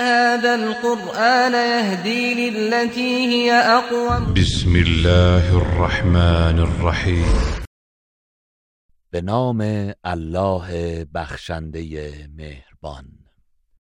هذا 0.00 0.54
القرآن 0.54 1.52
يهدي 1.54 2.50
للتي 2.50 3.26
هي 3.26 3.52
أقوم. 3.52 4.34
بسم 4.34 4.76
الله 4.76 5.56
الرحمن 5.56 6.58
الرحیم 6.58 7.26
به 9.12 9.20
نام 9.20 9.60
الله 10.06 11.06
بخشنده 11.14 12.28
مهربان. 12.38 13.06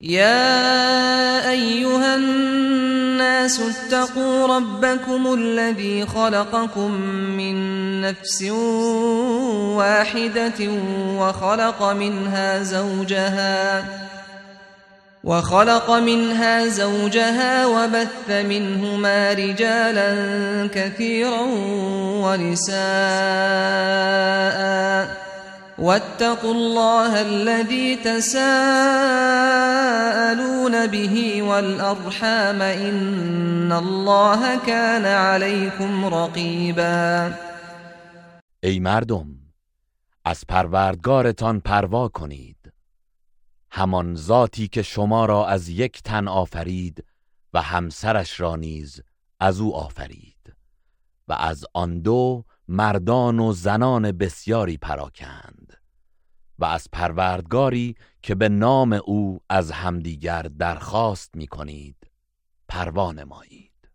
يا 0.01 1.49
أيها 1.49 2.15
الناس 2.15 3.59
اتقوا 3.59 4.57
ربكم 4.57 5.33
الذي 5.33 6.05
خلقكم 6.05 6.91
من 7.37 7.55
نفس 8.01 8.43
واحدة 9.77 10.59
وخلق 11.17 11.83
منها 11.83 12.63
زوجها. 12.63 14.10
وخلق 15.23 15.91
منها 15.91 16.67
زوجها 16.67 17.65
وبث 17.65 18.29
منهما 18.29 19.33
رجالا 19.33 20.09
كثيرا 20.73 21.41
ونساء. 22.25 22.81
واتقوا 25.77 26.53
الله 26.53 27.21
الذي 27.21 27.95
تساءلون 27.95 28.35
به 30.87 31.41
والأرحام 31.41 32.61
إن 32.61 33.71
الله 33.71 34.57
كان 34.65 35.05
عليكم 35.05 36.05
رقيبا. 36.05 37.33
ای 38.63 38.79
مردم 38.79 39.25
از 40.25 40.43
پروردگارتان 40.49 41.59
پروا 41.59 42.07
کنید. 42.07 42.60
همان 43.71 44.15
ذاتی 44.15 44.67
که 44.67 44.81
شما 44.81 45.25
را 45.25 45.47
از 45.47 45.69
یک 45.69 46.03
تن 46.03 46.27
آفرید 46.27 47.05
و 47.53 47.61
همسرش 47.61 48.39
را 48.39 48.55
نیز 48.55 49.01
از 49.39 49.59
او 49.59 49.75
آفرید. 49.75 50.55
و 51.27 51.33
از 51.33 51.65
آن 51.73 51.99
دو 51.99 52.45
مردان 52.67 53.39
و 53.39 53.53
زنان 53.53 54.11
بسیاری 54.11 54.77
پراکند. 54.77 55.73
و 56.59 56.65
از 56.65 56.87
پروردگاری 56.91 57.95
که 58.21 58.35
به 58.35 58.49
نام 58.49 58.93
او 59.05 59.39
از 59.49 59.71
همدیگر 59.71 60.41
درخواست 60.41 61.35
می 61.35 61.47
کنید 61.47 62.11
پروا 62.67 63.11
نمایید. 63.11 63.89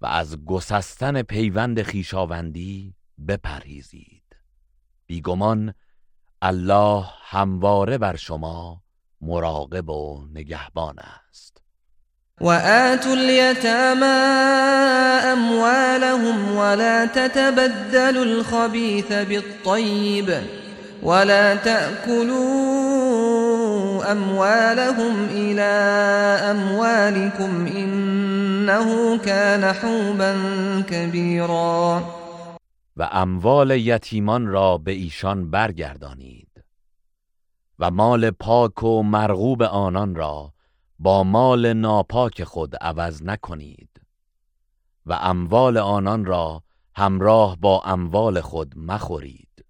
و 0.00 0.06
از 0.06 0.44
گسستن 0.44 1.22
پیوند 1.22 1.82
خیشاوندی 1.82 2.94
بپرهیزید. 3.28 4.36
بیگمان 5.06 5.74
الله 6.42 7.04
همواره 7.30 7.98
بر 7.98 8.16
شما 8.16 8.82
مراقب 9.20 9.88
و 9.88 10.26
نگهبان 10.34 10.96
است. 11.30 11.62
وآتوا 12.40 13.12
اليتامى 13.12 14.04
أموالهم 15.32 16.56
ولا 16.56 17.06
تتبدلوا 17.06 18.24
الخبيث 18.24 19.12
بالطيب 19.12 20.42
ولا 21.02 21.54
تأكلوا 21.54 22.90
أموالهم 24.12 25.28
إلى 25.30 25.70
أموالكم 26.50 27.66
إنه 27.66 29.18
كان 29.18 29.72
حوبا 29.72 30.36
كبيرا 30.90 32.19
و 33.00 33.08
اموال 33.12 33.70
یتیمان 33.70 34.46
را 34.46 34.78
به 34.78 34.92
ایشان 34.92 35.50
برگردانید. 35.50 36.64
و 37.78 37.90
مال 37.90 38.30
پاک 38.30 38.82
و 38.82 39.02
مرغوب 39.02 39.62
آنان 39.62 40.14
را 40.14 40.52
با 40.98 41.24
مال 41.24 41.72
ناپاک 41.72 42.44
خود 42.44 42.76
عوض 42.76 43.22
نکنید. 43.22 44.00
و 45.06 45.12
اموال 45.12 45.76
آنان 45.76 46.24
را 46.24 46.62
همراه 46.96 47.56
با 47.56 47.82
اموال 47.84 48.40
خود 48.40 48.74
مخورید. 48.76 49.64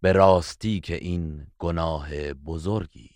به 0.00 0.12
راستی 0.12 0.80
که 0.80 0.94
این 0.94 1.46
گناه 1.58 2.32
بزرگی. 2.32 3.15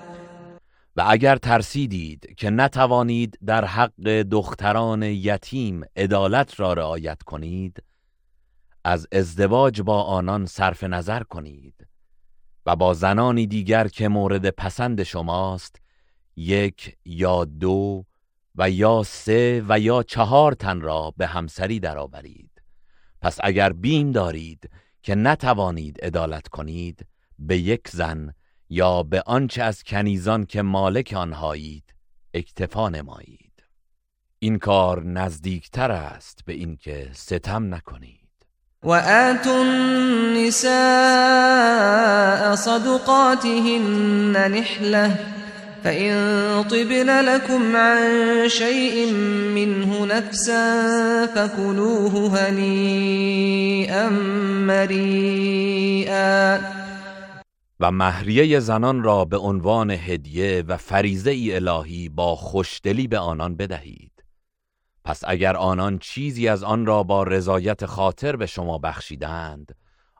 و 0.95 1.03
اگر 1.07 1.35
ترسیدید 1.35 2.35
که 2.37 2.49
نتوانید 2.49 3.37
در 3.45 3.65
حق 3.65 4.21
دختران 4.21 5.03
یتیم 5.03 5.83
عدالت 5.95 6.59
را 6.59 6.73
رعایت 6.73 7.23
کنید 7.23 7.83
از 8.83 9.07
ازدواج 9.11 9.81
با 9.81 10.03
آنان 10.03 10.45
صرف 10.45 10.83
نظر 10.83 11.23
کنید 11.23 11.87
و 12.65 12.75
با 12.75 12.93
زنانی 12.93 13.47
دیگر 13.47 13.87
که 13.87 14.07
مورد 14.07 14.49
پسند 14.49 15.03
شماست 15.03 15.81
یک 16.35 16.97
یا 17.05 17.45
دو 17.45 18.05
و 18.55 18.69
یا 18.69 19.03
سه 19.03 19.63
و 19.69 19.79
یا 19.79 20.03
چهار 20.03 20.53
تن 20.53 20.81
را 20.81 21.13
به 21.17 21.27
همسری 21.27 21.79
درآورید. 21.79 22.61
پس 23.21 23.37
اگر 23.43 23.73
بیم 23.73 24.11
دارید 24.11 24.69
که 25.03 25.15
نتوانید 25.15 26.05
عدالت 26.05 26.47
کنید 26.47 27.07
به 27.39 27.57
یک 27.57 27.87
زن 27.87 28.33
یا 28.73 29.03
به 29.03 29.23
آنچه 29.25 29.63
از 29.63 29.83
کنیزان 29.83 30.45
که 30.45 30.61
مالک 30.61 31.13
آنهایید 31.17 31.83
اکتفا 32.33 32.89
نمایید. 32.89 33.63
این 34.39 34.57
کار 34.57 35.03
نزدیکتر 35.03 35.91
است 35.91 36.39
به 36.45 36.53
اینکه 36.53 37.09
ستم 37.13 37.73
نکنید. 37.73 38.21
وآتوا 38.83 39.61
النساء 39.61 40.71
صدقاتهن 42.55 44.37
نحلة 44.37 45.19
فإن 45.83 46.63
طبن 46.63 47.19
لكم 47.19 47.75
عن 47.75 47.99
شيء 48.49 49.13
منه 49.55 50.05
نفسا 50.05 51.25
فكلوه 51.25 52.39
هنيئا 52.39 54.09
مريئا. 54.67 56.61
و 57.81 57.91
مهریه 57.91 58.59
زنان 58.59 59.03
را 59.03 59.25
به 59.25 59.37
عنوان 59.37 59.91
هدیه 59.91 60.63
و 60.67 60.77
فریزه 60.77 61.31
ای 61.31 61.55
الهی 61.55 62.09
با 62.09 62.35
خوشدلی 62.35 63.07
به 63.07 63.19
آنان 63.19 63.55
بدهید. 63.55 64.11
پس 65.05 65.23
اگر 65.27 65.57
آنان 65.57 65.99
چیزی 65.99 66.47
از 66.47 66.63
آن 66.63 66.85
را 66.85 67.03
با 67.03 67.23
رضایت 67.23 67.85
خاطر 67.85 68.35
به 68.35 68.45
شما 68.45 68.77
بخشیدند 68.77 69.75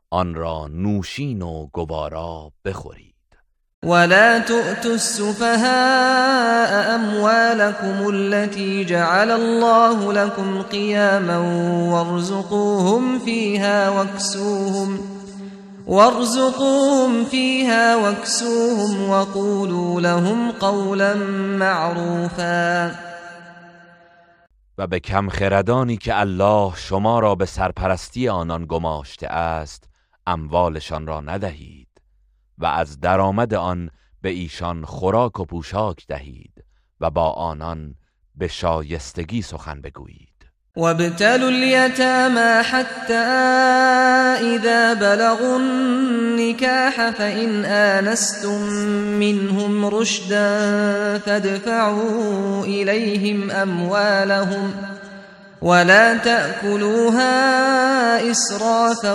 آن 0.10 0.36
را 0.36 0.68
نوشین 0.68 1.42
و 1.42 1.68
گوارا 1.74 2.52
بخورید. 2.66 3.12
ولا 3.84 4.40
تؤتوا 4.40 4.92
السفهاء 4.92 5.62
أموالكم 6.96 8.08
التي 8.08 8.86
جعل 8.86 9.32
الله 9.32 10.14
لكم 10.14 10.62
قياما 10.62 11.40
وارزقوهم 11.92 13.20
فيها 13.20 13.90
واكسوهم 13.90 15.11
وارزقوهم 15.88 17.26
فيها 17.26 17.96
واكسوهم 17.96 19.10
وقولوا 19.10 20.02
لهم 20.02 20.52
قولا 20.52 21.14
معروفا. 21.60 22.92
و 24.78 24.88
به 24.88 25.00
کم 25.00 25.30
خردانی 25.30 25.98
که 25.98 26.20
الله 26.20 26.76
شما 26.76 27.20
را 27.20 27.36
به 27.36 27.46
سرپرستی 27.46 28.30
آنان 28.30 28.66
گماشته 28.66 29.28
است 29.28 29.90
اموالشان 30.28 31.08
را 31.08 31.22
ندهید 31.22 32.02
و 32.58 32.66
از 32.66 33.00
درآمد 33.00 33.54
آن 33.54 33.90
به 34.22 34.30
ایشان 34.30 34.86
خوراک 34.86 35.40
و 35.40 35.46
پوشاک 35.46 36.08
دهید 36.08 36.64
و 37.00 37.10
با 37.10 37.32
آنان 37.32 37.96
به 38.36 38.48
شایستگی 38.48 39.42
سخن 39.42 39.82
بگویید. 39.82 40.31
وابتلوا 40.76 41.50
اليتامى 41.50 42.64
حتى 42.64 43.14
إذا 44.56 44.94
بلغوا 44.94 45.58
النكاح 45.58 47.10
فإن 47.10 47.66
آنستم 47.66 48.62
منهم 49.20 49.86
رشدا 49.86 50.48
فادفعوا 51.18 52.64
إليهم 52.64 53.52
أموالهم 53.52 54.72
ولا 55.62 56.18
تأكلوها 56.18 57.32
إسرافا 58.32 59.14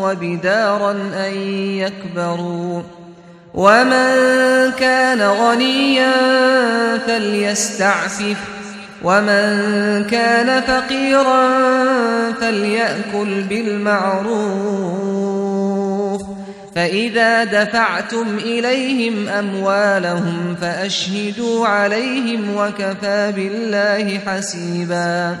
وبدارا 0.00 0.92
أن 1.26 1.32
يكبروا 1.78 2.82
ومن 3.54 4.12
كان 4.78 5.22
غنيا 5.22 6.12
فليستعفف 7.06 8.57
ومن 9.02 10.04
كان 10.04 10.60
فقيرا 10.60 11.48
فليأكل 12.32 13.42
بالمعروف 13.42 14.98
فإذا 16.74 17.44
دفعتم 17.44 18.36
إليهم 18.38 19.28
أموالهم 19.28 20.54
فأشهدوا 20.54 21.66
عليهم 21.66 22.56
وكفى 22.56 23.32
بالله 23.36 24.18
حسيبا 24.18 25.38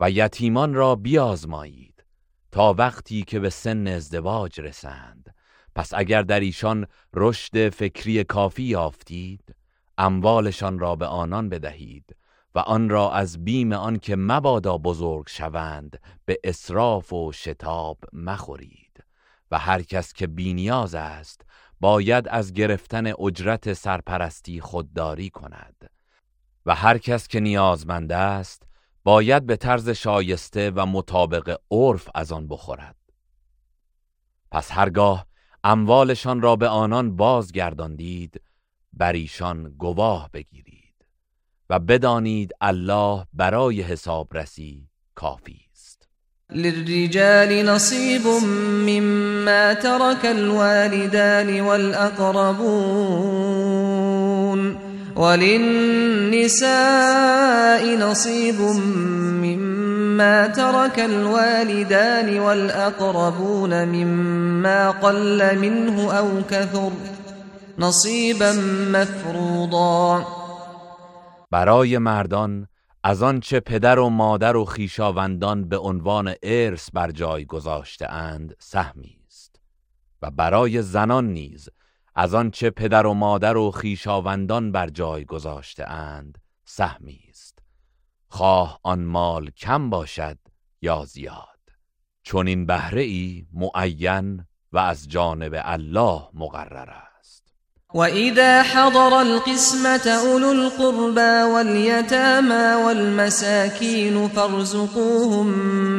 و 0.00 0.10
یتیمان 0.10 0.74
را 0.74 0.94
بیازمایید 0.94 2.04
تا 2.52 2.74
وقتی 2.78 3.22
که 3.22 3.40
به 3.40 3.50
سن 3.50 3.86
ازدواج 3.86 4.60
رسند. 4.60 5.34
پس 5.74 5.94
اگر 5.94 6.22
در 6.22 6.40
ایشان 6.40 6.86
رشد 7.14 7.68
فکری 7.68 8.24
کافی 8.24 8.62
یافتید 8.62 9.54
اموالشان 9.98 10.78
را 10.78 10.96
به 10.96 11.06
آنان 11.06 11.48
بدهید. 11.48 12.16
و 12.54 12.58
آن 12.58 12.88
را 12.88 13.12
از 13.12 13.44
بیم 13.44 13.72
آن 13.72 13.98
که 13.98 14.16
مبادا 14.16 14.78
بزرگ 14.78 15.28
شوند 15.28 16.00
به 16.24 16.38
اسراف 16.44 17.12
و 17.12 17.32
شتاب 17.32 17.98
مخورید. 18.12 19.04
و 19.50 19.58
هر 19.58 19.82
کس 19.82 20.12
که 20.12 20.26
بینیاز 20.26 20.94
است 20.94 21.44
باید 21.80 22.28
از 22.28 22.52
گرفتن 22.52 23.06
اجرت 23.06 23.72
سرپرستی 23.72 24.60
خودداری 24.60 25.30
کند. 25.30 25.90
و 26.66 26.74
هر 26.74 26.98
کس 26.98 27.28
که 27.28 27.40
نیازمند 27.40 28.12
است 28.12 28.62
باید 29.04 29.46
به 29.46 29.56
طرز 29.56 29.88
شایسته 29.88 30.70
و 30.70 30.86
مطابق 30.86 31.60
عرف 31.70 32.08
از 32.14 32.32
آن 32.32 32.48
بخورد. 32.48 32.96
پس 34.50 34.72
هرگاه 34.72 35.26
اموالشان 35.64 36.40
را 36.40 36.56
به 36.56 36.68
آنان 36.68 37.16
بازگرداندید 37.16 38.40
بر 38.92 39.12
ایشان 39.12 39.64
گواه 39.78 40.30
بگیرید. 40.32 40.63
و 41.70 41.78
بدانید 41.78 42.52
الله 42.60 43.26
برای 43.32 43.82
حسابرسی 43.82 44.88
کافی 45.14 45.60
است. 45.72 46.08
للرجال 46.50 47.62
نصیب 47.68 48.26
مما 48.86 49.74
ترك 49.74 50.24
الوالدان 50.24 51.60
والأقربون 51.60 53.24
وللنساء 55.16 56.66
نصيب 57.96 58.60
مما 58.60 60.46
ترك 60.46 60.98
الوالدان 60.98 62.38
والأقربون 62.38 63.84
مما 63.88 64.90
قل 64.90 65.58
منه 65.58 66.12
أو 66.18 66.28
كثر 66.50 66.90
نصيبا 67.78 68.52
مفروضا. 68.92 70.43
برای 71.54 71.98
مردان 71.98 72.68
از 73.02 73.22
آنچه 73.22 73.60
پدر 73.60 73.98
و 73.98 74.08
مادر 74.08 74.56
و 74.56 74.64
خیشاوندان 74.64 75.68
به 75.68 75.78
عنوان 75.78 76.34
ارث 76.42 76.90
بر 76.90 77.10
جای 77.10 77.44
گذاشته 77.44 78.12
اند 78.12 78.56
سهمی 78.58 79.18
است. 79.26 79.60
و 80.22 80.30
برای 80.30 80.82
زنان 80.82 81.26
نیز 81.32 81.68
از 82.14 82.34
آنچه 82.34 82.70
پدر 82.70 83.06
و 83.06 83.14
مادر 83.14 83.56
و 83.56 83.70
خیشاوندان 83.70 84.72
بر 84.72 84.88
جای 84.88 85.24
گذاشته 85.24 85.90
اند 85.90 86.38
سهمی 86.64 87.20
است. 87.28 87.58
خواه 88.28 88.80
آن 88.82 89.04
مال 89.04 89.50
کم 89.50 89.90
باشد 89.90 90.38
یا 90.82 91.04
زیاد؟ 91.04 91.60
چون 92.22 92.46
این 92.46 92.66
بهره 92.66 93.02
ای 93.02 93.46
معین 93.52 94.46
و 94.72 94.78
از 94.78 95.08
جانب 95.08 95.52
الله 95.64 96.28
مقرر 96.32 96.90
است. 96.90 97.13
وإذا 97.94 98.62
حضر 98.62 99.20
القسمة 99.20 100.08
أولو 100.10 100.52
القربى 100.52 101.52
واليتامى 101.54 102.84
والمساكين 102.84 104.28
فارزقوهم 104.28 105.46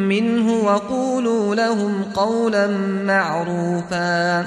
منه 0.08 0.54
وقولوا 0.54 1.56
لهم 1.56 2.04
قولا 2.04 2.68
معروفا. 3.08 4.46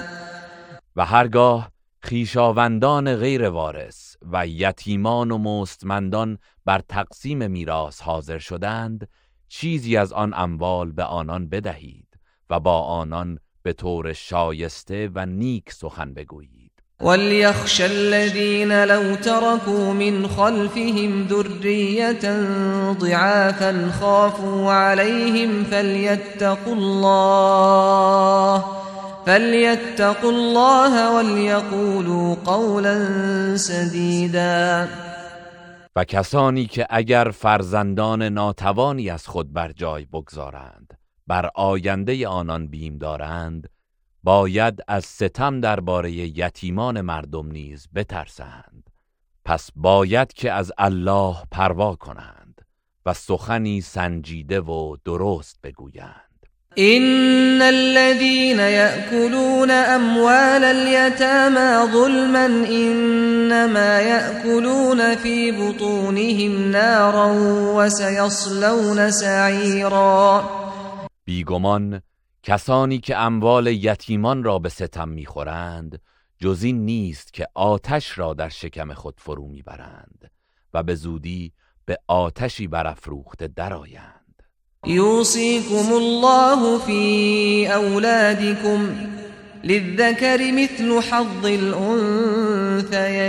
و 0.96 1.04
هرگاه 1.04 1.70
خیشاوندان 2.00 3.16
غیر 3.16 3.48
وارث 3.48 4.16
و 4.32 4.46
یتیمان 4.46 5.30
و 5.30 5.38
مستمندان 5.38 6.38
بر 6.64 6.82
تقسیم 6.88 7.50
میراث 7.50 8.00
حاضر 8.00 8.38
شدند 8.38 9.08
چیزی 9.48 9.96
از 9.96 10.12
آن 10.12 10.34
اموال 10.36 10.92
به 10.92 11.04
آنان 11.04 11.48
بدهید 11.48 12.08
و 12.50 12.60
با 12.60 12.80
آنان 12.82 13.38
به 13.62 13.72
طور 13.72 14.12
شایسته 14.12 15.10
و 15.14 15.26
نیک 15.26 15.72
سخن 15.72 16.14
بگویید. 16.14 16.57
وليخشى 17.02 17.86
الذين 17.86 18.84
لو 18.84 19.14
تركوا 19.14 19.92
من 19.92 20.28
خلفهم 20.28 21.26
ذرية 21.26 22.42
ضعافا 22.92 23.90
خافوا 24.00 24.72
عليهم 24.72 25.64
فليتقوا 25.64 26.74
الله 26.74 28.64
فليتقوا 29.26 30.30
الله 30.30 31.16
وليقولوا 31.16 32.34
قولا 32.44 33.06
سديدا 33.56 34.88
و 35.96 36.04
کسانی 36.04 36.66
که 36.66 36.86
اگر 36.90 37.30
فرزندان 37.30 38.22
ناتوانی 38.22 39.10
از 39.10 39.26
خود 39.26 39.52
بر 39.52 39.72
جای 39.72 40.04
بگذارند 40.04 40.98
بر 41.26 41.50
آینده 41.54 42.28
آنان 42.28 42.68
بیم 42.68 42.98
دارند 42.98 43.68
باید 44.28 44.82
از 44.88 45.04
ستم 45.04 45.60
درباره 45.60 46.12
یتیمان 46.12 47.00
مردم 47.00 47.46
نیز 47.46 47.88
بترسند. 47.94 48.90
پس 49.44 49.70
باید 49.76 50.32
که 50.32 50.52
از 50.52 50.72
الله 50.78 51.36
پروا 51.50 51.94
کنند 51.94 52.62
و 53.06 53.14
سخنی 53.14 53.80
سنجیده 53.80 54.60
و 54.60 54.96
درست 55.04 55.56
بگویند. 55.62 56.46
ان 56.76 57.62
الذين 57.62 58.58
ياكلون 58.58 59.70
اموال 59.70 60.64
اليتامى 60.64 61.92
ظلما 61.92 62.46
انما 62.68 64.00
ياكلون 64.00 65.14
في 65.14 65.52
بطونهم 65.52 66.70
نارا 66.70 67.26
وسيصلون 67.74 69.10
سعيرا. 69.10 70.44
بیگمان 71.24 72.00
کسانی 72.42 72.98
که 72.98 73.16
اموال 73.16 73.66
یتیمان 73.66 74.44
را 74.44 74.58
به 74.58 74.68
ستم 74.68 75.08
می‌خورند 75.08 76.00
جز 76.38 76.62
این 76.62 76.84
نیست 76.84 77.32
که 77.32 77.46
آتش 77.54 78.18
را 78.18 78.34
در 78.34 78.48
شکم 78.48 78.94
خود 78.94 79.14
فرو 79.18 79.48
می‌برند 79.48 80.30
و 80.74 80.82
به 80.82 80.94
زودی 80.94 81.52
به 81.86 81.98
آتشی 82.06 82.66
برافروخته 82.66 83.46
درآیند. 83.46 84.42
یوصیکم 84.86 85.92
الله 85.92 86.78
فی 86.78 87.66
اولادکم 87.66 88.88
للذکر 89.64 90.50
مثل 90.54 91.00
حظ 91.00 91.44
الانثیین. 92.84 93.28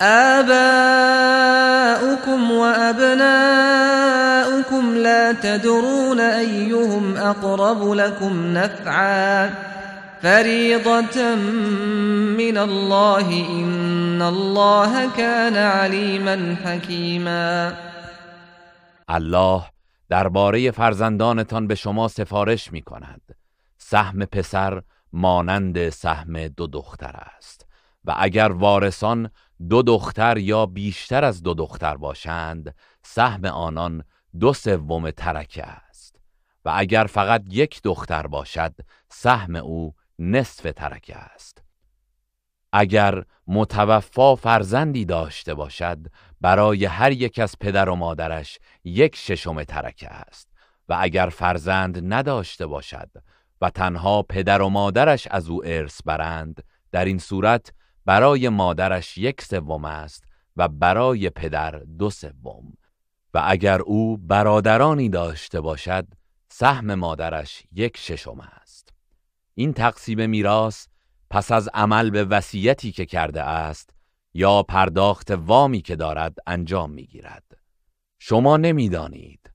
آباؤكم 0.00 0.50
وأبناؤكم 2.50 3.74
لا 4.94 5.32
تدرون 5.32 6.20
أيهم 6.20 7.16
أقرب 7.16 7.90
لكم 7.90 8.52
نفعا 8.52 9.50
فريضة 10.22 11.34
من 12.36 12.58
الله 12.58 13.28
إن 13.50 14.22
الله 14.22 15.10
كان 15.16 15.56
عليما 15.56 16.56
حكيما. 16.64 17.74
الله 19.10 19.62
درباره 20.10 20.70
فرزندانتان 20.70 21.66
به 21.66 21.74
شما 21.74 22.08
سفارش 22.08 22.72
می 22.72 22.82
کند 22.82 23.20
سهم 23.78 24.24
پسر 24.24 24.82
مانند 25.12 25.88
سهم 25.88 26.46
دو 26.46 26.66
دختر 26.66 27.16
است 27.36 27.66
و 28.04 28.14
اگر 28.18 28.52
وارثان 28.52 29.30
دو 29.68 29.82
دختر 29.82 30.38
یا 30.38 30.66
بیشتر 30.66 31.24
از 31.24 31.42
دو 31.42 31.54
دختر 31.54 31.96
باشند 31.96 32.74
سهم 33.02 33.44
آنان 33.44 34.04
دو 34.40 34.52
سوم 34.52 35.10
ترکه 35.10 35.66
است. 35.66 36.20
و 36.64 36.72
اگر 36.74 37.04
فقط 37.04 37.44
یک 37.48 37.82
دختر 37.82 38.26
باشد 38.26 38.74
سهم 39.08 39.56
او 39.56 39.94
نصف 40.18 40.72
ترکه 40.76 41.16
است. 41.16 41.62
اگر 42.72 43.24
متوفا 43.46 44.36
فرزندی 44.36 45.04
داشته 45.04 45.54
باشد 45.54 45.98
برای 46.40 46.84
هر 46.84 47.12
یک 47.12 47.38
از 47.38 47.54
پدر 47.60 47.88
و 47.88 47.94
مادرش 47.94 48.58
یک 48.84 49.16
ششم 49.16 49.64
ترکه 49.64 50.08
است. 50.08 50.48
و 50.88 50.96
اگر 51.00 51.28
فرزند 51.28 52.14
نداشته 52.14 52.66
باشد 52.66 53.10
و 53.60 53.70
تنها 53.70 54.22
پدر 54.22 54.62
و 54.62 54.68
مادرش 54.68 55.26
از 55.26 55.48
او 55.48 55.64
ارث 55.64 56.00
برند 56.04 56.62
در 56.92 57.04
این 57.04 57.18
صورت 57.18 57.72
برای 58.06 58.48
مادرش 58.48 59.18
یک 59.18 59.42
سوم 59.42 59.84
است 59.84 60.24
و 60.56 60.68
برای 60.68 61.30
پدر 61.30 61.70
دو 61.70 62.10
سوم. 62.10 62.72
و 63.34 63.42
اگر 63.46 63.80
او 63.80 64.16
برادرانی 64.16 65.08
داشته 65.08 65.60
باشد 65.60 66.06
سهم 66.48 66.94
مادرش 66.94 67.62
یک 67.72 67.96
ششم 67.96 68.40
است. 68.40 68.92
این 69.54 69.72
تقسیم 69.72 70.30
میراث 70.30 70.86
پس 71.30 71.52
از 71.52 71.68
عمل 71.74 72.10
به 72.10 72.24
وصیتی 72.24 72.92
که 72.92 73.06
کرده 73.06 73.42
است 73.42 73.90
یا 74.34 74.62
پرداخت 74.62 75.30
وامی 75.30 75.80
که 75.80 75.96
دارد 75.96 76.36
انجام 76.46 76.90
می‌گیرد. 76.90 77.44
شما 78.18 78.56
نمی‌دانید 78.56 79.50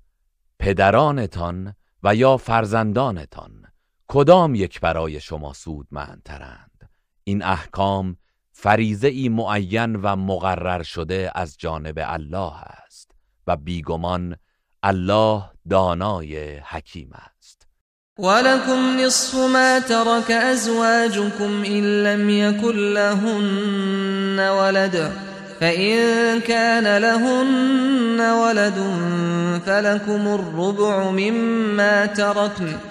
پدرانتان 0.59 1.75
و 2.03 2.15
یا 2.15 2.37
فرزندانتان 2.37 3.65
کدام 4.07 4.55
یک 4.55 4.79
برای 4.79 5.19
شما 5.19 5.53
سودمندترند. 5.53 6.89
این 7.23 7.43
احکام 7.43 8.17
فریزه 8.63 9.07
ای 9.07 9.29
معین 9.29 9.95
و 9.95 10.15
مقرر 10.15 10.83
شده 10.83 11.31
از 11.35 11.57
جانب 11.57 11.99
الله 12.01 12.53
است 12.85 13.11
و 13.47 13.57
بیگمان 13.57 14.35
الله 14.83 15.43
دانای 15.69 16.57
حکیم 16.57 17.09
است. 17.13 17.67
ولكم 18.19 18.99
نصف 18.99 19.35
ما 19.35 19.79
ترك 19.79 20.31
أزواجكم 20.31 21.63
إن 21.65 22.03
لم 22.03 22.29
يكن 22.29 22.75
لهن 22.93 24.39
ولد 24.39 25.11
فإن 25.59 26.39
كان 26.41 26.97
لهن 26.97 28.19
ولد 28.19 28.79
فلكم 29.65 30.27
الربع 30.27 31.09
مما 31.09 32.05
تركن 32.05 32.90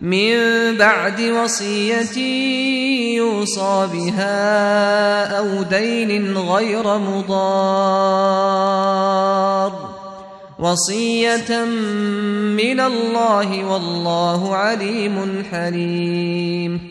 من 0.00 0.76
بعد 0.78 1.20
وصية 1.20 2.18
يوصى 3.16 3.88
بها 3.92 5.26
أو 5.38 5.62
دين 5.62 6.36
غير 6.36 6.98
مضار. 6.98 8.34
وصية 10.58 11.64
من 12.56 12.80
الله 12.80 13.64
والله 13.64 14.56
عليم 14.56 15.44
حليم. 15.44 16.90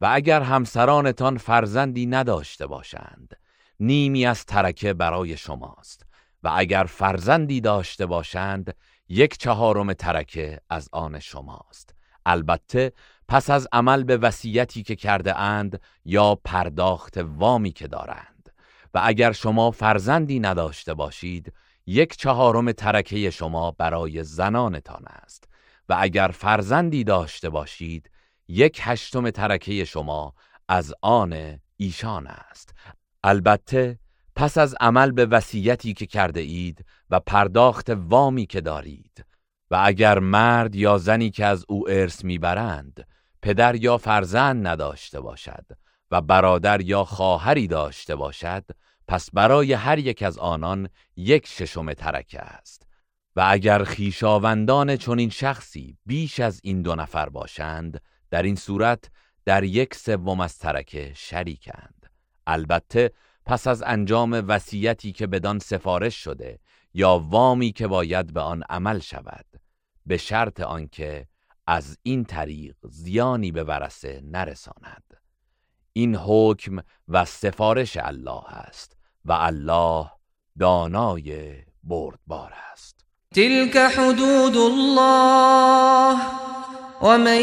و 0.00 0.06
اگر 0.06 0.42
همسرانتان 0.42 1.38
فرزندی 1.38 2.06
نداشته 2.06 2.66
باشند 2.66 3.36
نیمی 3.80 4.26
از 4.26 4.44
ترکه 4.44 4.92
برای 4.92 5.36
شماست. 5.36 6.06
و 6.42 6.50
اگر 6.56 6.84
فرزندی 6.84 7.60
داشته 7.60 8.06
باشند 8.06 8.74
یک 9.08 9.38
چهارم 9.38 9.92
ترکه 9.92 10.60
از 10.70 10.88
آن 10.92 11.18
شماست. 11.18 11.94
البته 12.26 12.92
پس 13.28 13.50
از 13.50 13.68
عمل 13.72 14.04
به 14.04 14.16
وصیتی 14.16 14.82
که 14.82 14.96
کرده 14.96 15.38
اند 15.38 15.80
یا 16.04 16.34
پرداخت 16.44 17.18
وامی 17.18 17.72
که 17.72 17.88
دارند. 17.88 18.52
و 18.94 19.00
اگر 19.04 19.32
شما 19.32 19.70
فرزندی 19.70 20.40
نداشته 20.40 20.94
باشید 20.94 21.52
یک 21.86 22.16
چهارم 22.16 22.72
ترکه 22.72 23.30
شما 23.30 23.70
برای 23.70 24.24
زنانتان 24.24 25.04
است. 25.06 25.48
و 25.88 25.96
اگر 26.00 26.28
فرزندی 26.28 27.04
داشته 27.04 27.50
باشید 27.50 28.10
یک 28.48 28.80
هشتم 28.82 29.30
ترکه 29.30 29.84
شما 29.84 30.34
از 30.68 30.94
آن 31.00 31.58
ایشان 31.76 32.26
است. 32.26 32.74
البته 33.24 33.98
پس 34.36 34.58
از 34.58 34.74
عمل 34.80 35.10
به 35.10 35.26
وصیتی 35.26 35.94
که 35.94 36.06
کرده 36.06 36.40
اید 36.40 36.84
و 37.10 37.20
پرداخت 37.20 37.90
وامی 37.90 38.46
که 38.46 38.60
دارید 38.60 39.24
و 39.72 39.80
اگر 39.84 40.18
مرد 40.18 40.74
یا 40.74 40.98
زنی 40.98 41.30
که 41.30 41.46
از 41.46 41.64
او 41.68 41.90
ارث 41.90 42.24
می‌برند 42.24 43.08
پدر 43.42 43.74
یا 43.74 43.98
فرزند 43.98 44.66
نداشته 44.66 45.20
باشد 45.20 45.66
و 46.10 46.20
برادر 46.20 46.80
یا 46.80 47.04
خواهری 47.04 47.66
داشته 47.66 48.16
باشد 48.16 48.64
پس 49.08 49.30
برای 49.30 49.72
هر 49.72 49.98
یک 49.98 50.22
از 50.22 50.38
آنان 50.38 50.88
یک 51.16 51.46
ششم 51.46 51.92
ترکه 51.92 52.40
است. 52.40 52.86
و 53.36 53.44
اگر 53.48 53.84
خیشاوندان 53.84 54.96
چنین 54.96 55.30
شخصی 55.30 55.98
بیش 56.06 56.40
از 56.40 56.60
این 56.62 56.82
دو 56.82 56.94
نفر 56.94 57.28
باشند 57.28 58.00
در 58.30 58.42
این 58.42 58.56
صورت 58.56 59.10
در 59.44 59.64
یک 59.64 59.94
سوم 59.94 60.40
از 60.40 60.58
ترکه 60.58 61.12
شریکند. 61.14 62.10
البته 62.46 63.10
پس 63.46 63.66
از 63.66 63.82
انجام 63.86 64.44
وصیتی 64.48 65.12
که 65.12 65.26
بدان 65.26 65.58
سفارش 65.58 66.24
شده 66.24 66.58
یا 66.94 67.18
وامی 67.18 67.72
که 67.72 67.86
باید 67.86 68.32
به 68.32 68.40
آن 68.40 68.62
عمل 68.68 68.98
شود. 68.98 69.61
به 70.06 70.16
شرط 70.16 70.60
آنکه 70.60 71.26
از 71.66 71.98
این 72.02 72.24
طریق 72.24 72.76
زیانی 72.82 73.52
به 73.52 73.64
ورسه 73.64 74.20
نرساند. 74.24 75.04
این 75.92 76.16
حکم 76.16 76.78
و 77.08 77.24
سفارش 77.24 77.96
الله 77.96 78.44
است 78.48 78.96
و 79.24 79.32
الله 79.32 80.10
دانای 80.58 81.54
بردبار 81.82 82.52
است. 82.72 83.04
تلك 83.34 83.76
حدود 83.76 84.56
الله 84.56 86.16
ومن 87.02 87.40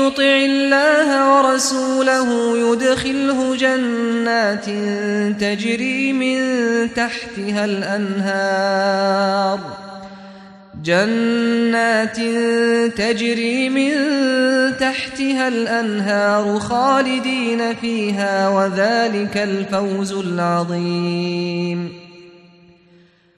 يطع 0.00 0.22
الله 0.22 1.08
ورسوله 1.32 2.58
يدخله 2.58 3.56
جنات 3.56 4.70
تجري 5.40 6.12
من 6.12 6.38
تحتها 6.94 7.64
الأنهار 7.64 9.58
جنات 10.86 12.20
تجري 12.96 13.68
من 13.68 13.92
تحتها 14.78 15.48
الأنهار 15.48 16.58
خالدين 16.60 17.74
فيها 17.74 18.48
وذلك 18.48 19.36
الفوز 19.36 20.12
العظيم. 20.12 21.90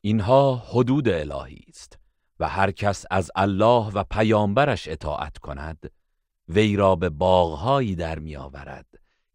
اینها 0.03 0.57
حدود 0.57 1.09
الهی 1.09 1.65
است 1.69 1.99
و 2.41 2.49
هر 2.49 2.71
کس 2.71 3.05
از 3.11 3.31
الله 3.37 3.91
و 3.95 4.05
پیامبرش 4.11 4.89
اطاعت 4.89 5.39
کند 5.39 5.91
وی 6.49 6.77
را 6.77 6.97
به 6.97 7.09
باغهایی 7.09 7.95
در 7.95 8.19
میآورد 8.19 8.87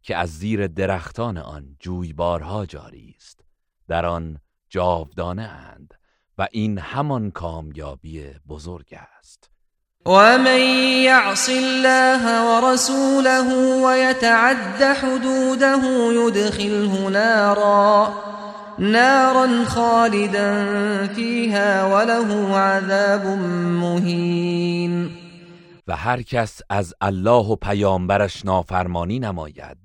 که 0.02 0.18
از 0.18 0.30
زیر 0.30 0.68
درختان 0.68 1.38
آن 1.38 1.76
جویبارها 1.80 2.66
جاری 2.66 3.16
است. 3.18 3.40
در 3.88 4.06
آن 4.06 4.38
جاودانه 4.70 5.44
اند. 5.44 5.94
و 6.38 6.48
این 6.52 6.78
همان 6.78 7.32
کامیابی 7.32 8.26
بزرگ 8.50 8.96
است. 9.20 9.50
ومن 10.06 10.60
يعص 11.04 11.50
الله 11.50 12.24
ورسوله 12.44 13.48
ويتعد 13.86 14.84
حدوده 14.84 15.84
يدخله 16.14 17.10
نارا 17.10 18.14
نارا 18.80 19.66
خالدا 19.66 20.68
فيها 21.08 21.88
وله 21.88 22.58
عذاب 22.58 23.26
مهین 23.82 25.10
و 25.88 25.96
هر 25.96 26.22
کس 26.22 26.62
از 26.70 26.94
الله 27.02 27.46
و 27.46 27.56
پیامبرش 27.56 28.46
نافرمانی 28.46 29.20
نماید 29.20 29.78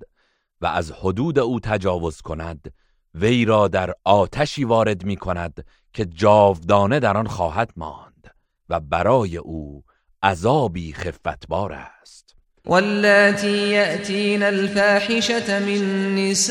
و 0.61 0.65
از 0.65 0.91
حدود 0.91 1.39
او 1.39 1.59
تجاوز 1.59 2.21
کند 2.21 2.73
وی 3.15 3.45
را 3.45 3.67
در 3.67 3.93
آتشی 4.03 4.63
وارد 4.63 5.05
می 5.05 5.15
کند 5.15 5.65
که 5.93 6.05
جاودانه 6.05 6.99
در 6.99 7.17
آن 7.17 7.27
خواهد 7.27 7.71
ماند 7.77 8.35
و 8.69 8.79
برای 8.79 9.37
او 9.37 9.83
عذابی 10.23 10.93
خفتبار 10.93 11.73
است. 11.73 12.35
واللاتی 12.65 13.67
یأتین 13.67 14.43
الفاحشة 14.43 15.59
من 15.59 16.15
نسائكم 16.15 16.49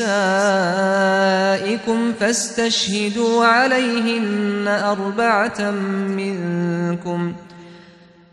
فاستشهدوا 2.19 3.45
عليهن 3.45 4.67
أربعة 4.67 5.71
منكم 6.17 7.35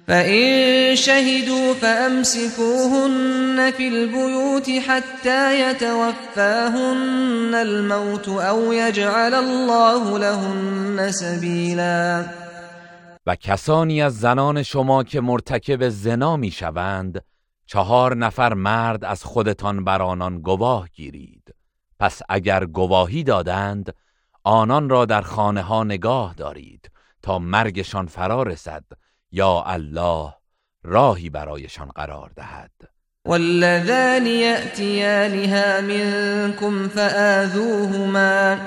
فإن 0.06 0.96
شهدوا 0.96 1.74
فأمسكوهن 1.74 3.70
في 3.70 3.88
البيوت 3.88 4.70
حتى 4.70 5.70
يتوفاهن 5.70 7.54
الموت 7.54 8.28
أو 8.28 8.72
يجعل 8.72 9.34
الله 9.34 10.18
لهن 10.18 11.10
سبيلا. 11.10 12.26
و 13.26 13.36
کسانی 13.36 14.02
از 14.02 14.20
زنان 14.20 14.62
شما 14.62 15.04
که 15.04 15.20
مرتکب 15.20 15.88
زنا 15.88 16.36
می 16.36 16.50
شوند 16.50 17.24
چهار 17.66 18.16
نفر 18.16 18.54
مرد 18.54 19.04
از 19.04 19.24
خودتان 19.24 19.84
بر 19.84 20.02
آنان 20.02 20.40
گواه 20.40 20.88
گیرید. 20.88 21.54
پس 22.00 22.22
اگر 22.28 22.64
گواهی 22.64 23.22
دادند 23.22 23.94
آنان 24.44 24.88
را 24.88 25.04
در 25.04 25.22
خانه 25.22 25.62
ها 25.62 25.84
نگاه 25.84 26.34
دارید 26.34 26.90
تا 27.22 27.38
مرگشان 27.38 28.06
فرا 28.06 28.42
رسد 28.42 28.84
یا 29.32 29.64
الله 29.66 30.34
راهی 30.84 31.30
برایشان 31.30 31.88
قرار 31.88 32.30
دهد. 32.36 32.70
والذان 33.26 34.26
يأتيانها 34.26 35.80
منكم 35.80 36.88
فآذوهما 36.88 38.58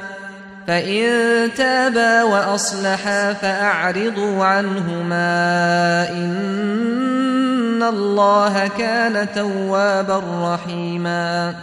فإن 0.67 1.49
تابا 1.57 2.23
وأصلحا 2.23 3.33
فأعرضوا 3.33 4.45
عنهما 4.45 6.09
إن 6.09 7.83
الله 7.83 8.67
كان 8.67 9.33
توابا 9.33 10.19
رحيما 10.53 11.55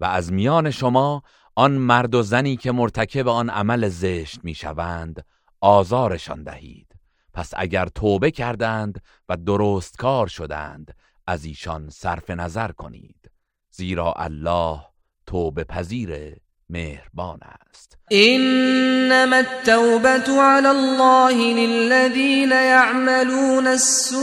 و 0.00 0.04
از 0.04 0.32
میان 0.32 0.70
شما 0.70 1.22
آن 1.54 1.70
مرد 1.70 2.14
و 2.14 2.22
زنی 2.22 2.56
که 2.56 2.72
مرتکب 2.72 3.28
آن 3.28 3.50
عمل 3.50 3.88
زشت 3.88 4.40
می‌شوند 4.44 5.24
آزارشان 5.60 6.42
دهید. 6.42 6.91
پس 7.34 7.50
اگر 7.56 7.86
توبه 7.86 8.30
کردند 8.30 9.02
و 9.28 9.36
درست 9.36 9.96
کار 9.96 10.26
شدند 10.26 10.94
از 11.26 11.44
ایشان 11.44 11.90
صرف 11.90 12.30
نظر 12.30 12.72
کنید. 12.72 13.30
زیرا 13.70 14.12
الله 14.16 14.80
توبه 15.26 15.64
پذیر 15.64 16.36
مهربان 16.68 17.38
است. 17.42 17.98
انما 18.10 19.36
التوبة 19.36 20.42
على 20.42 20.68
الله 20.68 21.34
للذين 21.54 22.52
يعملون 22.52 23.66
السوء 23.66 24.22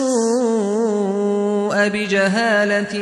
بجهالة 1.89 2.93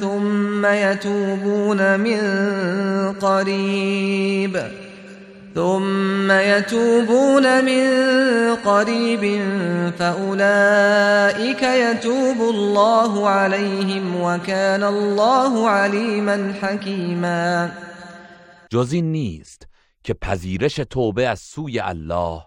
ثم 0.00 0.66
يتوبون 0.66 1.96
من 1.96 2.20
قريب. 3.12 4.85
ثم 5.56 6.30
يتوبون 6.30 7.64
من 7.64 7.84
قريب 8.56 9.22
فأولئك 9.98 11.62
يتوب 11.62 12.40
الله 12.40 13.28
عليهم 13.28 14.20
وكان 14.20 14.82
الله 14.82 15.68
عليما 15.68 16.52
حكيما. 16.62 17.70
جز 18.70 18.92
این 18.92 19.12
نیست 19.12 19.68
که 20.02 20.14
پذیرش 20.14 20.74
توبه 20.74 21.28
از 21.28 21.40
سوی 21.40 21.80
الله 21.80 22.42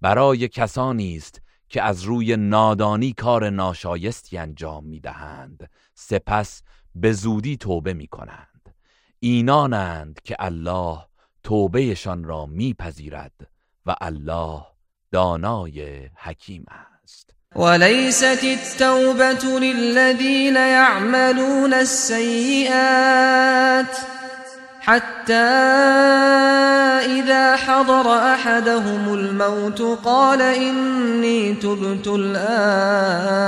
برای 0.00 0.48
کسانی 0.48 1.16
است 1.16 1.40
که 1.68 1.82
از 1.82 2.02
روی 2.02 2.36
نادانی 2.36 3.12
کار 3.12 3.50
ناشایستی 3.50 4.38
انجام 4.38 4.84
می‌دهند 4.84 5.70
سپس 5.94 6.62
به 6.94 7.12
زودی 7.12 7.56
توبه 7.56 7.94
می 7.94 8.06
کنند 8.06 8.74
اینانند 9.20 10.20
که 10.24 10.36
الله 10.38 10.98
توبهشان 11.44 12.24
را 12.24 12.46
میپذیرد 12.46 13.32
و 13.86 13.94
الله 14.00 14.62
دانای 15.12 16.08
حکیم 16.16 16.66
است. 16.68 17.30
وليست 17.56 18.44
التوبة 18.44 19.58
للذين 19.58 20.56
يعملون 20.56 21.74
السيئات 21.74 22.74
حتى 24.80 25.32
إذا 27.18 27.56
حضر 27.56 28.08
أحدهم 28.34 29.14
الموت 29.14 29.82
قال 30.04 30.42
إني 30.42 31.54
تبت 31.54 32.06
الآن. 32.06 33.44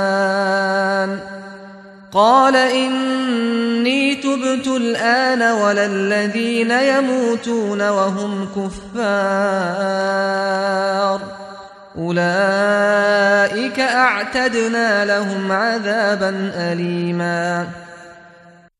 قال 2.11 2.55
إني 2.55 4.15
تبت 4.15 4.67
الآن 4.67 5.41
ولا 5.41 5.85
الذين 5.85 6.71
يموتون 6.71 7.81
وهم 7.89 8.45
كفار. 8.55 8.77
أولئك 11.97 13.79
أعتدنا 13.79 15.05
لهم 15.05 15.51
عذابا 15.51 16.51
أليما. 16.55 17.67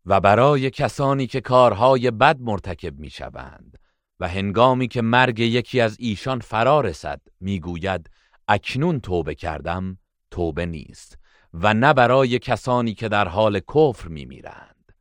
و 0.06 0.20
برای 0.20 0.70
کسانی 0.70 1.28
که 1.28 1.42
کارهای 1.42 2.12
بد 2.12 2.38
مرتکب 2.40 3.00
می 3.00 3.10
شوند 3.10 3.78
و 4.20 4.28
هنگامی 4.28 4.88
که 4.88 5.02
مرگ 5.02 5.40
یکی 5.40 5.82
از 5.82 5.96
ایشان 6.00 6.40
فرا 6.40 6.82
رسد 6.82 7.22
می‌گوید 7.42 8.10
اکنون 8.48 9.00
توبه 9.00 9.36
کردم 9.36 9.98
توبه 10.32 10.66
نیست. 10.66 11.18
و 11.54 11.74
نه 11.74 11.94
برای 11.94 12.40
کسانی 12.40 12.94
که 12.94 13.10
در 13.10 13.28
حال 13.28 13.60
کفر 13.60 14.08
میمیرند. 14.08 14.92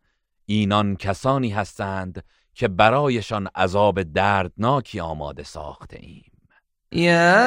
اینان 0.46 0.96
کسانی 0.96 1.50
هستند 1.50 2.24
که 2.54 2.68
برایشان 2.68 3.48
عذاب 3.54 4.02
دردناکی 4.02 5.00
آماده 5.00 5.42
ساخته 5.42 5.98
ایم. 6.00 6.32
يا 6.92 7.44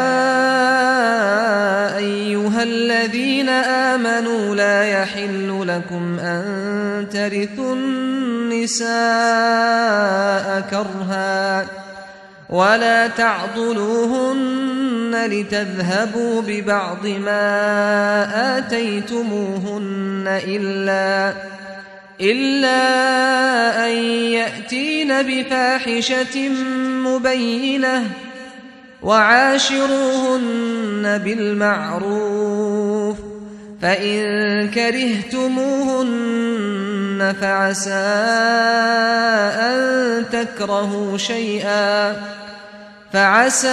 أيها 1.97 2.63
الذين 2.63 3.49
آمنوا 3.49 4.55
لا 4.55 4.83
يحل 4.83 5.67
لكم 5.67 6.19
أن 6.19 7.09
ترثوا 7.09 7.73
النساء 7.75 8.89
كرها 10.61 11.65
ولا 12.49 13.07
تعضلوهن 13.07 14.69
لتذهبوا 15.25 16.41
ببعض 16.41 17.07
ما 17.07 18.57
آتيتموهن 18.57 20.23
إلا 20.27 21.33
إلا 22.21 22.79
أن 23.85 23.91
يأتين 24.33 25.21
بفاحشة 25.21 26.49
مبينة 27.05 28.05
وعاشروهن 29.01 30.41
بالمعروف 31.23 33.17
فإن 33.81 34.69
كرهتموهن 34.71 36.19
فعسى 37.41 37.91
أن 39.69 40.29
تكرهوا 40.29 41.17
شيئا 41.17 42.15
فعسى 43.13 43.67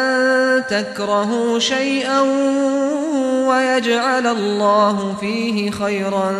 أن 0.00 0.64
تكرهوا 0.66 1.58
شيئا 1.58 2.20
ويجعل 3.48 4.26
الله 4.26 5.14
فيه 5.14 5.70
خيرا 5.70 6.32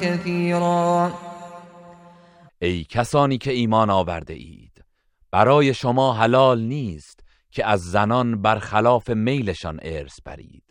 كثيرا. 0.00 1.12
ای 2.62 2.84
کسانی 2.84 3.38
که 3.38 3.50
ایمان 3.52 3.90
آورده 3.90 4.34
اید 4.34 4.84
برای 5.30 5.74
شما 5.74 6.12
حلال 6.12 6.60
نیست 6.60 7.20
که 7.50 7.66
از 7.66 7.80
زنان 7.80 8.42
برخلاف 8.42 9.10
میلشان 9.10 9.80
ارث 9.82 10.20
برید. 10.26 10.69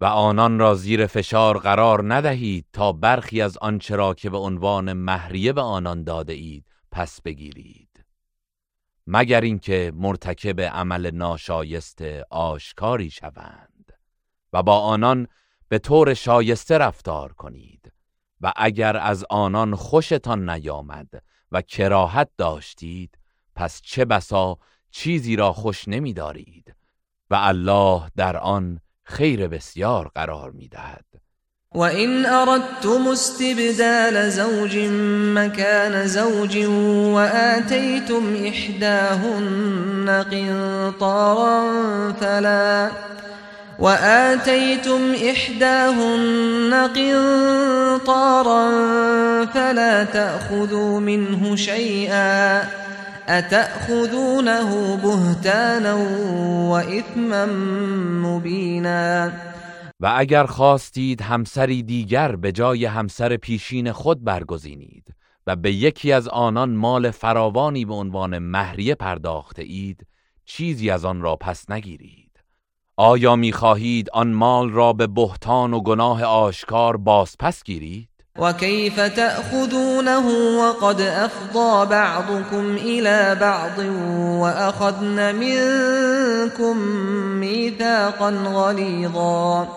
و 0.00 0.04
آنان 0.04 0.58
را 0.58 0.74
زیر 0.74 1.06
فشار 1.06 1.58
قرار 1.58 2.14
ندهید 2.14 2.66
تا 2.72 2.92
برخی 2.92 3.40
از 3.40 3.58
آنچه 3.58 3.96
را 3.96 4.14
که 4.14 4.30
به 4.30 4.38
عنوان 4.38 4.92
مهریه 4.92 5.52
به 5.52 5.60
آنان 5.60 6.04
داده 6.04 6.32
اید 6.32 6.64
پس 6.90 7.20
بگیرید. 7.22 8.04
مگر 9.06 9.40
اینکه 9.40 9.92
مرتکب 9.94 10.60
عمل 10.60 11.10
ناشایست 11.10 12.02
آشکاری 12.30 13.10
شوند 13.10 13.92
و 14.52 14.62
با 14.62 14.80
آنان 14.80 15.28
به 15.68 15.78
طور 15.78 16.14
شایسته 16.14 16.78
رفتار 16.78 17.32
کنید 17.32 17.92
و 18.40 18.52
اگر 18.56 18.96
از 18.96 19.24
آنان 19.30 19.74
خوشتان 19.74 20.50
نیامد 20.50 21.08
و 21.52 21.62
کراهت 21.62 22.30
داشتید 22.38 23.18
پس 23.54 23.80
چه 23.82 24.04
بسا 24.04 24.58
چیزی 24.90 25.36
را 25.36 25.52
خوش 25.52 25.88
نمیدارید 25.88 26.76
و 27.30 27.34
الله 27.34 28.10
در 28.16 28.36
آن 28.36 28.80
خیر 29.04 29.48
بسیار 29.48 30.10
قرار 30.14 30.50
میدهد. 30.50 31.04
و 31.74 31.80
این 31.80 32.26
اردتم 32.26 33.06
استبدال 33.12 34.30
زوج 34.30 34.76
مکان 35.34 36.06
زوج 36.06 36.56
و 36.66 37.16
آتیتم 37.18 38.22
احداهن 38.44 40.22
قنطارا 40.22 41.62
فلا 42.20 42.90
وآتيتم 43.78 45.14
إحداهن 45.30 46.88
قنطارا 46.94 48.70
فلا 49.54 50.04
تأخذوا 50.04 51.00
منه 51.00 51.56
شيئا 51.56 52.62
اتأخذونه 53.28 54.60
بهتانا 55.02 55.98
و 56.70 57.46
مبینا 58.22 59.30
و 60.00 60.12
اگر 60.16 60.46
خواستید 60.46 61.22
همسری 61.22 61.82
دیگر 61.82 62.36
به 62.36 62.52
جای 62.52 62.84
همسر 62.84 63.36
پیشین 63.36 63.92
خود 63.92 64.24
برگزینید 64.24 65.14
و 65.46 65.56
به 65.56 65.72
یکی 65.72 66.12
از 66.12 66.28
آنان 66.28 66.70
مال 66.70 67.10
فراوانی 67.10 67.84
به 67.84 67.94
عنوان 67.94 68.38
مهریه 68.38 68.94
پرداخته 68.94 69.62
اید 69.62 70.06
چیزی 70.44 70.90
از 70.90 71.04
آن 71.04 71.20
را 71.20 71.36
پس 71.36 71.70
نگیرید. 71.70 72.30
آیا 72.96 73.36
می‌خواهید 73.36 74.10
آن 74.10 74.32
مال 74.32 74.70
را 74.70 74.92
به 74.92 75.06
بهتان 75.06 75.74
و 75.74 75.80
گناه 75.80 76.24
آشکار 76.24 76.96
باز 76.96 77.36
پس 77.38 77.64
گیرید؟ 77.64 78.08
وكيف 78.38 79.00
تأخذونه 79.00 80.26
وقد 80.58 81.00
أفضى 81.00 81.86
بعضكم 81.86 82.76
إلى 82.76 83.36
بعض 83.40 83.78
وأخذن 84.42 85.34
منكم 85.34 86.76
ميثاقا 87.40 88.30
غلیظا 88.30 89.68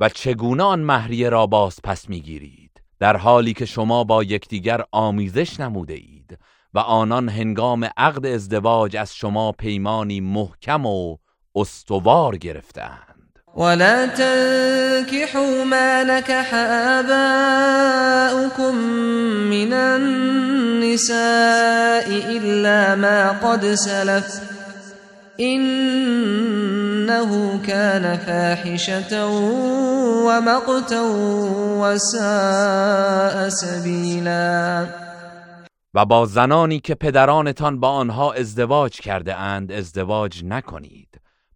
و 0.00 0.08
چگونه 0.08 0.62
آن 0.62 0.80
مهریه 0.80 1.28
را 1.28 1.46
باز 1.46 1.78
پس 1.84 2.08
می‌گیرید؟ 2.08 2.82
در 3.00 3.16
حالی 3.16 3.52
که 3.52 3.66
شما 3.66 4.04
با 4.04 4.22
یکدیگر 4.24 4.84
آمیزش 4.92 5.60
نموده 5.60 5.94
اید 5.94 6.38
و 6.74 6.78
آنان 6.78 7.28
هنگام 7.28 7.88
عقد 7.96 8.26
ازدواج 8.26 8.96
از 8.96 9.14
شما 9.14 9.52
پیمانی 9.52 10.20
محکم 10.20 10.86
و 10.86 11.16
استوار 11.54 12.36
گرفتند 12.36 13.07
ولا 13.58 14.06
تنكحوا 14.06 15.64
ما 15.64 16.04
نكح 16.04 16.54
آباؤكم 16.94 18.74
من 19.50 19.72
النساء 19.72 21.18
إلا 22.08 22.94
ما 22.94 23.30
قد 23.30 23.66
سلف 23.66 24.40
إنه 25.40 27.30
كان 27.66 28.18
فاحشة 28.18 29.26
ومقتا 30.26 31.00
وساء 31.82 33.48
سبيلا 33.48 34.86
و 35.94 36.04
با 36.06 36.26
زنانی 36.26 36.80
که 36.80 36.94
پدرانتان 36.94 37.80
با 37.80 37.88
آنها 37.88 38.32
ازدواج 38.32 39.00
کرده 39.00 39.34
اند 39.34 39.72
ازدواج 39.72 40.44
نکنید. 40.44 41.08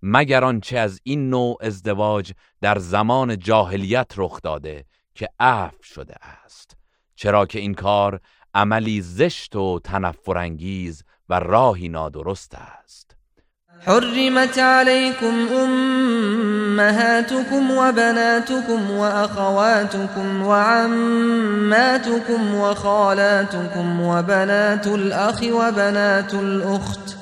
مگر 0.03 0.45
آنچه 0.45 0.79
از 0.79 1.01
این 1.03 1.31
نوع 1.31 1.57
ازدواج 1.61 2.33
در 2.61 2.79
زمان 2.79 3.39
جاهلیت 3.39 4.13
رخ 4.17 4.41
داده 4.43 4.85
که 5.15 5.29
عفو 5.41 5.83
شده 5.83 6.15
است؟ 6.45 6.77
چرا 7.17 7.47
که 7.47 7.59
این 7.59 7.75
کار 7.75 8.21
عملی 8.55 9.01
زشت 9.01 9.57
و 9.57 9.81
تنفرانگیز 9.85 11.03
و 11.29 11.35
راهی 11.35 11.89
نادرست 11.89 12.55
است. 12.55 13.17
حرمت 13.87 14.59
عليكم 14.59 15.35
امهاتكم 16.79 17.71
وبناتكم 17.71 18.91
واخواتكم 18.91 20.43
وعماتكم 20.43 22.55
وخالاتكم 22.55 24.01
وبنات 24.01 24.87
الاخ 24.87 25.43
وبنات 25.43 26.35
الاخت. 26.35 27.22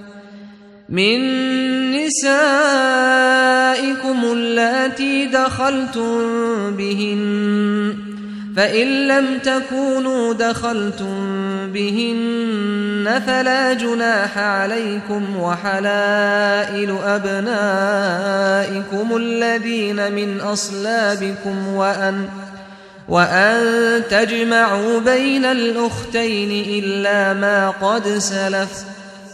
من 0.91 1.21
نسائكم 1.91 2.31
اللاتي 4.23 5.25
دخلتم 5.25 6.21
بهن 6.75 7.95
فإن 8.55 9.07
لم 9.07 9.37
تكونوا 9.43 10.33
دخلتم 10.33 11.15
بهن 11.73 13.21
فلا 13.27 13.73
جناح 13.73 14.37
عليكم 14.37 15.37
وحلائل 15.37 16.97
أبنائكم 17.03 18.27
الذين 19.17 20.11
من 20.11 20.39
أصلابكم 20.41 21.67
وأن 21.67 22.25
وأن 23.09 24.03
تجمعوا 24.09 24.99
بين 24.99 25.45
الأختين 25.45 26.83
إلا 26.83 27.33
ما 27.33 27.69
قد 27.69 28.07
سلف. 28.07 28.83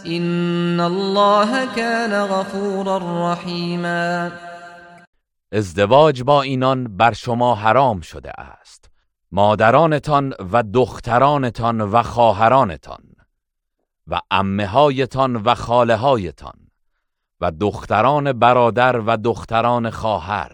این 0.08 0.80
الله 0.80 1.66
كان 1.76 2.26
غفورا 2.26 2.98
رحیما 3.32 4.30
ازدواج 5.52 6.22
با 6.22 6.42
اینان 6.42 6.96
بر 6.96 7.12
شما 7.12 7.54
حرام 7.54 8.00
شده 8.00 8.30
است. 8.40 8.90
مادرانتان 9.32 10.34
و 10.52 10.62
دخترانتان 10.62 11.80
و 11.80 12.02
خواهرانتان 12.02 13.00
و 14.06 14.20
هایتان 14.66 15.36
و 15.36 15.54
خاله 15.54 15.96
هایتان 15.96 16.70
و 17.40 17.50
دختران 17.50 18.32
برادر 18.32 19.00
و 19.00 19.16
دختران 19.16 19.90
خواهر 19.90 20.52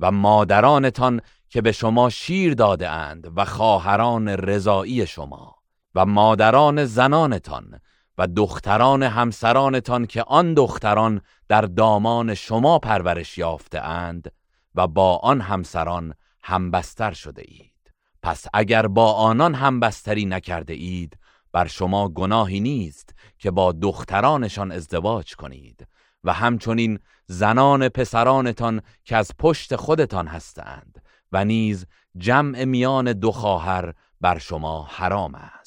و 0.00 0.10
مادرانتان 0.10 1.20
که 1.48 1.60
به 1.60 1.72
شما 1.72 2.10
شیر 2.10 2.54
داده 2.54 2.88
اند 2.88 3.32
و 3.36 3.44
خواهران 3.44 4.28
رضایی 4.28 5.06
شما 5.06 5.54
و 5.94 6.06
مادران 6.06 6.84
زنانتان 6.84 7.80
و 8.20 8.26
دختران 8.26 9.02
همسرانتان 9.02 10.06
که 10.06 10.22
آن 10.22 10.54
دختران 10.54 11.20
در 11.48 11.60
دامان 11.60 12.34
شما 12.34 12.78
پرورش 12.78 13.38
یافته 13.38 13.80
اند 13.80 14.32
و 14.74 14.86
با 14.86 15.16
آن 15.16 15.40
همسران 15.40 16.14
همبستر 16.42 17.12
شده 17.12 17.42
اید 17.48 17.92
پس 18.22 18.46
اگر 18.54 18.86
با 18.86 19.12
آنان 19.12 19.54
همبستری 19.54 20.24
نکرده 20.24 20.72
اید 20.72 21.16
بر 21.52 21.66
شما 21.66 22.08
گناهی 22.08 22.60
نیست 22.60 23.14
که 23.38 23.50
با 23.50 23.72
دخترانشان 23.72 24.72
ازدواج 24.72 25.34
کنید 25.36 25.86
و 26.24 26.32
همچنین 26.32 26.98
زنان 27.26 27.88
پسرانتان 27.88 28.82
که 29.04 29.16
از 29.16 29.30
پشت 29.38 29.76
خودتان 29.76 30.26
هستند 30.26 31.02
و 31.32 31.44
نیز 31.44 31.86
جمع 32.16 32.64
میان 32.64 33.12
دو 33.12 33.32
خواهر 33.32 33.94
بر 34.20 34.38
شما 34.38 34.82
حرام 34.90 35.34
است. 35.34 35.59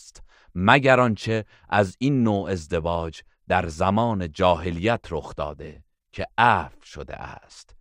مگر 0.56 1.00
آنچه 1.00 1.46
از 1.70 1.96
این 2.00 2.24
نوع 2.24 2.50
ازدواج 2.52 3.22
در 3.48 3.68
زمان 3.68 4.32
جاهلیت 4.32 5.02
رخ 5.10 5.36
داده 5.36 5.84
که 6.12 6.28
عفو 6.38 6.86
شده 6.86 7.16
است 7.16 7.76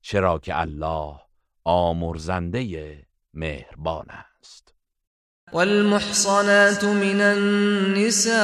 چرا 0.00 0.38
که 0.38 0.60
الله 0.60 1.20
آمرزنده 1.64 3.06
مهربان 3.34 4.06
است. 4.10 4.74
والمحصنات 5.52 6.84
من 6.84 7.20
النساء 7.20 8.34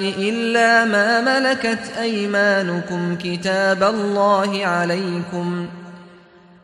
إلا 0.00 0.84
ما 0.84 1.20
ملكت 1.20 1.96
أيمانكم 1.98 3.16
كتاب 3.16 3.82
الله 3.82 4.66
عليكم. 4.66 5.68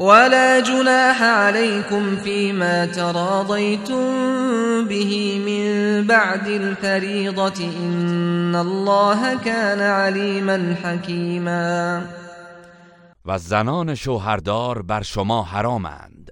ولا 0.00 0.60
جناح 0.60 1.22
عليكم 1.22 2.16
فيما 2.16 2.86
تراضيتم 2.86 4.04
به 4.88 5.38
من 5.46 6.06
بعد 6.06 6.46
الفريضة 6.46 7.64
إن 7.64 8.54
الله 8.54 9.38
كان 9.44 9.80
عليما 9.80 10.76
حكيما. 10.84 12.06
و 13.24 13.38
زنان 13.38 13.94
شوهردار 13.94 14.82
بر 14.82 15.02
شما 15.02 15.42
حرامند 15.42 16.30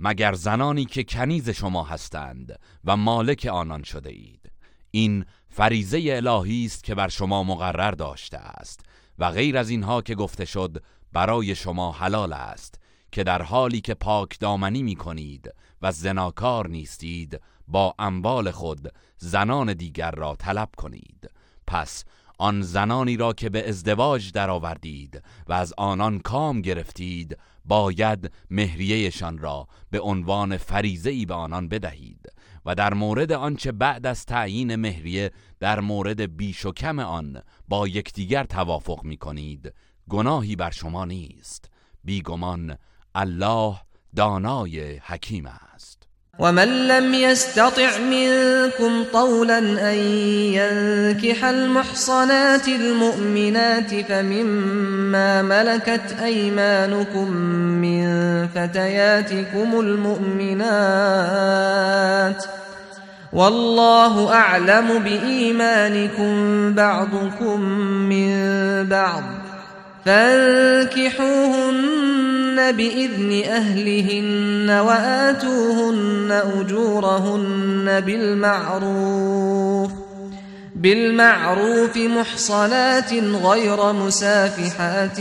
مگر 0.00 0.34
زنانی 0.34 0.84
که 0.84 1.04
کنیز 1.04 1.50
شما 1.50 1.84
هستند 1.84 2.58
و 2.84 2.96
مالک 2.96 3.48
آنان 3.52 3.82
شده 3.82 4.10
اید. 4.10 4.52
این 4.90 5.24
فریزه 5.48 6.02
الهی 6.06 6.64
است 6.64 6.84
که 6.84 6.94
بر 6.94 7.08
شما 7.08 7.42
مقرر 7.42 7.90
داشته 7.90 8.38
است 8.38 8.80
و 9.18 9.30
غیر 9.30 9.58
از 9.58 9.70
اینها 9.70 10.02
که 10.02 10.14
گفته 10.14 10.44
شد 10.44 10.82
برای 11.12 11.54
شما 11.54 11.92
حلال 11.92 12.32
است. 12.32 12.85
که 13.16 13.24
در 13.24 13.42
حالی 13.42 13.80
که 13.80 13.94
پاک 13.94 14.38
دامنی 14.38 14.82
می 14.82 14.96
کنید 14.96 15.54
و 15.82 15.92
زناکار 15.92 16.68
نیستید 16.68 17.40
با 17.68 17.94
اموال 17.98 18.50
خود 18.50 18.92
زنان 19.18 19.72
دیگر 19.72 20.10
را 20.10 20.36
طلب 20.38 20.68
کنید. 20.76 21.30
پس 21.66 22.04
آن 22.38 22.62
زنانی 22.62 23.16
را 23.16 23.32
که 23.32 23.48
به 23.48 23.68
ازدواج 23.68 24.32
درآوردید 24.32 25.22
و 25.46 25.52
از 25.52 25.74
آنان 25.78 26.18
کام 26.18 26.60
گرفتید 26.60 27.38
باید 27.64 28.32
مهریهشان 28.50 29.38
را 29.38 29.68
به 29.90 30.00
عنوان 30.00 30.56
فریزه 30.56 31.10
ای 31.10 31.26
به 31.26 31.34
آنان 31.34 31.68
بدهید 31.68 32.26
و 32.66 32.74
در 32.74 32.94
مورد 32.94 33.32
آنچه 33.32 33.72
بعد 33.72 34.06
از 34.06 34.24
تعیین 34.24 34.76
مهریه 34.76 35.30
در 35.60 35.80
مورد 35.80 36.36
بیش 36.36 36.66
و 36.66 36.72
کم 36.72 36.98
آن 36.98 37.42
با 37.68 37.88
یکدیگر 37.88 38.44
توافق 38.44 39.04
می 39.04 39.16
کنید 39.16 39.74
گناهی 40.08 40.56
بر 40.56 40.70
شما 40.70 41.04
نیست. 41.04 41.70
بیگمان 42.04 42.76
الله 43.16 43.76
دانای 44.16 45.00
حکیم 45.06 45.46
است. 45.46 45.96
ومن 46.38 46.88
لم 46.88 47.14
يستطع 47.14 47.98
منكم 47.98 49.04
طولا 49.12 49.58
أن 49.92 49.98
ينكح 50.54 51.44
المحصنات 51.44 52.68
المؤمنات 52.68 53.94
فمما 54.08 55.42
ملكت 55.42 56.16
أيمانكم 56.22 57.30
من 57.82 58.06
فتياتكم 58.48 59.80
المؤمنات 59.80 60.66
والله 63.32 64.34
أعلم 64.34 64.98
بإيمانكم 64.98 66.34
بعضكم 66.74 67.60
من 68.08 68.34
بعض 68.88 69.22
فانكحوهن 70.04 71.76
بإذن 72.56 73.42
أهلهن 73.44 74.70
وآتوهن 74.70 76.42
أجورهن 76.60 78.00
بالمعروف 78.00 79.90
بالمعروف 80.74 81.96
محصنات 81.96 83.12
غير 83.42 83.92
مسافحات 83.92 85.20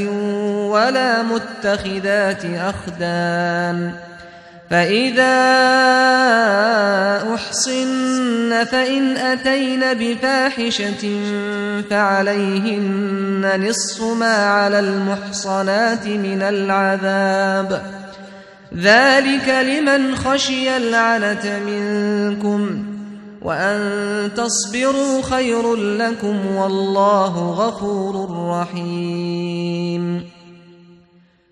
ولا 0.70 1.24
متخذات 1.24 2.46
أخدان. 2.46 3.92
فإذا 4.70 5.36
أحصن 7.34 8.64
فإن 8.64 9.18
أتين 9.18 9.94
بفاحشة 9.94 11.22
فعليهن 11.90 13.68
نصف 13.70 14.02
ما 14.02 14.36
على 14.36 14.80
المحصنات 14.80 16.08
من 16.08 16.42
العذاب. 16.42 17.82
ذلك 18.76 19.50
لمن 19.50 20.16
خشي 20.16 20.78
العنة 20.78 21.60
منكم 21.66 22.86
وأن 23.42 24.32
تصبروا 24.36 25.22
خير 25.22 25.76
لكم 25.76 26.56
والله 26.56 27.52
غفور 27.52 28.30
رحيم. 28.50 30.36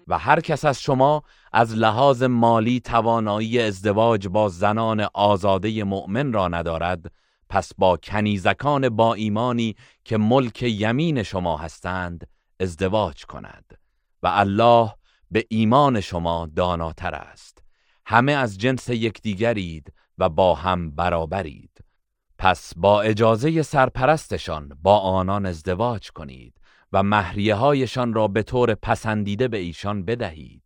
و 0.08 0.18
هر 0.18 0.40
کس 0.40 0.66
از 0.66 0.80
شما 0.80 1.22
از 1.54 1.76
لحاظ 1.76 2.24
مالی 2.24 2.80
توانایی 2.80 3.60
ازدواج 3.60 4.28
با 4.28 4.50
زنان 4.50 5.08
آزاده 5.14 5.84
مؤمن 5.84 6.34
را 6.34 6.48
ندارد 6.48 7.12
پس 7.50 7.72
با 7.78 7.98
کنیزکان 7.98 8.90
با 8.90 9.14
ایمانی 9.14 9.76
که 10.06 10.18
ملک 10.18 10.64
یمین 10.64 11.24
شما 11.24 11.58
هستند 11.58 12.28
ازدواج 12.60 13.26
کند 13.26 13.78
و 14.24 14.28
الله 14.28 14.94
به 15.32 15.46
ایمان 15.50 16.02
شما 16.02 16.50
داناتر 16.56 17.16
است. 17.16 17.64
همه 18.06 18.32
از 18.32 18.58
جنس 18.58 18.90
یکدیگرید 18.90 19.94
و 20.18 20.30
با 20.30 20.56
هم 20.56 20.92
برابرید. 20.92 21.84
پس 22.38 22.74
با 22.78 23.02
اجازه 23.02 23.62
سرپرستشان 23.62 24.78
با 24.82 25.00
آنان 25.00 25.46
ازدواج 25.46 26.12
کنید 26.12 26.54
و 26.92 27.04
مهریه 27.04 27.56
هایشان 27.56 28.14
را 28.14 28.28
به 28.28 28.44
طور 28.44 28.76
پسندیده 28.76 29.48
به 29.48 29.58
ایشان 29.58 30.06
بدهید. 30.06 30.63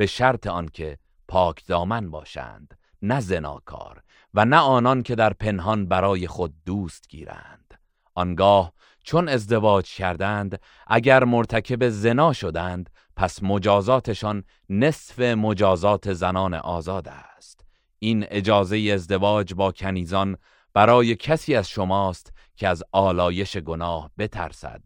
به 0.00 0.06
شرط 0.06 0.46
آنکه 0.46 0.98
پاک 1.28 1.66
دامن 1.66 2.10
باشند 2.10 2.78
نه 3.02 3.20
زناکار 3.20 4.02
و 4.34 4.44
نه 4.44 4.56
آنان 4.56 5.02
که 5.02 5.14
در 5.14 5.32
پنهان 5.32 5.86
برای 5.86 6.26
خود 6.26 6.54
دوست 6.66 7.08
گیرند. 7.08 7.80
آنگاه 8.14 8.72
چون 9.04 9.28
ازدواج 9.28 9.90
کردند 9.94 10.60
اگر 10.86 11.24
مرتکب 11.24 11.88
زنا 11.88 12.32
شدند 12.32 12.90
پس 13.16 13.42
مجازاتشان 13.42 14.44
نصف 14.68 15.20
مجازات 15.20 16.12
زنان 16.12 16.54
آزاد 16.54 17.08
است. 17.08 17.64
این 17.98 18.26
اجازه 18.28 18.90
ازدواج 18.94 19.54
با 19.54 19.72
کنیزان 19.72 20.36
برای 20.74 21.16
کسی 21.16 21.54
از 21.54 21.68
شماست 21.68 22.32
که 22.56 22.68
از 22.68 22.82
آلایش 22.92 23.56
گناه 23.56 24.10
بترسد 24.18 24.82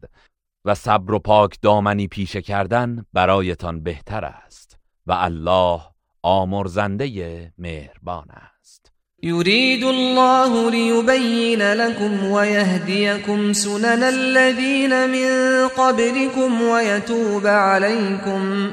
و 0.65 0.75
صبر 0.75 1.13
و 1.13 1.19
پاک 1.19 1.57
دامنی 1.61 2.07
پیشه 2.07 2.41
کردن 2.41 3.05
برایتان 3.13 3.83
بهتر 3.83 4.25
است. 4.25 4.64
و 5.07 5.11
الله 5.11 5.81
آمرزنده 6.23 7.53
مهربان 7.57 8.25
است. 8.31 8.91
يريد 9.23 9.83
الله 9.83 10.69
ليبين 10.71 11.73
لكم 11.73 12.25
ويهديكم 12.25 13.53
سنن 13.53 14.03
الذين 14.03 15.09
من 15.09 15.67
قبلكم 15.67 16.61
ويتوب 16.61 17.47
عليكم 17.47 18.71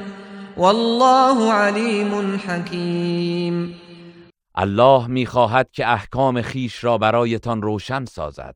والله 0.57 1.51
عليم 1.51 2.37
حكيم 2.37 3.75
الله 4.57 5.07
می‌خواهد 5.07 5.69
که 5.71 5.87
احکام 5.87 6.41
خیش 6.41 6.83
را 6.83 6.97
برایتان 6.97 7.61
روشن 7.61 8.05
سازد 8.05 8.55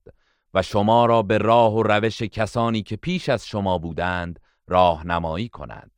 و 0.54 0.62
شما 0.62 1.06
را 1.06 1.22
به 1.22 1.38
راه 1.38 1.74
و 1.74 1.84
روش 1.84 2.22
کسانی 2.22 2.84
که 2.84 2.96
پیش 2.96 3.30
از 3.30 3.48
شما 3.48 3.78
بودند 3.78 4.40
راهنمایی 4.68 5.50
کند 5.50 5.92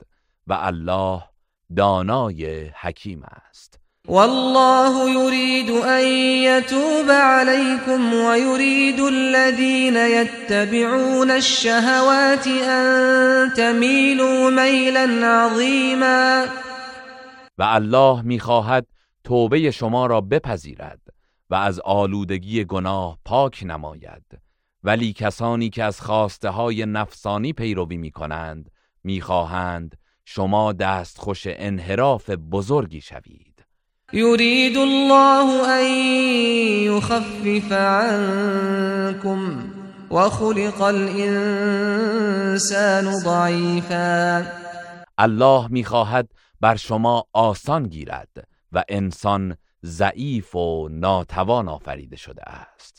و 0.48 0.54
الله 0.54 1.29
دانای 1.76 2.72
حکیم 2.82 3.24
است. 3.24 3.80
والله 4.08 5.10
يريد 5.10 5.70
أن 5.70 6.08
يتوب 6.44 7.10
عليكم 7.10 8.14
ويريد 8.14 9.00
الذين 9.00 9.96
يتبعون 9.96 11.32
الشهوات 11.32 12.48
أن 12.48 13.54
تميلوا 13.54 14.50
ميلا 14.50 15.28
عظيما. 15.28 16.46
و 17.58 17.64
الله 17.64 18.22
می‌خواهد 18.22 18.86
توبه 19.24 19.72
شما 19.72 20.06
را 20.06 20.22
بپذیرد 20.22 21.02
و 21.50 21.56
از 21.56 21.80
آلودگی 21.80 22.66
گناه 22.66 23.18
پاک 23.26 23.64
نماید. 23.66 24.24
ولی 24.84 25.14
کسانی 25.14 25.70
که 25.70 25.84
از 25.84 26.02
خواسته 26.02 26.50
های 26.50 26.86
نفسانی 26.86 27.54
پیروی 27.54 27.98
می 27.98 28.12
کنند 28.12 28.72
می 29.04 29.22
خواهند 29.22 29.99
شما 30.32 30.74
دستخوش 30.74 31.44
انحراف 31.46 32.30
بزرگی 32.30 33.02
شوید. 33.02 33.66
يريد 34.14 34.78
الله 34.78 35.80
أن 35.80 35.86
يخفف 36.86 37.72
عنكم 37.72 39.64
وخلق 40.12 40.82
الإنسان 40.82 41.86
ضعيفا 43.24 44.46
الله 45.20 45.68
می‌خواهد 45.68 46.28
بر 46.62 46.76
شما 46.76 47.26
آسان 47.34 47.88
گیرد 47.88 48.48
و 48.72 48.84
انسان 48.90 49.58
ضعیف 49.86 50.56
و 50.56 50.88
ناتوان 50.92 51.70
آفریده 51.70 52.16
شده 52.16 52.44
است. 52.44 52.99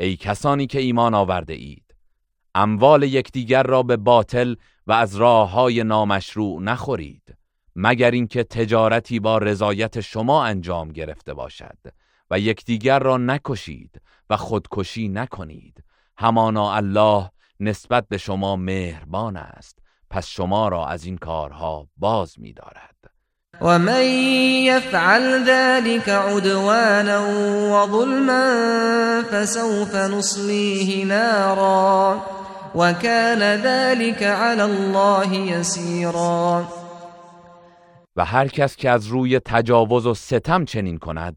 ای 0.00 0.16
کسانی 0.16 0.66
که 0.66 0.80
ایمان 0.80 1.14
آورده 1.14 1.52
اید. 1.52 1.94
اموال 2.54 3.02
یکدیگر 3.02 3.62
را 3.62 3.82
به 3.82 3.96
باطل 3.96 4.54
و 4.86 4.92
از 4.92 5.16
راه 5.16 5.50
های 5.50 5.84
نامشروع 5.84 6.62
نخورید 6.62 7.36
مگر 7.76 8.10
اینکه 8.10 8.44
تجارتی 8.44 9.20
با 9.20 9.38
رضایت 9.38 10.00
شما 10.00 10.44
انجام 10.44 10.92
گرفته 10.92 11.34
باشد 11.34 11.78
و 12.30 12.38
یکدیگر 12.38 12.98
را 12.98 13.16
نکشید 13.16 14.00
و 14.30 14.36
خودکشی 14.36 15.08
نکنید. 15.08 15.84
همانا 16.16 16.74
الله 16.74 17.30
نسبت 17.60 18.08
به 18.08 18.18
شما 18.18 18.56
مهربان 18.56 19.36
است 19.36 19.78
پس 20.10 20.26
شما 20.26 20.68
را 20.68 20.86
از 20.86 21.04
این 21.04 21.18
کارها 21.18 21.88
باز 21.96 22.40
می‌دارد. 22.40 23.09
ومن 23.60 24.04
يفعل 24.64 25.44
ذلك 25.44 26.08
عدوانا 26.08 27.18
وظلما 27.72 29.22
فسوف 29.22 29.96
نصليه 29.96 31.04
نارا 31.04 32.22
وكان 32.74 33.38
ذلك 33.62 34.22
على 34.22 34.64
الله 34.64 35.34
يسيرا 35.34 36.64
و 38.16 38.24
هر 38.24 38.48
کس 38.48 38.76
که 38.76 38.90
از 38.90 39.06
روی 39.06 39.40
تجاوز 39.40 40.06
و 40.06 40.14
ستم 40.14 40.64
چنین 40.64 40.98
کند 40.98 41.36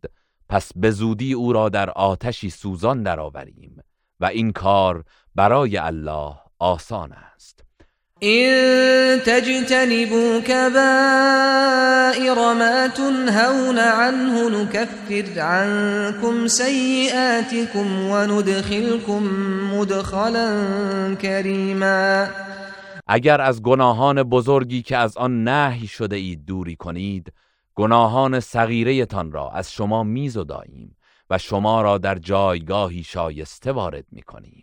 پس 0.49 0.71
به 0.75 0.91
زودی 0.91 1.33
او 1.33 1.53
را 1.53 1.69
در 1.69 1.89
آتشی 1.89 2.49
سوزان 2.49 3.03
درآوریم 3.03 3.83
و 4.19 4.25
این 4.25 4.51
کار 4.51 5.03
برای 5.36 5.77
الله 5.77 6.36
آسان 6.59 7.12
است. 7.12 7.62
إن 8.23 9.19
تجتنبوا 9.23 10.39
كبائر 10.39 12.36
ما 12.53 12.88
تنهون 12.88 13.79
عنه 13.79 14.49
نكفر 14.49 15.41
عنكم 15.41 16.47
سيئاتكم 16.47 18.09
وندخلكم 18.09 19.23
مدخلا 19.73 20.49
كريما. 21.21 22.27
اگر 23.07 23.41
از 23.41 23.62
گناهان 23.62 24.23
بزرگی 24.23 24.81
که 24.81 24.97
از 24.97 25.17
آن 25.17 25.43
نهی 25.43 25.88
شده 25.88 26.15
اید 26.15 26.45
دوری 26.45 26.75
کنید 26.75 27.33
گناهان 27.75 28.39
صغیره 28.39 29.07
را 29.31 29.49
از 29.49 29.71
شما 29.71 30.03
میزداییم 30.03 30.95
و 31.29 31.38
شما 31.38 31.81
را 31.81 31.97
در 31.97 32.15
جایگاهی 32.15 33.03
شایسته 33.03 33.71
وارد 33.71 34.05
می‌کنیم. 34.12 34.62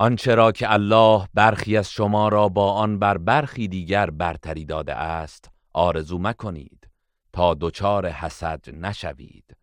آنچه 0.00 0.34
را 0.34 0.52
که 0.52 0.72
الله 0.72 1.28
برخی 1.34 1.76
از 1.76 1.90
شما 1.90 2.28
را 2.28 2.48
با 2.48 2.72
آن 2.72 2.98
بر 2.98 3.18
برخی 3.18 3.68
دیگر 3.68 4.10
برتری 4.10 4.64
داده 4.64 4.94
است 4.94 5.50
آرزو 5.72 6.18
مکنید 6.18 6.88
تا 7.32 7.56
دچار 7.60 8.08
حسد 8.08 8.64
نشوید. 8.74 9.56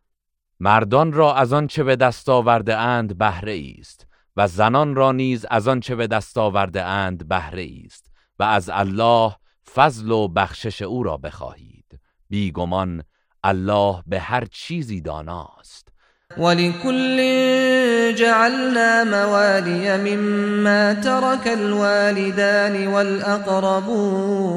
مردان 0.59 1.13
را 1.13 1.35
از 1.35 1.53
آنچه 1.53 1.83
به 1.83 1.95
دست 1.95 2.29
آورده 2.29 2.77
اند 2.77 3.17
بهره 3.17 3.73
است 3.79 4.07
و 4.35 4.47
زنان 4.47 4.95
را 4.95 5.11
نیز 5.11 5.45
از 5.49 5.67
آنچه 5.67 5.95
به 5.95 6.07
دست 6.07 6.37
آورده 6.37 6.83
اند 6.83 7.27
بهره 7.27 7.67
است 7.85 8.11
و 8.39 8.43
از 8.43 8.69
الله 8.73 9.35
فضل 9.73 10.11
و 10.11 10.27
بخشش 10.27 10.81
او 10.81 11.03
را 11.03 11.17
بخواهید. 11.17 11.99
بیگمان 12.29 13.03
الله 13.43 14.03
به 14.07 14.19
هر 14.19 14.45
چیزی 14.45 15.01
داناست. 15.01 15.86
ولكل 16.37 17.17
جعلنا 18.15 19.03
موالي 19.03 19.97
مما 19.97 20.93
ترك 20.93 21.47
الوالدان 21.47 22.87
والأقربون 22.87 24.47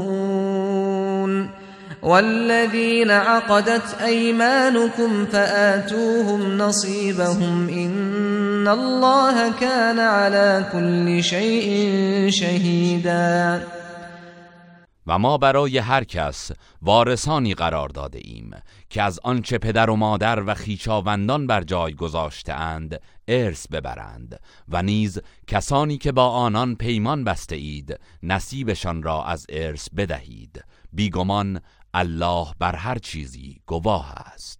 والذين 2.03 3.11
عقدت 3.11 4.01
أيمانكم 4.03 5.27
فآتوهم 5.27 6.59
نصيبهم 6.59 7.69
إن 7.69 8.69
الله 8.69 9.53
كان 9.61 9.99
على 9.99 10.65
كل 10.73 11.23
شيء 11.25 12.31
شهيدا. 12.31 13.63
و 15.07 15.19
ما 15.19 15.37
برای 15.37 15.79
هر 15.79 16.05
کس 16.05 16.53
وارثانی 16.83 17.55
قرار 17.55 17.89
داده 17.91 18.19
ایم. 18.25 18.51
که 18.91 19.03
از 19.03 19.21
آنچه 19.23 19.59
پدر 19.59 19.91
و 19.91 19.97
مادر 19.97 20.43
و 20.47 20.55
خیشاوندان 20.55 21.47
بر 21.47 21.63
جای 21.63 21.95
گذاشته 21.95 22.53
اند 22.53 23.01
ارث 23.29 23.69
ببرند 23.69 24.41
و 24.69 24.83
نیز 24.83 25.19
کسانی 25.47 25.99
که 25.99 26.13
با 26.13 26.29
آنان 26.29 26.75
پیمان 26.75 27.25
بسته 27.25 27.57
اید 27.57 28.01
نصیبشان 28.23 29.03
را 29.03 29.25
از 29.25 29.47
ارث 29.49 29.89
بدهید. 29.97 30.65
بیگمان 30.93 31.61
الله 31.95 32.47
بر 32.59 32.77
هر 32.77 32.99
چیزی 32.99 33.61
گواه 33.67 34.13
است. 34.13 34.60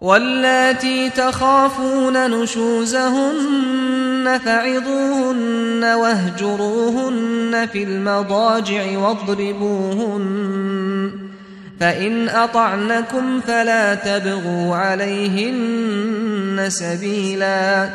واللاتي 0.00 1.10
تخافون 1.10 2.30
نشوزهن 2.30 4.38
فعظوهن 4.38 5.84
واهجروهن 5.84 7.66
في 7.66 7.82
المضاجع 7.82 8.98
واضربوهن 8.98 10.28
فإن 11.80 12.28
أطعنكم 12.28 13.40
فلا 13.40 13.94
تبغوا 13.94 14.76
عليهن 14.76 16.66
سبيلا 16.68 17.90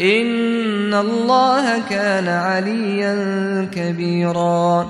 إن 0.00 0.94
الله 0.94 1.88
كان 1.90 2.28
عليا 2.28 3.14
كبيرا. 3.74 4.86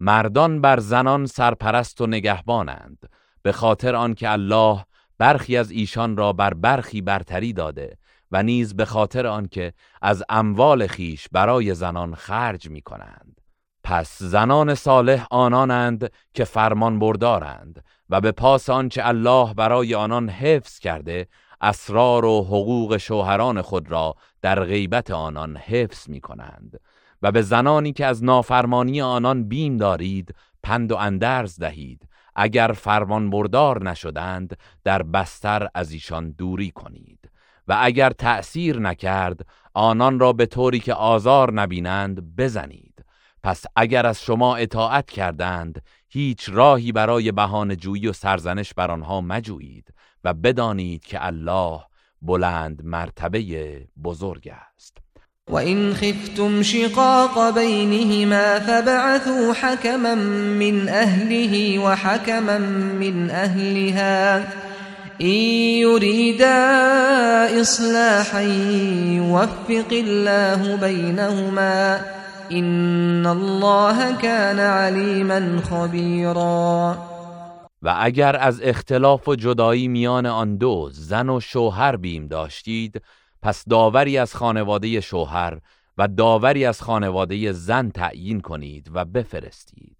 مردان 0.00 0.60
بر 0.60 0.80
زنان 0.80 1.26
سرپرست 1.26 2.00
و 2.00 2.06
نگهبانند 2.06 2.96
به 3.44 3.52
خاطر 3.52 3.96
آنکه 3.96 4.32
الله 4.32 4.84
برخی 5.18 5.56
از 5.56 5.70
ایشان 5.70 6.16
را 6.16 6.32
بر 6.32 6.54
برخی 6.54 7.00
برتری 7.00 7.52
داده 7.52 7.98
و 8.32 8.42
نیز 8.42 8.76
به 8.76 8.84
خاطر 8.84 9.26
آنکه 9.26 9.72
از 10.02 10.24
اموال 10.28 10.86
خیش 10.86 11.28
برای 11.32 11.74
زنان 11.74 12.14
خرج 12.14 12.68
می 12.70 12.82
کنند. 12.82 13.40
پس 13.84 14.22
زنان 14.22 14.74
صالح 14.74 15.26
آنانند 15.30 16.12
که 16.34 16.44
فرمان 16.44 16.98
بردارند 16.98 17.84
و 18.10 18.20
به 18.20 18.32
پاس 18.32 18.70
آنچه 18.70 19.06
الله 19.06 19.54
برای 19.54 19.94
آنان 19.94 20.28
حفظ 20.28 20.78
کرده 20.78 21.28
اسرار 21.60 22.24
و 22.24 22.44
حقوق 22.44 22.96
شوهران 22.96 23.62
خود 23.62 23.90
را 23.90 24.14
در 24.42 24.64
غیبت 24.64 25.10
آنان 25.10 25.56
حفظ 25.56 26.08
می 26.08 26.20
کنند 26.20 26.80
و 27.22 27.32
به 27.32 27.42
زنانی 27.42 27.92
که 27.92 28.06
از 28.06 28.24
نافرمانی 28.24 29.00
آنان 29.02 29.48
بیم 29.48 29.76
دارید 29.76 30.34
پند 30.62 30.92
و 30.92 30.96
اندرز 30.96 31.58
دهید 31.60 32.07
اگر 32.40 32.72
فرمان 32.72 33.30
بردار 33.30 33.90
نشدند 33.90 34.56
در 34.84 35.02
بستر 35.02 35.68
از 35.74 35.92
ایشان 35.92 36.30
دوری 36.30 36.70
کنید 36.70 37.30
و 37.68 37.76
اگر 37.80 38.10
تأثیر 38.10 38.78
نکرد 38.78 39.46
آنان 39.74 40.18
را 40.18 40.32
به 40.32 40.46
طوری 40.46 40.80
که 40.80 40.94
آزار 40.94 41.52
نبینند 41.52 42.36
بزنید. 42.36 43.04
پس 43.42 43.64
اگر 43.76 44.06
از 44.06 44.22
شما 44.22 44.56
اطاعت 44.56 45.10
کردند 45.10 45.82
هیچ 46.08 46.48
راهی 46.52 46.92
برای 46.92 47.32
بهانه 47.32 47.76
جویی 47.76 48.08
و 48.08 48.12
سرزنش 48.12 48.74
بر 48.74 48.90
آنها 48.90 49.20
مجویید 49.20 49.94
و 50.24 50.34
بدانید 50.34 51.04
که 51.04 51.26
الله 51.26 51.80
بلند 52.22 52.84
مرتبه 52.84 53.88
بزرگ 54.04 54.52
است. 54.76 54.98
وإن 55.50 55.94
خفتم 55.94 56.62
شقاق 56.62 57.50
بينهما 57.50 58.58
فبعثوا 58.58 59.54
حكما 59.54 60.14
من 60.58 60.88
أهله 60.88 61.78
وحكما 61.78 62.58
من 62.98 63.30
أهلها. 63.30 64.38
إن 65.20 65.26
يريدا 65.80 66.50
إصلاحا 67.60 68.40
يوفق 68.40 69.92
الله 69.92 70.76
بينهما. 70.76 72.00
إن 72.52 73.26
الله 73.26 74.16
كان 74.16 74.58
عليما 74.58 75.60
خبيرا. 75.70 76.98
و 77.82 77.94
اگر 77.98 78.36
از 78.40 78.60
اختلاف 78.62 79.28
و 79.28 79.34
جدایی 79.34 79.88
میان 79.88 80.26
آن 80.26 80.56
دو 80.56 80.88
زن 80.92 81.28
و 81.28 81.40
شوهر 81.40 81.96
بیم 81.96 82.26
داشتید 82.26 83.02
پس 83.42 83.64
داوری 83.68 84.18
از 84.18 84.34
خانواده 84.34 85.00
شوهر 85.00 85.60
و 85.98 86.08
داوری 86.08 86.64
از 86.64 86.82
خانواده 86.82 87.52
زن 87.52 87.90
تعیین 87.90 88.40
کنید 88.40 88.90
و 88.92 89.04
بفرستید. 89.04 89.96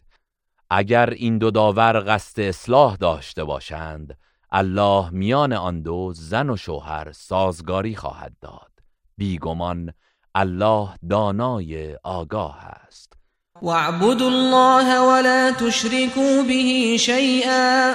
اگر 0.70 1.10
این 1.10 1.38
دو 1.38 1.50
داور 1.50 2.04
قصد 2.06 2.40
اصلاح 2.40 2.96
داشته 2.96 3.44
باشند 3.44 4.18
الله 4.52 5.10
میان 5.10 5.52
آن 5.52 5.82
دو 5.82 6.12
زن 6.14 6.50
و 6.50 6.56
شوهر 6.56 7.12
سازگاری 7.12 7.96
خواهد 7.96 8.32
داد. 8.40 8.72
بیگمان 9.16 9.92
الله 10.34 10.88
دانای 11.10 11.96
آگاه 12.04 12.64
است. 12.64 13.12
واعبدوا 13.62 14.26
الله 14.26 14.98
ولا 15.00 15.52
تشركوا 15.52 16.42
به 16.42 16.96
شيئا 16.96 17.94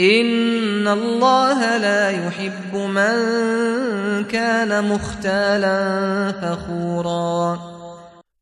إن 0.00 0.88
الله 0.88 1.78
لا 1.78 2.10
يحب 2.10 2.76
من 2.76 4.24
كان 4.24 4.84
مختالا 4.84 6.32
فخورا 6.32 7.58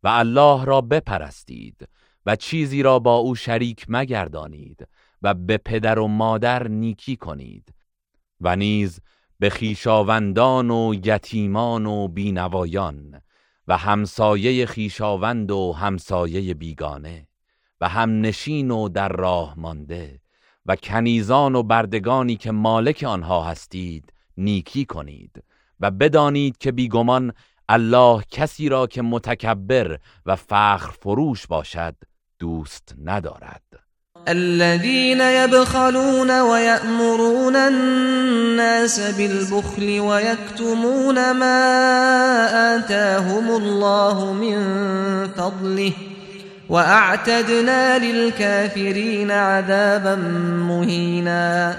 و 0.02 0.08
الله 0.08 0.64
را 0.64 0.80
بپرستید 0.80 1.88
و 2.26 2.36
چیزی 2.36 2.82
را 2.82 2.98
با 2.98 3.16
او 3.16 3.34
شریک 3.34 3.86
مگردانید 3.88 4.88
و 5.22 5.34
به 5.34 5.56
پدر 5.56 5.98
و 5.98 6.08
مادر 6.08 6.68
نیکی 6.68 7.16
کنید 7.16 7.74
و 8.40 8.56
نیز 8.56 9.00
به 9.38 9.50
خیشاوندان 9.50 10.70
و 10.70 10.94
یتیمان 11.04 11.86
و 11.86 12.08
بینوایان 12.08 13.20
و 13.68 13.76
همسایه 13.76 14.66
خیشاوند 14.66 15.50
و 15.50 15.72
همسایه 15.72 16.54
بیگانه 16.54 17.28
و 17.80 17.88
هم 17.88 18.20
نشین 18.20 18.70
و 18.70 18.88
در 18.88 19.08
راه 19.08 19.54
مانده 19.56 20.20
و 20.68 20.76
کنیزان 20.76 21.54
و 21.54 21.62
بردگانی 21.62 22.36
که 22.36 22.50
مالک 22.50 23.04
آنها 23.08 23.44
هستید 23.44 24.12
نیکی 24.36 24.84
کنید 24.84 25.44
و 25.80 25.90
بدانید 25.90 26.58
که 26.58 26.72
بیگمان 26.72 27.32
الله 27.68 28.22
کسی 28.30 28.68
را 28.68 28.86
که 28.86 29.02
متکبر 29.02 29.98
و 30.26 30.36
فخر 30.36 30.90
فروش 31.00 31.46
باشد 31.46 31.94
دوست 32.38 32.94
ندارد. 33.04 33.62
الذين 34.28 35.20
يبخلون 35.20 36.30
ويأمرون 36.30 37.56
الناس 37.56 39.00
بالبخل 39.00 40.00
ويكتمون 40.00 41.32
ما 41.32 41.66
آتاهم 42.76 43.50
الله 43.50 44.32
من 44.32 44.58
فضله 45.36 45.92
واعتدنا 46.68 47.98
للكافرین 47.98 49.30
عذابا 49.30 50.16
مهینا 50.68 51.74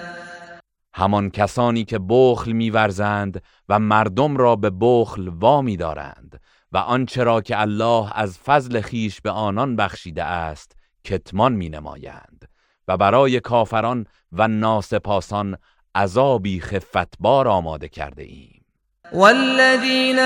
همان 0.93 1.29
کسانی 1.29 1.85
که 1.85 1.99
بخل 2.09 2.51
میورزند 2.51 3.43
و 3.69 3.79
مردم 3.79 4.37
را 4.37 4.55
به 4.55 4.71
بخل 4.81 5.27
وامی 5.27 5.77
دارند 5.77 6.41
و 6.71 6.77
آنچه 6.77 7.23
را 7.23 7.41
که 7.41 7.61
الله 7.61 8.17
از 8.17 8.37
فضل 8.37 8.81
خیش 8.81 9.21
به 9.21 9.31
آنان 9.31 9.75
بخشیده 9.75 10.23
است 10.23 10.71
کتمان 11.03 11.53
می 11.53 11.69
نمایند 11.69 12.49
و 12.87 12.97
برای 12.97 13.39
کافران 13.39 14.05
و 14.31 14.47
ناسپاسان 14.47 15.57
عذابی 15.95 16.59
خفتبار 16.61 17.47
آماده 17.47 17.89
کرده 17.89 18.23
ایم. 18.23 18.65
والذین 19.13 20.19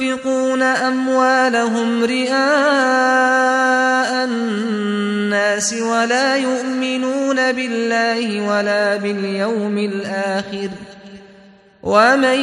ينفقون 0.00 0.62
أموالهم 0.62 2.04
رئاء 2.04 2.34
الناس 4.24 5.72
ولا 5.72 6.36
يؤمنون 6.36 7.52
بالله 7.52 8.48
ولا 8.48 8.96
باليوم 8.96 9.78
الآخر 9.78 10.68
ومن 11.82 12.38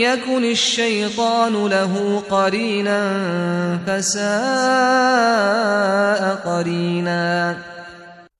يكن 0.00 0.44
الشيطان 0.44 1.66
له 1.66 2.22
قرينا 2.30 3.00
فساء 3.86 4.30
قرینا 6.34 7.56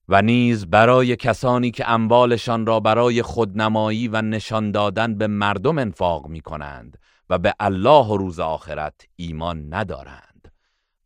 و 0.09 0.23
نیز 0.23 0.67
برای 0.67 1.17
کسانی 1.17 1.71
که 1.71 1.91
اموالشان 1.91 2.67
را 2.67 2.81
برای 2.81 3.23
خودنمایی 3.23 4.09
و 4.09 4.23
نشان 4.23 4.71
دادن 4.71 5.15
به 5.15 5.27
مردم 5.27 5.79
انفاق 5.79 6.27
می 6.27 6.41
کنند 6.41 7.00
و 7.31 7.39
به 7.39 7.55
الله 7.61 8.07
و 8.07 8.17
روز 8.17 8.41
آخرت 8.41 8.95
ایمان 9.17 9.75
ندارند. 9.75 10.53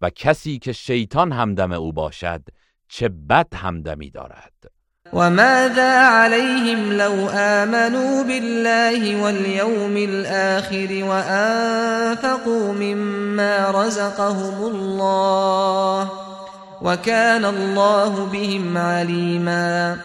و 0.01 0.11
کسی 0.11 0.59
که 0.59 0.73
شیطان 0.73 1.33
همدم 1.33 1.73
او 1.73 1.93
باشد 1.93 2.43
چه 2.89 3.09
بد 3.09 3.55
همدمی 3.55 4.11
دارد. 4.11 4.53
و 5.13 5.31
ماذا 5.31 6.09
علیهم 6.11 6.93
لو 6.93 7.29
آمنوا 7.29 8.23
بالله 8.23 9.23
واليوم 9.23 9.97
الآخر 9.97 11.05
وأنفقوا 11.05 12.73
مما 12.73 13.71
رزقهم 13.85 14.63
الله 14.65 16.11
وكان 16.83 17.45
الله 17.45 18.27
بهم 18.33 18.79
علیما. 18.79 19.97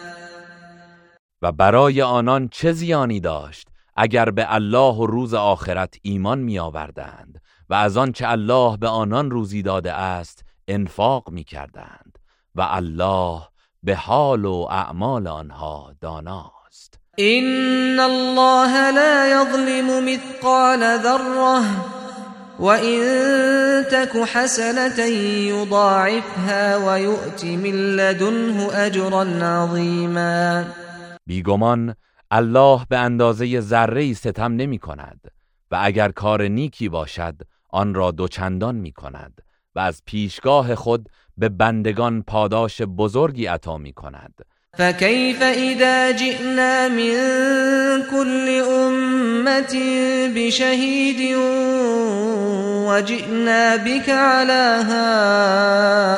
و 1.42 1.52
برای 1.52 2.02
آنان 2.02 2.48
چه 2.48 2.72
زیانی 2.72 3.20
داشت؟ 3.20 3.69
اگر 3.96 4.30
به 4.30 4.54
الله 4.54 4.94
و 4.94 5.06
روز 5.06 5.34
آخرت 5.34 5.94
ایمان 6.02 6.38
می 6.38 6.58
آوردند 6.58 7.40
و 7.70 7.74
از 7.74 7.96
آنچه 7.96 8.28
الله 8.28 8.76
به 8.76 8.88
آنان 8.88 9.30
روزی 9.30 9.62
داده 9.62 9.92
است 9.92 10.44
انفاق 10.68 11.30
می 11.30 11.44
کردند 11.44 12.18
و 12.54 12.66
الله 12.70 13.40
به 13.82 13.96
حال 13.96 14.44
و 14.44 14.66
اعمال 14.70 15.26
آنها 15.26 15.94
داناست. 16.00 16.98
این 17.16 18.00
الله 18.00 18.90
لا 18.90 19.26
یظلم 19.26 20.04
مثقال 20.04 20.98
ذره 20.98 21.64
وإن 22.60 23.00
تك 23.90 24.16
حسنة 24.16 25.04
يضاعفها 25.48 26.76
ويؤت 26.76 27.44
من 27.44 27.96
لدنه 27.96 28.68
أجرا 28.74 29.22
عظيما. 29.42 30.64
بیگمان 31.26 31.94
الله 32.32 32.80
به 32.88 32.98
اندازه 32.98 33.60
ذره 33.60 34.12
ستم 34.12 34.52
نمی 34.52 34.78
کند 34.78 35.20
و 35.70 35.78
اگر 35.82 36.10
کار 36.10 36.42
نیکی 36.42 36.88
باشد 36.88 37.34
آن 37.70 37.94
را 37.94 38.10
دوچندان 38.10 38.74
می 38.74 38.92
کند 38.92 39.42
و 39.74 39.80
از 39.80 40.02
پیشگاه 40.06 40.74
خود 40.74 41.08
به 41.38 41.48
بندگان 41.48 42.22
پاداش 42.22 42.82
بزرگی 42.82 43.46
عطا 43.46 43.78
می 43.78 43.92
کند 43.92 44.34
فكيف 44.76 45.42
إذا 45.42 46.12
جئنا 46.12 46.88
من 46.88 48.02
كل 48.10 48.62
أمة 48.70 49.74
بشهيد 50.36 51.36
وجئنا 52.88 53.76
بك 53.76 54.08
على 54.08 54.84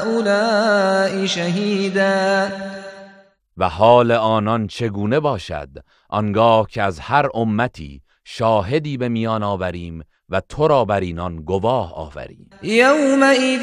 هؤلاء 0.03 1.27
شهيدا 1.27 2.49
و 3.57 3.69
حال 3.69 4.11
آنان 4.11 4.67
چگونه 4.67 5.21
باشد؟ 5.21 5.69
آنگاه 6.13 6.67
که 6.71 6.83
از 6.83 7.01
هر 7.01 7.29
امتی 7.35 8.03
شاهدی 8.25 8.97
به 8.97 9.09
میان 9.09 9.43
آوریم 9.43 10.05
و 10.29 10.41
تو 10.41 10.69
را 10.69 10.85
بر 10.85 11.01
اینان 11.01 11.37
گواه 11.37 11.95
آوریم. 11.95 12.51
يومئذ 12.63 13.63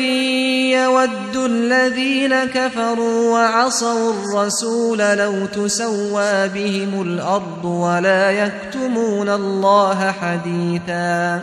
يود 0.74 1.38
الذين 1.38 2.46
كفروا 2.46 3.34
وعصوا 3.34 4.14
الرسول 4.14 4.98
لو 4.98 5.48
تسوى 5.48 6.50
بهم 6.50 7.02
الأرض 7.02 7.66
ولا 7.66 8.32
يكتمون 8.32 9.30
الله 9.30 10.12
حديثا 10.12 11.42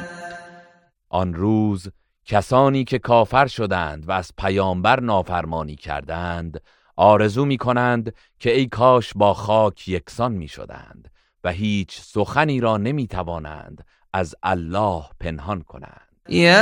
آن 1.09 1.35
روز 1.35 1.89
کسانی 2.25 2.85
که 2.85 2.99
کافر 2.99 3.47
شدند 3.47 4.09
و 4.09 4.13
از 4.13 4.31
پیامبر 4.39 5.01
نافرمانی 5.01 5.77
کردند 5.77 6.61
آرزو 6.97 7.44
می 7.44 7.57
کنند 7.57 8.14
که 8.38 8.57
ای 8.57 8.66
کاش 8.66 9.12
با 9.14 9.34
خاک 9.34 9.88
یکسان 9.88 10.32
می 10.32 10.49
شدند 10.49 11.09
و 11.44 11.53
هیچ 11.53 12.01
سخنی 12.01 12.61
را 12.61 12.76
نمی 12.76 13.07
توانند 13.07 13.84
از 14.12 14.34
الله 14.42 15.03
پنهان 15.20 15.62
کنند. 15.62 16.01
يا 16.28 16.55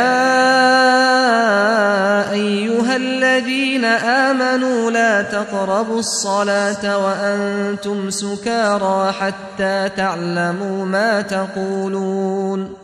أيها 2.33 2.95
الذين 2.95 3.85
آمنوا 4.05 4.91
لا 4.91 5.23
تقربوا 5.23 5.99
الصلاة 5.99 6.99
وأنتم 6.99 8.11
سكارى 8.11 9.13
حتى 9.13 9.89
تعلموا 9.97 10.85
ما 10.85 11.23
تقولون. 11.23 12.84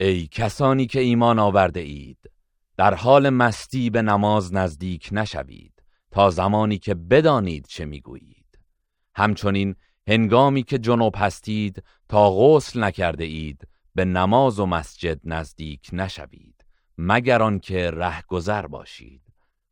ای 0.00 0.26
کسانی 0.26 0.86
که 0.86 1.00
ایمان 1.00 1.38
آورده 1.38 1.80
اید 1.80 2.18
در 2.76 2.94
حال 2.94 3.30
مستی 3.30 3.90
به 3.90 4.02
نماز 4.02 4.54
نزدیک 4.54 5.08
نشوید 5.12 5.82
تا 6.10 6.30
زمانی 6.30 6.78
که 6.78 6.94
بدانید 6.94 7.66
چه 7.66 7.84
می‌گویید. 7.84 8.58
همچنین 9.14 9.74
هنگامی 10.08 10.62
که 10.62 10.78
جنوب 10.78 11.14
هستید 11.16 11.82
تا 12.08 12.30
غسل 12.30 12.84
نکرده 12.84 13.24
اید 13.24 13.68
به 13.94 14.04
نماز 14.04 14.60
و 14.60 14.66
مسجد 14.66 15.20
نزدیک 15.24 15.90
نشوید 15.92 16.64
مگر 16.98 17.42
آنکه 17.42 17.90
رهگذر 17.90 18.66
باشید. 18.66 19.22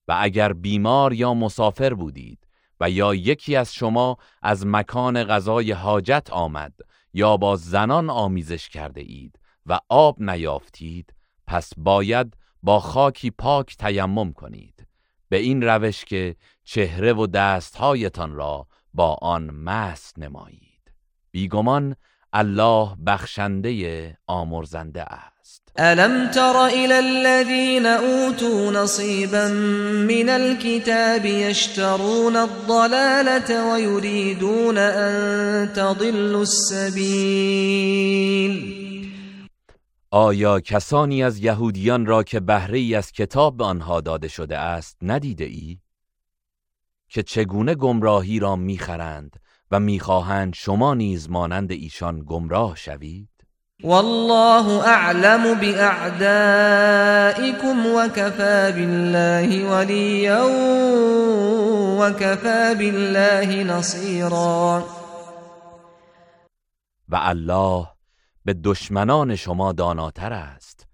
و 0.09 0.16
اگر 0.20 0.53
بیمار 0.53 1.12
یا 1.12 1.35
مسافر 1.35 1.95
بودید 1.95 2.47
و 2.81 2.91
یا 2.91 3.14
یکی 3.14 3.57
از 3.57 3.75
شما 3.75 4.16
از 4.43 4.66
مکان 4.66 5.25
غذای 5.25 5.73
حاجت 5.73 6.29
آمد 6.31 6.73
یا 7.12 7.37
با 7.37 7.57
زنان 7.57 8.11
آمیزش 8.11 8.68
کرده 8.68 9.01
اید 9.01 9.39
و 9.67 9.79
آب 9.89 10.23
نیافتید 10.23 11.15
پس 11.47 11.71
باید 11.77 12.37
با 12.63 12.81
خاکی 12.81 13.31
پاک 13.31 13.77
تیمم 13.77 14.33
کنید. 14.33 14.87
به 15.29 15.37
این 15.37 15.63
روش 15.63 16.05
که 16.05 16.37
چهره 16.65 17.13
و 17.13 17.27
دستهایتان 17.27 18.35
را 18.35 18.67
با 18.95 19.19
آن 19.23 19.51
مست 19.51 20.19
نمایید. 20.19 20.93
بیگمان 21.31 21.97
الله 22.33 22.89
بخشنده 23.07 24.19
آمرزنده 24.27 25.03
است. 25.03 25.73
الم 25.77 26.31
تر 26.31 26.57
الى 26.57 26.93
الذين 26.93 27.87
اوتوا 27.87 28.71
نصيبا 28.71 29.49
من 30.09 30.29
الكتاب 30.29 31.25
يشترون 31.25 32.37
الضلاله 32.37 33.73
ويريدون 33.73 34.79
ان 34.79 35.73
تضلوا 35.73 36.43
السبيل؟ 36.43 37.53
آیا 40.15 40.61
کسانی 40.61 41.23
از 41.23 41.39
یهودیان 41.39 42.07
را 42.07 42.23
که 42.23 42.41
بهره 42.41 42.79
ای 42.79 42.95
از 42.95 43.13
کتاب 43.13 43.57
به 43.57 43.65
آنها 43.65 44.01
داده 44.01 44.29
شده 44.29 44.59
است 44.59 44.97
ندیده 45.03 45.45
ای؟ 45.45 45.79
که 47.09 47.23
چگونه 47.23 47.75
گمراهی 47.75 48.39
را 48.39 48.57
می‌خرند 48.57 49.37
و 49.71 49.81
می‌خواهند 49.81 50.55
شما 50.55 50.95
نیز 50.95 51.31
مانند 51.31 51.73
ایشان 51.73 52.23
گمراه 52.27 52.77
شوید 52.77 53.29
والله 53.85 54.89
اعلم 54.89 55.55
باعدائكم 55.61 56.27
وكفى 57.87 58.73
بالله 58.73 59.65
وليا 59.71 60.43
وكفى 62.01 62.75
بالله 62.79 63.65
نصيرا 63.65 64.85
و 67.09 67.17
الله 67.23 67.87
به 68.45 68.55
دشمنان 68.64 69.36
شما 69.36 69.72
داناتر 69.72 70.32
است 70.32 70.86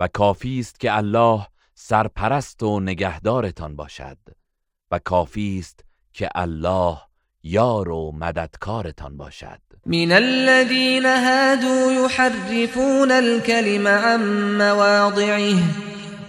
و 0.00 0.08
کافی 0.08 0.60
است 0.60 0.80
که 0.80 0.96
الله 0.96 1.46
سرپرست 1.74 2.62
و 2.62 2.80
نگهدارتان 2.80 3.76
باشد 3.76 4.18
و 4.90 4.98
کافی 4.98 5.58
است 5.58 5.84
که 6.12 6.28
الله 6.34 6.98
یار 7.42 7.88
و 7.88 8.12
مددکارتان 8.12 9.16
باشد. 9.16 9.60
من 9.86 10.12
الذين 10.12 11.06
هادوا 11.06 11.92
يحرفون 11.92 13.10
الكلم 13.10 13.86
عن 13.86 14.22
مواضعه 14.58 15.54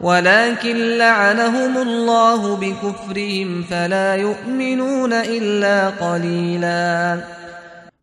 ولكن 0.00 0.76
لعنهم 0.76 1.76
الله 1.76 2.56
بكفرهم 2.56 3.62
فلا 3.62 4.16
يؤمنون 4.16 5.12
إلا 5.12 5.90
قليلا. 5.90 7.22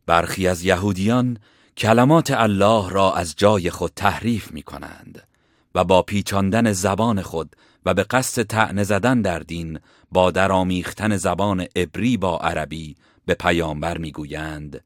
برخی 0.07 0.47
از 0.47 0.63
یهودیان 0.63 1.37
کلمات 1.77 2.31
الله 2.31 2.89
را 2.89 3.13
از 3.13 3.35
جای 3.37 3.69
خود 3.69 3.91
تحریف 3.95 4.51
می 4.51 4.63
کنند 4.63 5.27
و 5.75 5.83
با 5.83 6.01
پیچاندن 6.01 6.71
زبان 6.71 7.21
خود 7.21 7.55
و 7.85 7.93
به 7.93 8.03
قصد 8.03 8.43
تعنه 8.43 8.83
زدن 8.83 9.21
در 9.21 9.39
دین 9.39 9.79
با 10.11 10.31
درامیختن 10.31 11.17
زبان 11.17 11.65
عبری 11.75 12.17
با 12.17 12.37
عربی 12.37 12.95
به 13.25 13.33
پیامبر 13.33 13.97
می‌گویند 13.97 14.83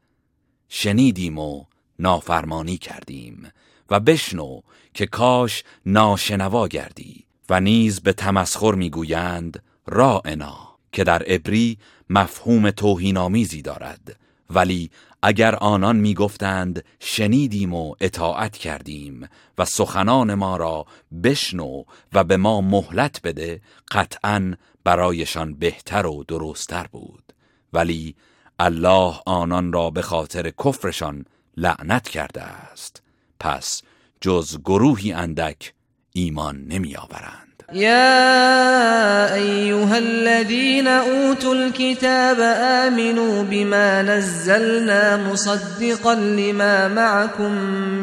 شنیدیم 0.70 1.38
و 1.40 1.64
نافرمانی 2.00 2.78
کردیم 2.78 3.52
و 3.90 4.00
بشنو 4.00 4.62
که 5.00 5.06
کاش 5.06 5.64
ناشنوا 5.86 6.68
گردی 6.68 7.26
و 7.50 7.60
نیز 7.60 8.02
به 8.02 8.14
تمسخر 8.14 8.76
می‌گویند 8.76 9.64
راعنا 9.88 10.58
که 10.92 11.04
در 11.04 11.24
عبری 11.24 11.78
مفهوم 12.10 12.72
توهینآمیزی 12.72 13.62
دارد. 13.62 14.20
ولی 14.50 14.92
اگر 15.22 15.56
آنان 15.56 15.96
می‌گفتند 15.96 16.84
شنیدیم 17.00 17.74
و 17.74 17.96
اطاعت 18.02 18.58
کردیم 18.58 19.30
و 19.58 19.66
سخنان 19.66 20.34
ما 20.34 20.58
را 20.58 20.86
بشنو 21.24 21.84
و 22.14 22.24
به 22.24 22.38
ما 22.38 22.62
مهلت 22.62 23.22
بده 23.24 23.62
قطعا 23.92 24.54
برایشان 24.84 25.54
بهتر 25.54 26.06
و 26.06 26.24
درستتر 26.28 26.88
بود. 26.92 27.34
ولی 27.74 28.16
الله 28.60 29.16
آنان 29.26 29.74
را 29.74 29.90
به 29.90 30.02
خاطر 30.02 30.50
کفرشان 30.50 31.26
لعنت 31.58 32.10
کرده 32.10 32.42
است. 32.42 33.04
پس 33.40 33.82
جز 34.22 34.58
گروهی 34.66 35.12
اندک 35.14 35.74
ایمان 36.14 36.66
نمی 36.68 36.96
آورند 36.96 37.50
يا 37.74 39.34
أيها 39.34 39.98
الذين 39.98 40.88
أوتوا 40.88 41.56
الكتاب 41.56 42.40
آمنوا 42.86 43.44
بما 43.44 44.02
نزلنا 44.02 45.32
مصدقا 45.32 46.16
لما 46.16 46.88
معكم 46.88 47.52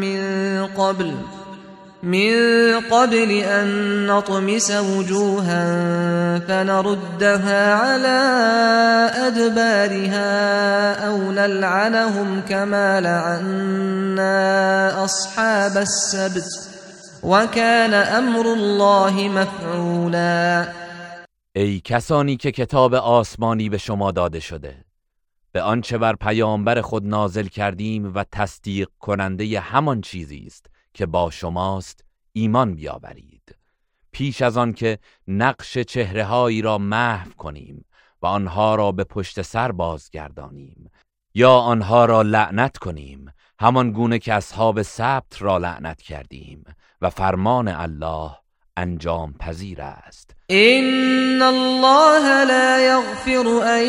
من 0.01 0.21
قبل. 0.67 1.15
من 2.07 2.33
قبل 2.91 3.31
أن 3.31 3.67
نطمس 4.07 4.71
وجوها 4.71 5.65
فنردها 6.39 7.75
على 7.75 8.19
أدبارها 9.27 10.31
أو 11.09 11.33
نلعنهم 11.33 12.41
كما 12.41 13.01
لعنا 13.01 14.35
أصحاب 15.05 15.77
السبت 15.77 16.49
وكان 17.23 17.95
امر 17.95 18.47
الله 18.53 19.29
مفعولا. 19.29 20.69
ای 21.57 21.81
کسانی 21.81 22.37
که 22.37 22.51
کتاب 22.51 22.95
آسمانی 22.95 23.69
به 23.69 23.79
شما 23.79 24.11
داده 24.11 24.41
شده 24.41 24.75
به 25.53 25.63
آنچه 25.63 25.99
بر 25.99 26.15
پیامبر 26.17 26.81
خود 26.81 27.07
نازل 27.07 27.47
کردیم 27.47 28.13
و 28.15 28.25
تصدیق 28.33 28.89
کننده 28.99 29.61
همان 29.61 30.01
چیزی 30.01 30.45
است 30.47 30.76
که 30.97 31.07
با 31.07 31.31
شماست 31.31 32.05
ایمان 32.33 32.75
بیاورید. 32.75 33.57
پیش 34.13 34.43
از 34.43 34.57
آن 34.57 34.73
که 34.73 34.99
نقش 35.29 35.79
چهرههایی 35.79 36.63
را 36.63 36.79
محو 36.79 37.31
کنیم 37.31 37.85
و 38.23 38.27
آنها 38.27 38.75
را 38.75 38.93
به 38.93 39.05
پشت 39.05 39.43
سر 39.43 39.73
بازگردانیم 39.73 40.91
یا 41.35 41.53
آنها 41.53 42.05
را 42.05 42.23
لعنت 42.23 42.79
کنیم 42.79 43.33
همان 43.61 43.93
گونه 43.93 44.19
که 44.19 44.35
اصحاب 44.35 44.83
سبت 44.83 45.43
را 45.43 45.59
لعنت 45.59 46.03
کردیم 46.03 46.65
و 47.01 47.11
فرمان 47.11 47.69
الله 47.69 48.31
انجام 48.77 49.33
پذیر 49.33 49.83
است. 49.83 50.36
ان 50.51 51.43
الله 51.43 52.45
لا 52.45 52.87
يغفر 52.87 53.63
ان 53.63 53.85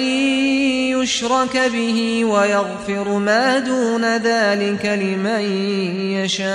يشرك 0.97 1.57
به 1.57 2.25
ويغفر 2.25 3.17
ما 3.17 3.59
دون 3.59 4.17
ذلك 4.17 4.85
لمن 4.85 5.41
يشاء 6.17 6.47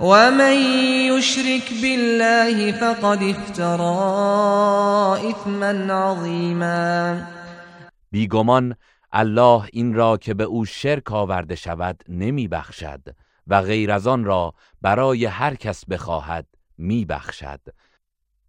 ومن 0.00 0.56
يشرك 1.14 1.72
بالله 1.82 2.72
فقد 2.72 3.22
افترى 3.22 3.70
اثما 5.30 5.94
عظيما 5.94 7.22
بیگمان 8.12 8.76
الله 9.12 9.62
این 9.72 9.94
را 9.94 10.16
که 10.16 10.34
به 10.34 10.44
او 10.44 10.64
شرک 10.64 11.12
آورده 11.12 11.54
شود 11.54 12.02
نمی 12.08 12.48
بخشد 12.48 13.00
و 13.46 13.62
غیر 13.62 13.92
از 13.92 14.06
آن 14.06 14.24
را 14.24 14.54
برای 14.82 15.26
هر 15.26 15.54
کس 15.54 15.84
بخواهد. 15.84 16.57
می 16.78 17.04
بخشد 17.04 17.60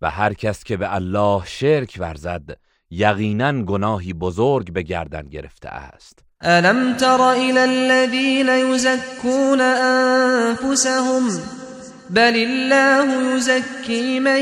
و 0.01 0.09
هر 0.09 0.33
کس 0.33 0.63
که 0.63 0.77
به 0.77 0.95
الله 0.95 1.45
شرک 1.45 1.97
ورزد 1.99 2.57
یقینا 2.89 3.63
گناهی 3.63 4.13
بزرگ 4.13 4.73
به 4.73 4.81
گردن 4.81 5.21
گرفته 5.21 5.69
است. 5.69 6.19
الم 6.41 6.97
تر 6.97 7.21
الى 7.21 7.59
الذين 7.59 8.49
يزكون 8.49 9.61
انفسهم 9.61 11.29
بل 12.09 12.35
الله 12.35 13.35
يزكي 13.37 14.19
من 14.19 14.41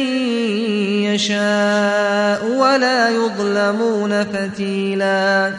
يشاء 1.04 2.44
ولا 2.46 3.10
يظلمون 3.10 4.24
فتيلا. 4.24 5.54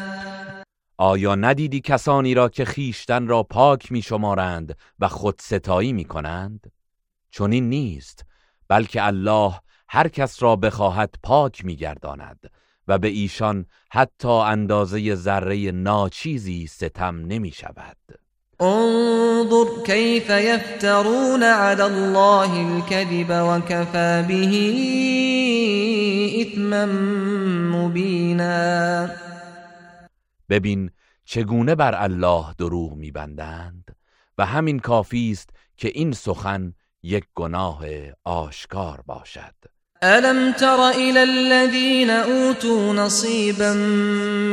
آیا 1.01 1.35
ندیدی 1.35 1.81
کسانی 1.81 2.35
را 2.35 2.49
که 2.49 2.64
خیشتن 2.64 3.26
را 3.26 3.43
پاک 3.43 3.93
می 3.93 4.03
شمارند 4.03 4.76
و 4.99 5.09
خود 5.09 5.41
ستایی 5.41 5.93
می 5.93 6.05
کنند؟ 6.05 6.70
چون 7.31 7.53
این 7.53 7.68
نیست 7.68 8.24
بلکه 8.68 9.07
الله 9.07 9.61
هر 9.89 10.09
کس 10.09 10.43
را 10.43 10.57
بخواهد 10.57 11.14
پاک 11.22 11.64
می 11.64 11.76
گرداند 11.76 12.51
و 12.89 12.99
به 12.99 13.09
ایشان 13.09 13.66
حتی 13.91 14.29
اندازه 14.29 15.14
ذره 15.14 15.70
ناچیزی 15.70 16.66
ستم 16.66 17.16
نمی 17.16 17.51
شود 17.51 17.97
انظر 18.61 19.83
كيف 19.85 20.31
يفترون 20.31 21.43
على 21.43 21.83
الله 21.83 22.53
الكذب 22.61 23.31
وكفى 23.31 24.24
به 24.29 24.53
اثما 26.41 26.87
مبینا. 27.76 29.09
ببین 30.49 30.91
چگونه 31.24 31.74
بر 31.74 32.03
الله 32.03 32.55
دروغ 32.59 32.95
میبندند 32.95 33.97
و 34.39 34.47
همین 34.47 34.79
کافی 34.79 35.31
است 35.31 35.51
که 35.76 35.89
این 35.89 36.12
سخن 36.12 36.74
یک 37.03 37.24
گناه 37.34 37.80
آشکار 38.24 39.01
باشد. 39.07 39.55
ألم 40.03 40.53
تر 40.53 40.90
إلى 40.90 41.22
الذين 41.22 42.11
أوتوا 42.11 42.92
نصيبا 42.92 43.72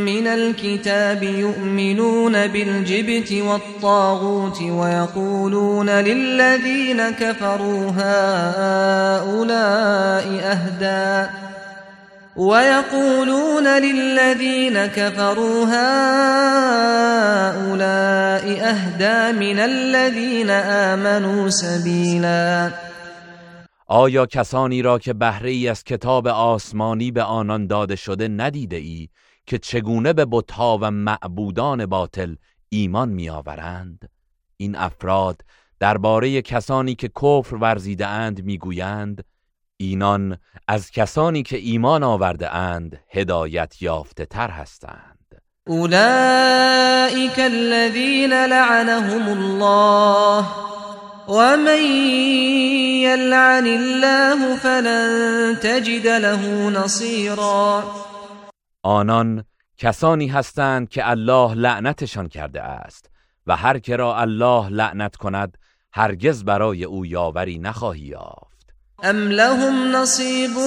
من 0.05 0.27
الكتاب 0.27 1.23
يؤمنون 1.23 2.47
بالجبت 2.47 3.31
والطاغوت 3.31 4.61
ويقولون 4.61 5.89
للذين 5.89 7.09
كفروا 7.09 7.91
هؤلاء 7.91 9.45
أهدى؟ 10.43 11.29
ويقولون 12.37 13.67
للذين 13.67 14.87
كفروا 14.87 15.65
هؤلاء 15.65 15.85
اهدى 18.61 19.39
من 19.39 19.59
الذين 19.59 20.49
آمنوا 20.49 21.49
سبيلا. 21.49 22.71
آیا 23.87 24.25
کسانی 24.25 24.81
را 24.81 24.99
که 24.99 25.13
بهره 25.13 25.49
ای 25.49 25.67
از 25.67 25.83
کتاب 25.83 26.27
آسمانی 26.27 27.11
به 27.11 27.23
آنان 27.23 27.67
داده 27.67 27.95
شده 27.95 28.27
ندیده 28.27 28.75
ای 28.75 29.09
که 29.45 29.57
چگونه 29.57 30.13
به 30.13 30.25
بتها 30.31 30.79
و 30.81 30.91
معبودان 30.91 31.85
باطل 31.85 32.35
ایمان 32.69 33.09
میآورند؟ 33.09 34.09
این 34.57 34.75
افراد 34.75 35.41
درباره 35.79 36.41
کسانی 36.41 36.95
که 36.95 37.07
کفر 37.07 37.55
ورزیده 37.55 38.07
اند 38.07 38.43
می‌گویند 38.43 39.23
اینان 39.77 40.37
از 40.67 40.91
کسانی 40.91 41.43
که 41.43 41.57
ایمان 41.57 42.03
آورده 42.03 42.55
اند 42.55 42.99
هدایت 43.09 43.81
یافته 43.81 44.25
تر 44.25 44.49
هستند. 44.49 45.41
اولئک 45.67 47.39
الذین 47.39 48.33
لعنهم 48.33 49.27
الله 49.27 50.45
ومن 51.27 51.81
يلعن 53.01 53.67
الله 53.67 54.55
فلن 54.55 55.55
تجد 55.55 56.07
له 56.07 56.69
نصيرا 56.69 57.83
آنان 58.83 59.43
کسانی 59.77 60.27
هستند 60.27 60.89
که 60.89 61.09
الله 61.09 61.53
لعنتشان 61.53 62.27
کرده 62.27 62.61
است 62.61 63.09
و 63.47 63.55
هر 63.55 63.79
که 63.79 63.95
را 63.95 64.17
الله 64.17 64.69
لعنت 64.69 65.15
کند 65.15 65.57
هرگز 65.93 66.43
برای 66.43 66.83
او 66.83 67.05
یاوری 67.05 67.59
نخواهی 67.59 68.01
یافت. 68.01 68.54
ام 69.03 69.31
لهم 69.31 69.91
نصيب 69.91 70.57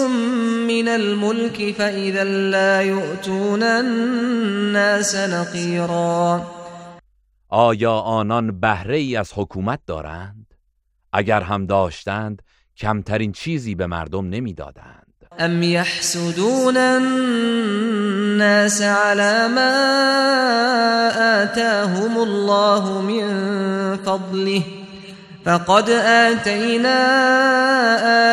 من 0.68 0.88
الملك 0.88 1.74
فإذا 1.74 2.24
لا 2.24 2.82
يؤتون 2.82 3.62
الناس 3.62 5.14
نقيرا 5.14 6.42
آیا 7.48 7.92
آنان 7.92 8.60
بهره 8.60 8.96
ای 8.96 9.16
از 9.16 9.32
حکومت 9.34 9.80
دارند؟ 9.86 10.54
اگر 11.12 11.40
هم 11.40 11.66
داشتند 11.66 12.42
کمترین 12.76 13.32
چیزی 13.32 13.74
به 13.74 13.86
مردم 13.86 14.28
نمی‌دادند. 14.28 15.12
ام 15.38 15.62
يحسدون 15.62 16.76
الناس 16.76 18.82
على 18.82 19.54
ما 19.54 19.74
آتاهم 21.42 22.18
الله 22.18 23.00
من 23.00 23.96
فضله 23.96 24.77
فقد 25.48 25.90
آتينا 25.90 26.98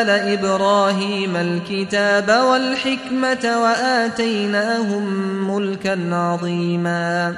آل 0.01 0.09
إبراهيم 0.09 1.35
الكتاب 1.35 2.27
والحكمة 2.27 3.61
وآتيناهم 3.63 5.03
ملكا 5.47 6.15
عظيما. 6.15 7.37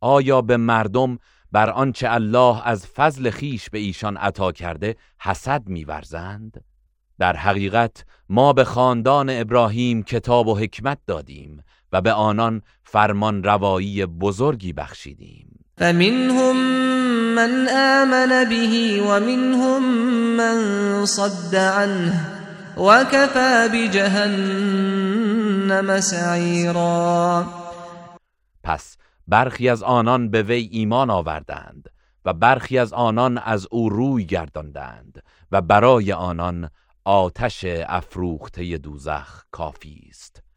آیا 0.00 0.40
به 0.40 0.56
مردم 0.56 1.18
بر 1.52 1.70
آنچه 1.70 2.10
الله 2.10 2.66
از 2.66 2.86
فضل 2.86 3.30
خیش 3.30 3.70
به 3.70 3.78
ایشان 3.78 4.16
عطا 4.16 4.52
کرده 4.52 4.96
حسد 5.20 5.62
میورزند؟ 5.66 6.64
در 7.18 7.36
حقیقت 7.36 8.04
ما 8.28 8.52
به 8.52 8.64
خاندان 8.64 9.30
ابراهیم 9.30 10.02
کتاب 10.02 10.48
و 10.48 10.58
حکمت 10.58 10.98
دادیم 11.06 11.62
و 11.92 12.00
به 12.00 12.12
آنان 12.12 12.62
فرمان 12.82 13.42
روایی 13.42 14.06
بزرگی 14.06 14.72
بخشیدیم. 14.72 15.47
فمنهم 15.78 16.56
من 17.34 17.68
آمن 17.68 18.48
به 18.48 19.02
ومنهم 19.02 19.82
من 20.36 20.58
صد 21.06 21.56
عنه 21.56 22.26
وكفى 22.76 23.68
بجهنم 23.72 25.20
سعیرا 26.00 27.46
پس 28.62 28.96
برخی 29.28 29.68
از 29.68 29.82
آنان 29.82 30.30
به 30.30 30.42
وی 30.42 30.68
ایمان 30.72 31.10
آوردند 31.10 31.88
و 32.24 32.32
برخی 32.32 32.78
از 32.78 32.92
آنان 32.92 33.38
از 33.38 33.66
او 33.70 33.88
روی 33.88 34.24
گرداندند 34.24 35.22
و 35.52 35.60
برای 35.60 36.12
آنان 36.12 36.70
آتش 37.04 37.64
افروخته 37.88 38.78
دوزخ 38.78 39.44
کافی 39.50 40.06
است. 40.10 40.47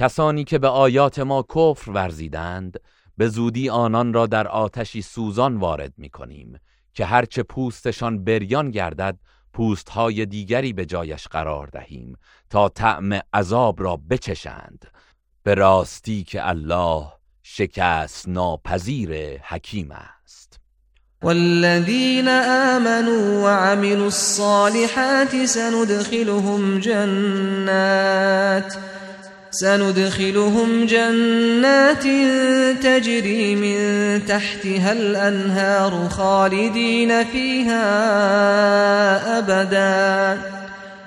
کسانی 0.00 0.44
که 0.44 0.58
به 0.58 0.68
آیات 0.68 1.18
ما 1.18 1.46
کفر 1.54 1.90
ورزیدند 1.90 2.80
به 3.16 3.28
زودی 3.28 3.70
آنان 3.70 4.12
را 4.12 4.26
در 4.26 4.48
آتشی 4.48 5.02
سوزان 5.02 5.56
وارد 5.56 5.92
می 5.96 6.10
کنیم 6.10 6.58
که 6.94 7.04
هرچه 7.04 7.42
پوستشان 7.42 8.24
بریان 8.24 8.70
گردد 8.70 9.18
پوستهای 9.52 10.26
دیگری 10.26 10.72
به 10.72 10.86
جایش 10.86 11.28
قرار 11.28 11.66
دهیم 11.66 12.16
تا 12.50 12.68
طعم 12.68 13.20
عذاب 13.32 13.82
را 13.82 13.96
بچشند. 14.10 14.84
به 15.42 15.54
راستی 15.54 16.24
که 16.24 16.48
الله 16.48 17.12
شکست 17.42 18.28
ناپذیر 18.28 19.40
حکیم 19.42 19.90
است. 19.90 20.60
والذين 21.22 22.28
آمنوا 22.28 23.42
وعملوا 23.44 24.04
الصالحات 24.04 25.46
سندخلهم 25.46 26.78
جنات 26.78 28.76
سندخلهم 29.60 30.86
جنات 30.86 32.02
تجري 32.82 33.54
من 33.54 33.76
تحتها 34.26 34.92
الأنهار 34.92 36.08
خالدين 36.08 37.24
فيها 37.24 37.78
أبدا. 39.38 40.42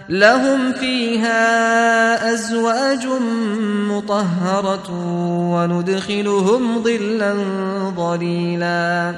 لهم 0.09 0.73
فيها 0.73 2.33
أزواج 2.33 3.07
مطهرة 3.89 4.91
وندخلهم 5.53 6.83
ظلا 6.83 7.35
ظليلا. 7.95 9.15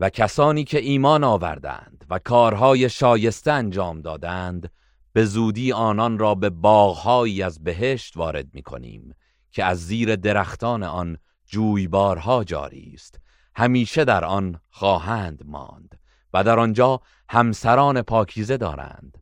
و 0.00 0.10
کسانی 0.10 0.64
که 0.64 0.78
ایمان 0.78 1.24
آوردند 1.24 2.04
و 2.10 2.18
کارهای 2.18 2.88
شایسته 2.88 3.52
انجام 3.52 4.00
دادند 4.00 4.70
به 5.12 5.24
زودی 5.24 5.72
آنان 5.72 6.18
را 6.18 6.34
به 6.34 6.50
باغهایی 6.50 7.42
از 7.42 7.64
بهشت 7.64 8.16
وارد 8.16 8.46
می 8.54 8.62
کنیم 8.62 9.14
که 9.50 9.64
از 9.64 9.86
زیر 9.86 10.16
درختان 10.16 10.82
آن 10.82 11.16
جویبارها 11.46 12.44
جاری 12.44 12.92
است. 12.94 13.20
همیشه 13.56 14.04
در 14.04 14.24
آن 14.24 14.60
خواهند 14.70 15.42
ماند 15.46 15.98
و 16.34 16.44
در 16.44 16.58
آنجا 16.58 17.00
همسران 17.28 18.02
پاکیزه 18.02 18.56
دارند 18.56 19.18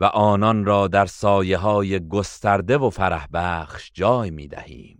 و 0.00 0.04
آنان 0.04 0.64
را 0.64 0.88
در 0.88 1.06
سایه 1.06 1.58
های 1.58 2.08
گسترده 2.08 2.78
و 2.78 2.90
فرح 2.90 3.26
بخش 3.32 3.90
جای 3.94 4.30
می 4.30 4.48
دهیم 4.48 4.99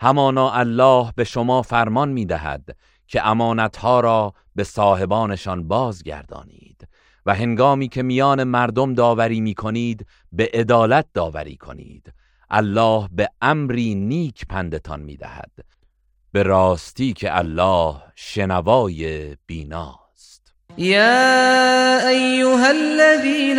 همانا 0.00 0.50
الله 0.52 1.12
به 1.16 1.24
شما 1.24 1.62
فرمان 1.62 2.08
می 2.08 2.26
دهد 2.26 2.76
که 3.06 3.26
امانتها 3.26 4.00
را 4.00 4.34
به 4.54 4.64
صاحبانشان 4.64 5.68
بازگردانید 5.68 6.88
و 7.26 7.34
هنگامی 7.34 7.88
که 7.88 8.02
میان 8.02 8.44
مردم 8.44 8.94
داوری 8.94 9.40
می 9.40 9.54
کنید 9.54 10.06
به 10.32 10.50
عدالت 10.54 11.06
داوری 11.14 11.56
کنید. 11.56 12.12
الله 12.50 13.08
به 13.12 13.28
امری 13.42 13.94
نیک 13.94 14.46
پندتان 14.46 15.00
می 15.00 15.16
دهد 15.16 15.50
به 16.32 16.42
راستی 16.42 17.12
که 17.12 17.38
الله 17.38 17.96
شنوای 18.14 19.36
بیناست. 19.46 20.54
يا 20.78 22.08
أيها 22.08 22.68
الذين 22.68 23.58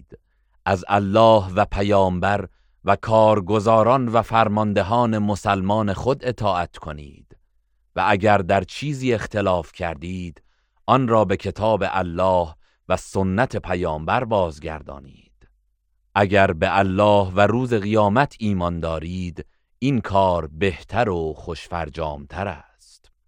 از 0.71 0.85
الله 0.87 1.53
و 1.53 1.65
پیامبر 1.65 2.47
و 2.85 2.95
کارگزاران 2.95 4.07
و 4.07 4.21
فرماندهان 4.21 5.17
مسلمان 5.17 5.93
خود 5.93 6.25
اطاعت 6.25 6.77
کنید. 6.77 7.37
و 7.95 8.03
اگر 8.07 8.37
در 8.37 8.63
چیزی 8.63 9.13
اختلاف 9.13 9.71
کردید 9.71 10.43
آن 10.85 11.07
را 11.07 11.25
به 11.25 11.37
کتاب 11.37 11.83
الله 11.87 12.55
و 12.89 12.97
سنت 12.97 13.57
پیامبر 13.57 14.23
بازگردانید. 14.23 15.49
اگر 16.15 16.53
به 16.53 16.77
الله 16.77 17.31
و 17.35 17.39
روز 17.39 17.73
قیامت 17.73 18.35
ایمان 18.39 18.79
دارید 18.79 19.45
این 19.79 20.01
کار 20.01 20.47
بهتر 20.47 21.09
و 21.09 21.33
خوشفرجامتر 21.33 22.47
است. 22.47 22.70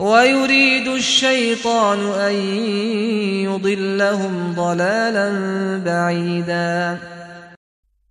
ويريد 0.00 0.88
الشيطان 0.88 1.98
أن 1.98 2.34
يضلهم 3.44 4.52
ضلالا 4.54 5.28
بعيدا. 5.84 7.00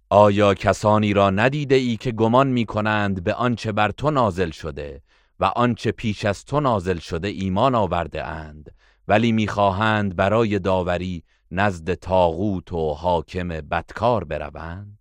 آیا 0.09 0.53
کسانی 0.53 1.13
را 1.13 1.29
ندیده 1.29 1.75
ای 1.75 1.97
که 1.97 2.11
گمان 2.11 2.47
می 2.47 2.65
کنند 2.65 3.23
به 3.23 3.33
آنچه 3.33 3.71
بر 3.71 3.91
تو 3.91 4.11
نازل 4.11 4.49
شده 4.49 5.01
و 5.39 5.45
آنچه 5.45 5.91
پیش 5.91 6.25
از 6.25 6.45
تو 6.45 6.59
نازل 6.59 6.97
شده 6.97 7.27
ایمان 7.27 7.75
آورده 7.75 8.23
اند 8.23 8.75
ولی 9.07 9.31
می‌خواهند 9.31 10.15
برای 10.15 10.59
داوری 10.59 11.23
نزد 11.51 11.93
تاغوت 11.93 12.73
و 12.73 12.93
حاکم 12.93 13.47
بدکار 13.47 14.23
بروند؟ 14.23 14.99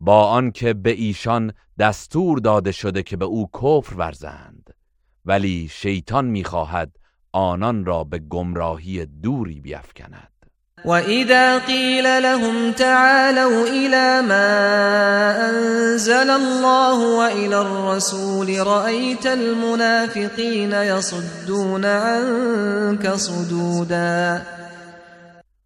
با 0.00 0.24
آنکه 0.24 0.74
به 0.74 0.90
ایشان 0.90 1.52
دستور 1.78 2.38
داده 2.38 2.72
شده 2.72 3.02
که 3.02 3.16
به 3.16 3.24
او 3.24 3.50
کفر 3.62 3.94
ورزند. 3.94 4.65
ولی 5.26 5.68
شیطان 5.72 6.24
می‌خواهد 6.24 6.96
آنان 7.32 7.84
را 7.84 8.04
به 8.04 8.18
گمراهی 8.18 9.06
دوری 9.06 9.60
بیفکند. 9.60 10.28
وإذا 10.84 11.58
قيل 11.58 12.06
لهم 12.06 12.72
تعالوا 12.72 13.66
إلى 13.66 14.28
ما 14.28 14.48
أنزل 15.48 16.30
الله 16.30 17.18
وإلى 17.18 17.54
الرسول 17.54 18.66
رأيت 18.66 19.26
المنافقين 19.26 20.72
يصدون 20.72 21.84
عنك 21.84 23.14
صدودا. 23.16 24.40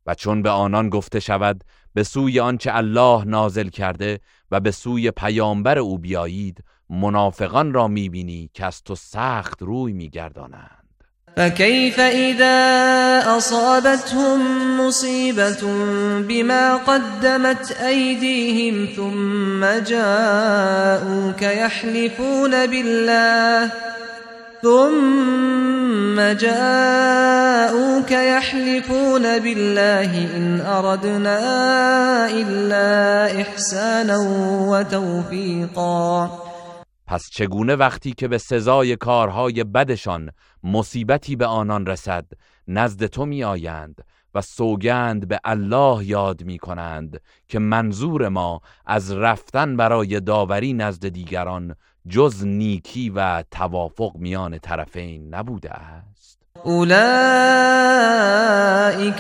و 0.07 0.15
چون 0.15 0.43
به 0.43 0.51
آنان 0.51 0.91
گفته 0.91 1.21
شود 1.21 1.65
به 1.95 2.03
سوی 2.03 2.41
آنچه 2.41 2.71
الله 2.75 3.25
نازل 3.25 3.69
کرده 3.69 4.21
و 4.51 4.61
به 4.61 4.71
سوی 4.71 5.11
پیامبر 5.11 5.79
او 5.79 5.99
بیایید 5.99 6.65
منافقان 6.91 7.75
را 7.75 7.89
می‌بینی 7.89 8.51
که 8.55 8.65
از 8.67 8.83
تو 8.83 8.95
سخت 8.95 9.63
روی 9.63 9.93
میگردانند. 9.93 10.81
فكيف 11.37 12.01
إذا 12.01 12.59
أصابتهم 13.37 14.41
مصيبة 14.81 15.63
بما 16.29 16.77
قدمت 16.77 17.73
أيديهم 17.73 18.89
ثم 18.97 19.65
جاءوك 19.85 21.43
يحلفون 21.43 22.67
بالله 22.67 23.71
ثم 24.63 26.21
جاءوك 26.21 28.11
يحلفون 28.11 29.39
بالله 29.39 30.37
إن 30.37 30.61
أردنا 30.61 31.39
إلا 32.31 33.41
إحسانا 33.41 34.19
وتوفيقا 34.69 36.50
پس 37.11 37.31
چگونه 37.31 37.77
وقتی 37.77 38.13
که 38.13 38.29
به 38.29 38.39
سزای 38.39 38.97
کارهای 38.97 39.65
بدشان 39.65 40.31
مصیبتی 40.65 41.37
به 41.37 41.47
آنان 41.47 41.87
رسد 41.87 42.25
نزد 42.69 43.07
تو 43.07 43.27
می 43.27 43.45
آیند 43.45 44.05
و 44.35 44.41
سوگند 44.41 45.29
به 45.29 45.41
الله 45.45 46.05
یاد 46.05 46.45
می 46.45 46.59
کنند 46.59 47.21
که 47.49 47.59
منظور 47.59 48.29
ما 48.29 48.61
از 48.87 49.13
رفتن 49.13 49.77
برای 49.77 50.21
داوری 50.21 50.73
نزد 50.73 51.09
دیگران 51.09 51.75
جز 52.09 52.45
نیکی 52.47 53.11
و 53.11 53.45
توافق 53.51 54.13
میان 54.17 54.59
طرفین 54.59 55.35
نبوده 55.35 55.71
است. 55.71 56.41
أولئك 56.67 56.93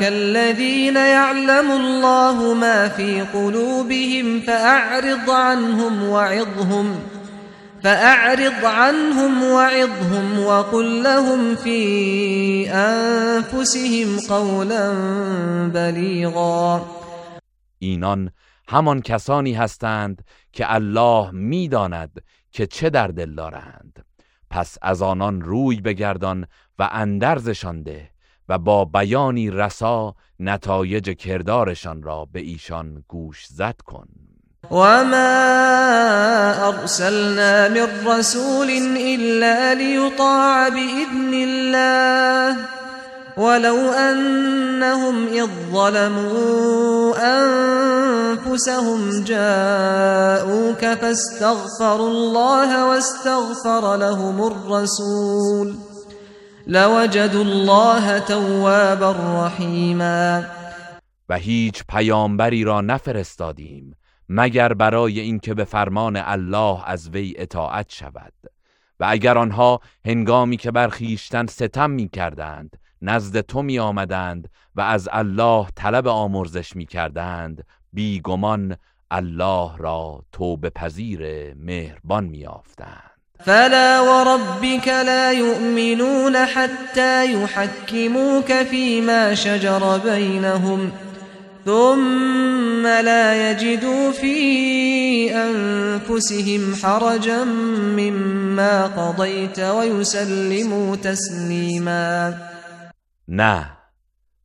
الذين 0.03 0.97
يعلم 0.97 1.71
الله 1.71 2.55
ما 2.55 2.89
في 2.89 3.21
قلوبهم 3.21 4.41
فأعرض 4.41 5.29
عنهم 5.29 6.11
وعظهم 6.11 7.20
فأعرض 7.83 8.65
عنهم 8.65 9.43
وعظهم 9.43 10.45
وقل 10.47 11.03
لهم 11.03 11.57
في 11.57 12.71
أنفسهم 12.71 14.19
قولا 14.29 14.95
بلیغا 15.69 16.87
اینان 17.79 18.31
همان 18.69 19.01
کسانی 19.01 19.53
هستند 19.53 20.25
که 20.53 20.75
الله 20.75 21.31
می‌داند 21.31 22.23
که 22.53 22.67
چه 22.67 22.91
در 22.91 23.07
دل 23.07 23.35
دارند. 23.35 24.05
پس 24.51 24.79
از 24.83 25.03
آنان 25.03 25.41
روی 25.41 25.81
بگردان 25.81 26.47
و 26.79 26.89
اندرزشان 26.93 27.83
ده 27.83 28.11
و 28.49 28.59
با 28.59 28.85
بیانی 28.85 29.51
رسا 29.51 30.15
نتایج 30.41 31.11
کردارشان 31.11 32.03
را 32.03 32.25
به 32.25 32.41
ایشان 32.41 33.05
گوش 33.09 33.47
زد 33.47 33.77
کن. 33.85 34.09
وما 34.71 35.49
أرسلنا 36.69 37.69
من 37.69 37.89
رسول 38.07 38.71
إلا 38.97 39.75
ليطاع 39.75 40.69
بإذن 40.69 41.35
الله 41.35 42.57
ولو 43.37 43.77
أنهم 43.93 45.27
إذ 45.27 45.49
ظلموا 45.73 47.15
أنفسهم 47.41 49.25
جاءوك 49.25 50.85
فاستغفروا 50.85 52.09
الله 52.09 52.87
واستغفر 52.87 53.97
لهم 53.97 54.47
الرسول 54.47 55.75
لوجدوا 56.67 57.45
الله 57.45 58.19
توابا 58.19 59.15
رحیما 59.47 60.43
و 61.29 61.35
هیچ 61.35 61.85
پیامبری 61.89 62.65
را 62.65 62.81
نفرستادیم. 62.81 63.95
مگر 64.33 64.73
برای 64.73 65.21
اینکه 65.21 65.55
به 65.55 65.65
فرمان 65.65 66.17
الله 66.17 66.89
از 66.89 67.11
وی 67.11 67.35
اطاعت 67.37 67.87
شود. 67.93 68.33
و 69.01 69.07
اگر 69.09 69.39
آنها 69.39 69.81
هنگامی 70.05 70.57
که 70.57 70.71
بر 70.71 70.89
خویشتن 70.89 71.47
ستم 71.47 71.91
می 71.91 72.09
کردند 72.09 72.77
نزد 73.03 73.41
تو 73.41 73.63
می 73.63 73.79
آمدند 73.79 74.49
و 74.75 74.81
از 74.81 75.09
الله 75.13 75.67
طلب 75.77 76.09
آمرزش 76.09 76.77
می 76.77 76.87
کردند 76.87 77.67
بیگمان 77.93 78.77
الله 79.11 79.77
را 79.77 80.25
توبه 80.33 80.71
پذیر 80.71 81.55
مهربان 81.55 82.25
می 82.25 82.47
آفتند 82.47 83.11
فلا 83.39 84.05
وربك 84.05 84.89
لا 84.89 85.33
يؤمنون 85.33 86.37
حتى 86.37 87.33
يحكموك 87.33 88.63
فيما 88.63 89.35
شجر 89.35 89.99
بينهم 89.99 90.93
ثم 91.65 92.87
لا 92.87 93.51
يجدوا 93.51 94.13
في 94.13 95.31
أنفسهم 95.35 96.75
حرجا 96.83 97.45
مما 97.97 98.87
قضيت 98.87 99.59
ويسلموا 99.59 100.97
تسلیما 100.97 102.35
نه 103.29 103.67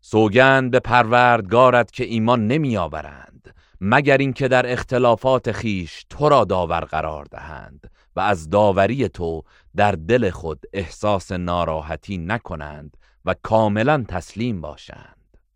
سوگند 0.01 0.71
به 0.71 0.79
پروردگارت 0.79 1.91
که 1.91 2.03
ایمان 2.03 2.47
نمی 2.47 2.77
آورند 2.77 3.55
مگر 3.81 4.17
اینکه 4.17 4.47
در 4.47 4.71
اختلافات 4.71 5.51
خیش 5.51 6.05
تو 6.09 6.29
را 6.29 6.43
داور 6.45 6.79
قرار 6.79 7.25
دهند 7.25 7.91
و 8.15 8.19
از 8.19 8.49
داوری 8.49 9.09
تو 9.09 9.43
در 9.75 9.91
دل 9.91 10.29
خود 10.29 10.65
احساس 10.73 11.31
ناراحتی 11.31 12.17
نکنند 12.17 12.97
و 13.25 13.35
کاملا 13.43 14.05
تسلیم 14.07 14.61
باشند. 14.61 15.14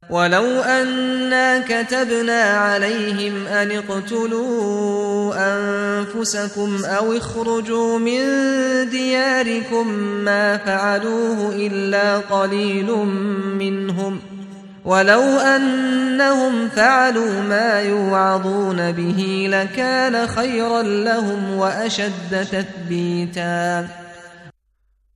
ولو 0.10 0.62
أنا 0.62 1.60
كتبنا 1.60 2.42
عليهم 2.42 3.48
أن 3.48 3.72
اقتلوا 3.72 5.34
أنفسكم 5.38 6.86
أو 6.86 7.18
اخرجوا 7.18 8.00
من 8.00 8.20
دياركم 8.90 9.88
ما 10.26 10.58
فعلوه 10.58 11.56
إلا 11.56 12.18
قليل 12.18 12.92
منهم 13.60 14.20
ولو 14.86 15.22
أنهم 15.40 16.70
فعلوا 16.70 17.42
ما 17.42 17.82
يوعظون 17.82 18.92
به 18.92 19.48
لكان 19.50 20.28
خيرا 20.28 20.82
لهم 20.82 21.54
وأشد 21.58 22.48
تثبيتا. 22.52 23.86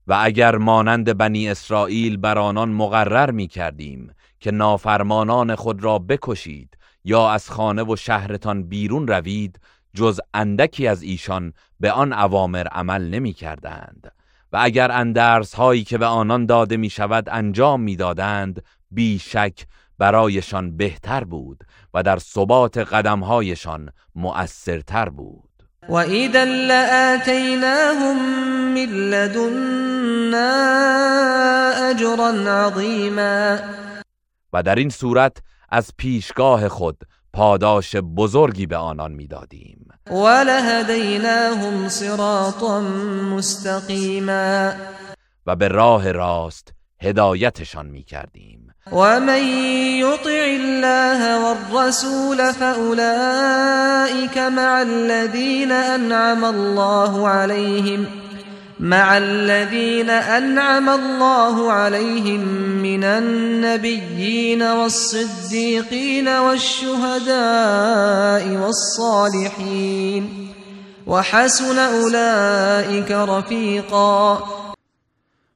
و 0.08 0.14
اگر 0.14 0.58
مانند 0.58 1.18
بنی 1.18 1.50
اسرائیل 1.50 2.18
بر 2.18 2.38
آنان 2.38 2.70
مقرر 2.70 3.32
می 3.32 3.48
کردیم 3.48 4.10
که 4.44 4.52
نافرمانان 4.52 5.56
خود 5.56 5.84
را 5.84 6.00
بکشید 6.00 6.78
یا 7.04 7.30
از 7.30 7.50
خانه 7.50 7.84
و 7.84 7.96
شهرتان 7.96 8.64
بیرون 8.64 9.08
روید 9.08 9.60
جز 9.94 10.20
اندکی 10.34 10.88
از 10.88 11.02
ایشان 11.02 11.54
به 11.80 11.91
آن 11.91 12.14
اوامر 12.14 12.68
عمل 12.68 13.10
نمی 13.10 13.34
کردند 13.34 14.12
و 14.54 14.58
اگر 14.62 14.91
اندرس 14.91 15.54
هایی 15.54 15.84
که 15.84 15.98
به 15.98 16.06
آنان 16.06 16.46
داده 16.46 16.78
می 16.78 16.89
شود 16.89 17.30
انجام 17.30 17.82
می 17.82 17.96
دادند 17.96 18.64
بیشک 18.91 19.66
برایشان 19.98 20.78
بهتر 20.78 21.24
بود 21.24 21.64
و 21.94 22.04
در 22.04 22.18
ثبات 22.20 22.78
قدمهایشان 22.78 23.89
مؤثرتر 24.16 25.10
بود. 25.10 25.50
و 25.89 25.94
اذا 25.94 26.44
لآتیناهم 26.44 28.16
من 28.74 28.86
لدنا 28.86 30.54
اجرا 31.89 32.30
عظیما. 32.30 33.58
و 34.54 34.64
در 34.64 34.76
این 34.76 34.89
صورت 34.89 35.38
از 35.70 35.91
پیشگاه 35.97 36.70
خود 36.70 36.97
پاداش 37.34 37.95
بزرگی 37.95 38.66
به 38.66 38.78
آنان 38.78 39.12
می‌دادیم. 39.12 39.88
ولهدیناهم 40.12 41.89
صراطا 41.89 42.82
مستقیما. 43.36 44.72
و 45.47 45.56
به 45.56 45.68
راه 45.68 46.12
راست 46.12 46.74
هدایتشان 47.01 47.86
می‌کردیم. 47.86 48.74
و 48.91 49.20
من 49.20 49.43
یطع 49.97 50.58
الله 50.60 51.39
والرسول 51.43 52.51
فاولئک 52.51 54.38
مع 54.38 54.80
الذین 54.80 55.72
انعم 55.72 56.43
الله 56.43 57.28
عليهم 57.28 58.08
مع 58.80 59.17
الذين 59.17 60.09
أنعم 60.09 60.89
الله 60.89 61.71
عليهم 61.71 62.39
من 62.82 63.03
النبيين 63.03 64.61
والصديقين 64.61 66.28
والشهداء 66.28 67.38
والصالحين 68.57 70.49
وحسن 71.07 71.80
أولئك 71.80 73.11
رفيقا. 73.11 74.43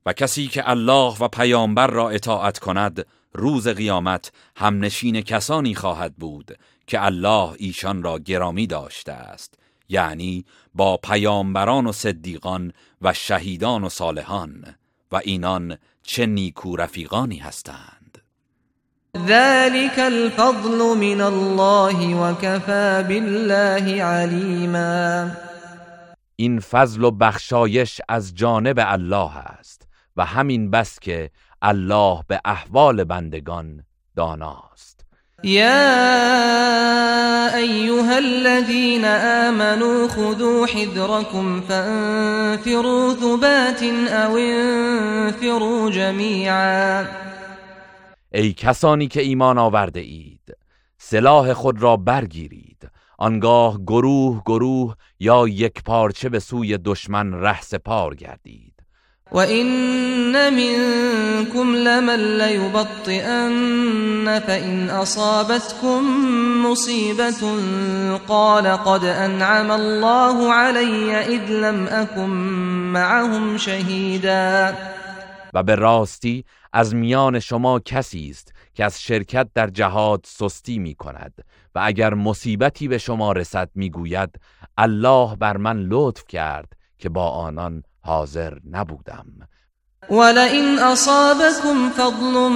و 0.05 0.13
کسی 0.13 0.47
که 0.47 0.69
الله 0.69 1.15
و 1.19 1.27
پیامبر 1.27 1.87
را 1.87 2.09
اطاعت 2.09 2.59
کند 2.59 3.05
روز 3.33 3.67
قیامت 3.67 4.31
همنشین 4.55 5.21
کسانی 5.21 5.75
خواهد 5.75 6.15
بود 6.15 6.57
که 6.87 7.05
الله 7.05 7.53
ایشان 7.57 8.03
را 8.03 8.19
گرامی 8.19 8.67
داشته 8.67 9.11
است. 9.11 9.53
یعنی 9.89 10.45
با 10.73 10.97
پیامبران 10.97 11.87
و 11.87 11.91
صدیقان 11.91 12.73
و 13.01 13.13
شهیدان 13.13 13.83
و 13.83 13.89
صالحان 13.89 14.75
و 15.11 15.15
اینان 15.15 15.77
چه 16.03 16.25
نیکو 16.25 16.75
رفیقانی 16.75 17.37
هستند. 17.37 18.17
ذلك 19.17 19.99
الفضل 19.99 20.97
من 20.97 21.21
الله 21.21 22.15
وكفى 22.15 23.03
بالله 23.07 24.03
علیما. 24.03 25.31
این 26.35 26.59
فضل 26.59 27.03
و 27.03 27.11
بخشایش 27.11 28.01
از 28.09 28.35
جانب 28.35 28.79
الله 28.79 29.37
است 29.37 29.87
و 30.17 30.25
همین 30.25 30.71
بس 30.71 30.99
که 30.99 31.31
الله 31.61 32.23
به 32.27 32.41
احوال 32.45 33.03
بندگان 33.03 33.83
داناست. 34.15 34.86
یا 35.43 35.77
ایها 37.55 38.17
الذين 38.17 39.05
آمنوا 39.05 40.07
خذوا 40.07 40.65
حذركم 40.67 41.61
فانفروا 41.61 43.13
ثبات 43.13 43.83
او 44.11 44.37
انفروا 44.37 45.89
جميعا. 45.91 47.05
ای 48.33 48.53
کسانی 48.53 49.07
که 49.07 49.21
ایمان 49.21 49.57
آورده 49.57 49.99
اید 49.99 50.57
سلاح 50.97 51.53
خود 51.53 51.81
را 51.81 51.97
برگیرید. 51.97 52.89
آنگاه 53.17 53.77
گروه 53.77 54.41
گروه 54.45 54.95
یا 55.19 55.47
یک 55.47 55.83
پارچه 55.83 56.29
به 56.29 56.39
سوی 56.39 56.77
دشمن 56.77 57.33
ره 57.33 57.61
سپار 57.61 58.15
گردید. 58.15 58.66
وَإِنَّ 59.31 60.53
مِنكُمْ 60.53 61.75
لَمَن 61.75 62.37
لَّيُبَطِّئَنَّ 62.37 63.59
فَإِنْ 64.39 64.89
أَصَابَتْكُم 64.89 66.03
مُّصِيبَةٌ 66.65 67.41
قَالَ 68.27 68.67
قَدْ 68.67 69.03
أَنْعَمَ 69.03 69.71
اللَّهُ 69.71 70.53
عَلَيَّ 70.53 71.17
إِذْ 71.35 71.51
لَمْ 71.51 71.87
أَكُن 71.87 72.29
مَّعَهُمْ 72.93 73.57
شَهِيدًا. 73.57 74.75
و 75.53 75.63
به 75.63 75.75
راستی 75.75 76.45
از 76.73 76.95
میان 76.95 77.39
شما 77.39 77.79
کسی 77.79 78.29
است 78.29 78.53
که 78.73 78.85
از 78.85 79.01
شرکت 79.01 79.47
در 79.53 79.67
جهاد 79.67 80.21
سستی 80.25 80.79
می 80.79 80.95
کند 80.95 81.33
و 81.75 81.79
اگر 81.83 82.13
مصیبتی 82.13 82.87
به 82.87 82.97
شما 82.97 83.31
رسد 83.31 83.69
می‌گوید 83.75 84.29
الله 84.77 85.35
بر 85.35 85.57
من 85.57 85.77
لطف 85.77 86.23
کرد 86.27 86.73
که 86.97 87.09
با 87.09 87.29
آنان 87.29 87.83
حاضر 88.07 88.59
نبودم. 88.71 89.25
ولئن 90.09 90.79
اصابكم 90.79 91.89
فضل 91.89 92.49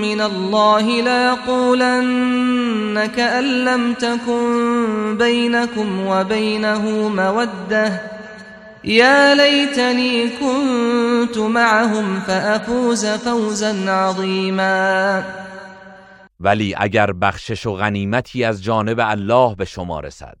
من 0.00 0.20
الله 0.20 1.02
ليقولن 1.02 3.06
كأن 3.06 3.64
لم 3.64 3.94
تكن 3.94 5.16
بينكم 5.18 6.06
وبينه 6.06 7.08
موده 7.08 8.00
يا 8.84 9.34
ليتني 9.34 10.28
كنت 10.28 11.38
معهم 11.38 12.20
فأفوز 12.20 13.06
فوزا 13.06 13.90
عظيما. 13.90 15.24
ولی 16.40 16.74
اگر 16.78 17.12
بخشش 17.12 17.66
و 17.66 17.74
غنیمتی 17.74 18.44
از 18.44 18.62
جانب 18.62 19.00
الله 19.00 19.54
به 19.54 19.64
شما 19.64 20.00
رسد 20.00 20.36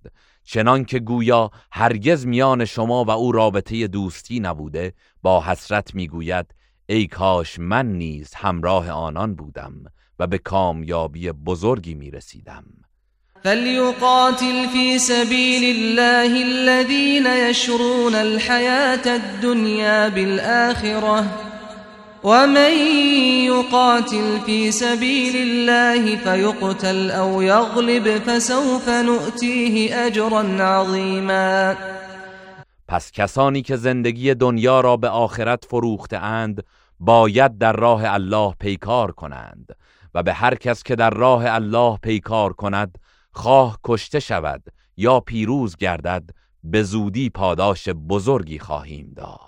چنان 0.50 0.84
که 0.84 0.98
گویا 0.98 1.50
هرگز 1.72 2.26
میان 2.26 2.64
شما 2.64 3.04
و 3.04 3.10
او 3.10 3.32
رابطه 3.32 3.86
دوستی 3.86 4.40
نبوده 4.40 4.92
با 5.22 5.44
حسرت 5.44 5.94
می‌گوید 5.94 6.46
ای 6.86 7.06
کاش 7.06 7.58
من 7.58 7.86
نیز 7.86 8.34
همراه 8.34 8.90
آنان 8.90 9.34
بودم 9.34 9.72
و 10.18 10.26
به 10.26 10.38
کامیابی 10.38 11.32
بزرگی 11.32 11.94
می‌رسیدم. 11.94 12.64
فلیقاتل 13.42 14.66
فی 14.72 14.98
سبیل 14.98 15.76
الله 15.76 16.32
الذين 16.44 17.26
يشرون 17.26 18.14
الحياة 18.14 19.06
الدنيا 19.06 20.08
بالآخرة 20.08 21.24
ومن 22.24 22.72
يقاتل 23.46 24.40
في 24.46 24.72
سبيل 24.72 25.36
الله 25.36 26.16
فيقتل 26.16 27.10
او 27.10 27.42
يغلب 27.42 28.18
فسوف 28.18 28.88
نؤتيه 28.88 30.06
اجرا 30.06 30.42
عظيما. 30.60 31.76
پس 32.88 33.10
کسانی 33.12 33.62
که 33.62 33.76
زندگی 33.76 34.34
دنیا 34.34 34.80
را 34.80 34.96
به 34.96 35.08
آخرت 35.08 35.64
فروخته 35.64 36.16
اند 36.16 36.64
باید 37.00 37.58
در 37.58 37.72
راه 37.72 38.02
الله 38.04 38.54
پیکار 38.60 39.12
کنند 39.12 39.76
و 40.14 40.22
به 40.22 40.32
هر 40.32 40.54
کس 40.54 40.82
که 40.82 40.96
در 40.96 41.10
راه 41.10 41.42
الله 41.46 41.98
پیکار 42.02 42.52
کند 42.52 42.98
خواه 43.32 43.78
کشته 43.84 44.20
شود 44.20 44.62
یا 44.96 45.20
پیروز 45.20 45.76
گردد 45.76 46.30
به 46.64 46.82
زودی 46.82 47.30
پاداش 47.30 47.88
بزرگی 47.88 48.58
خواهیم 48.58 49.12
داد. 49.16 49.47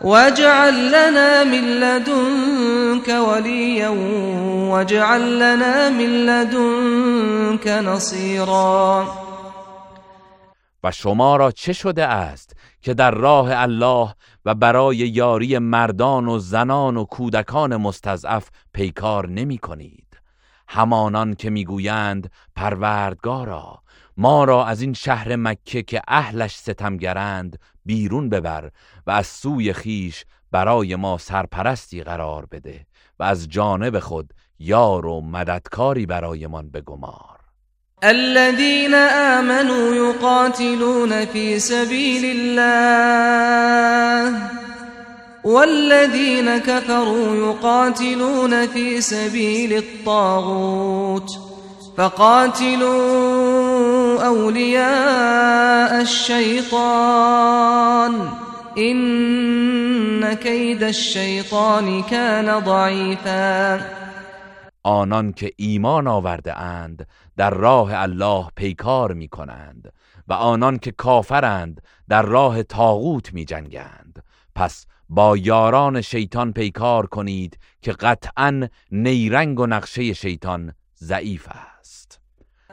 واجعل 0.00 0.74
لنا 0.88 1.44
من 1.44 1.64
لدنك 1.80 3.08
وليا 3.08 3.88
واجعل 4.68 5.38
لنا 5.38 5.90
من 5.90 6.26
لدنك 6.26 7.66
نصيرا. 7.66 9.06
و 10.84 10.90
شما 10.90 11.36
را 11.36 11.50
چه 11.50 11.72
شده 11.72 12.06
است 12.06 12.56
که 12.82 12.94
در 12.94 13.10
راه 13.10 13.48
الله 13.50 14.14
و 14.44 14.54
برای 14.54 14.96
یاری 14.96 15.58
مردان 15.58 16.28
و 16.28 16.38
زنان 16.38 16.96
و 16.96 17.04
کودکان 17.04 17.76
مستضعف 17.76 18.48
پیکار 18.72 19.28
نمی 19.28 19.58
کنید؟ 19.58 20.20
همانان 20.68 21.34
که 21.34 21.50
می‌گویند 21.50 22.30
پروردگارا 22.56 23.82
ما 24.16 24.44
را 24.44 24.66
از 24.66 24.80
این 24.80 24.92
شهر 24.92 25.36
مکه 25.36 25.82
که 25.82 26.02
اهلش 26.08 26.56
ستمگرند 26.56 27.58
بیرون 27.84 28.28
ببر 28.28 28.70
و 29.06 29.10
از 29.10 29.26
سوی 29.26 29.72
خیش 29.72 30.24
برای 30.52 30.96
ما 30.96 31.18
سرپرستی 31.18 32.02
قرار 32.02 32.46
بده 32.46 32.86
و 33.18 33.22
از 33.22 33.48
جانب 33.48 33.98
خود 33.98 34.30
یار 34.58 35.06
و 35.06 35.20
مددکاری 35.20 36.06
برایمان 36.06 36.70
بگمار. 36.70 37.40
الذين 38.02 38.94
آمنوا 38.94 39.94
يقاتلون 39.94 41.24
في 41.24 41.58
سبيل 41.58 42.24
الله 42.24 44.40
والذين 45.44 46.58
كفروا 46.58 47.36
يقاتلون 47.36 48.66
في 48.66 49.00
سبيل 49.00 49.72
الطاغوت 49.72 51.53
فقاتلوا 51.96 52.94
أولياء 54.26 56.00
الشيطان. 56.00 57.34
إن 58.78 60.34
كيد 60.34 60.82
الشيطان 60.82 62.02
كان 62.02 62.60
ضعيفا. 62.60 63.80
آنان 64.82 65.32
که 65.32 65.52
ایمان 65.56 66.06
آورده 66.06 66.58
اند 66.58 67.06
در 67.36 67.50
راه 67.50 67.90
الله 67.94 68.48
پیکار 68.56 69.12
می 69.12 69.28
کنند 69.28 69.92
و 70.28 70.32
آنان 70.32 70.78
که 70.78 70.90
کافرند 70.90 71.82
در 72.08 72.22
راه 72.22 72.62
تاغوت 72.62 73.34
می 73.34 73.44
جنگند. 73.44 74.22
پس 74.54 74.86
با 75.08 75.36
یاران 75.36 76.00
شیطان 76.00 76.52
پیکار 76.52 77.06
کنید 77.06 77.58
که 77.82 77.92
قطعا 77.92 78.68
نیرنگ 78.92 79.60
و 79.60 79.66
نقشه 79.66 80.12
شیطان 80.12 80.72
ضعیف 80.98 81.48
است. 81.48 81.73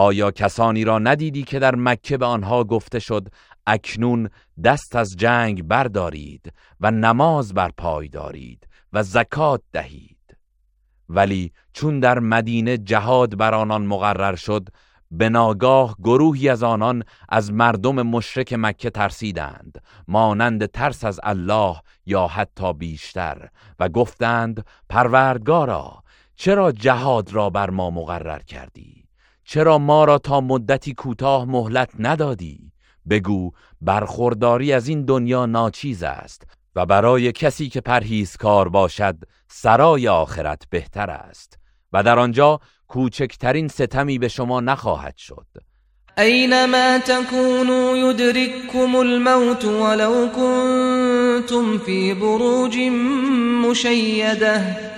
آیا 0.00 0.30
کسانی 0.30 0.84
را 0.84 0.98
ندیدی 0.98 1.42
که 1.42 1.58
در 1.58 1.74
مکه 1.74 2.16
به 2.16 2.26
آنها 2.26 2.64
گفته 2.64 2.98
شد 2.98 3.28
اکنون 3.66 4.28
دست 4.64 4.96
از 4.96 5.16
جنگ 5.16 5.62
بردارید 5.62 6.52
و 6.80 6.90
نماز 6.90 7.54
بر 7.54 7.70
پای 7.76 8.08
دارید 8.08 8.68
و 8.92 9.02
زکات 9.02 9.62
دهید؟ 9.72 10.36
ولی 11.08 11.52
چون 11.72 12.00
در 12.00 12.18
مدینه 12.18 12.78
جهاد 12.78 13.36
بر 13.36 13.54
آنان 13.54 13.86
مقرر 13.86 14.36
شد 14.36 14.68
به 15.10 15.28
ناگاه 15.28 15.96
گروهی 16.04 16.48
از 16.48 16.62
آنان 16.62 17.02
از 17.28 17.52
مردم 17.52 18.02
مشرک 18.02 18.52
مکه 18.58 18.90
ترسیدند 18.90 19.82
مانند 20.08 20.66
ترس 20.66 21.04
از 21.04 21.20
الله 21.22 21.76
یا 22.06 22.26
حتی 22.26 22.72
بیشتر 22.72 23.48
و 23.78 23.88
گفتند 23.88 24.66
پروردگارا 24.88 26.02
چرا 26.36 26.72
جهاد 26.72 27.32
را 27.32 27.50
بر 27.50 27.70
ما 27.70 27.90
مقرر 27.90 28.38
کردی؟ 28.38 28.97
چرا 29.50 29.78
ما 29.78 30.04
را 30.04 30.18
تا 30.18 30.40
مدتی 30.40 30.94
کوتاه 30.94 31.44
مهلت 31.44 31.90
ندادی؟ 31.98 32.72
بگو 33.10 33.50
برخورداری 33.80 34.72
از 34.72 34.88
این 34.88 35.04
دنیا 35.04 35.46
ناچیز 35.46 36.02
است 36.02 36.42
و 36.76 36.86
برای 36.86 37.32
کسی 37.32 37.68
که 37.68 37.80
پرهیزکار 37.80 38.68
باشد 38.68 39.16
سرای 39.48 40.08
آخرت 40.08 40.62
بهتر 40.70 41.10
است 41.10 41.58
و 41.92 42.02
در 42.02 42.18
آنجا 42.18 42.60
کوچکترین 42.88 43.68
ستمی 43.68 44.18
به 44.18 44.28
شما 44.28 44.60
نخواهد 44.60 45.16
شد. 45.16 45.46
اینما 46.18 46.98
تكونوا 46.98 47.96
يدرككم 47.96 48.96
الموت 48.96 49.64
ولو 49.64 50.28
كنتم 50.28 51.78
في 51.78 52.14
بروج 52.14 52.78
مشيده 53.68 54.97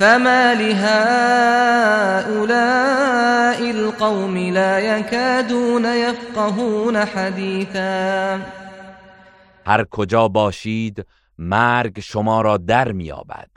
فما 0.00 0.52
لهؤلاء 0.52 0.80
القوم 3.70 4.36
لا 4.36 4.80
يكادون 4.80 5.84
يفقهون 5.84 6.96
حديثا. 6.96 8.40
هر 9.66 9.84
کجا 9.84 10.28
باشید 10.28 11.06
مرگ 11.38 12.00
شما 12.00 12.40
را 12.40 12.56
در 12.56 12.92
میابد 12.92 13.50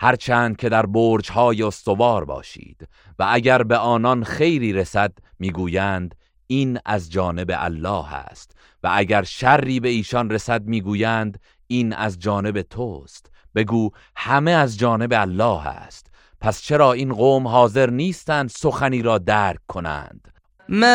هرچند 0.00 0.56
که 0.56 0.68
در 0.68 0.86
برج 0.86 1.30
های 1.30 1.62
استوار 1.62 2.24
باشید 2.24 2.88
و 3.18 3.26
اگر 3.30 3.62
به 3.62 3.76
آنان 3.76 4.24
خیری 4.24 4.72
رسد 4.72 5.12
می‌گویند 5.38 6.14
این 6.46 6.78
از 6.84 7.10
جانب 7.10 7.50
الله 7.54 8.14
است. 8.14 8.56
و 8.82 8.90
اگر 8.92 9.22
شری 9.22 9.80
به 9.80 9.88
ایشان 9.88 10.30
رسد 10.30 10.64
می‌گویند 10.64 11.40
این 11.66 11.92
از 11.92 12.18
جانب 12.18 12.62
توست. 12.62 13.30
بگو 13.58 13.90
همه 14.16 14.50
از 14.50 14.78
جانب 14.78 15.12
الله 15.12 15.66
است. 15.66 16.06
پس 16.40 16.62
چرا 16.62 16.92
این 16.92 17.14
قوم 17.14 17.48
حاضر 17.48 17.90
نیستند 17.90 18.50
سخنی 18.50 19.02
را 19.02 19.18
درک 19.18 19.58
کنند؟ 19.68 20.28
ما 20.68 20.92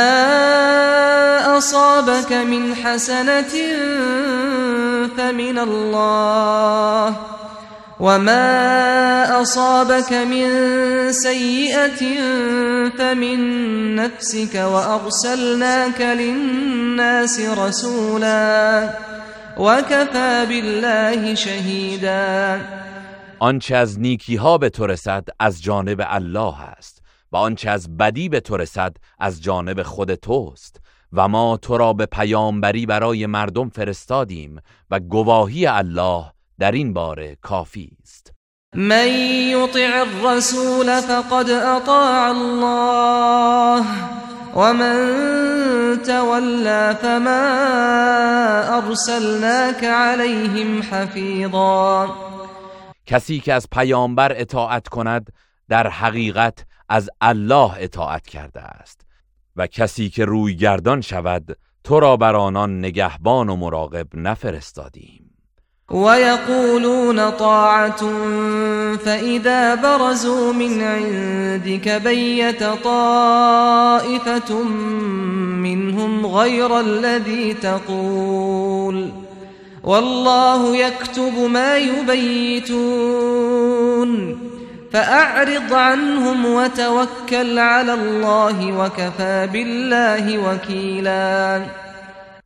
اصابك 1.57 2.31
من 2.31 2.73
حسنة 2.73 3.53
فمن 5.17 5.57
الله 5.57 7.15
وما 7.99 9.41
أصابك 9.41 10.13
من 10.13 10.47
سيئة 11.11 12.01
فمن 12.97 13.39
نفسك 13.95 14.55
وأرسلناك 14.55 16.01
للناس 16.01 17.39
رسولا. 17.39 18.89
وكفى 19.57 20.45
بالله 20.49 21.35
شهيدا 21.35 22.61
آنچه 23.39 23.75
از 23.75 23.99
نیکی 23.99 24.35
ها 24.35 24.57
به 24.57 24.69
تو 24.69 24.87
رسد 24.87 25.27
از 25.39 25.63
جانب 25.63 26.01
الله 26.07 26.61
است 26.61 27.01
و 27.31 27.37
آنچه 27.37 27.69
از 27.69 27.97
بدی 27.97 28.29
به 28.29 28.39
تو 28.39 28.57
رسد 28.57 28.97
از 29.19 29.43
جانب 29.43 29.83
خود 29.83 30.15
توست 30.15 30.79
و 31.13 31.27
ما 31.27 31.57
تو 31.57 31.77
را 31.77 31.93
به 31.93 32.05
پیامبری 32.05 32.85
برای 32.85 33.25
مردم 33.25 33.69
فرستادیم 33.69 34.61
و 34.91 34.99
گواهی 34.99 35.65
الله 35.65 36.25
در 36.59 36.71
این 36.71 36.93
باره 36.93 37.37
کافی 37.41 37.97
است. 38.03 38.33
من 38.75 39.07
یطع 39.07 39.89
الرسول 39.93 41.01
فقد 41.01 41.49
اطاع 41.49 42.29
الله. 42.29 43.85
ومن 44.55 44.95
تولى 46.05 46.95
فما 47.01 47.43
ارسلناك 48.77 49.83
عليهم 49.83 50.81
حفيظا. 50.81 52.07
کسی 53.05 53.39
که 53.39 53.53
از 53.53 53.67
پیامبر 53.71 54.31
اطاعت 54.35 54.87
کند 54.87 55.33
در 55.69 55.87
حقیقت 55.89 56.65
از 56.89 57.09
الله 57.21 57.71
اطاعت 57.77 58.27
کرده 58.27 58.61
است. 58.61 59.01
و 59.55 59.67
کسی 59.67 60.09
که 60.09 60.25
روی 60.25 60.55
گردان 60.55 61.01
شود 61.01 61.57
تو 61.83 61.99
را 61.99 62.17
بر 62.17 62.35
آنان 62.35 62.79
نگهبان 62.79 63.49
و 63.49 63.55
مراقب 63.55 64.07
نفرستادیم. 64.13 65.22
ويقولون 65.91 67.29
طاعة 67.29 68.01
فإذا 68.95 69.75
برزوا 69.75 70.53
من 70.53 70.81
عندك 70.81 72.01
بيت 72.03 72.63
طائفة 72.83 74.63
منهم 75.63 76.25
غير 76.25 76.79
الذي 76.79 77.53
تقول. 77.53 79.09
والله 79.83 80.77
يكتب 80.77 81.33
ما 81.49 81.77
يبيتون. 81.77 82.83
فأعرض 84.91 85.73
عنهم 85.73 86.45
وتوكل 86.45 87.59
على 87.59 87.93
الله 87.93 88.79
وكفى 88.79 89.49
بالله 89.53 90.49
وكيلا. 90.49 91.65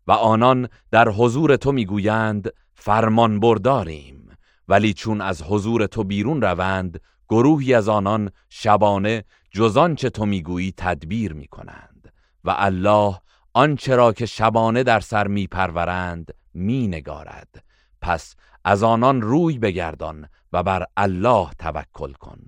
و 0.07 0.11
آنان 0.11 0.67
در 0.91 1.09
حضور 1.09 1.55
تو 1.55 1.71
میگویند 1.71 2.49
فرمان 2.88 3.39
برداریم 3.39 4.38
ولی 4.67 4.93
چون 4.93 5.21
از 5.21 5.43
حضور 5.43 5.88
تو 5.88 6.03
بیرون 6.03 6.41
روند 6.41 6.99
گروهی 7.29 7.73
از 7.73 7.89
آنان 7.89 8.31
شبانه 8.49 9.23
جز 9.51 9.95
چه 9.95 10.09
تو 10.09 10.25
می‌گویی 10.25 10.73
تدبیر 10.77 11.33
می‌کنند 11.33 12.13
و 12.43 12.53
الله 12.57 13.15
آنچه 13.53 13.95
را 13.95 14.13
که 14.13 14.25
شبانه 14.25 14.83
در 14.83 14.99
سر 14.99 15.27
میپرورند 15.27 16.34
مینگارد. 16.53 17.64
پس 18.01 18.35
از 18.65 18.84
آنان 18.84 19.22
روی 19.22 19.59
بگردان 19.59 20.30
و 20.53 20.64
بر 20.64 20.85
الله 20.97 21.47
توکل 21.59 22.14
کن. 22.14 22.39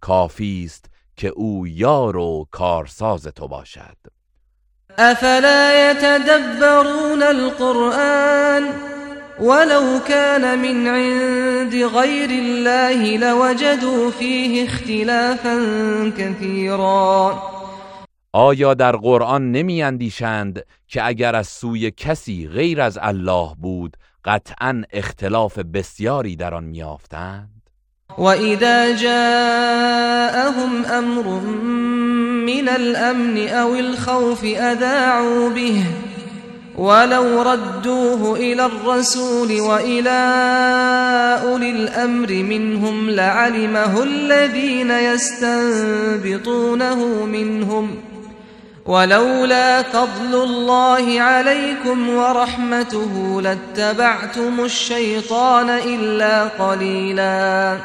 کافی 0.00 0.62
است 0.64 0.90
که 1.16 1.28
او 1.28 1.66
یار 1.66 2.16
و 2.16 2.46
کارساز 2.50 3.22
تو 3.22 3.48
باشد. 3.48 3.96
افلا 4.98 5.90
يتدبرون 5.90 7.22
القرآن؟ 7.22 8.99
ولو 9.40 10.00
كان 10.08 10.58
من 10.58 10.86
عند 10.86 11.74
غير 11.74 12.30
الله 12.30 13.16
لوجدوا 13.16 14.10
فيه 14.10 14.64
اختلافا 14.64 15.56
كثيرا. 16.18 17.42
آیا 18.32 18.74
در 18.74 18.96
قرآن 18.96 19.52
نمی 19.52 19.82
اندیشند 19.82 20.64
که 20.88 21.06
اگر 21.06 21.36
از 21.36 21.48
سوی 21.48 21.90
کسی 21.90 22.48
غیر 22.48 22.80
از 22.80 22.98
الله 23.02 23.50
بود 23.58 23.96
قطعا 24.24 24.82
اختلاف 24.92 25.58
بسیاری 25.58 26.36
در 26.36 26.54
آن 26.54 26.64
میافتند 26.64 27.70
و 28.18 28.22
اذا 28.22 28.92
جاءهم 28.92 30.84
امر 30.90 31.22
من 32.46 32.68
الامن 32.68 33.38
او 33.48 33.74
الخوف 33.74 34.44
اذاعوا 34.44 35.48
به. 35.48 36.09
ولو 36.78 37.42
ردوه 37.42 38.36
إلى 38.36 38.66
الرسول 38.66 39.60
وإلى 39.60 40.20
أولي 41.42 41.70
الأمر 41.70 42.32
منهم 42.32 43.10
لعلمه 43.10 44.02
الذين 44.02 44.90
يستنبطونه 44.90 46.54
منهم. 47.26 47.98
ولولا 48.86 49.82
فضل 49.82 50.34
الله 50.34 51.20
عليكم 51.20 52.08
ورحمته 52.08 53.40
لاتبعتم 53.42 54.60
الشيطان 54.60 55.70
الا 55.70 56.48
قليلا. 56.48 57.78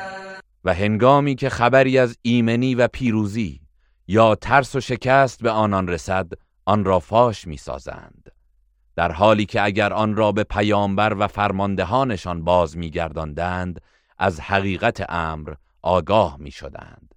و 0.65 0.73
هنگامی 0.73 1.35
که 1.35 1.49
خبری 1.49 1.97
از 1.97 2.17
ایمنی 2.21 2.75
و 2.75 2.87
پیروزی 2.87 3.61
یا 4.07 4.35
ترس 4.35 4.75
و 4.75 4.79
شکست 4.79 5.41
به 5.41 5.49
آنان 5.49 5.87
رسد 5.87 6.27
آن 6.65 6.85
را 6.85 6.99
فاش 6.99 7.47
می‌سازند. 7.47 8.34
در 8.95 9.11
حالی 9.11 9.45
که 9.45 9.61
اگر 9.61 9.93
آن 9.93 10.15
را 10.15 10.31
به 10.31 10.43
پیامبر 10.43 11.15
و 11.19 11.27
فرماندهانشان 11.27 12.43
باز 12.43 12.77
میگرداندند 12.77 13.81
از 14.17 14.39
حقیقت 14.39 15.05
امر 15.09 15.53
آگاه 15.81 16.37
می‌شدند. 16.39 17.15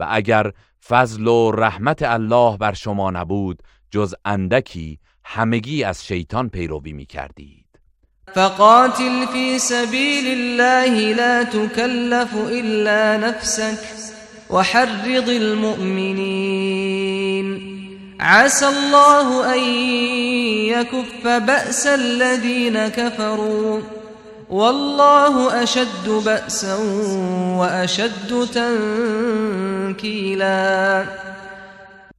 و 0.00 0.06
اگر 0.10 0.52
فضل 0.88 1.26
و 1.26 1.50
رحمت 1.50 2.02
الله 2.02 2.56
بر 2.56 2.72
شما 2.72 3.10
نبود 3.10 3.62
جز 3.90 4.14
اندکی 4.24 4.98
همگی 5.24 5.84
از 5.84 6.06
شیطان 6.06 6.48
پیروی 6.48 6.92
می 6.92 7.06
کردید 7.06 7.66
فقاتل 8.34 9.26
في 9.26 9.58
سبيل 9.58 10.26
الله 10.26 11.14
لا 11.14 11.44
تكلف 11.44 12.34
إلا 12.34 13.16
نفسك 13.16 13.78
وحرض 14.50 15.28
المؤمنين 15.28 16.60
عسى 18.20 18.66
الله 18.66 19.54
أن 19.54 19.60
يكف 20.68 21.26
بأس 21.26 21.86
الذين 21.86 22.88
كفروا. 22.88 23.80
والله 24.50 25.62
أشد 25.62 26.08
بأسا 26.24 26.76
وأشد 27.58 28.46
تنكيلا. 29.94 31.04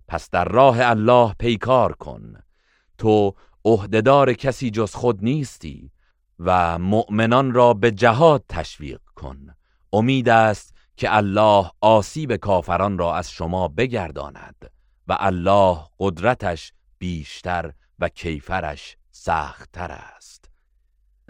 پس 0.07 0.29
در 0.29 0.45
راه 0.45 0.81
الله 0.81 1.33
پیکار 1.39 1.93
کن. 1.93 2.35
تو 2.97 3.33
عهدهدار 3.65 4.33
کسی 4.33 4.71
جز 4.71 4.93
خود 4.93 5.23
نیستی 5.23 5.91
و 6.39 6.79
مؤمنان 6.79 7.53
را 7.53 7.73
به 7.73 7.91
جهاد 7.91 8.43
تشویق 8.49 8.99
کن. 9.15 9.37
امید 9.93 10.29
است 10.29 10.73
که 10.97 11.15
الله 11.15 11.71
آسیب 11.81 12.35
کافران 12.35 12.97
را 12.97 13.15
از 13.15 13.31
شما 13.31 13.67
بگرداند. 13.67 14.80
و 15.11 15.17
الله 15.19 15.77
قدرتش 15.99 16.71
بیشتر 16.99 17.71
و 17.99 18.09
کیفرش 18.09 18.97
سختتر 19.11 19.91
است. 20.17 20.45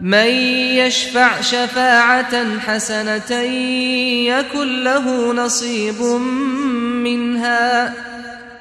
من 0.00 0.26
يشفع 0.76 1.40
شفاعة 1.40 2.58
حسنة 2.58 3.32
يكن 4.26 4.84
له 4.84 5.32
نصيب 5.32 6.02
منها 7.02 7.94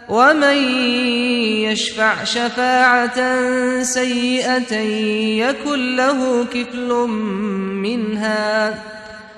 ومن 0.09 0.57
يشفع 1.69 2.23
شفاعة 2.23 3.19
سيئة 3.83 4.75
يكن 5.45 5.95
له 5.95 6.45
كفل 6.45 6.89
منها 7.87 8.79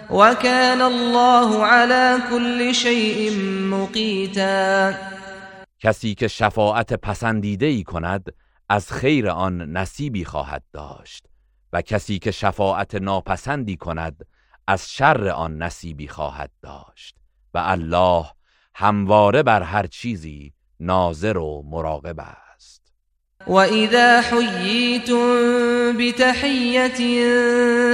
وكان 0.09 0.81
الله 0.81 1.65
على 1.65 2.19
كل 2.29 2.75
شيء 2.75 3.31
مقيتا 3.71 5.13
کسی 5.83 6.15
که 6.15 6.27
شفاعت 6.27 6.93
پسندیده 6.93 7.65
ای 7.65 7.83
کند 7.83 8.33
از 8.69 8.91
خیر 8.91 9.29
آن 9.29 9.61
نصیبی 9.61 10.25
خواهد 10.25 10.63
داشت 10.73 11.25
و 11.73 11.81
کسی 11.81 12.19
که 12.19 12.31
شفاعت 12.31 12.95
ناپسندی 12.95 13.77
کند 13.77 14.25
از 14.67 14.91
شر 14.91 15.27
آن 15.27 15.57
نصیبی 15.57 16.07
خواهد 16.07 16.51
داشت 16.61 17.15
و 17.53 17.61
الله 17.65 18.25
همواره 18.75 19.43
بر 19.43 19.61
هر 19.61 19.87
چیزی 19.87 20.53
ناظر 20.79 21.37
و 21.37 21.63
مراقب 21.65 22.19
است. 22.19 22.93
وإذا 23.47 24.21
حييتم 24.21 25.27
بتحية 25.97 26.99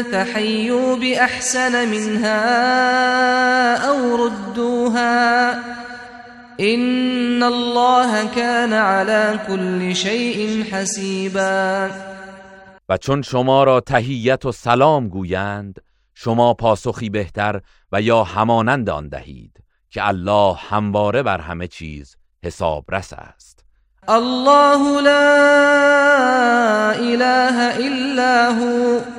فحيوا 0.03 0.95
بأحسن 0.95 1.89
منها 1.89 2.45
أو 3.89 4.15
ردوها 4.15 5.55
إن 6.59 7.43
الله 7.43 8.35
كان 8.35 8.73
على 8.73 9.39
كل 9.47 9.95
شيء 9.95 10.63
حسيبا. 10.63 11.89
و 12.89 12.97
چون 12.97 13.21
شما 13.21 13.63
را 13.63 13.79
تهیت 13.79 14.45
و 14.45 14.51
سلام 14.51 15.07
گویند 15.07 15.79
شما 16.13 16.53
پاسخی 16.53 17.09
بهتر 17.09 17.61
و 17.91 18.01
یا 18.01 18.23
همانند 18.23 18.89
آن 18.89 19.09
دهید 19.09 19.63
که 19.89 20.07
الله 20.07 20.55
همواره 20.55 21.23
بر 21.23 21.41
همه 21.41 21.67
چیز 21.67 22.15
حسابرس 22.43 23.13
است. 23.13 23.65
الله 24.07 25.01
لا 25.01 26.91
إله 26.91 27.77
إلا 27.77 28.51
هو. 28.53 29.18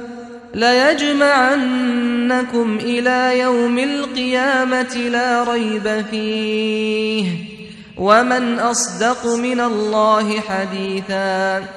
ليجمعنكم 0.55 2.39
إلى 2.77 3.39
يوم 3.39 3.78
القيامة 3.78 4.94
لا 4.94 5.52
ريب 5.52 6.02
فيه 6.02 7.44
ومن 7.98 8.59
أصدق 8.59 9.27
من 9.27 9.60
الله 9.60 10.40
حديثا 10.40 11.68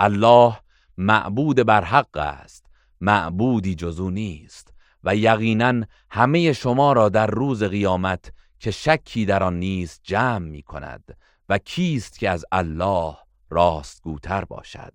الله 0.00 0.58
معبود 0.98 1.60
بر 1.60 1.84
حق 1.84 2.16
است 2.16 2.64
معبودی 3.00 3.74
جزو 3.74 4.10
نیست 4.10 4.74
و 5.04 5.16
یقینا 5.16 5.82
همه 6.10 6.52
شما 6.52 6.92
را 6.92 7.08
در 7.08 7.26
روز 7.26 7.62
قیامت 7.62 8.32
که 8.60 8.70
شکی 8.70 9.26
در 9.26 9.42
آن 9.42 9.58
نیست 9.58 10.00
جمع 10.04 10.38
می 10.38 10.62
کند 10.62 11.16
و 11.48 11.58
کیست 11.58 12.18
که 12.18 12.30
از 12.30 12.44
الله 12.52 13.16
راستگوتر 13.50 14.44
باشد. 14.44 14.92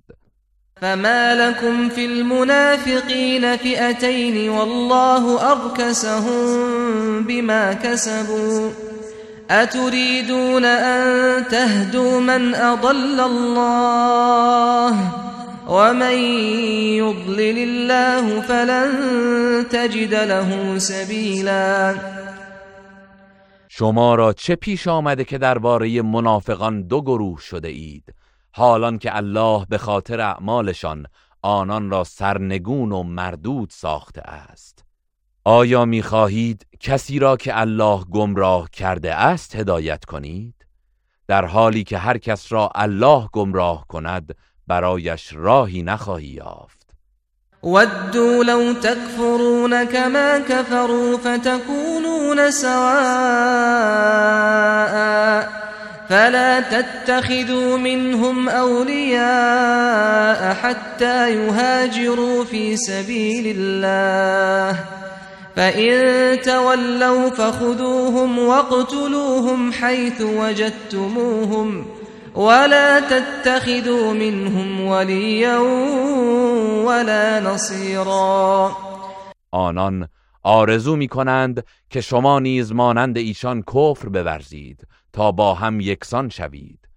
فما 0.83 1.35
لكم 1.35 1.89
في 1.89 2.05
المنافقين 2.05 3.57
فئتين 3.57 4.49
والله 4.49 5.51
أركسهم 5.51 7.23
بما 7.23 7.73
كسبوا 7.73 8.69
أتريدون 9.49 10.65
أن 10.65 11.47
تهدوا 11.47 12.19
من 12.19 12.55
أضل 12.55 13.19
الله 13.19 15.11
ومن 15.67 16.17
يضلل 16.99 17.57
الله 17.57 18.41
فلن 18.41 18.89
تجد 19.69 20.13
له 20.13 20.77
سبيلا 20.77 21.95
شما 23.69 24.15
را 24.15 24.33
چه 24.33 24.55
پیش 24.55 24.87
آمده 24.87 25.23
که 25.23 25.37
درباره 25.37 26.01
منافقان 26.01 26.87
دو 26.87 27.01
گروه 27.01 27.39
شده 27.41 27.67
اید؟ 27.67 28.03
حالان 28.55 28.97
که 28.97 29.17
الله 29.17 29.65
به 29.69 29.77
خاطر 29.77 30.21
اعمالشان 30.21 31.05
آنان 31.41 31.89
را 31.89 32.03
سرنگون 32.03 32.91
و 32.91 33.03
مردود 33.03 33.69
ساخته 33.69 34.21
است. 34.21 34.83
آیا 35.45 35.85
می‌خواهید 35.85 36.67
کسی 36.79 37.19
را 37.19 37.37
که 37.37 37.59
الله 37.59 38.03
گمراه 38.03 38.69
کرده 38.69 39.15
است 39.15 39.55
هدایت 39.55 40.05
کنید؟ 40.05 40.55
در 41.27 41.45
حالی 41.45 41.83
که 41.83 41.97
هر 41.97 42.17
کس 42.17 42.51
را 42.51 42.69
الله 42.75 43.27
گمراه 43.31 43.87
کند 43.87 44.35
برایش 44.67 45.33
راهی 45.33 45.83
نخواهی 45.83 46.27
یافت. 46.27 46.83
ودوا 47.63 48.43
لو 48.43 48.73
تكفرون 48.73 49.85
كما 49.85 50.39
كفروا 50.39 51.17
فتكونون 51.17 52.51
سواء. 52.51 53.63
فلا 56.13 56.59
تتخذوا 56.59 57.77
منهم 57.77 58.49
أولياء 58.49 60.53
حتى 60.53 61.35
يهاجروا 61.35 62.43
في 62.43 62.77
سبيل 62.77 63.57
الله. 63.57 64.79
فإن 65.55 66.41
تولوا 66.41 67.29
فخذوهم 67.29 68.39
واقتلوهم 68.39 69.71
حيث 69.71 70.21
وجدتموهم 70.21 71.85
ولا 72.35 72.99
تتخذوا 72.99 74.13
منهم 74.13 74.81
وليا 74.81 75.57
ولا 76.85 77.39
نصيرا. 77.39 78.71
آنان 79.53 80.07
آرزو 80.43 80.95
می 80.95 81.07
کنند 81.07 81.63
که 81.89 82.01
شما 82.01 82.39
نیز 82.39 82.71
مانند 82.71 83.17
ایشان 83.17 83.61
کفر 83.61 84.09
بورزید. 84.09 84.87
تا 85.13 85.31
با 85.31 85.53
هم 85.53 85.79
یکسان 85.79 86.29
شوید. 86.29 86.89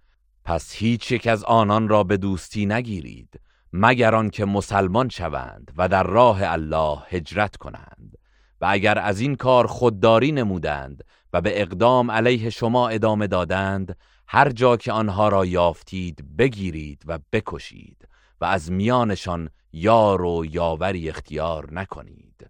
پس 0.45 0.73
هیچ 0.73 1.11
یک 1.11 1.27
از 1.27 1.43
آنان 1.43 1.89
را 1.89 2.03
به 2.03 2.17
دوستی 2.17 2.65
نگیرید 2.65 3.39
مگر 3.73 4.15
آنکه 4.15 4.45
مسلمان 4.45 5.09
شوند 5.09 5.71
و 5.77 5.87
در 5.87 6.03
راه 6.03 6.39
الله 6.41 6.97
هجرت 7.09 7.57
کنند. 7.57 8.17
و 8.61 8.67
اگر 8.69 8.99
از 8.99 9.19
این 9.19 9.35
کار 9.35 9.67
خودداری 9.67 10.31
نمودند 10.31 11.03
و 11.33 11.41
به 11.41 11.61
اقدام 11.61 12.11
علیه 12.11 12.49
شما 12.49 12.89
ادامه 12.89 13.27
دادند 13.27 13.97
هر 14.27 14.49
جا 14.49 14.77
که 14.77 14.91
آنها 14.91 15.29
را 15.29 15.45
یافتید 15.45 16.37
بگیرید 16.37 17.03
و 17.05 17.19
بکشید 17.31 18.07
و 18.41 18.45
از 18.45 18.71
میانشان 18.71 19.49
یار 19.73 20.21
و 20.21 20.45
یاوری 20.45 21.09
اختیار 21.09 21.73
نکنید. 21.73 22.49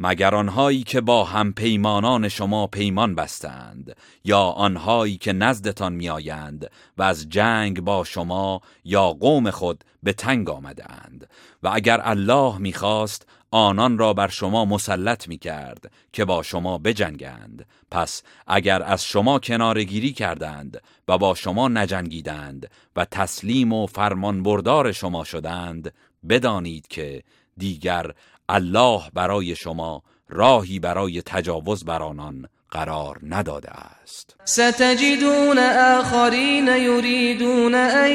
مگر 0.00 0.34
آنهایی 0.34 0.82
که 0.82 1.00
با 1.00 1.24
هم 1.24 1.52
پیمانان 1.52 2.28
شما 2.28 2.66
پیمان 2.66 3.14
بستند 3.14 3.96
یا 4.24 4.40
آنهایی 4.40 5.16
که 5.16 5.32
نزدتان 5.32 5.92
میآیند 5.92 6.70
و 6.98 7.02
از 7.02 7.28
جنگ 7.28 7.80
با 7.80 8.04
شما 8.04 8.60
یا 8.84 9.12
قوم 9.12 9.50
خود 9.50 9.84
به 10.02 10.12
تنگ 10.12 10.50
آمدند 10.50 11.28
و 11.62 11.70
اگر 11.72 12.00
الله 12.02 12.58
می‌خواست 12.58 13.26
آنان 13.50 13.98
را 13.98 14.12
بر 14.12 14.28
شما 14.28 14.64
مسلط 14.64 15.28
می 15.28 15.38
کرد 15.38 15.92
که 16.12 16.24
با 16.24 16.42
شما 16.42 16.78
بجنگند. 16.78 17.66
پس 17.90 18.22
اگر 18.46 18.82
از 18.82 19.04
شما 19.04 19.38
کنارگیری 19.38 20.12
کردند 20.12 20.82
و 21.08 21.18
با 21.18 21.34
شما 21.34 21.68
نجنگیدند 21.68 22.70
و 22.96 23.04
تسلیم 23.04 23.72
و 23.72 23.86
فرمان 23.86 24.42
بردار 24.42 24.92
شما 24.92 25.24
شدند 25.24 25.94
بدانید 26.28 26.88
که 26.88 27.22
دیگر 27.56 28.10
الله 28.48 29.02
برای 29.14 29.56
شما 29.56 30.02
راهی 30.28 30.78
برای 30.78 31.22
تجاوز 31.22 31.84
بر 31.84 32.02
آنان 32.02 32.48
قرار 32.70 33.18
نداده 33.22 33.70
است. 33.70 34.36
ستجدون 34.44 35.58
آخرین 35.98 36.68
یریدون 36.68 37.74
ان 37.74 38.10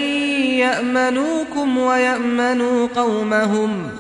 یأمنوکم 0.58 1.78
و 1.78 1.98
یأمنوا 1.98 2.88
قومهم 2.88 3.92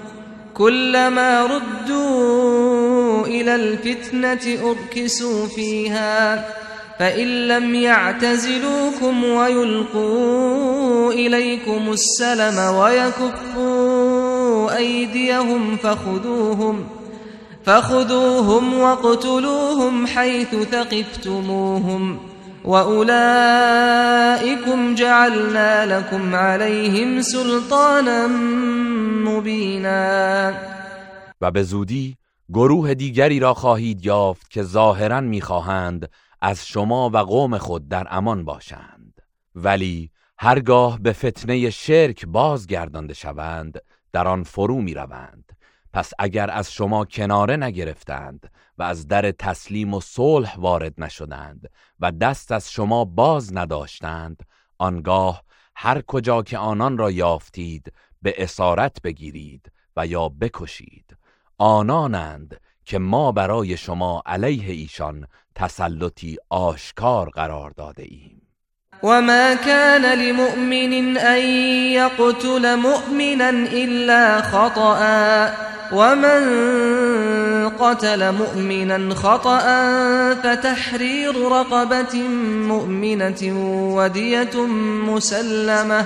كلما 0.53 1.45
ردوا 1.45 3.25
إلى 3.27 3.55
الفتنة 3.55 4.69
أركسوا 4.69 5.47
فيها 5.47 6.45
فإن 7.01 7.47
لم 7.47 7.75
يعتزلوكم 7.75 9.23
ويلقوا 9.23 11.13
إليكم 11.13 11.91
السلم 11.91 12.75
ويكفوا 12.75 14.77
أيديهم 14.77 15.77
فخذوهم 15.77 16.87
فخذوهم 17.63 18.73
واقتلوهم 18.73 20.07
حيث 20.07 20.55
ثقفتموهم 20.55 22.19
وأولئكم 22.65 23.15
جعلنا 24.95 25.97
لكم 25.97 26.35
عليهم 26.35 27.21
سلطانا 27.21 28.27
مبینا 29.25 30.53
و 31.41 31.51
به 31.51 31.63
زودی 31.63 32.17
گروه 32.53 32.93
دیگری 32.93 33.39
را 33.39 33.53
خواهید 33.53 34.05
یافت 34.05 34.49
که 34.49 34.63
ظاهرا 34.63 35.21
میخواهند 35.21 36.09
از 36.41 36.67
شما 36.67 37.09
و 37.09 37.17
قوم 37.17 37.57
خود 37.57 37.87
در 37.87 38.07
امان 38.09 38.45
باشند. 38.45 39.21
ولی 39.55 40.11
هرگاه 40.37 40.99
به 40.99 41.13
فتنه 41.13 41.69
شرک 41.69 42.25
بازگردانده 42.25 43.13
شوند 43.13 43.81
در 44.11 44.27
آن 44.27 44.43
فرو 44.43 44.81
می‌روند. 44.81 45.51
پس 45.93 46.11
اگر 46.19 46.51
از 46.51 46.71
شما 46.71 47.05
کناره 47.05 47.57
نگرفتند 47.57 48.51
و 48.77 48.83
از 48.83 49.07
در 49.07 49.31
تسلیم 49.31 49.93
و 49.93 50.01
صلح 50.01 50.55
وارد 50.57 50.93
نشدند 50.97 51.69
و 51.99 52.11
دست 52.11 52.51
از 52.51 52.71
شما 52.71 53.05
باز 53.05 53.55
نداشتند 53.57 54.43
آنگاه 54.77 55.43
هر 55.75 56.01
کجا 56.01 56.43
که 56.43 56.57
آنان 56.57 56.97
را 56.97 57.11
یافتید 57.11 57.93
به 58.21 58.43
اسارت 58.43 59.01
بگیرید 59.01 59.71
و 59.97 60.07
یا 60.07 60.29
بکشید. 60.29 61.17
آنانند 61.57 62.59
که 62.85 62.99
ما 62.99 63.31
برای 63.31 63.77
شما 63.77 64.23
علیه 64.25 64.71
ایشان 64.71 65.27
تسلطی 65.55 66.37
آشکار 66.49 67.29
قرار 67.29 67.71
داده 67.77 68.03
ایم. 68.03 68.41
وما 69.03 69.53
كان 69.53 70.19
لمؤمن 70.19 71.17
أن 71.17 71.41
يقتل 71.91 72.77
مؤمنا 72.77 73.49
إلا 73.49 74.41
خطأ 74.41 75.01
ومن 75.93 76.41
قتل 77.69 78.31
مؤمنا 78.31 79.15
خطأ 79.15 79.63
فتحرير 80.33 81.51
رقبة 81.51 82.21
مؤمنة 82.67 83.41
ودية 83.95 84.65
مسلمة. 85.05 86.05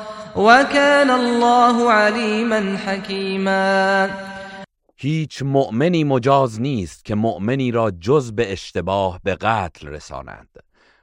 وكان 0.35 1.09
الله 1.09 1.91
عليما 1.91 2.77
حكيما. 2.77 4.09
هیچ 4.97 5.41
مؤمنی 5.43 6.03
مجاز 6.03 6.61
نیست 6.61 7.05
که 7.05 7.15
مؤمنی 7.15 7.71
را 7.71 7.91
جز 7.91 8.31
به 8.31 8.51
اشتباه 8.51 9.19
به 9.23 9.35
قتل 9.35 9.87
رساند 9.87 10.47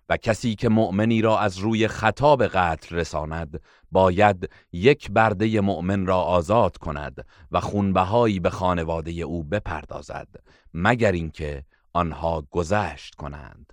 و 0.09 0.17
کسی 0.17 0.55
که 0.55 0.69
مؤمنی 0.69 1.23
را 1.23 1.39
از 1.39 1.59
روی 1.59 1.89
خطا 1.89 2.37
به 2.37 2.49
قتل 2.49 2.97
رساند 2.97 3.61
باید 3.93 4.51
یک 4.73 5.11
برده 5.11 5.61
مؤمن 5.61 6.07
را 6.07 6.21
آزاد 6.21 6.77
کند 6.77 7.27
و 7.53 7.61
خونبهایی 7.61 8.41
به 8.41 8.51
خانواده 8.51 9.11
او 9.11 9.45
بپردازد 9.45 10.29
مگر 10.75 11.13
اینکه 11.13 11.65
آنها 11.93 12.45
گذشت 12.51 13.15
کنند. 13.15 13.73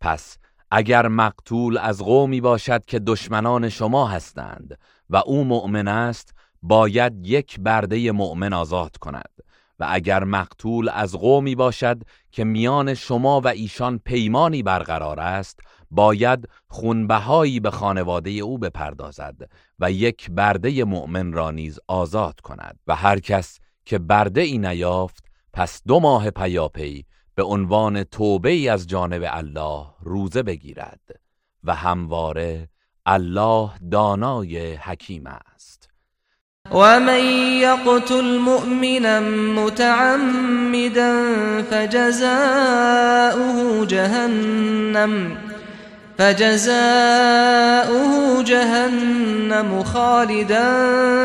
پس 0.00 0.38
اگر 0.70 1.08
مقتول 1.08 1.78
از 1.78 2.02
قومی 2.02 2.40
باشد 2.40 2.84
که 2.84 2.98
دشمنان 2.98 3.68
شما 3.68 4.06
هستند 4.06 4.78
و 5.10 5.16
او 5.16 5.44
مؤمن 5.44 5.88
است 5.88 6.34
باید 6.62 7.26
یک 7.26 7.60
برده 7.60 8.12
مؤمن 8.12 8.52
آزاد 8.52 8.96
کند. 8.96 9.30
و 9.78 9.86
اگر 9.90 10.24
مقتول 10.24 10.88
از 10.88 11.14
قومی 11.14 11.54
باشد 11.54 12.02
که 12.30 12.44
میان 12.44 12.94
شما 12.94 13.40
و 13.40 13.48
ایشان 13.48 13.98
پیمانی 13.98 14.62
برقرار 14.62 15.20
است 15.20 15.60
باید 15.90 16.48
خونبهایی 16.68 17.60
به 17.60 17.70
خانواده 17.70 18.30
او 18.30 18.58
بپردازد 18.58 19.50
و 19.78 19.92
یک 19.92 20.30
برده 20.30 20.84
مؤمن 20.84 21.32
را 21.32 21.50
نیز 21.50 21.78
آزاد 21.88 22.40
کند. 22.40 22.78
و 22.86 22.96
هر 22.96 23.18
کس 23.18 23.58
که 23.84 23.98
برده 23.98 24.40
ای 24.40 24.58
نیافت 24.58 25.24
پس 25.52 25.82
دو 25.86 26.00
ماه 26.00 26.30
پیاپی 26.30 27.04
به 27.34 27.42
عنوان 27.42 28.04
توبه 28.04 28.50
ای 28.50 28.68
از 28.68 28.86
جانب 28.86 29.22
الله 29.26 29.86
روزه 30.02 30.42
بگیرد 30.42 31.20
و 31.64 31.74
همواره 31.74 32.68
الله 33.06 33.70
دانای 33.90 34.74
حکیم 34.74 35.26
است. 35.26 35.88
ومن 36.70 37.20
يقتل 37.60 38.38
مؤمنا 38.38 39.20
متعمدا 39.60 41.22
فجزاؤه 41.70 42.96
جهنم. 43.86 45.43
فجزاؤه 46.18 48.12
جهنم 48.42 49.82
خالدا 49.82 50.74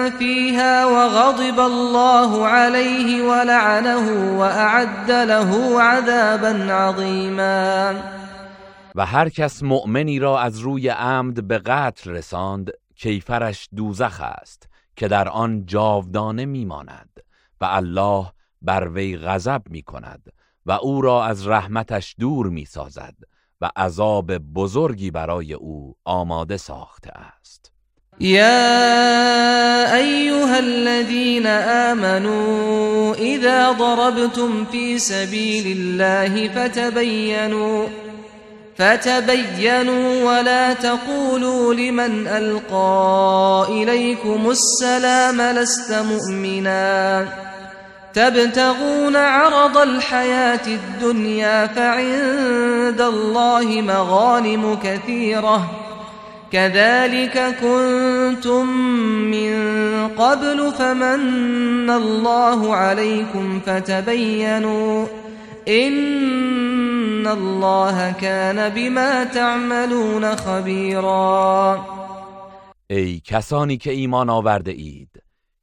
فيها 0.10 0.86
وغضب 0.86 1.60
الله 1.60 2.48
عليه 2.48 3.22
ولعنه 3.22 4.38
وأعد 4.40 5.12
له 5.12 5.82
عذابا 5.82 6.74
عظيما. 6.74 7.96
و 8.96 9.06
هر 9.06 9.30
کس 9.30 9.64
مؤمنی 9.64 10.20
را 10.20 10.40
از 10.40 10.60
روی 10.60 10.90
عمد 10.90 11.48
به 11.48 11.58
قتل 11.58 12.12
رساند 12.12 12.72
کیفرش 12.96 13.70
دوزخ 13.76 14.22
است 14.22 14.70
که 14.96 15.08
در 15.08 15.30
آن 15.30 15.66
جاودانه 15.66 16.46
میماند 16.46 17.10
و 17.62 17.66
الله 17.66 18.32
بر 18.62 18.88
وی 18.88 19.18
غضب 19.18 19.62
می 19.70 19.82
کند 19.82 20.34
و 20.66 20.72
او 20.72 21.02
را 21.02 21.26
از 21.26 21.48
رحمتش 21.48 22.16
دور 22.20 22.50
می 22.50 22.66
سازد 22.66 23.16
و 23.62 23.70
عذاب 23.76 24.38
بزرگی 24.38 25.12
برای 25.12 25.54
او 25.54 25.96
آماده 26.06 26.58
ساخته 26.58 27.12
است. 27.12 27.72
يا 28.20 29.96
أيها 29.96 30.60
الذين 30.60 31.46
آمنوا 31.48 33.16
إذا 33.16 33.72
ضربتم 33.72 34.66
في 34.66 35.00
سبيل 35.00 35.78
الله 35.78 36.48
فتبينوا 36.48 37.88
فتبينوا 38.76 40.24
ولا 40.24 40.74
تقولوا 40.74 41.74
لمن 41.74 42.28
ألقى 42.28 43.66
إليكم 43.70 44.50
السلام 44.50 45.42
لست 45.42 45.92
مؤمنا. 45.92 47.49
تبتغون 48.14 49.16
عرض 49.16 49.78
الحياة 49.78 50.68
الدنيا 50.68 51.68
فعند 51.68 53.02
الله 53.02 53.82
مغانم 53.82 54.78
كثيرة. 54.84 55.72
كذلك 56.52 57.56
كنتم 57.62 58.68
من 59.36 59.54
قبل 60.08 60.72
فمن 60.72 61.90
الله 61.90 62.76
عليكم 62.76 63.60
فتبينوا 63.66 65.06
إن 65.68 67.28
الله 67.28 68.12
كان 68.12 68.70
بما 68.70 69.24
تعملون 69.24 70.36
خبيرا. 70.36 71.80
کسانی 73.26 73.78
که 73.78 73.92
ایمان 73.92 74.30
آورده 74.30 74.72
اید 74.72 75.10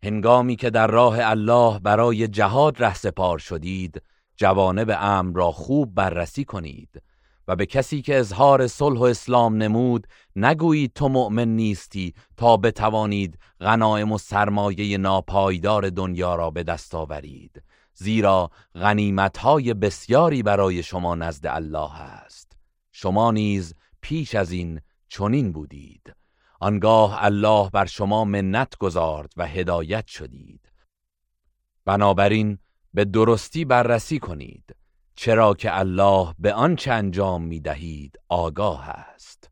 هنگامی 0.03 0.57
که 0.57 0.71
در 0.71 0.87
راه 0.87 1.17
الله 1.21 1.79
برای 1.79 2.29
جهاد 2.29 2.83
رهسپار 2.83 3.39
شدید 3.39 4.03
جوانب 4.37 4.97
امر 4.99 5.37
را 5.37 5.53
خوب 5.53 5.95
بررسی 5.95 6.45
کنید 6.45 7.03
و 7.49 7.57
به 7.57 7.67
کسی 7.67 8.03
که 8.03 8.19
اظهار 8.19 8.67
صلح 8.67 8.99
و 8.99 9.03
اسلام 9.03 9.57
نمود 9.57 10.07
نگویید 10.37 10.93
تو 10.93 11.09
مؤمن 11.09 11.49
نیستی 11.49 12.15
تا 12.37 12.57
بتوانید 12.57 13.39
غنایم 13.61 14.13
و 14.13 14.19
سرمایه 14.19 14.99
ناپایدار 14.99 15.91
دنیا 15.91 16.35
را 16.35 16.51
به 16.51 16.63
دست 16.63 16.95
آورید. 16.95 17.63
زیرا 17.95 18.51
غنیمتهای 18.75 19.75
بسیاری 19.75 20.43
برای 20.43 20.83
شما 20.83 21.15
نزد 21.15 21.47
الله 21.47 22.03
است. 22.03 22.57
شما 22.93 23.31
نیز 23.31 23.75
پیش 24.01 24.35
از 24.35 24.53
این 24.53 24.81
چنین 25.09 25.53
بودید. 25.53 26.16
آنگاه 26.61 27.25
الله 27.25 27.71
بر 27.71 27.87
شما 27.87 28.25
منت 28.25 28.77
گذارد 28.79 29.33
و 29.37 29.47
هدایت 29.47 30.07
شدید. 30.07 30.73
بنابراین 31.85 32.59
به 32.95 33.05
درستی 33.05 33.65
بررسی 33.65 34.19
کنید 34.19 34.77
چرا 35.17 35.55
که 35.55 35.79
الله 35.79 36.35
به 36.39 36.53
آنچه 36.53 36.93
انجام 36.93 37.43
می 37.43 37.61
دهید 37.61 38.19
آگاه 38.29 38.89
است. 38.89 39.51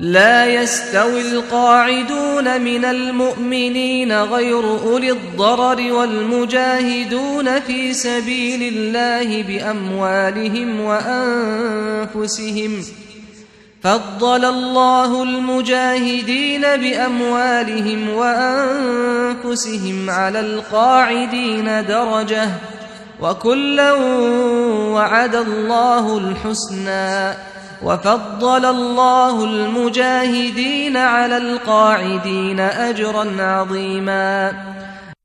لا 0.00 0.46
يستوي 0.46 1.20
القاعدون 1.20 2.58
من 2.58 2.84
المؤمنين 2.84 4.22
غير 4.22 4.64
أولي 4.64 5.10
الضرر 5.10 5.92
والمجاهدون 5.92 7.60
في 7.60 7.94
سبيل 7.94 8.62
الله 8.62 9.42
بأموالهم 9.42 10.80
وأنفسهم 10.80 12.72
فضل 13.82 14.44
الله 14.44 15.22
المجاهدين 15.22 16.60
بأموالهم 16.60 18.08
وأنفسهم 18.08 20.10
على 20.10 20.40
القاعدين 20.40 21.64
درجة 21.64 22.48
وكلا 23.20 23.92
وعد 24.94 25.34
الله 25.34 26.18
الحسنى 26.18 27.34
وفضل 27.84 28.64
الله 28.64 29.44
المجاهدين 29.44 30.96
على 30.96 31.36
القاعدين 31.36 32.60
أجرا 32.60 33.42
عظيما. 33.42 34.52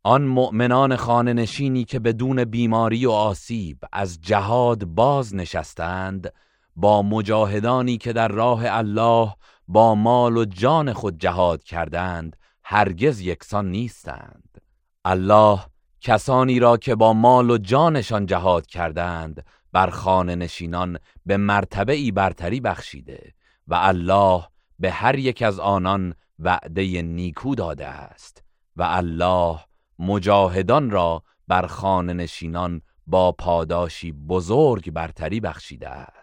آن 0.05 0.27
مؤمنان 0.27 0.95
خانه 0.95 1.33
نشینی 1.33 1.83
که 1.83 1.99
بدون 1.99 2.43
بیماری 2.43 3.05
و 3.05 3.11
آسیب 3.11 3.77
از 3.93 4.21
جهاد 4.21 4.85
باز 4.85 5.35
نشستند 5.35 6.31
با 6.77 7.01
مجاهدانی 7.01 7.97
که 7.97 8.13
در 8.13 8.27
راه 8.27 8.61
الله 8.63 9.33
با 9.67 9.95
مال 9.95 10.37
و 10.37 10.45
جان 10.45 10.93
خود 10.93 11.19
جهاد 11.19 11.63
کردند 11.63 12.35
هرگز 12.63 13.21
یکسان 13.21 13.71
نیستند. 13.71 14.61
الله 15.05 15.59
کسانی 16.01 16.59
را 16.59 16.77
که 16.77 16.95
با 16.95 17.13
مال 17.13 17.49
و 17.49 17.57
جانشان 17.57 18.25
جهاد 18.25 18.65
کردند 18.65 19.45
بر 19.71 19.89
خانه 19.89 20.35
نشینان 20.35 20.97
به 21.25 21.37
مرتبه 21.37 21.93
ای 21.93 22.11
برتری 22.11 22.59
بخشیده 22.59 23.33
و 23.67 23.75
الله 23.75 24.43
به 24.79 24.91
هر 24.91 25.19
یک 25.19 25.41
از 25.41 25.59
آنان 25.59 26.13
وعده 26.39 27.01
نیکو 27.01 27.55
داده 27.55 27.87
است 27.87 28.43
و 28.75 28.83
الله 28.83 29.59
مجاهدان 29.99 30.89
را 30.89 31.23
بر 31.47 31.67
خانه 31.67 32.13
نشینان 32.13 32.81
با 33.07 33.31
پاداشی 33.31 34.11
بزرگ 34.11 34.91
برتری 34.91 35.39
بخشیده 35.39 35.89
است. 35.89 36.16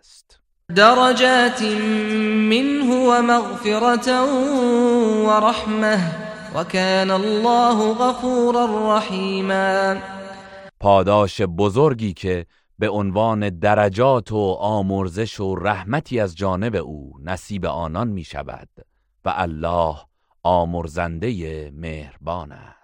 درجات 0.71 1.63
منه 2.51 3.09
ومغفرة 3.09 4.25
ورحمه 5.27 6.01
وكان 6.57 7.11
الله 7.11 7.95
غفورا 7.95 8.97
رحیما 8.97 9.97
پاداش 10.81 11.43
بزرگی 11.43 12.13
که 12.13 12.47
به 12.79 12.89
عنوان 12.89 13.51
درجات 13.51 14.33
و 14.33 14.53
آمرزش 14.61 15.41
و 15.41 15.55
رحمتی 15.55 16.21
از 16.21 16.37
جانب 16.37 16.75
او 16.77 17.13
نصیب 17.25 17.67
آنان 17.67 18.09
می 18.09 18.25
شود 18.25 18.69
و 19.25 19.33
الله 19.37 19.97
آمرزنده 20.43 21.71
مهربان 21.75 22.53
است. 22.53 22.84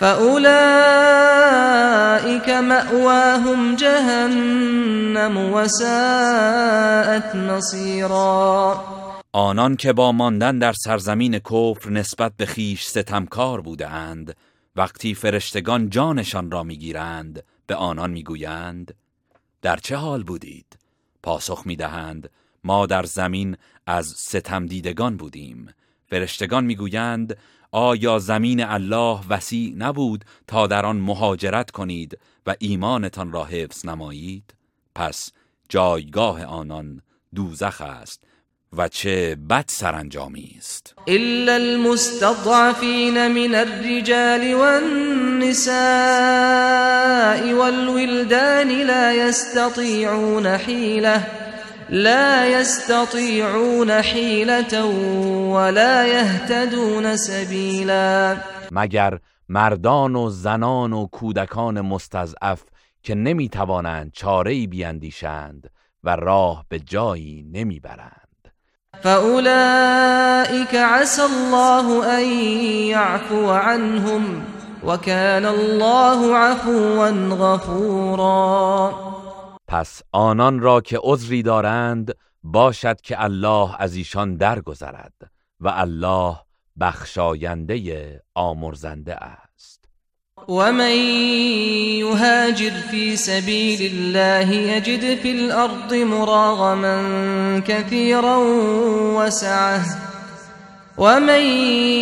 فأولئك 0.00 0.48
مأواهم 2.48 3.76
جهنم 3.76 5.36
وساءت 5.52 7.34
مصيرا. 7.34 8.84
آنان 9.32 9.76
که 9.76 9.92
با 9.92 10.12
ماندن 10.12 10.58
در 10.58 10.72
سرزمین 10.72 11.38
کفر 11.38 11.90
نسبت 11.90 12.32
به 12.36 12.46
خیش 12.46 12.84
ستمکار 12.84 13.60
بودند 13.60 14.36
وقتی 14.76 15.14
فرشتگان 15.14 15.90
جانشان 15.90 16.50
را 16.50 16.62
می‌گیرند 16.62 17.42
به 17.66 17.74
آنان 17.74 18.10
می‌گویند 18.10 18.94
در 19.62 19.76
چه 19.76 19.96
حال 19.96 20.22
بودید؟ 20.22 20.78
پاسخ 21.22 21.62
می‌دهند 21.66 22.30
ما 22.64 22.86
در 22.86 23.02
زمین 23.02 23.56
از 23.86 24.06
ستم 24.16 24.66
دیدگان 24.66 25.16
بودیم. 25.16 25.74
فرشتگان 26.10 26.64
می‌گویند 26.64 27.36
آیا 27.72 28.18
زمین 28.18 28.64
الله 28.64 29.20
وسیع 29.30 29.74
نبود 29.76 30.24
تا 30.46 30.66
در 30.66 30.86
آن 30.86 30.96
مهاجرت 30.96 31.70
کنید 31.70 32.18
و 32.46 32.54
ایمانتان 32.58 33.32
را 33.32 33.44
حفظ 33.44 33.86
نمایید؟ 33.86 34.54
پس 34.94 35.30
جایگاه 35.68 36.44
آنان 36.44 37.02
دوزخ 37.34 37.80
است 37.80 38.24
و 38.76 38.88
چه 38.88 39.34
بد 39.50 39.64
سرانجامی 39.68 40.54
است. 40.58 40.94
إلا 41.08 41.52
المستضعفين 41.52 43.28
من 43.28 43.54
الرجال 43.54 44.54
والنساء 44.54 45.72
والولدان 47.54 48.68
لا 48.68 49.12
يستطيعون 49.12 50.46
حيلة 50.46 51.47
لا 51.90 52.46
يستطيعون 52.46 54.02
حيلة 54.02 54.84
ولا 55.54 56.06
يهتدون 56.06 57.16
سبيلا. 57.16 58.36
مگر 58.70 59.18
مردان 59.48 60.16
و 60.16 60.30
زنان 60.30 60.92
و 60.92 61.06
کودکان 61.06 61.80
مستضعف 61.80 62.62
که 63.02 63.14
نمی 63.14 63.48
توانند 63.48 64.12
چاره 64.12 64.66
بیاندیشند 64.66 65.70
و 66.04 66.16
راه 66.16 66.64
به 66.68 66.78
جایی 66.78 67.46
نمی‌برند. 67.52 68.52
فأولئك 69.02 70.74
عسى 70.74 71.22
الله 71.22 72.18
أن 72.18 72.24
يعفو 72.90 73.50
عنهم 73.50 74.42
وكان 74.84 75.44
الله 75.44 76.36
عفوا 76.36 77.10
غفورا. 77.30 79.17
پس 79.68 80.02
آنان 80.12 80.60
را 80.60 80.80
که 80.80 80.98
عذری 81.02 81.42
دارند 81.42 82.14
باشد 82.42 83.00
که 83.00 83.24
الله 83.24 83.76
از 83.78 83.94
ایشان 83.94 84.36
درگذرد 84.36 85.30
و 85.60 85.68
الله 85.68 86.36
بخشاینده 86.80 88.20
آمرزنده 88.34 89.14
است. 89.14 89.84
ومن 90.48 90.96
يهاجر 91.98 92.70
في 92.90 93.16
سبيل 93.16 93.92
الله 93.92 94.50
يجد 94.54 95.18
في 95.20 95.30
الأرض 95.30 95.94
مراغما 95.94 96.98
كثيرا 97.66 98.36
وسعه 99.16 100.07
ومن 100.98 101.40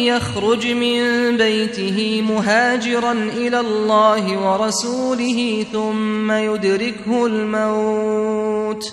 يخرج 0.08 0.66
من 0.66 1.36
بيته 1.36 2.22
مهاجرا 2.22 3.12
إلى 3.12 3.60
الله 3.60 4.38
ورسوله 4.38 5.66
ثم 5.72 6.30
يدركه 6.30 7.26
الموت 7.26 8.92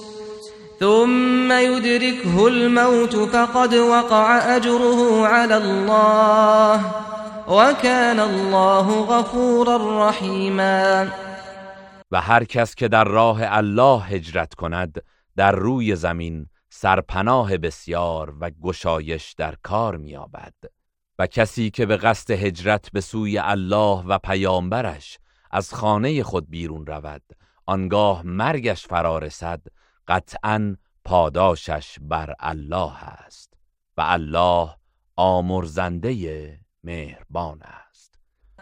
ثم 0.80 1.52
يدركه 1.52 2.48
الموت 2.48 3.16
فقد 3.16 3.76
وقع 3.76 4.56
أجره 4.56 5.28
على 5.28 5.58
الله 5.58 6.82
وكان 7.48 8.20
الله 8.20 9.02
غفورا 9.02 10.10
رحيما 10.10 11.08
و 12.12 12.22
هر 12.22 12.44
کس 12.44 12.76
که 12.76 12.88
در 12.88 13.04
راه 13.04 13.40
الله 13.42 14.04
هجرت 14.04 14.54
کند 14.54 15.04
در 15.38 15.52
روی 15.52 15.96
زمین 15.96 16.46
سرپناه 16.76 17.58
بسیار 17.58 18.36
و 18.40 18.50
گشایش 18.50 19.34
در 19.34 19.56
کار 19.64 19.98
میابد 19.98 20.54
و 21.20 21.28
کسی 21.28 21.70
که 21.70 21.86
به 21.86 21.98
قصد 21.98 22.32
هجرت 22.32 22.92
به 22.92 23.02
سوی 23.02 23.38
الله 23.38 24.04
و 24.06 24.18
پیامبرش 24.18 25.20
از 25.52 25.74
خانه 25.74 26.24
خود 26.24 26.50
بیرون 26.50 26.86
رود 26.86 27.22
آنگاه 27.66 28.24
مرگش 28.24 28.88
فرارسد 28.88 29.62
قطعا 30.08 30.76
پاداشش 31.06 31.98
بر 32.02 32.36
الله 32.40 33.04
است. 33.04 33.54
و 33.98 34.02
الله 34.02 34.76
آمرزنده 35.16 36.60
مهربان 36.84 37.62
است. 37.62 37.83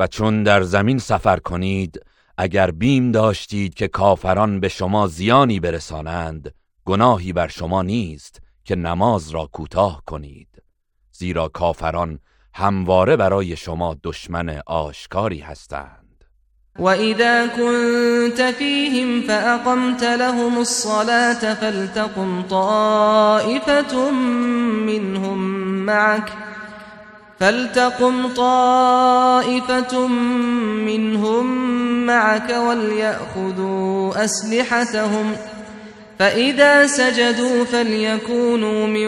و 0.00 0.06
چون 0.06 0.42
در 0.42 0.62
زمین 0.62 0.98
سفر 0.98 1.36
کنید 1.36 2.00
اگر 2.38 2.70
بیم 2.70 3.12
داشتید 3.12 3.74
که 3.74 3.88
کافران 3.88 4.60
به 4.60 4.68
شما 4.68 5.06
زیانی 5.06 5.60
برسانند 5.60 6.54
گناهی 6.84 7.32
بر 7.32 7.48
شما 7.48 7.82
نیست 7.82 8.40
که 8.64 8.76
نماز 8.76 9.30
را 9.30 9.46
کوتاه 9.46 10.02
کنید. 10.06 10.48
زیرا 11.12 11.48
کافران 11.48 12.18
همواره 12.54 13.16
برای 13.16 13.56
شما 13.56 13.96
دشمن 14.02 14.60
آشکاری 14.66 15.40
هستند. 15.40 16.24
وإذا 16.78 17.46
كنت 17.46 18.50
فيهم 18.50 19.22
فأقمت 19.22 20.02
لهم 20.02 20.58
الصلاة 20.58 21.54
فلتقم 21.54 22.42
طائفة 22.42 24.10
منهم 24.86 25.38
معك 25.86 26.32
فلتقم 27.40 28.28
طائفة 28.28 30.06
منهم 30.86 31.46
معك 32.06 32.50
وليأخذوا 32.50 34.24
أسلحتهم 34.24 35.32
فإذا 36.18 36.86
سجدوا 36.86 37.64
فليكونوا 37.64 38.86
من 38.86 39.06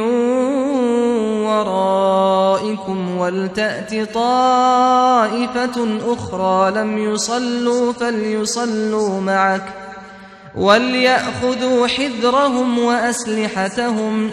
ورائكم 1.46 3.16
ولتأت 3.18 4.14
طائفة 4.14 5.98
أخرى 6.06 6.70
لم 6.70 6.98
يصلوا 6.98 7.92
فليصلوا 7.92 9.20
معك 9.20 9.64
وليأخذوا 10.54 11.86
حذرهم 11.86 12.78
وأسلحتهم. 12.78 14.32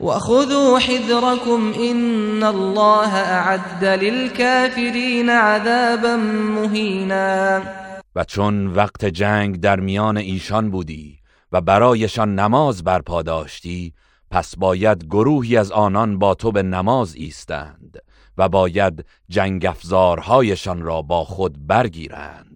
وخذوا 0.00 0.78
حذركم 0.78 1.72
إن 1.72 2.44
الله 2.44 3.14
أعد 3.14 3.84
للكافرين 3.84 5.30
عذابا 5.30 6.16
مهینا 6.16 7.62
و 8.16 8.24
چون 8.24 8.66
وقت 8.66 9.04
جنگ 9.04 9.60
در 9.60 9.80
میان 9.80 10.16
ایشان 10.16 10.70
بودی 10.70 11.18
و 11.52 11.60
برایشان 11.60 12.34
نماز 12.34 12.84
برپا 12.84 13.22
داشتی 13.22 13.94
پس 14.30 14.56
باید 14.56 15.04
گروهی 15.04 15.56
از 15.56 15.72
آنان 15.72 16.18
با 16.18 16.34
تو 16.34 16.52
به 16.52 16.62
نماز 16.62 17.14
ایستند 17.14 17.98
و 18.38 18.48
باید 18.48 19.04
جنگ 19.28 19.66
افزارهایشان 19.66 20.82
را 20.82 21.02
با 21.02 21.24
خود 21.24 21.66
برگیرند. 21.66 22.47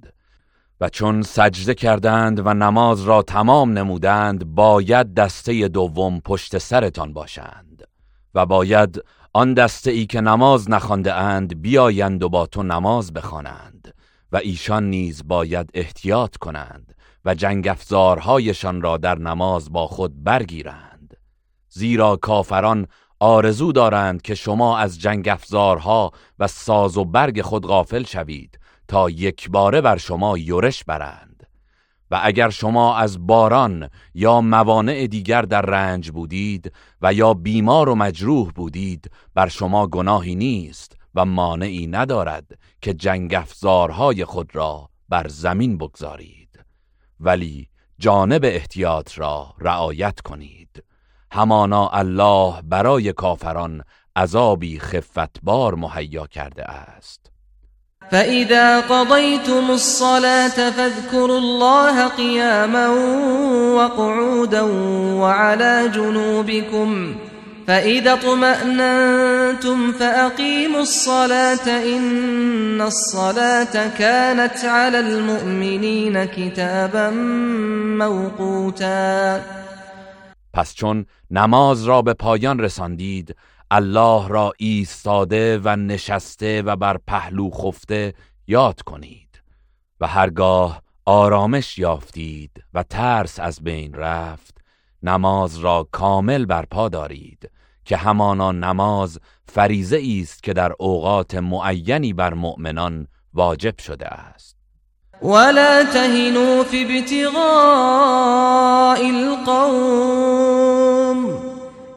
و 0.82 0.88
چون 0.88 1.22
سجده 1.22 1.74
کردند 1.74 2.46
و 2.46 2.54
نماز 2.54 3.02
را 3.02 3.22
تمام 3.22 3.78
نمودند 3.78 4.44
باید 4.44 5.14
دسته 5.14 5.68
دوم 5.68 6.20
پشت 6.20 6.59
سرتان 6.59 7.12
باشند 7.12 7.88
و 8.34 8.46
باید 8.46 9.02
آن 9.32 9.54
دسته 9.54 9.90
ای 9.90 10.06
که 10.06 10.20
نماز 10.20 10.70
نخوانده 10.70 11.14
اند 11.14 11.62
بیایند 11.62 12.22
و 12.22 12.28
با 12.28 12.46
تو 12.46 12.62
نماز 12.62 13.12
بخوانند 13.12 13.94
و 14.32 14.36
ایشان 14.36 14.90
نیز 14.90 15.22
باید 15.28 15.70
احتیاط 15.74 16.36
کنند 16.36 16.94
و 17.24 17.34
جنگ 17.34 17.68
افزارهایشان 17.68 18.82
را 18.82 18.96
در 18.96 19.18
نماز 19.18 19.72
با 19.72 19.86
خود 19.86 20.24
برگیرند. 20.24 21.16
زیرا 21.68 22.16
کافران 22.16 22.86
آرزو 23.20 23.72
دارند 23.72 24.22
که 24.22 24.34
شما 24.34 24.78
از 24.78 25.00
جنگ 25.00 25.28
افزارها 25.28 26.12
و 26.38 26.46
ساز 26.46 26.96
و 26.96 27.04
برگ 27.04 27.42
خود 27.42 27.66
غافل 27.66 28.04
شوید 28.04 28.59
تا 28.93 29.10
یک 29.10 29.51
باره 29.51 29.81
بر 29.81 29.97
شما 29.97 30.39
یورش 30.39 30.85
برند. 30.85 31.47
و 32.10 32.20
اگر 32.23 32.51
شما 32.51 32.97
از 32.97 33.27
باران 33.27 33.89
یا 34.14 34.40
موانع 34.40 35.06
دیگر 35.06 35.43
در 35.43 35.62
رنج 35.62 36.10
بودید 36.10 36.73
و 37.02 37.12
یا 37.12 37.35
بیمار 37.35 37.89
و 37.89 37.94
مجروح 37.94 38.51
بودید 38.51 39.10
بر 39.35 39.48
شما 39.48 39.86
گناهی 39.86 40.35
نیست 40.35 40.97
و 41.14 41.24
مانعی 41.24 41.86
ندارد 41.86 42.59
که 42.82 42.94
جنگ 42.94 43.35
افزارهای 43.35 44.24
خود 44.24 44.56
را 44.56 44.89
بر 45.09 45.28
زمین 45.28 45.78
بگذارید. 45.78 46.64
ولی 47.20 47.69
جانب 47.98 48.44
احتیاط 48.44 49.19
را 49.19 49.55
رعایت 49.59 50.20
کنید. 50.20 50.85
همانا 51.31 51.89
الله 51.89 52.62
برای 52.62 53.12
کافران 53.12 53.82
عذابی 54.16 54.78
خفتبار 54.78 55.74
مهیا 55.74 56.27
کرده 56.27 56.64
است. 56.64 57.21
فإذا 58.10 58.80
قضيتم 58.80 59.70
الصلاة 59.70 60.70
فاذكروا 60.70 61.38
الله 61.38 62.06
قياما 62.08 62.88
وقعودا 63.74 64.60
وعلى 65.20 65.90
جنوبكم 65.94 67.14
فإذا 67.66 68.12
اطمأننتم 68.12 69.92
فأقيموا 69.92 70.80
الصلاة 70.80 71.66
إن 71.96 72.80
الصلاة 72.80 73.88
كانت 73.98 74.64
على 74.64 75.00
المؤمنين 75.00 76.24
كتابا 76.24 77.10
موقوتا. 77.98 79.40
پس 80.54 80.74
چون 80.74 81.06
نماز 81.30 81.84
را 81.84 82.02
به 82.02 82.14
پایان 82.14 82.60
رساندید 82.60 83.36
الله 83.74 84.28
را 84.28 84.52
ایستاده 84.58 85.60
و 85.64 85.76
نشسته 85.76 86.62
و 86.62 86.76
بر 86.76 86.96
پهلو 87.06 87.50
خفته 87.50 88.14
یاد 88.46 88.82
کنید 88.82 89.42
و 90.00 90.06
هرگاه 90.06 90.82
آرامش 91.06 91.78
یافتید 91.78 92.50
و 92.74 92.82
ترس 92.82 93.40
از 93.40 93.60
بین 93.62 93.94
رفت 93.94 94.58
نماز 95.02 95.58
را 95.58 95.88
کامل 95.92 96.44
برپا 96.44 96.88
دارید 96.88 97.50
که 97.84 97.96
همانا 97.96 98.52
نماز 98.52 99.18
فریزه 99.48 100.02
است 100.22 100.42
که 100.42 100.52
در 100.52 100.72
اوقات 100.78 101.34
معینی 101.34 102.12
بر 102.12 102.34
مؤمنان 102.34 103.06
واجب 103.34 103.78
شده 103.78 104.06
است. 104.06 104.56
ولا 105.22 105.84
تهنوا 105.84 106.64
في 106.64 106.84
ابتغاء 106.84 107.38
القوم 108.98 110.12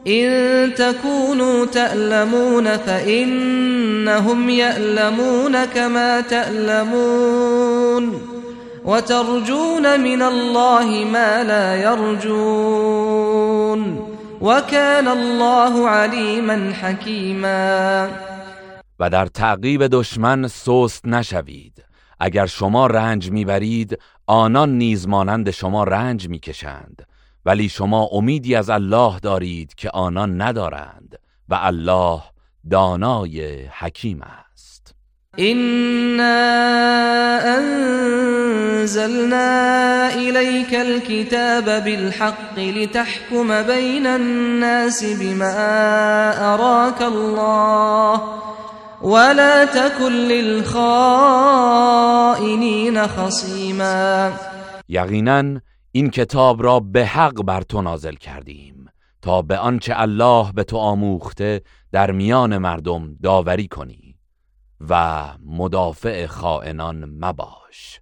إن 0.06 0.74
تكونوا 0.74 1.66
تألمون 1.66 2.76
فإنهم 2.76 4.50
يألمون 4.50 5.64
كما 5.64 6.20
تألمون 6.20 8.20
وترجون 8.84 10.00
من 10.00 10.22
الله 10.22 11.04
ما 11.12 11.44
لا 11.44 11.76
يرجون 11.76 13.16
وكان 14.40 15.08
الله 15.08 15.88
عليما 15.88 16.72
حكيما. 16.72 18.08
و 19.00 19.10
در 19.10 19.26
تعقیب 19.26 19.86
دشمن 19.86 20.48
سست 20.48 21.06
نشوید. 21.06 21.84
اگر 22.20 22.46
شما 22.46 22.86
رنج 22.86 23.30
می‌برید 23.30 23.98
آنان 24.26 24.78
نیز 24.78 25.08
مانند 25.08 25.50
شما 25.50 25.84
رنج 25.84 26.28
می‌کشند. 26.28 27.06
ولی 27.46 27.68
شما 27.68 28.08
امیدی 28.12 28.54
از 28.54 28.70
الله 28.70 29.18
دارید 29.18 29.74
که 29.74 29.90
آنان 29.90 30.42
ندارند 30.42 31.18
و 31.48 31.58
الله 31.62 32.22
دانای 32.70 33.66
حکیم 33.66 34.22
است. 34.22 34.94
إنا 35.38 36.36
أنزلنا 38.78 39.46
إليك 40.14 40.74
الكتاب 40.74 41.84
بالحق 41.84 42.58
لتحكم 42.58 43.62
بين 43.62 44.06
الناس 44.06 45.04
بما 45.04 45.54
أراك 46.54 47.02
الله 47.02 48.20
ولا 49.02 49.64
تكن 49.64 50.12
للخائنين 50.12 50.66
خصيما. 53.06 54.32
یقینا 54.88 55.60
این 55.96 56.10
کتاب 56.10 56.62
را 56.62 56.80
به 56.80 57.06
حق 57.06 57.42
بر 57.42 57.60
تو 57.60 57.82
نازل 57.82 58.14
کردیم 58.14 58.86
تا 59.22 59.42
به 59.42 59.58
آنچه 59.58 59.92
الله 59.96 60.52
به 60.52 60.64
تو 60.64 60.76
آموخته 60.76 61.62
در 61.92 62.10
میان 62.10 62.58
مردم 62.58 63.14
داوری 63.22 63.68
کنی 63.68 64.18
و 64.90 65.24
مدافع 65.46 66.26
خائنان 66.26 67.04
مباش. 67.04 68.00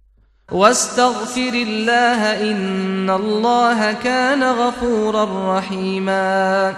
واستغفر 0.51 1.51
الله 1.53 2.51
إن 2.51 3.09
الله 3.09 3.93
كان 3.93 4.53
غفورا 4.53 5.57
رحيما 5.57 6.71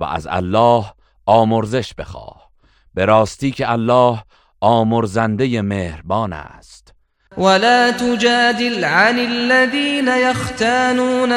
و 0.00 0.04
از 0.04 0.26
الله 0.30 0.84
آمرزش 1.26 1.94
بخواه. 1.94 2.50
به 2.94 3.04
راستی 3.04 3.50
که 3.50 3.70
الله 3.70 4.22
آمرزنده 4.60 5.62
مهربان 5.62 6.32
است. 6.32 6.95
ولا 7.36 7.90
تجادل 7.90 8.84
عن 8.84 9.18
الذين 9.18 10.08
يختانون 10.08 11.32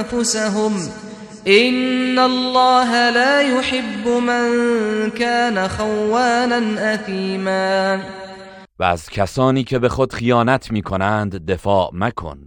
أنفسهم. 0.00 0.72
إن 1.46 2.18
الله 2.18 3.10
لا 3.10 3.40
يحب 3.40 4.08
من 4.08 4.50
كان 5.10 5.68
خوانا 5.68 6.94
أثيما. 6.94 8.00
و 8.78 8.84
از 8.84 9.10
کسانی 9.10 9.64
که 9.64 9.78
به 9.78 9.88
خود 9.88 10.12
خیانت 10.12 10.70
می 10.70 10.82
کنند 10.82 11.46
دفاع 11.46 11.90
مکن. 11.92 12.38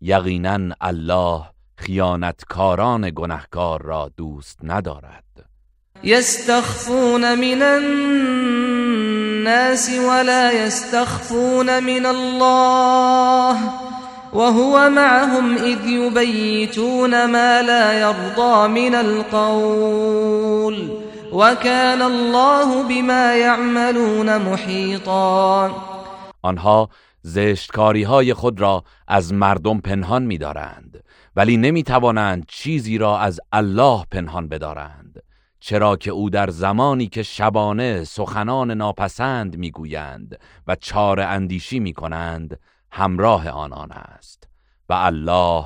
یقینا 0.00 0.74
الله 0.80 1.42
خیانتکاران 1.76 3.10
گنهکار 3.10 3.82
را 3.82 4.10
دوست 4.16 4.58
ندارد. 4.62 5.24
يستخفون 6.02 7.34
من 7.34 7.62
الناس 9.40 9.90
ولا 9.90 10.52
يستخفون 10.52 11.84
من 11.84 12.06
الله 12.06 13.56
وهو 14.32 14.90
معهم 14.90 15.54
إذ 15.56 15.86
يبيتون 15.86 17.24
ما 17.24 17.62
لا 17.62 18.00
يرضى 18.00 18.68
من 18.68 18.94
القول 18.94 20.76
وكان 21.32 22.02
الله 22.02 22.82
بما 22.82 23.36
يعملون 23.36 24.36
محيطا. 24.36 25.70
آنها 26.42 26.88
زشتکاری 27.22 28.02
های 28.02 28.34
خود 28.34 28.60
را 28.60 28.84
از 29.08 29.32
مردم 29.32 29.80
پنهان 29.80 30.22
می 30.22 30.38
دارند 30.38 31.04
ولی 31.36 31.56
نمی 31.56 31.82
توانند 31.82 32.44
چیزی 32.48 32.98
را 32.98 33.18
از 33.18 33.40
الله 33.52 34.04
پنهان 34.10 34.48
بدارند. 34.48 34.99
چرا 35.60 35.96
که 35.96 36.10
او 36.10 36.30
در 36.30 36.50
زمانی 36.50 37.06
که 37.06 37.22
شبانه 37.22 38.04
سخنان 38.04 38.70
ناپسند 38.70 39.56
می‌گویند 39.56 40.38
و 40.66 40.76
چار 40.76 41.20
اندیشی 41.20 41.80
می 41.80 41.92
کنند 41.92 42.60
همراه 42.92 43.48
آنان 43.48 43.92
است 43.92 44.48
و 44.88 44.92
الله 44.92 45.64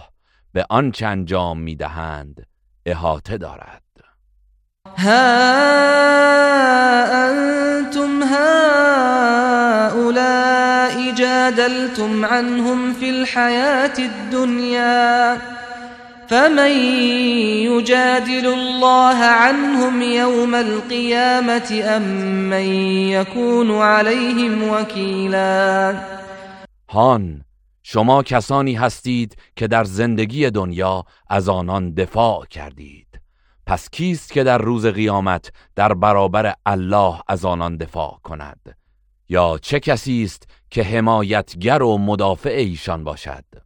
به 0.53 0.67
آنچه 0.71 1.07
انجام 1.07 1.61
می 1.61 1.77
دهند 1.77 2.47
احاطه 2.87 3.39
دارد. 3.39 3.83
ها 4.99 5.65
أنتم 7.29 8.23
هؤلاء 8.23 9.55
جادلتم 11.15 12.25
عنهم 12.25 12.93
في 12.93 13.11
الحياة 13.11 13.99
الدنيا 13.99 15.54
فمن 16.35 16.71
يجادل 17.71 18.47
الله 18.47 19.19
عنهم 19.25 20.03
يوم 20.03 20.55
القيامة 20.55 21.83
أم 21.97 22.03
من 22.51 22.67
يكون 23.09 23.71
عليهم 23.71 24.69
وكيلا 24.69 25.95
هان 26.91 27.43
شما 27.83 28.23
کسانی 28.23 28.75
هستید 28.75 29.37
که 29.57 29.67
در 29.67 29.85
زندگی 29.85 30.51
دنیا 30.51 31.05
از 31.29 31.49
آنان 31.49 31.95
دفاع 31.95 32.47
کردید. 32.47 33.21
پس 33.67 33.91
کیست 33.91 34.33
که 34.33 34.45
در 34.45 34.59
روز 34.59 34.87
قیامت 34.87 35.53
در 35.77 35.95
برابر 35.95 36.55
الله 36.67 37.21
از 37.29 37.45
آنان 37.45 37.77
دفاع 37.77 38.19
کند؟ 38.25 38.77
یا 39.29 39.59
چه 39.63 39.81
کسی 39.81 40.23
است 40.23 40.49
که 40.71 40.83
حمایتگر 40.83 41.83
و 41.83 41.99
مدافع 41.99 42.51
ایشان 42.51 43.05
باشد؟ 43.05 43.64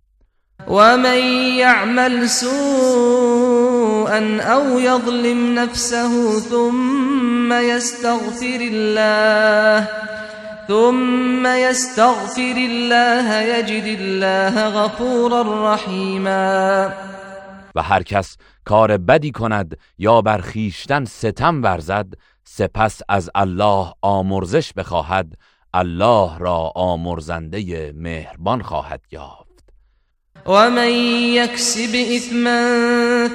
ومن 0.66 1.18
يعمل 1.58 2.28
سوءا 2.28 4.18
أو 4.40 4.78
يظلم 4.78 5.54
نفسه 5.54 6.40
ثم 6.40 7.52
يستغفر 7.52 8.60
الله 8.60 9.88
ثم 10.68 11.46
يستغفر 11.46 12.56
الله 12.56 13.34
يجد 13.42 14.00
الله 14.00 14.68
غفورا 14.68 15.74
رحيما 15.74 16.92
و 17.74 17.82
هر 17.82 18.02
کس 18.02 18.36
کار 18.64 18.96
بدی 18.96 19.30
کند 19.30 19.76
یا 19.98 20.20
بر 20.20 20.40
خیشتن 20.40 21.04
ستم 21.04 21.62
ورزد 21.62 22.14
سپس 22.44 23.00
از 23.08 23.30
الله 23.34 23.92
آمرزش 24.02 24.72
بخواهد 24.72 25.34
الله 25.74 26.38
را 26.38 26.72
آمرزنده 26.74 27.92
مهربان 27.96 28.62
خواهد 28.62 29.00
یافت. 29.12 29.47
ومن 30.48 30.92
يكسب 31.34 31.94
إثما 31.94 32.60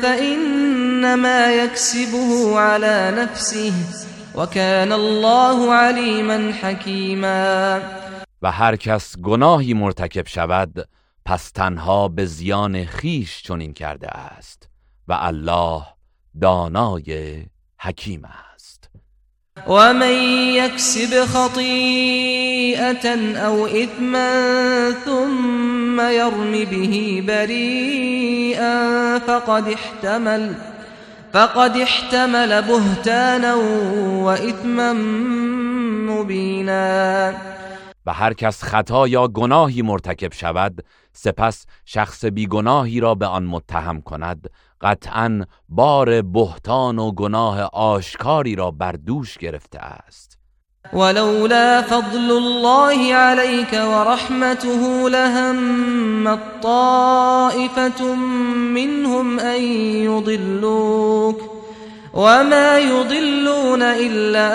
فإنما 0.02 1.54
يكسبه 1.54 2.60
على 2.60 3.14
نفسه 3.18 3.74
وكان 4.36 4.92
الله 4.92 5.74
عليما 5.74 6.54
حكيما. 6.54 7.82
و 8.42 8.52
هر 8.52 8.76
کس 8.76 9.18
گناهی 9.18 9.74
مرتکب 9.74 10.28
شود 10.28 10.88
پس 11.26 11.52
تنها 11.52 12.08
به 12.08 12.26
زیان 12.26 12.86
خیش 12.86 13.42
چنین 13.44 13.74
کرده 13.74 14.08
است 14.08 14.70
و 15.08 15.14
الله 15.14 15.84
دانای 16.42 17.42
حکیم 17.80 18.26
است. 18.26 18.53
ومن 19.68 20.14
يكسب 20.56 21.26
خطيئة 21.26 23.08
أو 23.38 23.68
إثما 23.68 24.92
ثم 24.92 26.02
يرم 26.02 26.52
به 26.52 27.24
بريئا 27.28 29.20
فقد 29.20 29.68
احتمل 29.68 30.56
فقد 31.34 31.78
احتمل 31.78 32.62
بهتانا 32.62 33.56
و 33.56 34.30
اثما 34.30 34.94
مبینا 36.14 37.34
و 38.06 38.14
هر 38.14 38.34
کس 38.34 38.64
خطا 38.64 39.08
یا 39.08 39.28
گناهی 39.28 39.82
مرتکب 39.82 40.34
شود 40.34 40.84
سپس 41.14 41.66
شخص 41.86 42.26
بیگناهی 42.26 43.00
را 43.00 43.16
به 43.16 43.26
آن 43.26 43.44
متهم 43.44 44.02
کند. 44.02 44.50
قطعا 44.82 45.46
بار 45.70 46.22
بهتان 46.22 47.00
و 47.00 47.12
گناه 47.12 47.62
آشکاری 47.74 48.56
را 48.56 48.72
بر 48.72 48.92
دوش 48.92 49.38
گرفته 49.38 49.80
است. 49.80 50.38
ولولا 50.94 51.82
فضل 51.82 52.32
الله 52.32 53.14
عليك 53.14 53.74
ورحمته 53.74 55.10
لهم 55.10 56.40
طائفة 56.62 58.16
منهم 58.74 59.40
أن 59.40 59.62
يضلوك 60.04 61.42
وما 62.14 62.80
يضلون 62.80 63.82
إلا 63.82 64.50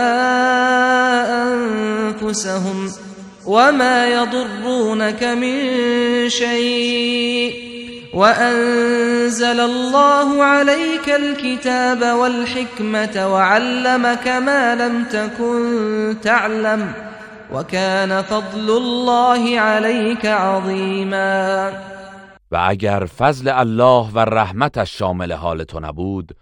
أنفسهم. 1.43 3.08
وما 3.49 4.07
يضرونك 4.07 5.23
من 5.25 5.59
شيء 6.29 7.69
وأنزل 8.15 9.61
الله 9.61 10.45
عليك 10.45 11.09
الكتاب 11.09 12.03
والحكمة 12.19 13.33
وعلمك 13.33 14.29
ما 14.29 14.75
لم 14.75 15.05
تكن 15.05 16.17
تعلم 16.23 16.93
وكان 17.53 18.23
فضل 18.23 18.77
الله 18.77 19.61
عليك 19.61 20.27
عظيما 20.27 21.73
و 22.51 22.57
اگر 22.57 23.07
فضل 23.07 23.49
الله 23.49 24.13
و 24.15 24.19
رحمتش 24.19 24.99
شامل 24.99 25.33
حال 25.33 25.65
تو 25.65 25.81
نبود 25.81 26.37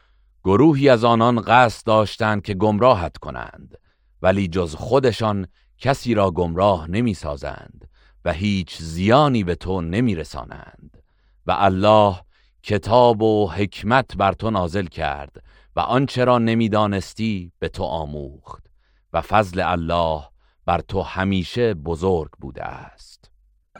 گروهی 0.45 0.89
از 0.89 1.05
آنان 1.05 1.41
قصد 1.41 1.87
داشتند 1.87 2.43
که 2.43 2.55
گمراهت 2.55 3.17
کنند 3.17 3.75
ولی 4.23 4.49
جز 4.49 4.75
خودشان 4.75 5.47
کسی 5.79 6.15
را 6.15 6.31
گمراه 6.31 6.91
نمی 6.91 7.15
سازند 7.15 7.89
و 8.25 8.33
هیچ 8.33 8.77
زیانی 8.79 9.45
به 9.45 9.55
تو 9.55 9.81
نمی 9.81 10.15
رسانند. 10.15 11.03
و 11.47 11.55
الله 11.59 12.21
کتاب 12.63 13.23
و 13.23 13.51
حکمت 13.51 14.17
بر 14.17 14.33
تو 14.33 14.51
نازل 14.51 14.87
کرد 14.87 15.43
و 15.77 15.81
آنچه 15.81 16.25
را 16.25 16.39
نمی‌دانستی 16.39 17.53
به 17.59 17.69
تو 17.69 17.83
آموخت. 17.83 18.67
و 19.13 19.21
فضل 19.21 19.61
الله 19.61 20.23
بر 20.67 20.81
تو 20.81 21.03
همیشه 21.03 21.75
بزرگ 21.75 22.31
بوده 22.41 22.65
است. 22.65 23.26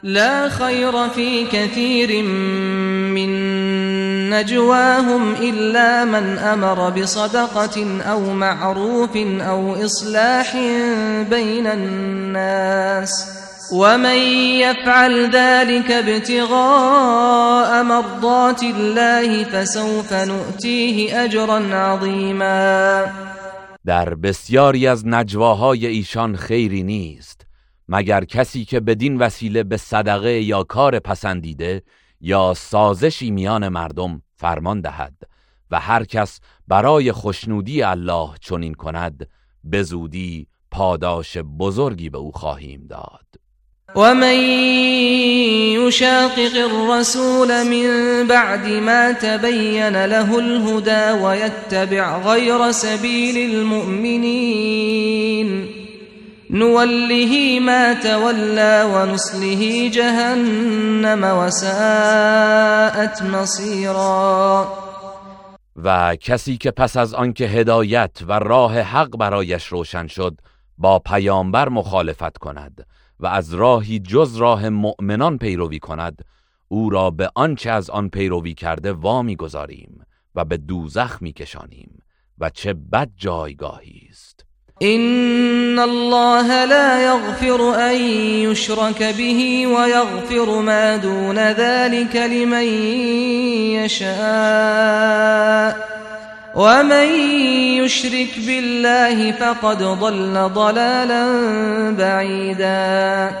لا 0.03 0.49
خير 0.49 1.09
في 1.09 1.45
كثير 1.45 2.23
من 3.13 3.29
نجواهم 4.29 5.33
إلا 5.33 6.05
من 6.05 6.37
أمر 6.37 6.89
بصدقة 6.89 8.01
أو 8.01 8.33
معروف 8.33 9.17
أو 9.41 9.85
إصلاح 9.85 10.57
بين 11.29 11.67
الناس 11.67 13.37
ومن 13.73 14.17
يفعل 14.61 15.29
ذلك 15.31 15.91
ابتغاء 15.91 17.83
مرضات 17.83 18.63
الله 18.63 19.43
فسوف 19.43 20.13
نؤتيه 20.13 21.23
أجرا 21.23 21.59
عظیما 21.73 23.05
در 23.85 24.15
بسیاری 24.15 24.87
از 24.87 25.07
نجواهای 25.07 25.85
ایشان 25.87 26.35
خیری 26.35 26.83
نیست. 26.83 27.46
مگر 27.89 28.25
کسی 28.25 28.65
که 28.65 28.79
بدین 28.79 29.17
وسیله 29.17 29.63
به 29.63 29.77
صدقه 29.77 30.41
یا 30.41 30.63
کار 30.63 30.99
پسندیده 30.99 31.83
یا 32.21 32.53
سازشی 32.53 33.31
میان 33.31 33.67
مردم 33.67 34.21
فرمان 34.35 34.81
دهد 34.81 35.13
و 35.71 35.79
هر 35.79 36.03
کس 36.03 36.39
برای 36.67 37.11
خوشنودی 37.11 37.83
الله 37.83 38.29
چنین 38.41 38.73
کند 38.73 39.27
به 39.63 39.83
زودی 39.83 40.47
پاداش 40.71 41.37
بزرگی 41.37 42.09
به 42.09 42.17
او 42.17 42.31
خواهیم 42.31 42.87
داد. 42.89 43.27
ومن 43.95 44.39
يشاقق 45.87 46.55
الرسول 46.55 47.63
من 47.63 48.27
بعد 48.27 48.67
ما 48.67 49.13
تبين 49.13 50.05
له 50.05 50.35
الهدى 50.37 51.11
ويتبع 51.23 52.17
غير 52.17 52.71
سبيل 52.71 53.51
المؤمنين 53.55 55.07
نوله 56.49 57.59
ما 57.59 57.93
تولى 57.93 58.83
ونصله 58.93 59.89
جهنم 59.89 61.23
وساءت 61.23 63.21
مصيرا. 63.21 64.67
و 65.75 66.15
کسی 66.15 66.57
که 66.57 66.71
پس 66.71 66.97
از 66.97 67.13
آنکه 67.13 67.47
هدایت 67.47 68.17
و 68.27 68.39
راه 68.39 68.79
حق 68.79 69.17
برایش 69.17 69.65
روشن 69.65 70.07
شد 70.07 70.41
با 70.77 70.99
پیامبر 70.99 71.69
مخالفت 71.69 72.37
کند 72.37 72.87
و 73.19 73.27
از 73.27 73.53
راهی 73.53 73.99
جز 73.99 74.35
راه 74.35 74.69
مؤمنان 74.69 75.37
پیروی 75.37 75.79
کند 75.79 76.25
او 76.67 76.89
را 76.89 77.09
به 77.11 77.29
آنچه 77.35 77.71
از 77.71 77.89
آن 77.89 78.09
پیروی 78.09 78.53
کرده 78.53 78.93
وامی 78.93 79.35
گذاریم 79.35 80.01
و 80.35 80.45
به 80.45 80.57
دوزخ 80.57 81.17
میکشانیم 81.21 82.03
و 82.39 82.49
چه 82.49 82.73
بد 82.73 83.09
جایگاهی! 83.15 84.06
این 84.79 85.79
الله 85.79 86.65
لا 86.65 87.01
یغفر 87.01 87.61
ان 87.61 87.95
یشرک 87.95 88.97
به 88.97 89.67
و 89.67 89.89
یغفر 89.89 90.61
ما 90.61 90.97
دون 90.97 91.37
ذلك 91.37 92.15
لمن 92.15 92.63
یشاء 93.73 95.73
ومن 96.55 97.07
يشرك 97.77 98.39
بالله 98.47 99.31
فقد 99.31 99.77
ضل 99.77 100.47
ضلالا 100.47 101.25
بعیدا 101.97 103.31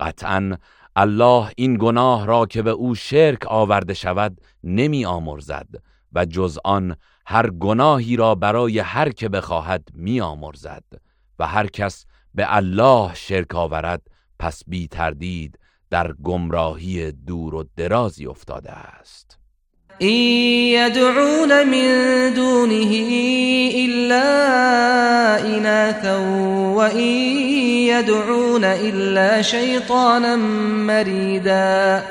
قطعا 0.00 0.56
الله 0.96 1.50
این 1.56 1.76
گناه 1.76 2.26
را 2.26 2.46
که 2.46 2.62
به 2.62 2.70
أو 2.70 2.94
شرک 2.94 3.46
آورده 3.46 3.94
شود 3.94 4.40
نمی 4.64 5.04
آمرزد 5.04 5.66
و 6.12 6.24
جز 6.24 6.58
آن 6.64 6.96
هر 7.26 7.50
گناهی 7.50 8.16
را 8.16 8.34
برای 8.34 8.78
هر 8.78 9.10
که 9.10 9.28
بخواهد 9.28 9.88
می 9.94 10.20
آمرزد 10.20 10.84
و 11.38 11.46
هر 11.46 11.66
کس 11.66 12.06
به 12.34 12.56
الله 12.56 13.14
شرک 13.14 13.54
آورد 13.54 14.02
پس 14.38 14.62
بی 14.66 14.88
تردید 14.88 15.58
در 15.90 16.12
گمراهی 16.12 17.12
دور 17.12 17.54
و 17.54 17.64
درازی 17.76 18.26
افتاده 18.26 18.70
است. 18.72 19.38
إن 20.02 20.08
يدعون 20.08 21.62
من 21.66 22.34
دونه 22.34 22.92
إلا 23.74 24.24
إناثا 25.56 26.16
وإن 26.74 26.98
يدعون 27.86 28.64
إلا 28.64 29.42
شيطانا 29.42 30.36
مريدا 30.86 32.02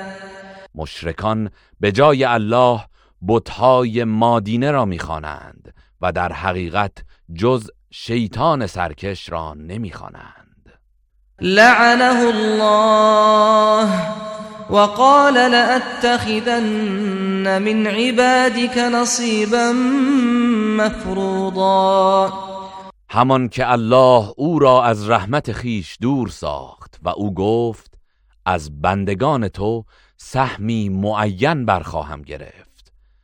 مشرکان 0.75 1.49
به 1.79 1.91
جای 1.91 2.23
الله 2.23 2.81
بتهای 3.27 4.03
مادینه 4.03 4.71
را 4.71 4.85
می‌خوانند 4.85 5.73
و 6.01 6.11
در 6.11 6.33
حقیقت 6.33 6.91
جز 7.35 7.69
شیطان 7.91 8.67
سرکش 8.67 9.29
را 9.29 9.53
نمی‌خوانند. 9.53 10.79
لعنه 11.41 12.19
الله 12.19 13.89
وقال 14.69 15.33
لأتخذن 15.33 16.61
من 17.57 17.87
عبادك 17.87 18.77
نصيبا 18.77 19.73
مفروضا. 20.77 22.33
همان 23.09 23.49
که 23.49 23.71
الله 23.71 24.33
او 24.37 24.59
را 24.59 24.83
از 24.83 25.09
رحمت 25.09 25.51
خیش 25.51 25.97
دور 26.01 26.27
ساخت 26.27 26.99
و 27.01 27.09
او 27.09 27.33
گفت 27.33 27.97
از 28.45 28.81
بندگان 28.81 29.47
تو 29.47 29.85
سهمی 30.17 30.89
معین 30.89 31.65
برخواهم 31.65 32.21
گرفت. 32.21 32.70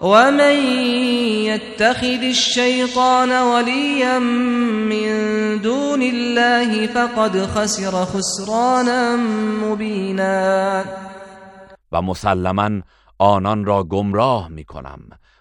ومن 0.00 0.56
يتخذ 1.44 2.22
الشيطان 2.22 3.42
وليا 3.42 4.18
من 4.18 5.08
دون 5.62 6.02
الله 6.02 6.86
فقد 6.86 7.46
خسر 7.46 8.04
خسرانا 8.04 9.16
مبینا 9.64 10.84
و 11.92 12.02
مسلما 12.02 12.82
آنان 13.18 13.64
را 13.64 13.84
گمراه 13.84 14.48
می 14.48 14.64
کنم 14.64 15.00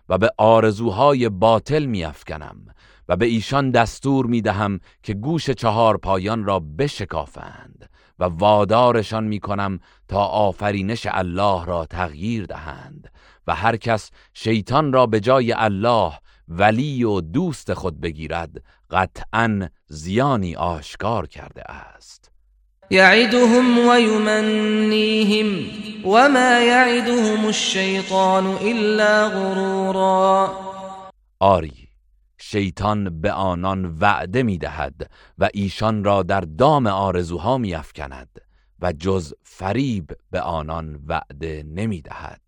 و 0.09 0.17
به 0.17 0.31
آرزوهای 0.37 1.29
باطل 1.29 1.85
می 1.85 2.03
افکنم 2.03 2.57
و 3.09 3.15
به 3.15 3.25
ایشان 3.25 3.71
دستور 3.71 4.25
می 4.25 4.41
دهم 4.41 4.79
که 5.03 5.13
گوش 5.13 5.49
چهار 5.49 5.97
پایان 5.97 6.45
را 6.45 6.59
بشکافند 6.59 7.89
و 8.19 8.23
وادارشان 8.23 9.23
می 9.23 9.39
کنم 9.39 9.79
تا 10.07 10.25
آفرینش 10.25 11.07
الله 11.11 11.65
را 11.65 11.85
تغییر 11.85 12.45
دهند. 12.45 13.09
و 13.47 13.55
هر 13.55 13.77
کس 13.77 14.11
شیطان 14.33 14.93
را 14.93 15.05
به 15.05 15.19
جای 15.19 15.53
الله 15.53 16.13
ولی 16.47 17.03
و 17.03 17.21
دوست 17.21 17.73
خود 17.73 18.01
بگیرد 18.01 18.63
قطعا 18.91 19.69
زیانی 19.87 20.55
آشکار 20.55 21.27
کرده 21.27 21.71
است. 21.71 22.31
یعدهم 22.89 23.89
و 23.89 23.99
یمنیهم 23.99 25.69
وما 26.05 26.59
یعدهم 26.59 27.45
الشیطان 27.45 28.45
الا 28.47 29.29
غرورا. 29.29 30.51
آری 31.39 31.87
شیطان 32.37 33.21
به 33.21 33.31
آنان 33.31 33.85
وعده 33.99 34.43
می 34.43 34.57
دهد 34.57 35.11
و 35.37 35.49
ایشان 35.53 36.03
را 36.03 36.23
در 36.23 36.41
دام 36.41 36.87
آرزوها 36.87 37.57
می 37.57 37.75
افکند 37.75 38.41
و 38.79 38.93
جز 38.93 39.33
فریب 39.43 40.11
به 40.31 40.41
آنان 40.41 40.99
وعده 41.07 41.63
نمی 41.67 42.01
دهد 42.01 42.41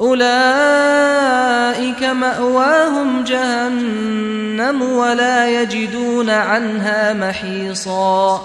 أولئك 0.00 2.02
مأواهم 2.02 3.24
جهنم 3.24 4.82
ولا 4.82 5.62
يجدون 5.62 6.30
عنها 6.30 7.12
محیصا 7.12 8.40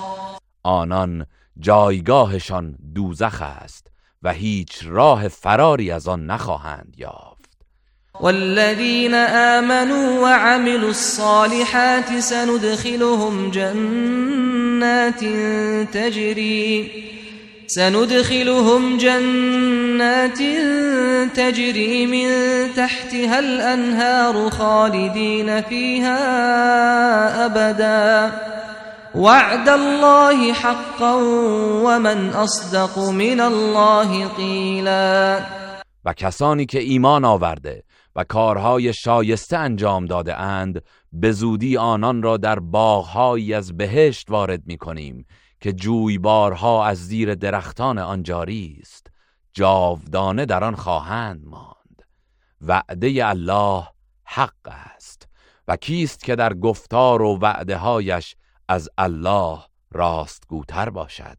آنان 0.64 1.26
جایگاهشان 1.60 2.76
دوزخ 2.96 3.42
است 3.42 3.88
و 4.24 4.34
هیچ 4.34 4.80
راه 4.86 5.28
فراری 5.28 5.92
از 5.92 6.08
آن 6.08 6.26
نخواهند 6.26 6.94
یافت. 6.98 7.50
والذين 8.20 9.14
آمنوا 9.14 10.22
وعملوا 10.22 10.90
الصالحات 10.90 12.20
سندخلهم 12.20 13.52
جنات 13.52 15.26
تجري 15.94 17.15
سندخلهم 17.68 18.98
جنات 18.98 20.40
تجري 21.36 22.06
من 22.06 22.30
تحتها 22.76 23.40
الأنهار 23.40 24.50
خالدين 24.50 25.62
فيها 25.62 26.18
أبدا. 27.46 28.32
وعد 29.16 29.70
الله 29.70 30.54
حقا 30.54 31.14
ومن 31.86 32.30
أصدق 32.30 33.00
من 33.00 33.40
الله 33.40 34.28
قيلا. 34.28 35.40
و 36.06 36.14
کسانی 36.14 36.66
که 36.66 36.80
ایمان 36.80 37.26
آورده 37.26 37.84
و 38.16 38.24
کارهای 38.24 38.94
شایسته 38.94 39.58
انجام 39.58 40.06
داده 40.06 40.40
اند 40.40 40.82
به 41.14 41.32
زودی 41.32 41.78
آنان 41.78 42.22
را 42.24 42.38
در 42.38 42.60
باغهایی 42.60 43.54
از 43.54 43.78
بهشت 43.78 44.32
وارد 44.32 44.62
می 44.66 44.78
کنیم. 44.78 45.26
که 45.66 45.74
جویبارها 45.74 46.86
از 46.86 47.08
زیر 47.08 47.36
درختان 47.36 47.98
آن 47.98 48.24
جاری 48.24 48.78
است 48.82 49.08
جاودانه 49.54 50.46
در 50.46 50.64
آن 50.64 50.76
خواهند 50.76 51.46
ماند. 51.46 52.02
وعده 52.62 53.28
الله 53.28 53.88
حق 54.24 54.68
است 54.96 55.28
و 55.68 55.76
کیست 55.76 56.24
که 56.24 56.36
در 56.36 56.54
گفتار 56.54 57.22
و 57.22 57.38
وعده 57.42 57.78
هایش 57.78 58.36
از 58.70 58.90
الله 58.98 59.60
راستگوتر 59.92 60.90
باشد؟ 60.90 61.38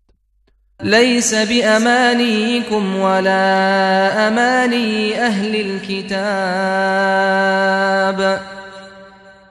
ليس 0.82 1.35
بأمانيكم 1.35 2.97
ولا 2.97 4.28
أماني 4.28 5.15
أهل 5.15 5.57
الكتاب 5.57 6.16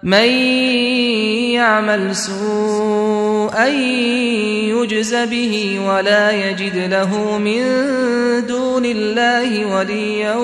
من 0.04 0.30
يعمل 1.54 2.16
سوءا 3.56 3.68
يجز 3.68 5.14
به 5.14 5.80
ولا 5.88 6.32
يجد 6.32 6.76
له 6.76 7.38
من 7.38 7.62
دون 8.48 8.86
الله 8.86 9.76
وليا 9.76 10.36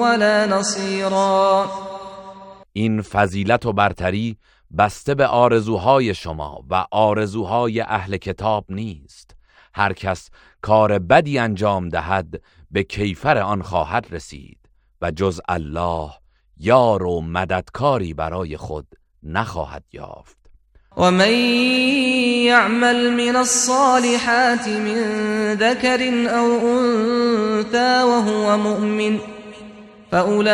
ولا 0.00 0.46
نصيرا. 0.46 1.66
این 2.72 3.02
فضیلت 3.02 3.66
و 3.66 3.72
برتری 3.72 4.36
بسته 4.78 5.14
به 5.14 5.26
آرزوهای 5.26 6.14
شما 6.14 6.64
و 6.70 6.86
آرزوهای 6.90 7.80
اهل 7.80 8.16
کتاب 8.16 8.64
نیست. 8.68 9.36
هر 9.74 9.92
کس 9.92 10.30
کار 10.62 10.98
بدی 10.98 11.38
انجام 11.38 11.88
دهد 11.88 12.42
به 12.70 12.82
کیفر 12.82 13.38
آن 13.38 13.62
خواهد 13.62 14.06
رسید 14.10 14.58
و 15.02 15.10
جز 15.10 15.40
الله 15.48 16.10
یار 16.56 17.02
و 17.02 17.20
مددکاری 17.20 18.14
برای 18.14 18.56
خود 18.56 18.86
نخواهد 19.22 19.84
یافت. 19.92 20.45
و 20.96 21.10
من 21.10 21.32
یعمل 22.44 23.10
من 23.10 23.36
الصالحات 23.36 24.68
من 24.68 25.02
ذکر 25.54 26.00
أو 26.38 26.78
أنثى 26.78 28.02
وهو 28.02 28.56
مؤمن 28.56 29.18
فأولئك 30.12 30.52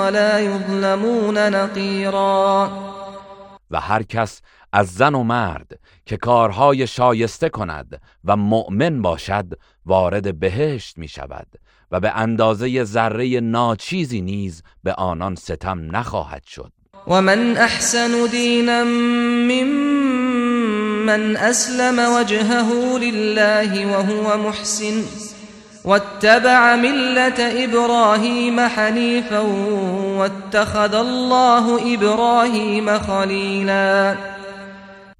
ولا 0.00 0.40
يظلمون 0.40 1.38
نقيرا. 1.38 2.70
و 3.70 3.80
هر 3.80 4.02
کس 4.02 4.40
از 4.72 4.94
زن 4.94 5.14
و 5.14 5.22
مرد 5.22 5.78
که 6.06 6.16
کارهای 6.16 6.86
شایسته 6.86 7.48
کند 7.48 8.00
و 8.24 8.36
مؤمن 8.36 9.02
باشد 9.02 9.46
وارد 9.86 10.38
بهشت 10.40 10.98
می 10.98 11.08
شود 11.08 11.46
و 11.90 12.00
به 12.00 12.10
اندازه 12.10 12.84
ذره 12.84 13.40
ناچیزی 13.40 14.20
نیز 14.20 14.62
به 14.84 14.92
آنان 14.92 15.34
ستم 15.34 15.96
نخواهد 15.96 16.44
شد. 16.44 16.72
و 17.06 17.22
من 17.22 17.56
احسن 17.56 18.26
دینا 18.30 18.84
ممن 19.50 21.36
اسلم 21.36 22.14
وجهه 22.14 22.98
لله 22.98 23.86
وهو 23.86 24.36
محسن 24.36 25.04
واتبع 25.84 26.76
ملة 26.76 27.64
إبراهيم 27.64 28.60
حنيفا 28.60 29.40
واتخذ 30.18 30.94
الله 30.94 31.94
إبراهيم 31.94 32.98
خليلا 32.98 34.16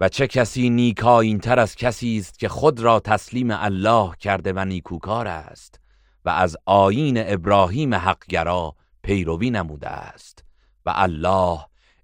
و 0.01 0.09
چه 0.09 0.27
کسی 0.27 0.71
نیکاین 0.71 1.39
تر 1.39 1.59
از 1.59 1.77
کسی 1.77 2.19
است 2.19 2.39
که 2.39 2.49
خود 2.49 2.81
را 2.81 3.01
تسلیم 3.01 3.51
الله 3.51 4.11
کرده 4.21 4.53
و 4.53 4.65
نیکوکار 4.65 5.29
است. 5.29 5.80
و 6.25 6.31
از 6.31 6.57
آیین 6.65 7.15
ابراهیم 7.27 7.95
حقگرا 7.95 8.75
پیروی 9.03 9.51
نموده 9.51 9.89
است 9.89 10.45
و 10.87 10.93
الله 10.95 11.59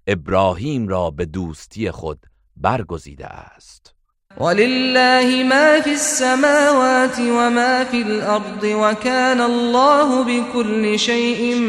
ابراهیم 0.07 0.87
را 0.87 1.11
به 1.11 1.25
دوستی 1.25 1.91
خود 1.91 2.25
برگزیده 2.55 3.25
است. 3.27 3.93
ولله 4.37 5.43
ما 5.43 5.81
في 5.81 5.89
السماوات 5.89 7.19
وما 7.19 7.83
في 7.91 8.01
الأرض 8.01 8.63
وكان 8.63 9.41
الله 9.41 10.23
بكل 10.23 10.97
شيء 10.97 11.59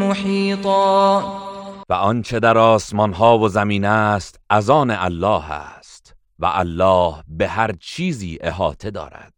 محيطا 0.00 1.22
و 1.88 1.92
آنچه 1.92 2.40
در 2.40 2.58
آسمان 2.58 3.12
ها 3.12 3.38
و 3.38 3.48
زمین 3.48 3.84
است 3.84 4.40
از 4.50 4.70
آن 4.70 4.90
الله 4.90 5.52
است 5.52 6.14
و 6.38 6.46
الله 6.46 7.14
به 7.28 7.48
هر 7.48 7.72
چیزی 7.80 8.38
احاطه 8.40 8.90
دارد. 8.90 9.37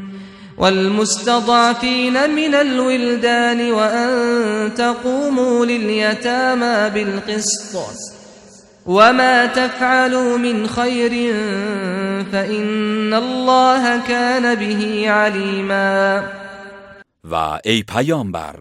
والمستضعفين 0.61 2.13
من 2.35 2.55
الولدان 2.55 3.71
وأن 3.71 4.73
تقوموا 4.73 5.65
لليتامى 5.65 6.89
بالقسط. 6.89 7.77
وما 8.85 9.45
تفعلوا 9.45 10.37
من 10.37 10.67
خير 10.67 11.33
فإن 12.31 13.13
الله 13.13 14.07
كان 14.07 14.55
به 14.55 15.09
عليما. 15.09 16.23
و 17.23 17.59
ای 17.65 17.83
پیامبر 17.83 18.55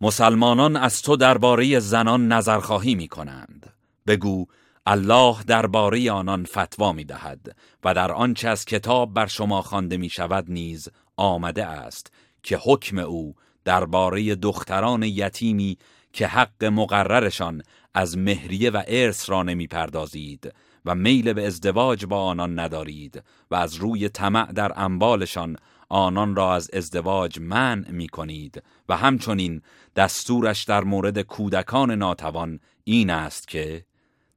مسلمانان 0.00 0.76
از 0.76 1.02
تو 1.02 1.16
درباره 1.16 1.78
زنان 1.78 2.32
نظرخواهی 2.32 2.94
می 2.94 3.08
کنند. 3.08 3.66
بگو 4.06 4.46
الله 4.86 5.36
درباره 5.46 6.10
آنان 6.10 6.44
فتوا 6.44 6.92
می 6.92 7.04
دهد 7.04 7.56
و 7.84 7.94
در 7.94 8.12
آنچه 8.12 8.48
از 8.48 8.64
کتاب 8.64 9.14
بر 9.14 9.26
شما 9.26 9.62
خوانده 9.62 9.96
می 9.96 10.08
شود 10.08 10.44
نیز 10.48 10.88
آمده 11.16 11.66
است 11.66 12.12
که 12.42 12.58
حکم 12.62 12.98
او 12.98 13.34
درباره 13.64 14.34
دختران 14.34 15.02
یتیمی 15.02 15.78
که 16.12 16.26
حق 16.26 16.64
مقررشان 16.64 17.62
از 17.94 18.18
مهریه 18.18 18.70
و 18.70 18.82
ارث 18.86 19.30
را 19.30 19.42
نمی 19.42 19.66
پردازید 19.66 20.52
و 20.84 20.94
میل 20.94 21.32
به 21.32 21.46
ازدواج 21.46 22.04
با 22.04 22.24
آنان 22.24 22.58
ندارید 22.58 23.22
و 23.50 23.54
از 23.54 23.74
روی 23.74 24.08
طمع 24.08 24.52
در 24.52 24.72
اموالشان 24.76 25.56
آنان 25.88 26.36
را 26.36 26.54
از 26.54 26.70
ازدواج 26.72 27.38
منع 27.40 27.90
می 27.90 28.08
کنید 28.08 28.62
و 28.88 28.96
همچنین 28.96 29.62
دستورش 29.96 30.64
در 30.64 30.84
مورد 30.84 31.20
کودکان 31.20 31.90
ناتوان 31.90 32.60
این 32.84 33.10
است 33.10 33.48
که 33.48 33.84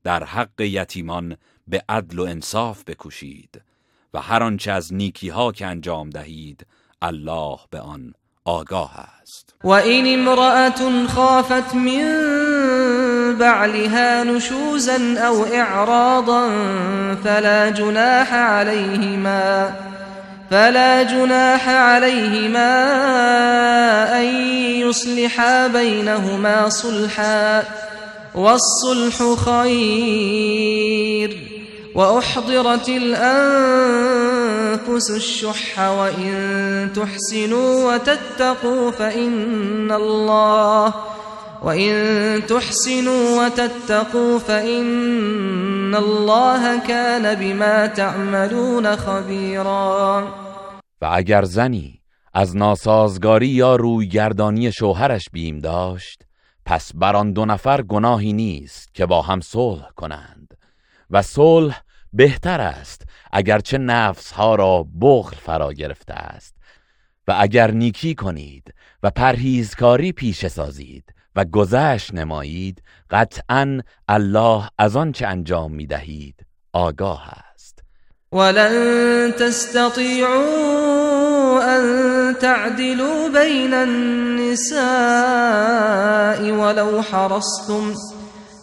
در 0.03 0.23
حق 0.23 0.61
یتیمان 0.61 1.37
به 1.67 1.83
عدل 1.89 2.19
و 2.19 2.23
انصاف 2.23 2.83
بکوشید. 2.83 3.61
هر 4.19 4.43
آنچه 4.43 4.71
از 4.71 4.93
نیکی 4.93 5.29
ها 5.29 5.51
که 5.51 5.65
انجام 5.65 6.09
دهید 6.09 6.65
الله 7.01 7.57
به 7.71 7.79
آن 7.79 8.13
آگاه 8.45 8.91
است. 9.21 9.53
و 9.63 9.69
این 9.69 10.19
امرأة 10.19 11.07
خافت 11.07 11.75
من 11.75 13.37
بعلها 13.39 14.23
نشوزا 14.23 15.27
او 15.27 15.45
اعراضا 15.53 16.49
فلا 17.23 17.69
جناح 17.69 18.33
عليهما 18.33 19.71
فلا 20.49 21.03
جناح 21.03 21.69
عليهما 21.69 22.83
أن 24.19 24.25
يصلحا 24.87 25.67
بينهما 25.67 26.69
صلحا 26.69 27.63
والصلح 28.35 29.35
خير 29.45 30.77
وأحضرت 31.97 32.89
الأنفس 32.89 33.97
الشح 35.11 35.79
وإن 35.79 36.93
تحسنوا 36.95 37.93
وتتقوا 37.93 38.91
فإن 38.91 39.91
الله 39.91 40.93
وإن 41.63 42.41
تحسنوا 42.47 43.45
وتتقوا 43.45 44.39
فإن 44.39 45.95
الله 45.95 46.87
كان 46.87 47.35
بما 47.35 47.87
تعملون 47.87 48.95
خبيرا. 48.95 50.27
و 51.01 51.05
اگر 51.05 51.43
زنی 51.43 52.01
از 52.33 52.57
ناسازگاری 52.57 53.47
یا 53.47 53.75
رویگردانی 53.75 54.71
شوهرش 54.71 55.29
بیم 55.33 55.59
داشت 55.59 56.23
پس 56.65 56.91
بر 56.95 57.15
آن 57.15 57.33
دو 57.33 57.45
نفر 57.45 57.81
گناهی 57.81 58.33
نیست 58.33 58.93
که 58.93 59.05
با 59.05 59.21
هم 59.21 59.41
صلح 59.41 59.89
کنند 59.95 60.57
و 61.11 61.21
صلح 61.21 61.86
بهتر 62.13 62.61
است 62.61 63.01
اگرچه 63.31 63.77
نفسها 63.77 64.55
را 64.55 64.85
بخل 65.01 65.35
فرا 65.35 65.73
گرفته 65.73 66.13
است. 66.13 66.55
و 67.27 67.35
اگر 67.39 67.71
نیکی 67.71 68.15
کنید 68.15 68.73
و 69.03 69.09
پرهیزکاری 69.09 70.11
پیش 70.11 70.47
سازید 70.47 71.13
و 71.35 71.45
گذشت 71.45 72.13
نمایید 72.13 72.83
قطعا 73.09 73.81
الله 74.07 74.69
از 74.77 74.95
آن 74.95 75.11
چه 75.11 75.27
انجام 75.27 75.71
می 75.71 75.87
دهید 75.87 76.45
آگاه 76.73 77.29
است. 77.53 77.83
ولن 78.31 79.31
تستطيعوا 79.31 80.77
أن 81.63 82.33
تعدلوا 82.33 83.29
بين 83.29 83.73
النساء 83.73 84.81
ولو 86.51 87.01
حرصتم. 87.01 88.16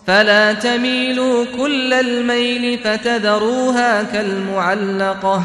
فلا 0.07 0.53
تميلوا 0.53 1.45
كل 1.45 1.93
الميل 1.93 2.79
فتذروها 2.79 4.03
كالمعلقة. 4.03 5.43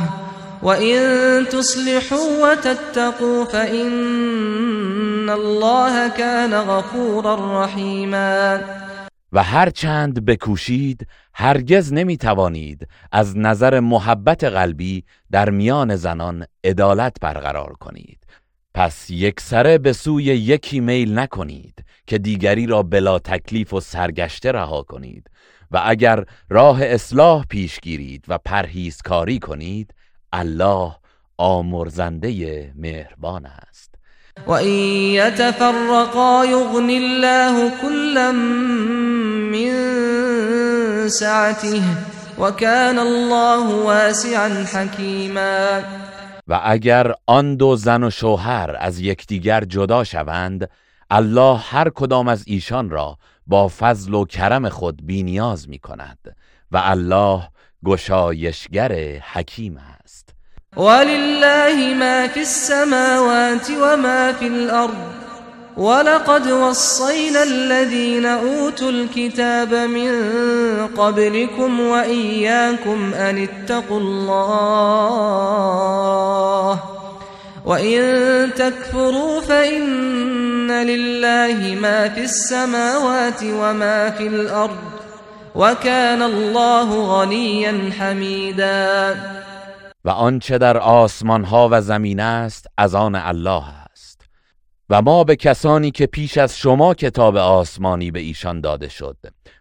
وإن 0.64 1.46
تصلحوا 1.50 2.52
وتتقوا 2.52 3.46
فإن 3.46 5.30
الله 5.30 6.08
كان 6.08 6.54
غفورا 6.54 7.64
رحيما. 7.64 8.62
و 9.32 9.44
هر 9.44 9.70
چند 9.70 10.26
بکوشید 10.26 11.08
هرگز 11.34 11.94
نمی 11.94 12.18
توانید 12.18 12.88
از 13.12 13.38
نظر 13.38 13.80
محبت 13.80 14.44
قلبی 14.44 15.04
در 15.32 15.50
میان 15.50 15.96
زنان 15.96 16.46
عدالت 16.64 17.18
برقرار 17.22 17.74
کنید. 17.80 18.19
پس 18.74 19.10
یک 19.10 19.40
سره 19.40 19.78
به 19.78 19.94
سوی 19.94 20.24
یکی 20.24 20.80
میل 20.80 21.20
نکنید 21.20 21.84
که 22.08 22.18
دیگری 22.18 22.66
را 22.66 22.84
بلا 22.84 23.20
تکلیف 23.20 23.74
و 23.74 23.80
سرگشته 23.80 24.52
رها 24.52 24.84
کنید 24.84 25.30
و 25.72 25.82
اگر 25.86 26.26
راه 26.50 26.84
اصلاح 26.84 27.46
پیش 27.46 27.80
گیرید 27.80 28.26
و 28.28 28.38
پرهیزکاری 28.38 29.40
کنید 29.40 29.94
الله 30.34 30.96
آمرزنده 31.38 32.74
مهربان 32.76 33.46
است. 33.46 33.96
و 34.48 34.52
این 34.52 35.14
یتفرقا 35.14 36.46
یغنی 36.46 36.98
الله 36.98 37.72
کلا 37.82 38.32
من 39.52 41.10
سعته 41.10 41.82
و 42.40 42.52
کان 42.52 43.00
الله 43.00 43.84
واسعا 43.84 44.48
حکیما. 44.48 45.80
و 46.50 46.62
اگر 46.64 47.14
آن 47.28 47.56
دو 47.56 47.76
زن 47.76 48.04
و 48.04 48.10
شوهر 48.10 48.76
از 48.80 49.00
یکدیگر 49.00 49.64
جدا 49.64 50.04
شوند 50.04 50.70
الله 51.12 51.58
هر 51.58 51.90
کدام 51.90 52.28
از 52.28 52.44
ایشان 52.48 52.90
را 52.90 53.18
با 53.48 53.68
فضل 53.68 54.14
و 54.14 54.26
کرم 54.26 54.70
خود 54.70 55.06
بینیاز 55.06 55.70
می 55.70 55.80
کند 55.80 56.36
و 56.72 56.82
الله 56.84 57.48
گشایشگر 57.86 58.92
حکیم 59.34 59.78
است. 59.78 60.30
ولله 60.78 61.94
ما 61.94 62.28
فی 62.34 62.40
السماوات 62.40 63.70
و 63.70 63.98
ما 63.98 64.34
فی 64.34 64.46
الارض. 64.46 65.19
ولقد 65.80 66.52
وصينا 66.52 67.44
الذين 67.44 68.26
أوتوا 68.26 68.90
الكتاب 68.90 69.74
من 69.74 70.12
قبلكم 70.88 71.80
وإياكم 71.80 73.14
أن 73.14 73.38
اتقوا 73.38 74.00
الله 74.00 75.20
وإن 77.66 78.02
تكفروا 78.56 79.42
فإن 79.42 80.72
لله 80.72 81.76
ما 81.82 82.10
في 82.10 82.22
السماوات 82.22 83.44
وما 83.44 84.10
في 84.10 84.28
الأرض 84.28 84.78
وكان 85.56 86.22
الله 86.22 87.20
غنيا 87.20 87.92
حميدا. 88.00 89.16
و 90.06 90.10
آنچه 90.10 90.58
در 90.58 90.78
آسمان 90.78 91.44
ها 91.44 91.70
و 91.72 91.82
زمین 91.82 92.20
است 92.20 92.68
از 92.78 92.96
آن 92.96 93.16
الله. 93.16 93.64
و 94.90 95.02
ما 95.02 95.24
به 95.24 95.36
کسانی 95.36 95.92
که 95.92 96.06
پیش 96.06 96.38
از 96.38 96.58
شما 96.58 96.94
کتاب 96.94 97.38
آسمانی 97.38 98.12
به 98.12 98.20
ایشان 98.20 98.62
داده 98.62 98.90
شد 98.90 99.18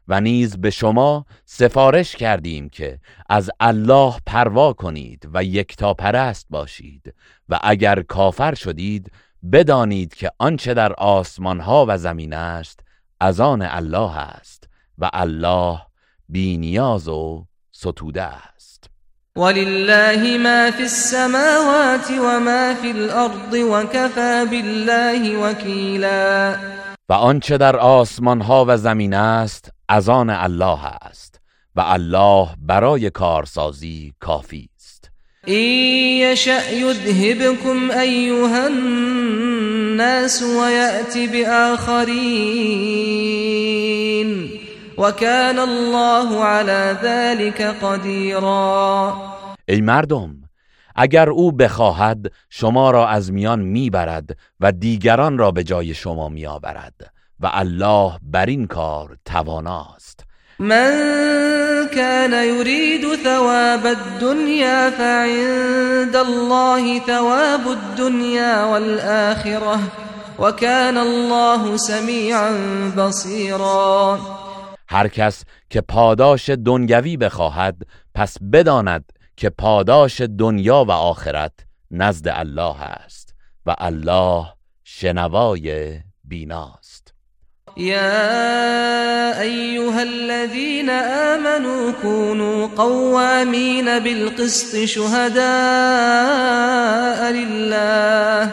و 0.09 0.21
نیز 0.21 0.57
به 0.57 0.71
شما 0.71 1.27
سفارش 1.45 2.17
کردیم 2.17 2.69
که 2.69 3.01
از 3.29 3.51
الله 3.61 4.15
پروا 4.27 4.73
کنید 4.73 5.29
و 5.33 5.45
یکتا 5.45 5.95
پرست 5.95 6.47
باشید 6.51 7.15
و 7.49 7.61
اگر 7.63 8.03
کافر 8.03 8.55
شدید 8.55 9.13
بدانید 9.53 10.15
که 10.15 10.31
آنچه 10.39 10.75
در 10.75 10.93
آسمان 10.93 11.61
ها 11.61 11.87
و 11.89 11.99
زمین 11.99 12.33
است 12.33 12.81
از 13.21 13.41
آن 13.41 13.63
الله 13.63 14.17
است 14.17 14.69
و 14.99 15.11
الله 15.13 15.81
بینیاز 16.29 17.09
و 17.09 17.47
ستوده 17.73 18.23
است. 18.23 18.68
ولله 19.39 20.39
ما 20.39 20.71
في 20.71 20.83
السماوات 20.83 22.11
وما 22.11 22.75
في 22.75 22.91
الأرض 22.91 23.55
وكفى 23.55 24.47
بالله 24.51 25.37
وكيلا. 25.37 26.57
و 27.09 27.13
آنچه 27.13 27.57
در 27.57 27.77
آسمان 27.77 28.41
ها 28.41 28.65
و 28.69 28.77
زمین 28.77 29.15
است 29.15 29.71
از 29.89 30.09
آن 30.09 30.31
الله 30.31 30.87
است 31.03 31.41
و 31.77 31.81
الله 31.81 32.49
برای 32.59 33.11
کارسازی 33.11 34.13
کافی 34.21 34.69
است. 34.77 35.11
این 35.47 36.23
یشأ 36.23 36.73
یذهبکم 36.73 37.91
ایها 37.91 38.65
الناس 38.65 40.43
ویأتی 40.43 41.27
بآخرین. 41.27 42.19
وكان 44.99 45.59
الله 45.59 46.45
على 46.45 46.97
ذلك 47.03 47.61
قدیرا 47.63 49.15
ای 49.69 49.81
مردم 49.81 50.37
اگر 50.97 51.31
او 51.31 51.53
بخواهد 51.53 52.33
شما 52.51 52.91
را 52.91 53.09
از 53.09 53.33
میان 53.33 53.61
می‌برد 53.61 54.37
و 54.61 54.73
دیگران 54.73 55.39
را 55.39 55.51
به 55.51 55.65
جای 55.65 55.95
شما 55.95 56.29
میآورد 56.29 56.95
و 57.41 57.51
الله 57.53 58.13
بر 58.23 58.47
این 58.47 58.67
کار 58.67 59.17
تواناست. 59.25 60.25
من 60.59 60.91
كان 61.95 62.33
يريد 62.33 63.17
ثواب 63.25 63.87
الدنيا 63.87 64.91
فعند 64.91 66.17
الله 66.17 67.01
ثواب 67.07 67.69
الدنيا 67.69 68.65
والآخرة 68.65 69.79
وكان 70.39 70.99
الله 70.99 71.77
سميعا 71.77 72.51
بصيرا. 72.97 74.19
هر 74.89 75.09
کس 75.09 75.45
که 75.71 75.81
پاداش 75.81 76.51
دنیوی 76.51 77.17
بخواهد 77.17 77.83
پس 78.15 78.37
بداند 78.53 79.13
که 79.37 79.51
پاداش 79.51 80.21
دنیا 80.21 80.85
و 80.85 80.91
آخرت 80.91 81.53
نزد 81.91 82.29
الله 82.29 82.83
است 82.83 83.35
و 83.67 83.75
الله 83.79 84.47
شنوای 84.85 85.99
بیناست. 86.25 87.15
يا 87.77 89.41
أيها 89.41 90.03
الذين 90.03 90.91
آمنوا 90.91 91.93
كونوا 92.03 92.67
قوامين 92.67 93.99
بالقسط 93.99 94.85
شهداء 94.85 95.43
لله 97.33 98.53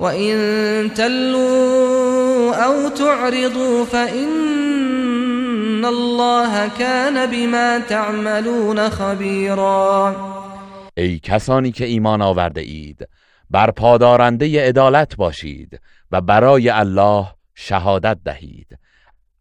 وإن 0.00 0.94
تلوا 0.94 2.54
أو 2.54 2.88
تعرضوا 2.88 3.84
فإن 3.84 5.84
الله 5.84 6.68
كان 6.68 7.30
بما 7.30 7.78
تعملون 7.78 8.90
خبيرا. 8.90 10.14
ای 10.96 11.18
کسانی 11.18 11.72
که 11.72 11.84
ایمان 11.84 12.22
آورده 12.22 12.60
اید 12.60 13.08
بر 13.50 13.70
پادارنده 13.70 14.68
عدالت 14.68 15.16
باشید 15.16 15.80
و 16.10 16.20
برای 16.20 16.68
الله 16.68 17.26
شهادت 17.54 18.18
دهید. 18.24 18.78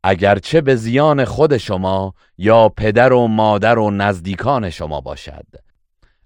اگرچه 0.04 0.62
به 0.62 0.76
زیان 0.76 1.26
خود 1.26 1.58
شما 1.58 2.14
یا 2.38 2.70
پدر 2.70 3.14
و 3.14 3.28
مادر 3.28 3.80
و 3.80 3.92
نزدیکان 3.92 4.70
شما 4.70 5.02
باشد. 5.02 5.46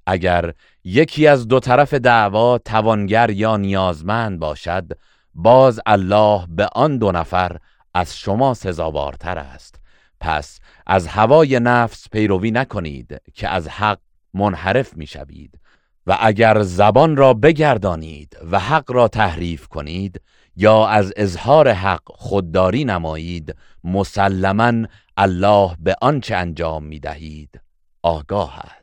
اگر 0.08 0.54
یکی 0.84 1.28
از 1.28 1.48
دو 1.48 1.60
طرف 1.60 1.94
دعوا 1.94 2.58
توانگر 2.58 3.30
یا 3.30 3.58
نیازمند 3.58 4.40
باشد 4.40 4.92
باز 5.36 5.80
الله 5.86 6.46
به 6.50 6.70
آن 6.76 6.98
دو 6.98 7.12
نفر 7.12 7.58
از 7.94 8.18
شما 8.18 8.54
سزاوارتر 8.54 9.38
است. 9.38 9.80
پس 10.20 10.60
از 10.88 11.08
هوای 11.08 11.60
نفس 11.60 12.10
پیروی 12.10 12.52
نکنید 12.52 13.22
که 13.34 13.50
از 13.50 13.68
حق 13.68 14.00
منحرف 14.34 14.98
می‌شوید 14.98 15.60
و 16.08 16.18
اگر 16.22 16.62
زبان 16.62 17.16
را 17.16 17.34
بگردانید 17.34 18.38
و 18.52 18.60
حق 18.60 18.92
را 18.92 19.08
تحریف 19.08 19.68
کنید 19.68 20.22
یا 20.56 20.88
از 20.88 21.14
اظهار 21.18 21.72
حق 21.72 22.02
خودداری 22.06 22.86
نمایید 22.86 23.56
مسلما 23.84 24.88
الله 25.18 25.76
به 25.80 25.96
آنچه 26.02 26.36
انجام 26.36 26.84
می 26.84 27.00
دهید 27.00 27.62
آگاه 28.04 28.60
است. 28.60 28.83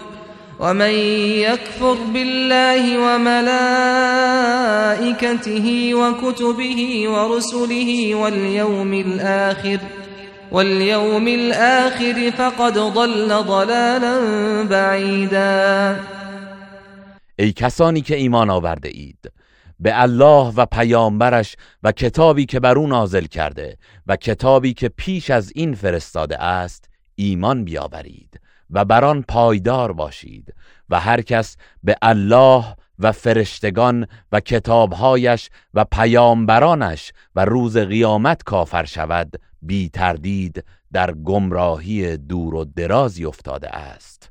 ومن 0.61 0.93
يكفر 1.45 1.93
بالله 2.13 2.97
وملائكته 2.97 3.55
وكتبه 5.95 7.09
ورسله 7.09 8.15
واليوم 8.15 8.93
الآخر 8.93 9.79
واليوم 10.51 11.27
الآخر 11.27 12.31
فقد 12.31 12.73
ضل 12.73 13.43
ضلالا 13.43 14.15
بعيدا. 14.63 15.99
ای 17.39 17.51
کسانی 17.51 18.01
که 18.01 18.15
ایمان 18.15 18.49
آورده 18.49 18.89
اید 18.89 19.31
به 19.79 20.01
الله 20.01 20.53
و 20.57 20.65
پیامبرش 20.65 21.55
و 21.83 21.91
کتابی 21.91 22.45
که 22.45 22.59
بر 22.59 22.77
او 22.77 22.87
نازل 22.87 23.25
کرده 23.25 23.77
و 24.07 24.15
کتابی 24.15 24.73
که 24.73 24.89
پیش 24.89 25.29
از 25.29 25.51
این 25.55 25.75
فرستاده 25.75 26.43
است 26.43 26.89
ایمان 27.15 27.63
بیاورید. 27.63 28.40
و 28.71 28.85
بر 28.85 29.05
آن 29.05 29.21
پایدار 29.21 29.93
باشید 29.93 30.53
و 30.89 30.99
هر 30.99 31.21
کس 31.21 31.57
به 31.83 31.95
الله 32.01 32.65
و 32.99 33.11
فرشتگان 33.11 34.07
و 34.31 34.39
کتابهایش 34.39 35.49
و 35.73 35.85
پیامبرانش 35.85 37.13
و 37.35 37.45
روز 37.45 37.77
قیامت 37.77 38.43
کافر 38.43 38.85
شود 38.85 39.41
بی 39.61 39.89
تردید 39.89 40.63
در 40.93 41.11
گمراهی 41.11 42.17
دور 42.17 42.55
و 42.55 42.65
درازی 42.65 43.25
افتاده 43.25 43.69
است. 43.69 44.30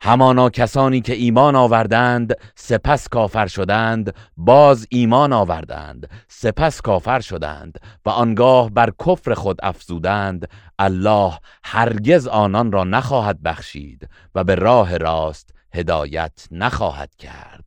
همانا 0.00 0.50
کسانی 0.50 1.00
که 1.00 1.12
ایمان 1.12 1.56
آوردند 1.56 2.34
سپس 2.54 3.08
کافر 3.08 3.46
شدند 3.46 4.14
باز 4.36 4.86
ایمان 4.90 5.32
آوردند 5.32 6.10
سپس 6.28 6.80
کافر 6.80 7.20
شدند 7.20 7.78
و 8.06 8.10
آنگاه 8.10 8.70
بر 8.70 8.92
کفر 9.06 9.34
خود 9.34 9.58
افزودند 9.62 10.48
الله 10.78 11.32
هرگز 11.64 12.26
آنان 12.26 12.72
را 12.72 12.84
نخواهد 12.84 13.42
بخشید 13.42 14.08
و 14.34 14.44
به 14.44 14.54
راه 14.54 14.96
راست 14.96 15.54
هدایت 15.74 16.46
نخواهد 16.50 17.14
کرد. 17.14 17.64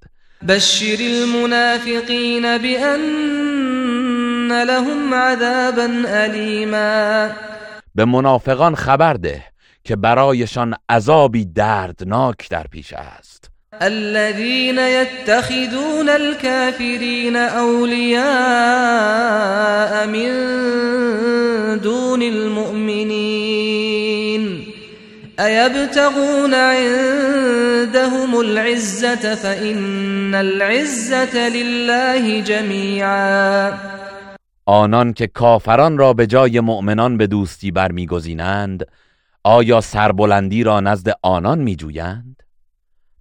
بشر 0.47 0.97
المنافقین 0.99 2.57
بأن 2.57 4.51
لهم 4.63 5.13
عذابا 5.13 5.89
ألیما. 6.07 7.29
به 7.95 8.05
منافقان 8.05 8.75
خبر 8.75 9.13
ده 9.13 9.50
که 9.91 9.95
برایشان 9.95 10.75
عذابی 10.89 11.45
دردناک 11.45 12.49
در 12.49 12.63
پیش 12.71 12.93
است. 12.93 13.51
الذين 13.81 14.77
يتخذون 14.77 16.09
الكافرين 16.09 17.35
أولياء 17.35 18.21
من 20.07 20.29
دون 21.79 22.21
المؤمنين 22.21 23.51
أيبتغون 25.39 26.53
عندهم 26.53 28.39
العزة 28.39 29.35
فإن 29.35 30.35
العزة 30.35 31.49
لله 31.49 32.41
جميعا 32.41 33.71
آنان 34.65 35.13
که 35.13 35.27
کافران 35.27 35.97
را 35.97 36.13
به 36.13 36.27
جای 36.27 36.59
مؤمنان 36.59 37.17
به 37.17 37.27
دوستی 37.27 37.71
برمیگزینند 37.71 38.85
آیا 39.43 39.81
سربلندی 39.81 40.63
را 40.63 40.79
نزد 40.79 41.09
آنان 41.21 41.59
میجویند؟ 41.59 42.43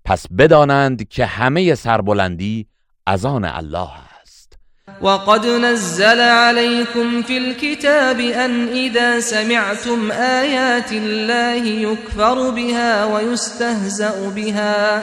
پس 0.05 0.27
بدانند 0.39 1.09
که 1.09 1.27
همه 1.27 1.75
سربلندی 1.75 2.67
از 3.07 3.25
آن 3.25 3.45
الله 3.45 3.89
است. 4.23 4.59
وقد 5.03 5.47
نزل 5.47 6.21
عليكم 6.21 7.23
في 7.23 7.39
الكتاب 7.39 8.21
أن 8.21 8.69
إذا 8.69 9.21
سمعتم 9.21 10.11
آيات 10.11 10.93
الله 10.93 11.67
يكفر 11.67 12.51
بها 12.51 13.05
ويستهزأ 13.05 14.31
بها. 14.37 15.03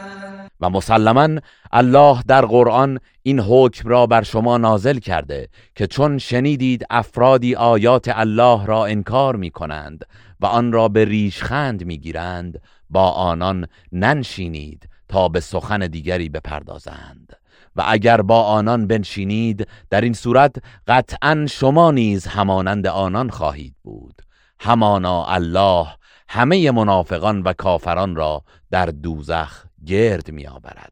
و 0.61 0.69
مسلما 0.69 1.29
الله 1.71 2.23
در 2.27 2.45
قرآن 2.45 2.99
این 3.23 3.39
حکم 3.39 3.89
را 3.89 4.07
بر 4.07 4.23
شما 4.23 4.57
نازل 4.57 4.99
کرده 4.99 5.49
که 5.75 5.87
چون 5.87 6.17
شنیدید 6.17 6.85
افرادی 6.89 7.55
آیات 7.55 8.11
الله 8.13 8.65
را 8.65 8.85
انکار 8.85 9.35
می 9.35 9.49
کنند 9.49 10.05
و 10.39 10.45
آن 10.45 10.71
را 10.71 10.87
به 10.87 11.05
ریشخند 11.05 11.85
می 11.85 11.97
گیرند 11.97 12.61
با 12.89 13.11
آنان 13.11 13.67
ننشینید 13.91 14.89
تا 15.09 15.29
به 15.29 15.39
سخن 15.39 15.79
دیگری 15.87 16.29
بپردازند. 16.29 17.33
و 17.75 17.83
اگر 17.87 18.21
با 18.21 18.43
آنان 18.43 18.87
بنشینید 18.87 19.67
در 19.89 20.01
این 20.01 20.13
صورت 20.13 20.55
قطعا 20.87 21.45
شما 21.49 21.91
نیز 21.91 22.27
همانند 22.27 22.87
آنان 22.87 23.29
خواهید 23.29 23.75
بود. 23.83 24.21
همانا 24.59 25.25
الله 25.25 25.87
همه 26.29 26.71
منافقان 26.71 27.41
و 27.41 27.53
کافران 27.53 28.15
را 28.15 28.43
در 28.71 28.85
دوزخ 28.85 29.65
گرد 29.87 30.31
می 30.31 30.47
آورد 30.47 30.91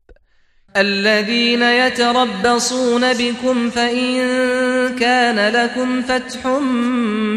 الذين 0.76 1.62
يتربصون 1.62 3.14
بكم 3.14 3.70
فإن 3.70 4.16
كان 5.00 5.54
لكم 5.54 6.02
فتح 6.02 6.46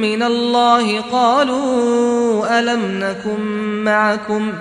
من 0.00 0.22
الله 0.22 1.00
قالوا 1.00 2.58
ألم 2.60 2.98
نكن 3.00 3.40
معكم 3.84 4.52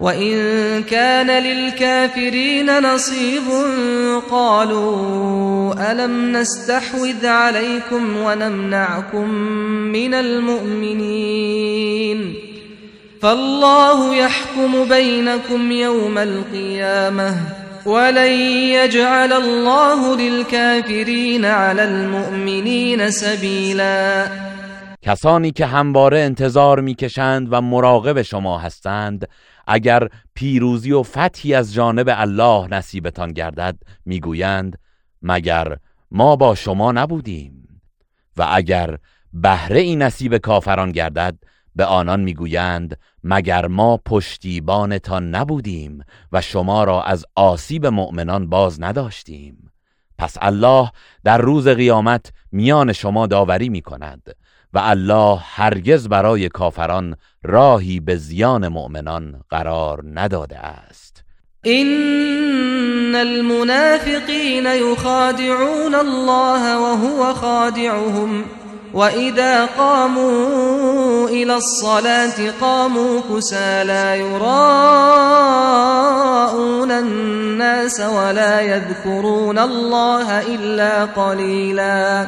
وإن 0.00 0.82
كان 0.82 1.30
للكافرين 1.42 2.94
نصيب 2.94 3.42
قالوا 4.30 5.92
ألم 5.92 6.36
نستحوذ 6.36 7.26
عليكم 7.26 8.16
ونمنعكم 8.16 9.30
من 9.92 10.14
المؤمنين. 10.14 11.74
فالله 13.24 14.16
يحكم 14.16 14.88
بينكم 14.88 15.72
يوم 15.72 16.18
القيامة 16.18 17.36
ولن 17.86 18.32
يجعل 18.76 19.32
الله 19.32 20.16
للكافرين 20.16 21.44
على 21.44 21.82
المؤمنين 21.84 23.10
سبيلا. 23.10 24.28
کسانی 25.02 25.50
که 25.50 25.66
همواره 25.66 26.18
انتظار 26.18 26.80
می‌کشند 26.80 27.48
و 27.50 27.60
مراقب 27.60 28.22
شما 28.22 28.58
هستند 28.58 29.28
اگر 29.66 30.08
پیروزی 30.34 30.92
و 30.92 31.02
فتحی 31.02 31.54
از 31.54 31.74
جانب 31.74 32.06
الله 32.10 32.68
نصیبتان 32.70 33.32
گردد 33.32 33.76
می‌گویند 34.06 34.78
مگر 35.22 35.76
ما 36.10 36.36
با 36.36 36.54
شما 36.54 36.92
نبودیم؟ 36.92 37.80
و 38.36 38.46
اگر 38.52 38.96
بهره 39.32 39.80
این 39.80 40.02
نصیب 40.02 40.36
کافران 40.36 40.92
گردد 40.92 41.34
به 41.76 41.84
آنان 41.84 42.20
می‌گویند 42.20 42.98
مگر 43.24 43.66
ما 43.66 43.96
پشتیبانتان 43.96 45.30
نبودیم 45.30 46.04
و 46.32 46.40
شما 46.40 46.84
را 46.84 47.02
از 47.02 47.26
آسیب 47.34 47.86
مؤمنان 47.86 48.50
باز 48.50 48.82
نداشتیم. 48.82 49.70
پس 50.18 50.36
الله 50.40 50.90
در 51.24 51.38
روز 51.38 51.68
قیامت 51.68 52.32
میان 52.52 52.92
شما 52.92 53.26
داوری 53.26 53.68
می 53.68 53.82
کند 53.82 54.36
و 54.72 54.78
الله 54.82 55.38
هرگز 55.42 56.08
برای 56.08 56.48
کافران 56.48 57.16
راهی 57.42 58.00
به 58.00 58.16
زیان 58.16 58.68
مؤمنان 58.68 59.40
قرار 59.50 60.02
نداده 60.12 60.58
است. 60.58 61.24
إن 61.66 63.14
المنافقين 63.14 64.66
يخادعون 64.66 65.94
الله 65.94 66.76
وهو 66.76 67.34
خادعهم. 67.34 68.44
وإذا 68.94 69.66
قاموا 69.66 71.28
إلى 71.28 71.56
الصلاة 71.56 72.50
قاموا 72.60 73.20
كسالى 73.20 74.18
يراءون 74.20 74.50
الناس 76.90 78.00
ولا 78.00 78.60
يذكرون 78.60 79.58
الله 79.58 80.40
إلا 80.54 81.04
قليلا. 81.06 82.26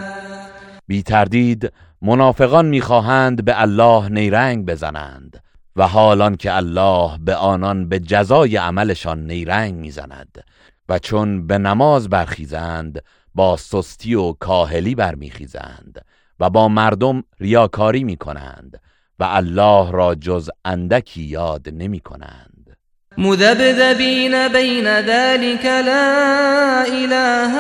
بی 0.88 1.02
تردید 1.02 1.72
منافقان 2.02 2.66
می‌خواهند 2.66 3.44
به 3.44 3.60
الله 3.62 4.09
نیرنگ 4.09 4.66
بزنند 4.66 5.43
و 5.76 5.88
حالان 5.88 6.36
که 6.36 6.56
الله 6.56 7.18
به 7.20 7.34
آنان 7.34 7.88
به 7.88 7.98
جزای 7.98 8.56
عملشان 8.56 9.26
نیرنگ 9.26 9.74
می‌زند 9.74 10.44
و 10.88 10.98
چون 10.98 11.47
به 11.47 11.59
نماز 11.59 12.09
برخیزند 12.09 13.02
با 13.34 13.56
سستی 13.56 14.14
و 14.14 14.32
کاهلی 14.32 14.94
برمیخیزند. 14.94 16.05
و 16.40 16.50
با 16.50 16.68
مردم 16.68 17.24
ریاکاری 17.40 18.04
می‌کنند 18.04 18.80
و 19.18 19.24
الله 19.24 19.90
را 19.90 20.14
جز 20.14 20.50
اندکی 20.64 21.22
یاد 21.22 21.68
نمی 21.72 22.00
کنند 22.00 22.76
مذبذبين 23.18 24.48
بين 24.48 24.86
ذلك 24.86 25.64
لا 25.64 26.84
إله 26.84 27.52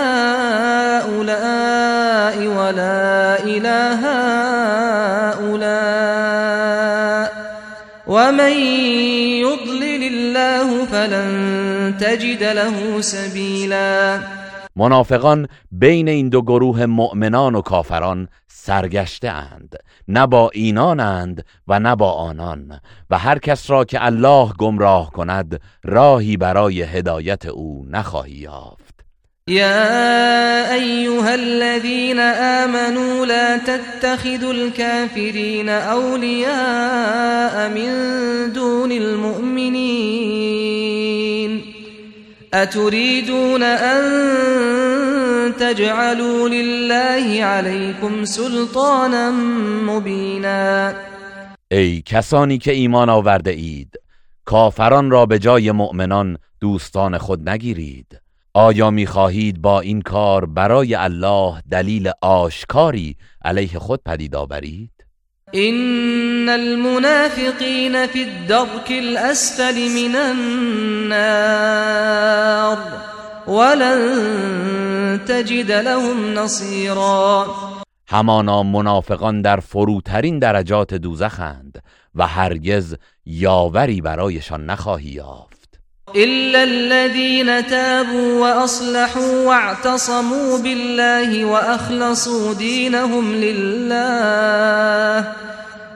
هؤلاء 0.98 2.36
ولا 2.46 3.38
إله 3.44 4.00
هؤلاء 5.40 6.26
ومن 8.06 8.52
يضلل 9.40 10.02
الله 10.02 10.84
فلن 10.84 11.94
تجد 12.00 12.42
له 12.42 13.00
سبيلا 13.00 14.20
منافقان 14.76 15.48
بین 15.70 16.08
این 16.08 16.28
دو 16.28 16.42
گروه 16.42 16.86
مؤمنان 16.86 17.54
و 17.54 17.60
کافران 17.60 18.28
سرگشته 18.46 19.30
اند. 19.30 19.76
نه 20.08 20.26
با 20.26 20.50
اینانند 20.54 21.44
و 21.68 21.78
نه 21.78 21.96
با 21.96 22.12
آنان. 22.12 22.80
و 23.10 23.18
هر 23.18 23.38
کس 23.38 23.70
را 23.70 23.84
که 23.84 24.04
الله 24.04 24.52
گمراه 24.58 25.10
کند 25.10 25.60
راهی 25.84 26.36
برای 26.36 26.82
هدایت 26.82 27.46
او 27.46 27.86
نخواهی 27.90 28.32
یافت. 28.32 28.96
يا 29.48 30.74
أيها 30.74 31.34
الذين 31.34 32.18
آمنوا 32.18 33.26
لا 33.26 33.58
تتخذوا 33.58 34.52
الكافرين 34.52 35.68
أولياء 35.68 37.68
من 37.68 38.52
دون 38.52 38.92
المؤمنين 38.92 40.56
أتريدون 42.54 43.62
أن 43.62 44.02
تجعلوا 45.60 46.48
لله 46.48 47.44
عليكم 47.44 48.24
سلطانا 48.24 49.30
مبینا 49.86 50.94
ای 51.70 52.02
کسانی 52.02 52.58
که 52.58 52.72
ایمان 52.72 53.08
آورده 53.08 53.50
اید 53.50 53.94
کافران 54.44 55.10
را 55.10 55.26
به 55.26 55.38
جای 55.38 55.72
مؤمنان 55.72 56.38
دوستان 56.60 57.18
خود 57.18 57.48
نگیرید. 57.48 58.20
آیا 58.54 58.90
می‌خواهید 58.90 59.62
با 59.62 59.80
این 59.80 60.02
کار 60.02 60.46
برای 60.46 60.94
الله 60.94 61.62
دلیل 61.70 62.10
آشکاری 62.22 63.16
علیه 63.44 63.78
خود 63.78 64.00
پدید 64.04 64.36
آورید؟ 64.36 64.95
إن 65.54 66.48
المنافقين 66.48 68.06
في 68.06 68.22
الدرك 68.22 68.90
الأسفل 68.90 69.74
من 69.74 70.16
النار 70.16 71.58
ولن 73.46 75.20
تجد 75.26 75.70
لهم 75.72 76.34
نصيرا. 76.34 77.46
همانا 78.08 78.62
منافقان 78.62 79.42
در 79.42 79.60
فروترین 79.60 80.38
درجات 80.38 80.94
دوزخند 80.94 81.82
و 82.14 82.26
هرگز 82.26 82.96
یاوری 83.26 84.00
برایشان 84.00 84.66
نخواهی 84.66 85.10
یافت. 85.10 85.55
إلا 86.16 86.62
الذين 86.64 87.66
تابوا 87.66 88.40
وأصلحوا 88.40 89.44
واعتصموا 89.46 90.58
بالله 90.58 91.44
وأخلصوا 91.44 92.54
دينهم 92.54 93.34
لله 93.34 95.24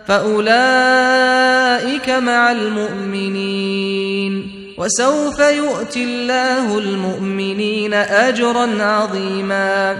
فأولئك 0.06 1.30
مع 2.10 2.50
المؤمنين 2.52 4.32
وسوف 4.78 5.38
يؤتي 5.38 6.04
الله 6.04 6.78
المؤمنين 6.78 7.94
أجرا 7.94 8.84
عظیما 8.84 9.96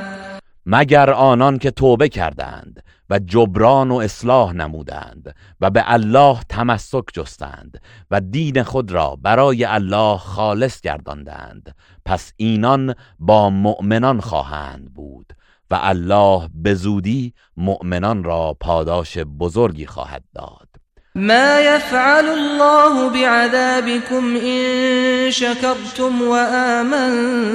مگر 0.66 1.10
آنان 1.10 1.58
که 1.58 1.70
توبه 1.70 2.08
کردند 2.08 2.82
و 3.10 3.18
جبران 3.18 3.90
و 3.90 3.94
اصلاح 3.94 4.52
نمودند 4.52 5.34
و 5.60 5.70
به 5.70 5.82
الله 5.86 6.38
تمسک 6.48 7.04
جستند 7.12 7.80
و 8.10 8.20
دین 8.20 8.62
خود 8.62 8.92
را 8.92 9.18
برای 9.22 9.64
الله 9.64 10.18
خالص 10.18 10.80
گرداندند. 10.80 11.74
پس 12.06 12.32
اینان 12.36 12.94
با 13.18 13.50
مؤمنان 13.50 14.20
خواهند 14.20 14.94
بود 14.94 15.32
و 15.70 15.78
الله 15.82 16.48
به 16.54 16.74
زودی 16.74 17.34
مؤمنان 17.56 18.24
را 18.24 18.56
پاداش 18.60 19.18
بزرگی 19.18 19.86
خواهد 19.86 20.24
داد. 20.34 20.68
ما 21.14 21.60
يفعل 21.60 22.26
الله 22.28 23.10
بعذابكم 23.10 24.36
إن 24.36 25.30
شكرتم 25.30 26.22
وآمنتم 26.22 27.50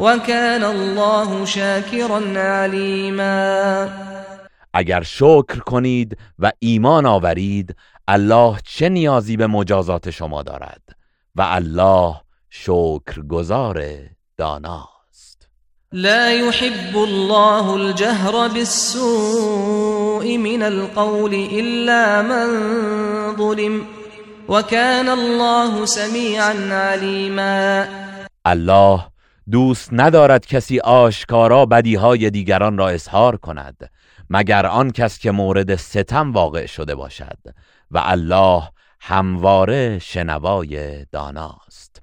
وكان 0.00 0.64
الله 0.64 1.44
شاكرا 1.44 2.20
عليما. 2.36 3.88
اگر 4.74 5.02
شکر 5.02 5.58
کنید 5.58 6.18
و 6.38 6.52
ایمان 6.58 7.06
آورید 7.06 7.76
الله 8.08 8.56
چه 8.64 8.88
نیازی 8.88 9.36
به 9.36 9.46
مجازات 9.46 10.10
شما 10.10 10.42
دارد؟ 10.42 10.82
و 11.36 11.42
الله 11.42 12.14
شکرگزار 12.50 13.84
داناست. 14.36 15.48
لا 15.92 16.32
يحب 16.32 16.96
الله 16.96 17.70
الجهر 17.70 18.48
بالسوء 18.48 20.36
من 20.36 20.62
القول 20.62 21.34
إلا 21.34 22.22
من 22.22 22.48
ظلم 23.36 23.86
وكان 24.48 25.08
الله 25.08 25.86
سميعا 25.86 26.54
عليما. 26.72 27.88
الله 28.46 29.10
دوست 29.50 29.88
ندارد 29.92 30.46
کسی 30.46 30.80
آشکارا 30.80 31.66
بدیهای 31.66 32.30
دیگران 32.30 32.78
را 32.78 32.88
اظهار 32.88 33.36
کند 33.36 33.90
مگر 34.30 34.66
آن 34.66 34.90
کس 34.90 35.18
که 35.18 35.30
مورد 35.30 35.74
ستم 35.74 36.32
واقع 36.32 36.66
شده 36.66 36.94
باشد 36.94 37.38
و 37.90 38.02
الله 38.04 38.62
همواره 39.00 39.98
شنوای 39.98 41.04
داناست. 41.12 42.02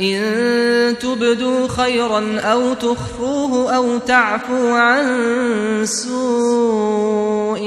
إن 0.00 0.94
تبدوا 0.94 1.68
خيرا 1.68 2.40
أو 2.40 2.74
تخفوه 2.74 3.76
أو 3.76 3.98
تعفو 3.98 4.74
عن 4.76 5.86
سوء 5.86 7.60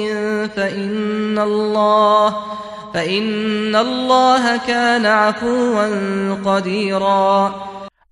فإن 0.55 1.37
الله 1.37 2.35
فإن 2.93 3.75
الله 3.75 4.57
كان 4.57 5.05
عفوا 5.05 5.87
قديرا. 6.45 7.55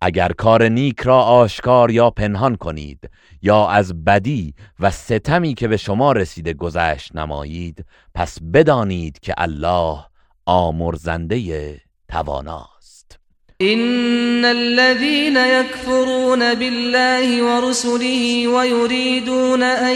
اگر 0.02 0.32
کار 0.32 0.68
نیک 0.68 1.00
را 1.02 1.22
آشکار 1.22 1.92
یا 1.92 2.10
پنهان 2.10 2.56
کنید 2.56 3.10
یا 3.42 3.68
از 3.68 4.04
بدی 4.04 4.54
و 4.80 4.92
ستمی 4.92 5.54
که 5.54 5.68
به 5.68 5.78
شما 5.78 6.12
رسیده 6.12 6.54
گذشت 6.54 7.16
نمایید 7.16 7.86
پس 8.16 8.38
بدانید 8.54 9.20
که 9.20 9.34
الله 9.38 10.00
آمرزنده 10.46 11.78
تواناست. 12.08 13.20
إن 13.62 14.46
الذين 14.46 15.38
يكفرون 15.38 16.54
بالله 16.54 17.44
ورسله 17.44 18.48
ويريدون 18.48 19.64
أن 19.64 19.96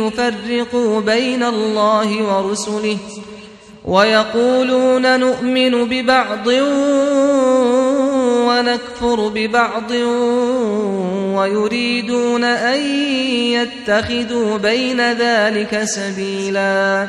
يفرقوا 0.00 1.00
بين 1.00 1.42
الله 1.42 2.22
ورسله 2.22 2.98
ويقولون 3.84 5.20
نؤمن 5.20 5.84
ببعض 5.84 6.48
ونكفر 8.48 9.28
ببعض 9.28 9.90
ويريدون 11.36 12.44
أن 12.44 12.80
يتخذوا 13.56 14.58
بين 14.58 15.00
ذلك 15.12 15.84
سبيلا. 15.84 17.08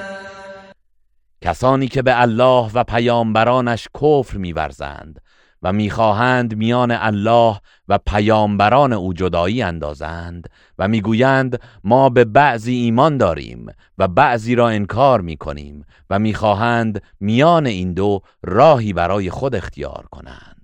کسانی 1.42 1.88
که 1.88 2.02
به 2.02 2.22
الله 2.22 2.72
و 2.74 2.84
پیامبرانش 2.84 3.88
کفر 4.02 4.38
میورزند 4.38 5.22
و 5.62 5.74
می‌خواهند 5.74 6.56
میان 6.56 6.92
الله 6.92 7.56
و 7.88 7.98
پیامبران 7.98 8.94
او 8.94 9.14
جدایی 9.14 9.62
اندازند 9.62 10.50
و 10.80 10.88
می‌گویند 10.88 11.62
ما 11.84 12.10
به 12.10 12.26
بعضی 12.26 12.74
ایمان 12.74 13.18
داریم 13.18 13.66
و 13.98 14.08
بعضی 14.08 14.56
را 14.56 14.70
انکار 14.70 15.22
می‌کنیم 15.22 15.86
و 16.10 16.20
می‌خواهند 16.20 17.02
میان 17.20 17.66
این 17.66 17.94
دو 17.94 18.22
راهی 18.44 18.94
برای 18.94 19.30
خود 19.30 19.56
اختیار 19.56 20.06
کنند. 20.12 20.57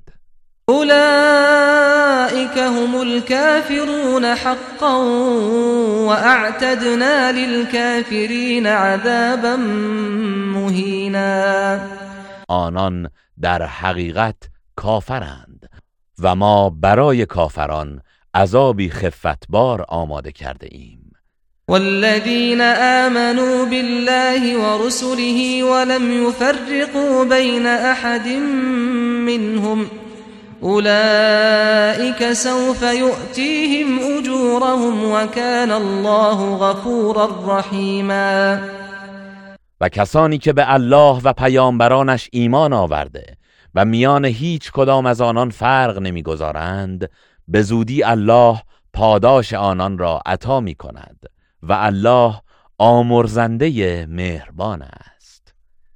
أولئك 0.69 2.57
هم 2.57 3.01
الكافرون 3.01 4.35
حقا 4.35 4.97
وأعتدنا 6.07 7.31
للكافرين 7.31 8.67
عذابا 8.67 9.55
مهینا 10.55 11.81
آنان 12.49 13.09
در 13.41 13.65
حقیقت 13.65 14.35
کافرند 14.75 15.69
و 16.19 16.35
ما 16.35 16.69
برای 16.69 17.25
کافران 17.25 18.01
عذابی 18.35 18.89
خفتبار 18.89 19.85
آماده 19.89 20.31
کرده 20.31 20.67
ایم. 20.71 21.13
والذين 21.67 22.61
آمنوا 22.61 23.65
بالله 23.65 24.57
ورسله 24.57 25.63
ولم 25.63 26.27
يفرقوا 26.27 27.23
بين 27.23 27.65
أحد 27.65 28.27
منهم 29.27 29.87
أولئك 30.63 32.33
سوف 32.33 32.81
يؤتيهم 32.81 33.99
أجورهم 33.99 35.11
وكان 35.11 35.71
الله 35.71 36.57
غفورا 36.57 37.29
رحيما. 37.47 38.59
و 39.81 39.89
کسانی 39.89 40.37
که 40.37 40.53
به 40.53 40.73
الله 40.73 41.21
و 41.23 41.33
پیامبرانش 41.33 42.29
ایمان 42.31 42.73
آورده 42.73 43.37
و 43.75 43.85
میان 43.85 44.25
هیچ 44.25 44.71
کدام 44.71 45.05
از 45.05 45.21
آنان 45.21 45.49
فرق 45.49 45.97
نمی‌گذارند 45.97 47.09
به 47.47 47.61
زودی 47.61 48.03
الله 48.03 48.61
پاداش 48.93 49.53
آنان 49.53 49.97
را 49.97 50.21
عطا 50.25 50.59
می 50.59 50.75
کند 50.75 51.19
و 51.63 51.73
الله 51.73 52.33
آمرزنده 52.77 54.05
مهربان 54.05 54.81
است. 54.81 55.12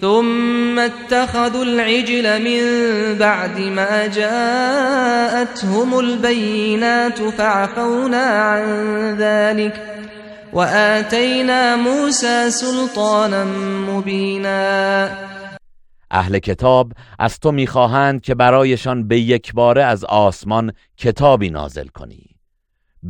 ثم 0.00 0.78
اتخذوا 0.78 1.64
العجل 1.64 2.42
من 2.42 2.64
بعد 3.18 3.60
ما 3.60 4.06
جاءتهم 4.06 5.98
البينات 5.98 7.22
فعفونا 7.22 8.24
عن 8.24 8.64
ذلك 9.18 9.74
وآتينا 10.52 11.76
موسى 11.76 12.50
سلطانا 12.50 13.44
مبينا. 13.88 15.10
اهل 16.10 16.38
کتاب 16.38 16.92
از 17.18 17.38
تو 17.38 17.52
می‌خواهند 17.52 18.20
که 18.22 18.34
برایشان 18.34 19.08
به 19.08 19.20
یک 19.20 19.52
باره 19.52 19.82
از 19.82 20.04
آسمان 20.04 20.72
کتابی 20.96 21.50
نازل 21.50 21.86
کنی. 21.86 22.29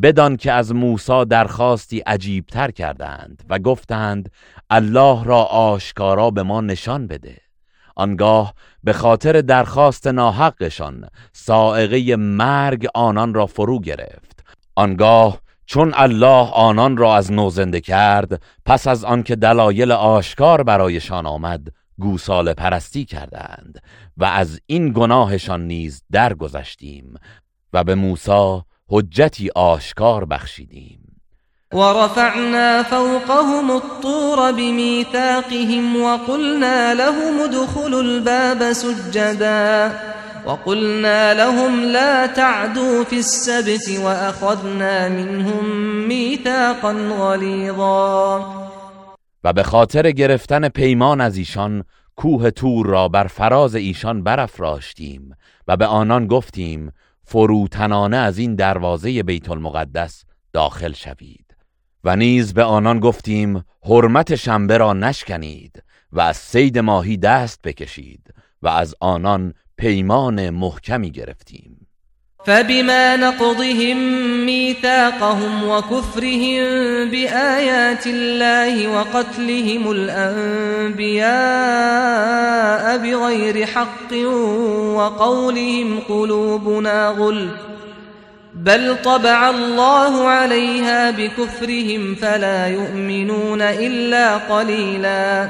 بدان 0.02 0.36
که 0.36 0.52
از 0.52 0.74
موسی 0.74 1.24
درخواستی 1.24 1.98
عجیبتر 1.98 2.70
کردند 2.70 3.42
و 3.48 3.58
گفتند 3.58 4.30
الله 4.70 5.24
را 5.24 5.42
آشکارا 5.44 6.30
به 6.30 6.42
ما 6.42 6.60
نشان 6.60 7.06
بده. 7.06 7.36
آنگاه 7.96 8.54
به 8.84 8.92
خاطر 8.92 9.40
درخواست 9.40 10.06
ناحقشان 10.06 11.08
سائقه 11.32 12.16
مرگ 12.16 12.86
آنان 12.94 13.34
را 13.34 13.46
فرو 13.46 13.80
گرفت. 13.80 14.44
آنگاه 14.76 15.40
چون 15.66 15.92
الله 15.94 16.50
آنان 16.50 16.96
را 16.96 17.16
از 17.16 17.32
نو 17.32 17.50
زنده 17.50 17.80
کرد 17.80 18.42
پس 18.66 18.86
از 18.86 19.04
آنکه 19.04 19.36
دلایل 19.36 19.92
آشکار 19.92 20.62
برایشان 20.62 21.26
آمد 21.26 21.68
گوساله 21.98 22.54
پرستی 22.54 23.04
کردند 23.04 23.82
و 24.16 24.24
از 24.24 24.60
این 24.66 24.92
گناهشان 24.92 25.66
نیز 25.66 26.02
درگذشتیم 26.12 27.14
و 27.72 27.84
به 27.84 27.94
موسی 27.94 28.60
حجتی 28.90 29.50
آشکار 29.54 30.24
بخشیدیم. 30.24 31.00
ورفعنا 31.74 32.82
فوقهم 32.82 33.70
الطور 33.70 34.52
بميثاقهم 34.52 36.02
وقلنا 36.02 36.94
لهم 36.94 37.40
ادخلوا 37.40 38.02
الباب 38.02 38.72
سجدا 38.72 39.92
وقلنا 40.46 41.34
لهم 41.34 41.80
لا 41.80 42.26
تعدوا 42.26 43.04
في 43.04 43.18
السبت 43.18 43.98
وأخذنا 44.04 45.08
منهم 45.08 45.64
ميثاقا 46.08 46.92
غليظا. 46.92 48.40
و 49.44 49.52
به 49.52 49.62
خاطر 49.62 50.10
گرفتن 50.10 50.68
پیمان 50.68 51.20
از 51.20 51.36
ایشان 51.36 51.84
کوه 52.16 52.50
تور 52.50 52.86
را 52.86 53.08
بر 53.08 53.26
فراز 53.26 53.74
ایشان 53.74 54.22
برافراشتیم 54.22 55.34
و 55.68 55.76
به 55.76 55.86
آنان 55.86 56.26
گفتیم 56.26 56.92
فروتنانه 57.30 58.16
از 58.16 58.38
این 58.38 58.54
دروازه 58.54 59.22
بیت 59.22 59.50
المقدس 59.50 60.24
داخل 60.52 60.92
شوید 60.92 61.56
و 62.04 62.16
نیز 62.16 62.54
به 62.54 62.64
آنان 62.64 63.00
گفتیم 63.00 63.64
حرمت 63.82 64.34
شنبه 64.34 64.78
را 64.78 64.92
نشکنید 64.92 65.82
و 66.12 66.20
از 66.20 66.36
سید 66.36 66.78
ماهی 66.78 67.16
دست 67.16 67.62
بکشید 67.62 68.34
و 68.62 68.68
از 68.68 68.94
آنان 69.00 69.54
پیمان 69.76 70.50
محکمی 70.50 71.10
گرفتیم. 71.10 71.79
فبما 72.44 73.16
نقضهم 73.16 73.96
ميثاقهم 74.46 75.68
وكفرهم 75.68 76.64
بآيات 77.10 78.06
الله 78.06 78.88
وقتلهم 78.88 79.90
الأنبياء 79.90 81.30
بغير 82.98 83.66
حق 83.66 84.12
وقولهم 84.94 86.00
قلوبنا 86.08 87.08
غلف 87.08 87.70
بل 88.54 88.96
طبع 89.04 89.50
الله 89.50 90.28
عليها 90.28 91.10
بكفرهم 91.10 92.14
فلا 92.14 92.66
يؤمنون 92.66 93.62
إلا 93.62 94.36
قليلا 94.36 95.48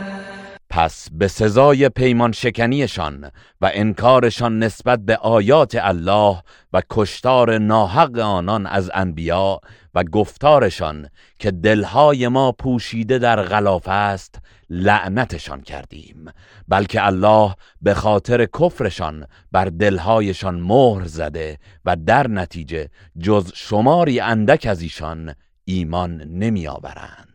پس 0.71 1.09
به 1.13 1.29
سزای 1.29 1.89
پیمان 1.89 2.33
شکنیشان 2.33 3.31
و 3.61 3.71
انکارشان 3.75 4.59
نسبت 4.59 5.01
به 5.01 5.17
آیات 5.17 5.79
الله 5.81 6.43
و 6.73 6.83
کشتار 6.91 7.59
ناحق 7.59 8.19
آنان 8.19 8.67
از 8.67 8.91
انبیا 8.95 9.61
و 9.95 10.05
گفتارشان 10.05 11.09
که 11.39 11.51
دلهای 11.51 12.29
ما 12.29 12.53
پوشیده 12.53 13.19
در 13.19 13.43
غلاف 13.43 13.89
است 13.89 14.39
لعنتشان 14.71 15.61
کردیم. 15.61 16.25
بلکه 16.69 17.07
الله 17.07 17.55
به 17.83 17.95
خاطر 17.95 18.45
کفرشان 18.45 19.27
بر 19.53 19.65
دلهایشان 19.65 20.61
مهر 20.61 21.05
زده 21.05 21.59
و 21.85 21.97
در 21.97 22.29
نتیجه 22.29 22.89
جز 23.21 23.53
شماری 23.55 24.21
اندک 24.21 24.67
از 24.71 24.83
ایشان 24.83 25.35
ایمان 25.65 26.23
نمی 26.23 26.69
آورند 26.69 27.30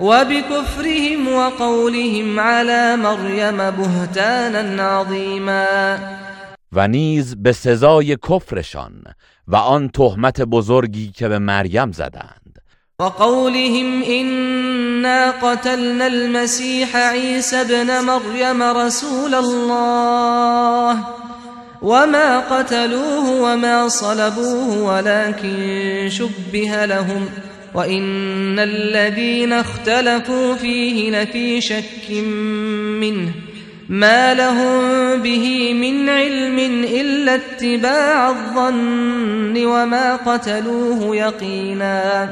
وبكفرهم 0.00 1.28
وقولهم 1.28 2.40
على 2.40 2.96
مريم 2.96 3.70
بهتانا 3.70 4.82
عظیما 4.82 5.98
و 6.72 6.88
نیز 6.88 7.34
به 7.42 7.52
سزای 7.52 8.16
کفرشان 8.16 8.92
و 9.48 9.56
آن 9.56 9.88
تهمت 9.88 10.40
بزرگی 10.40 11.12
که 11.16 11.28
به 11.28 11.38
مریم 11.38 11.92
زدند. 11.92 12.58
وقولهم 13.00 14.02
إنا 14.02 15.30
قتلنا 15.30 16.06
المسيح 16.06 16.96
عيسى 16.96 17.56
ابن 17.56 18.04
مريم 18.04 18.62
رسول 18.62 19.34
الله 19.34 20.98
وما 21.82 22.40
قتلوه 22.40 23.40
وما 23.40 23.88
صلبوه 23.88 24.82
ولكن 24.82 26.08
شبه 26.10 26.86
لهم 26.86 27.28
وإن 27.74 28.58
الذين 28.58 29.52
اختلفوا 29.52 30.54
فيه 30.54 31.10
لفي 31.10 31.60
شك 31.60 32.10
منه 33.00 33.32
ما 33.88 34.34
لهم 34.34 35.22
به 35.22 35.74
من 35.74 36.08
علم 36.08 36.58
إلا 36.84 37.34
اتباع 37.34 38.28
الظن 38.28 39.64
وما 39.66 40.16
قتلوه 40.16 41.16
يقينا 41.16 42.28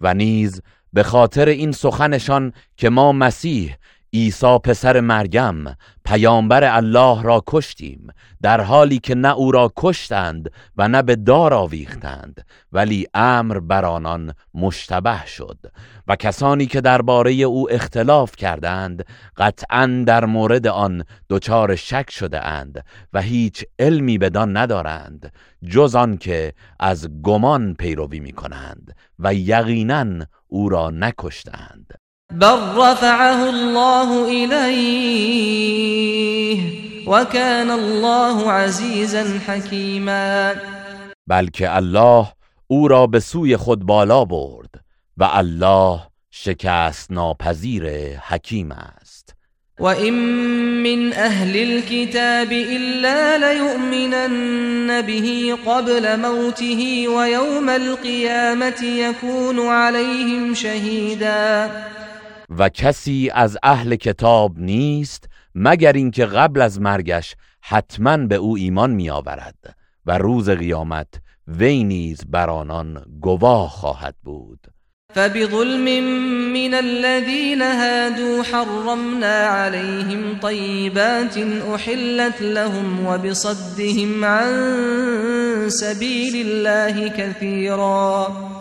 و 0.00 0.14
نیز 0.14 0.60
به 0.92 1.02
خاطر 1.02 1.48
این 1.48 1.72
سخنشان 1.72 2.52
که 2.76 2.88
ما 2.90 3.12
مسیح 3.12 3.76
عیسی 4.14 4.58
پسر 4.58 5.00
مریم 5.00 5.76
پیامبر 6.04 6.64
الله 6.64 7.22
را 7.22 7.42
کشتیم 7.46 8.06
در 8.42 8.60
حالی 8.60 8.98
که 8.98 9.14
نه 9.14 9.34
او 9.34 9.52
را 9.52 9.72
کشتند 9.76 10.50
و 10.76 10.88
نه 10.88 11.02
به 11.02 11.16
دار 11.16 11.54
آویختند 11.54 12.46
ولی 12.72 13.06
امر 13.14 13.60
بر 13.60 13.84
آنان 13.84 14.34
مشتبه 14.54 15.26
شد 15.26 15.58
و 16.08 16.16
کسانی 16.16 16.66
که 16.66 16.80
درباره 16.80 17.32
او 17.32 17.72
اختلاف 17.72 18.36
کردند 18.36 19.04
قطعا 19.36 20.04
در 20.06 20.24
مورد 20.24 20.66
آن 20.66 21.04
دچار 21.30 21.76
شک 21.76 22.10
شده 22.10 22.46
اند 22.46 22.84
و 23.12 23.20
هیچ 23.20 23.64
علمی 23.78 24.18
بدان 24.18 24.56
ندارند 24.56 25.32
جز 25.70 25.94
آن 25.94 26.16
که 26.16 26.52
از 26.80 27.08
گمان 27.22 27.74
پیروی 27.74 28.20
می 28.20 28.32
کنند 28.32 28.96
و 29.18 29.34
یقینا 29.34 30.26
او 30.46 30.68
را 30.68 30.90
نکشتند 30.90 32.03
بل 32.40 32.58
رفعه 32.76 33.48
الله 33.48 34.24
إليه 34.28 35.44
وكان 37.06 37.70
الله 37.70 38.52
عزیزا 38.52 39.24
حکیما 39.46 40.54
بلکه 41.26 41.76
الله 41.76 42.26
او 42.66 42.88
را 42.88 43.06
به 43.06 43.20
سوی 43.20 43.56
خود 43.56 43.86
بالا 43.86 44.24
برد 44.24 44.70
و 45.16 45.24
الله 45.32 46.00
شکست 46.30 47.10
ناپذیر 47.10 48.16
حکیم 48.18 48.72
است. 48.72 49.34
و 49.78 49.84
این 49.84 50.14
من 50.82 51.12
اهل 51.12 51.56
الكتاب 51.56 52.48
الا 52.52 53.36
ليؤمنن 53.36 55.02
به 55.02 55.54
قبل 55.66 56.16
موته 56.16 57.08
و 57.08 57.28
یوم 57.28 57.68
القیامت 57.68 58.82
یکون 58.82 59.58
علیهم 59.58 60.54
شهیدا. 60.54 61.70
و 62.50 62.68
کسی 62.68 63.30
از 63.34 63.58
اهل 63.62 63.96
کتاب 63.96 64.58
نیست 64.58 65.28
مگر 65.54 65.92
اینکه 65.92 66.26
قبل 66.26 66.60
از 66.60 66.80
مرگش 66.80 67.36
حتما 67.60 68.16
به 68.16 68.34
او 68.34 68.56
ایمان 68.56 68.90
می 68.90 69.10
آورد 69.10 69.76
و 70.06 70.18
روز 70.18 70.50
قیامت 70.50 71.08
وی 71.48 71.84
نیز 71.84 72.20
بر 72.28 72.50
آنان 72.50 73.04
گواه 73.20 73.68
خواهد 73.70 74.14
بود. 74.24 74.58
فبظلم 75.14 76.04
من 76.52 76.74
الذين 76.74 77.62
هادوا 77.62 78.42
حرمنا 78.42 79.46
عليهم 79.46 80.38
طيبات 80.42 81.38
احلت 81.74 82.42
لهم 82.42 83.06
وبصدهم 83.06 84.24
عن 84.24 84.50
سبيل 85.68 86.46
الله 86.46 87.08
كثيرا 87.08 88.53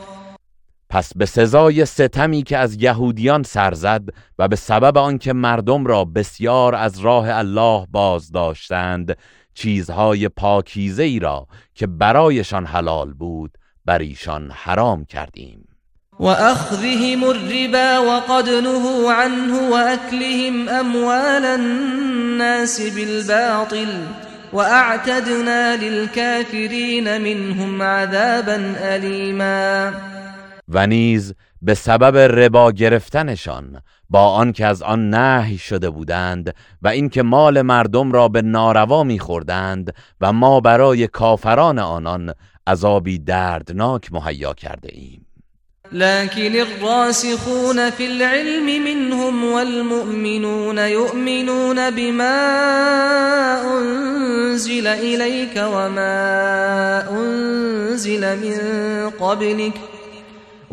پس 0.94 1.12
به 1.16 1.26
سزای 1.26 1.86
ستمی 1.86 2.44
که 2.44 2.58
از 2.58 2.76
یهودیان 2.82 3.44
سرزد 3.44 4.02
و 4.40 4.48
به 4.48 4.56
سبب 4.56 4.98
آنکه 4.98 5.34
مردم 5.34 5.86
را 5.86 6.06
بسیار 6.06 6.76
از 6.76 7.00
راه 7.00 7.30
الله 7.30 7.88
باز 7.92 8.32
داشتند 8.32 9.18
چیزهای 9.54 10.30
پاکیزه 10.30 11.04
ای 11.04 11.20
را 11.20 11.48
که 11.76 11.88
برایشان 11.88 12.66
حلال 12.66 13.14
بود 13.14 13.58
بر 13.86 14.00
ایشان 14.00 14.52
حرام 14.52 15.06
کردیم. 15.06 15.68
و 16.20 16.26
اخذهم 16.26 17.24
الربا 17.24 18.06
وقد 18.08 18.50
نهوا 18.50 19.14
عنه 19.14 19.70
واكلهم 19.70 20.70
اموال 20.70 21.46
الناس 21.46 22.82
بالباطل 22.82 23.88
واعتدنا 24.54 25.76
للكافرين 25.76 27.18
منهم 27.18 27.82
عذابا 27.82 28.60
الیما 28.82 29.92
و 30.74 30.88
نیز 30.88 31.34
به 31.62 31.74
سبب 31.74 32.18
ربا 32.18 32.72
گرفتنشان 32.72 33.82
با 34.10 34.28
آنکه 34.28 34.66
از 34.66 34.82
آن 34.82 35.10
نهی 35.10 35.58
شده 35.58 35.90
بودند 35.90 36.56
و 36.82 36.88
اینکه 36.88 37.24
مال 37.24 37.62
مردم 37.62 38.12
را 38.12 38.28
به 38.28 38.42
ناروا 38.42 39.04
میخوردند 39.04 39.94
و 40.22 40.34
ما 40.34 40.60
برای 40.60 41.08
کافران 41.08 41.80
آنان 41.80 42.34
عذابی 42.68 43.20
دردناک 43.20 44.14
مهیا 44.14 44.54
کرده 44.54 44.90
ایم 44.92 45.26
لكن 45.92 46.56
الراسخون 46.56 47.90
في 47.90 48.06
العلم 48.06 48.84
منهم 48.84 49.44
والمؤمنون 49.54 50.78
يؤمنون 50.78 51.90
بما 51.90 52.40
أنزل 53.78 54.88
إليك 54.88 55.56
وما 55.58 57.10
أنزل 57.12 58.40
من 58.40 58.60
قبلك 59.10 59.93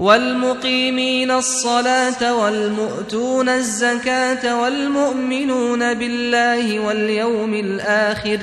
والمقيمين 0.01 1.31
الصلاة 1.31 2.35
والمؤتون 2.41 3.49
الزكاة 3.49 4.63
والمؤمنون 4.63 5.95
بالله 5.95 6.81
واليوم 6.81 7.55
الآخر 7.55 8.39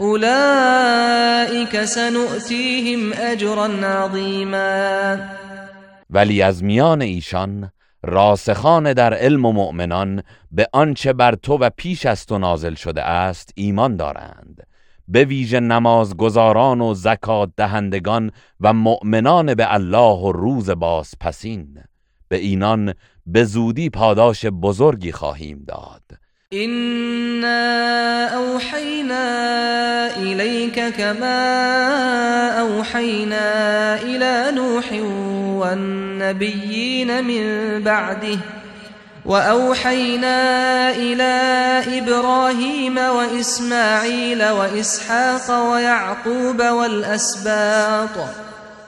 أولئك 0.00 1.84
سنؤتيهم 1.84 3.12
أجرا 3.12 3.68
عظيما. 3.86 5.18
ولی 6.10 6.42
از 6.42 6.64
میان 6.64 7.02
ایشان 7.02 7.70
راسخان 8.02 8.92
در 8.92 9.14
علم 9.14 9.44
و 9.44 9.52
مؤمنان 9.52 10.22
به 10.52 10.68
آنچه 10.72 11.12
بر 11.12 11.34
تو 11.34 11.58
و 11.58 11.70
پیش 11.76 12.06
از 12.06 12.26
تو 12.26 12.38
نازل 12.38 12.74
شده 12.74 13.02
است 13.02 13.52
ایمان 13.54 13.96
دارند. 13.96 14.67
به 15.08 15.24
ویژه 15.24 15.60
نمازگزاران 15.60 16.80
و 16.80 16.94
زکات 16.94 17.50
دهندگان 17.56 18.30
و 18.60 18.72
مؤمنان 18.72 19.54
به 19.54 19.74
الله 19.74 20.18
و 20.18 20.32
روز 20.32 20.70
باز 20.70 21.14
پسین 21.20 21.78
به 22.28 22.36
اینان 22.36 22.94
به 23.26 23.44
زودی 23.44 23.90
پاداش 23.90 24.46
بزرگی 24.46 25.12
خواهیم 25.12 25.64
داد. 25.68 26.02
إنا 26.52 28.28
أوحينا 28.34 29.26
إليك 30.16 30.96
كما 30.96 31.40
أوحينا 32.60 33.46
إلى 34.02 34.52
نوح 34.56 34.92
والنبيين 35.60 37.24
من 37.24 37.44
بعده 37.82 38.38
وأوحينا 39.28 40.90
إلى 40.90 41.32
إبراهيم 41.98 42.98
وإسماعيل 42.98 44.48
وإسحاق 44.48 45.70
ويعقوب 45.70 46.60
والأسباط 46.62 48.16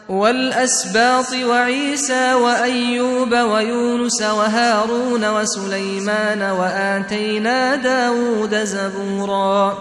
والأسباط 0.09 1.33
وعيسى 1.33 2.35
وأيوب 2.35 3.33
ويونس 3.33 4.23
وهارون 4.23 5.25
وسليمان 5.25 6.43
وآتينا 6.43 7.77
داود 7.77 8.65
زبورا. 8.65 9.79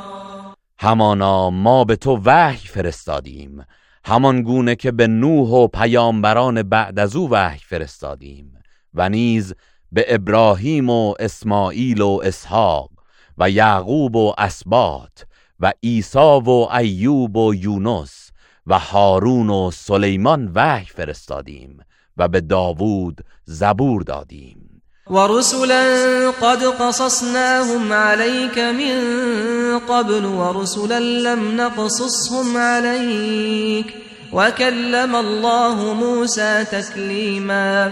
همانا 0.80 1.50
ما 1.50 1.84
به 1.84 1.96
تو 1.96 2.22
وحی 2.26 2.68
فرستادیم 2.68 3.66
همان 4.06 4.44
گونه 4.44 4.76
که 4.76 4.92
به 4.92 5.08
نوح 5.08 5.50
و 5.50 5.68
پیامبران 5.68 6.64
بعد 6.64 7.00
از 7.00 7.16
أو 7.16 7.30
وحی 7.30 7.60
فرستادیم 7.60 8.54
و 8.94 9.10
نیز 9.10 9.54
به 9.92 10.06
ابراهیم 10.08 10.90
و 10.90 11.14
اسماعیل 11.20 12.02
و 12.02 12.20
اسحاق 12.24 12.90
و 13.38 13.50
یعقوب 13.50 14.16
و 14.16 14.34
اسبات 14.38 15.26
و 15.60 15.74
عیسی 15.84 16.42
و 16.46 16.68
ایوب 16.78 17.38
و 17.38 17.56
یونس 17.56 18.32
و 18.68 18.80
هارون 18.80 19.50
و 19.50 19.72
سلیمان 19.72 20.52
وحی 20.56 20.86
فرستادیم 20.86 21.80
و 22.18 22.28
به 22.28 22.42
داوود 22.42 23.22
زبور 23.46 24.02
دادیم. 24.02 24.82
و 25.10 25.28
رسولا 25.28 26.32
قد 26.42 26.64
قصصناهم 26.64 27.94
عليك 27.94 28.58
من 28.58 29.80
قبل 29.80 30.26
و 30.26 30.62
رسولا 30.62 31.00
لم 31.00 31.62
نقصصهم 31.62 32.58
عليك 32.58 33.94
وكلم 34.34 35.16
الله 35.16 35.94
موسى 35.94 36.64
تكلیما 36.64 37.92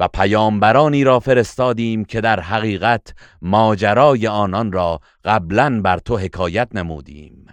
و 0.00 0.08
پیامبرانی 0.08 1.04
را 1.04 1.20
فرستادیم 1.20 2.04
که 2.04 2.20
در 2.20 2.40
حقیقت 2.40 3.14
ماجرای 3.42 4.26
آنان 4.26 4.72
را 4.72 5.00
قبلا 5.24 5.80
بر 5.80 5.98
تو 5.98 6.16
حکایت 6.16 6.68
نمودیم 6.74 7.46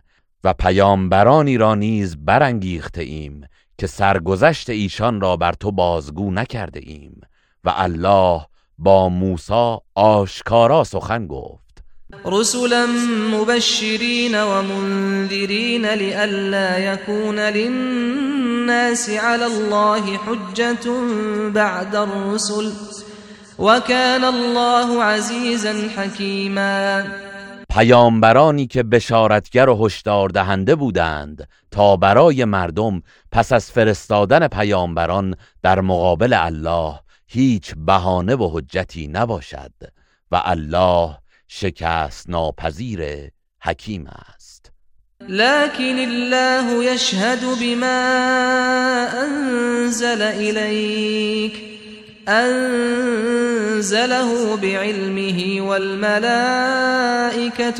و 0.43 0.53
پیامبرانی 0.53 1.57
را 1.57 1.75
نیز 1.75 2.17
برانگیخته 2.17 3.01
ایم 3.01 3.41
که 3.77 3.87
سرگذشت 3.87 4.69
ایشان 4.69 5.21
را 5.21 5.37
بر 5.37 5.53
تو 5.53 5.71
بازگو 5.71 6.31
نکرده 6.31 6.79
ایم 6.83 7.21
و 7.63 7.73
الله 7.75 8.41
با 8.77 9.09
موسی 9.09 9.77
آشکارا 9.95 10.83
سخن 10.83 11.27
گفت. 11.27 11.66
رسلا 12.25 12.85
مبشرین 13.31 14.41
و 14.41 14.61
منذرین 14.61 15.85
لئلا 15.85 16.79
یکون 16.79 17.39
للناس 17.39 19.09
علی 19.09 19.43
الله 19.43 20.01
حجة 20.17 20.91
بعد 21.53 21.95
الرسل 21.95 22.71
وكان 23.59 24.23
الله 24.23 25.03
عزیزا 25.03 25.73
حکیما. 25.97 27.03
پیامبرانی 27.69 28.67
که 28.67 28.83
بشارتگر 28.83 29.69
و 29.69 29.85
هشدار 29.85 30.29
دهنده 30.29 30.75
بودند 30.75 31.47
تا 31.71 31.95
برای 31.95 32.45
مردم 32.45 33.01
پس 33.31 33.51
از 33.51 33.71
فرستادن 33.71 34.47
پیامبران 34.47 35.35
در 35.63 35.81
مقابل 35.81 36.33
الله 36.33 36.99
هیچ 37.27 37.73
بهانه 37.77 38.35
و 38.35 38.49
حجتی 38.53 39.07
نباشد 39.07 39.71
و 40.31 40.41
الله 40.45 41.17
شکست 41.47 42.29
ناپذیر 42.29 43.29
حکیم 43.61 44.07
است. 44.07 44.71
لكن 45.21 45.99
الله 45.99 46.83
يشهد 46.83 47.39
بما 47.61 49.07
انزل 49.23 50.21
اليك 50.21 51.53
أنزله 52.27 54.55
بعلمه 54.55 55.61
والملائكة 55.61 56.23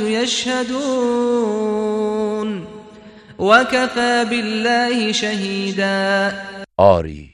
يشهدون 0.04 1.48
وكفى 3.40 4.26
بالله 4.30 5.12
شهيدا 5.12 6.34
آری 6.78 7.30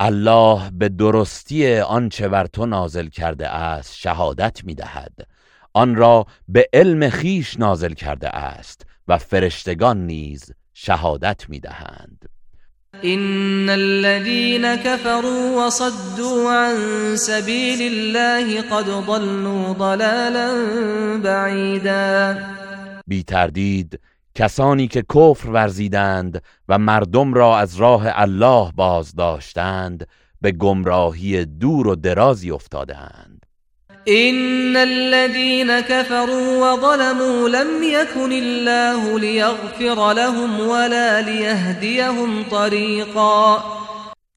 الله 0.00 0.70
به 0.70 0.88
درستی 0.88 1.78
آنچه 1.78 2.28
بر 2.28 2.46
تو 2.46 2.66
نازل 2.66 3.08
کرده 3.08 3.48
است 3.48 3.96
شهادت 3.96 4.64
می‌دهد. 4.64 5.12
آن 5.74 5.96
را 5.96 6.26
به 6.48 6.68
علم 6.72 7.08
خیش 7.08 7.58
نازل 7.58 7.92
کرده 7.92 8.28
است 8.28 8.86
و 9.08 9.18
فرشتگان 9.18 10.06
نیز 10.06 10.52
شهادت 10.74 11.48
می‌دهند. 11.48 12.28
إن 13.04 13.68
الذين 13.68 14.76
كفروا 14.76 15.66
وصدوا 15.66 16.52
عن 16.52 16.76
سبيل 17.16 17.82
الله 17.82 18.62
قد 18.62 18.84
ضلوا 19.06 19.74
ضلالا 19.74 20.48
بعيدا. 21.22 22.36
بی 23.06 23.22
تردید 23.22 24.00
کسانی 24.34 24.88
که 24.88 25.02
کفر 25.14 25.48
ورزیدند 25.48 26.42
و 26.68 26.78
مردم 26.78 27.34
را 27.34 27.58
از 27.58 27.76
راه 27.76 28.02
الله 28.06 28.72
باز 28.74 29.14
داشتند 29.14 30.06
به 30.40 30.52
گمراهی 30.52 31.44
دور 31.44 31.86
و 31.88 31.96
درازی 31.96 32.50
افتادند 32.50 33.39
إن 34.08 34.76
الذين 34.76 35.80
كفروا 35.80 36.72
وظلموا 36.72 37.48
لم 37.48 37.82
يكن 37.82 38.32
الله 38.32 39.18
ليغفر 39.18 40.12
لهم 40.12 40.60
ولا 40.60 41.20
ليهديهم 41.22 42.44
طريقا. 42.50 43.62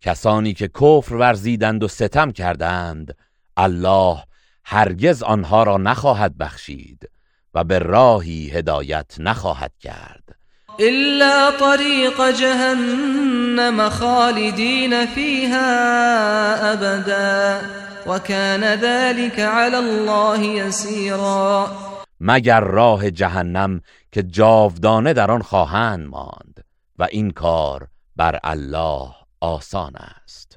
کسانی 0.02 0.54
که 0.54 0.68
کفر 0.68 1.16
ورزیدند 1.16 1.84
و 1.84 1.88
ستم 1.88 2.32
کردند 2.32 3.16
الله 3.58 4.24
هرگز 4.66 5.24
آنها 5.24 5.64
را 5.64 5.78
نخواهد 5.78 6.38
بخشید 6.38 7.10
و 7.54 7.64
به 7.64 7.80
راهی 7.80 8.50
هدایت 8.50 9.16
نخواهد 9.20 9.72
کرد. 9.80 10.43
إلا 10.80 11.50
طريق 11.50 12.30
جهنم 12.30 13.90
خالدين 13.90 15.06
فيها 15.06 16.74
أبدا 16.74 17.62
وكان 18.08 18.64
ذلك 18.64 19.40
على 19.40 19.80
الله 19.80 20.44
يسيرا. 20.44 21.68
مگر 22.20 22.64
راه 22.64 23.10
جهنم 23.10 23.82
که 24.12 24.24
جاودانه 24.24 25.14
در 25.14 25.32
آن 25.32 25.42
خواهند 25.42 26.08
ماند 26.08 26.64
و 27.00 27.08
این 27.12 27.32
کار 27.32 27.88
بر 28.16 28.40
الله 28.44 29.10
آسان 29.42 29.96
است. 29.96 30.53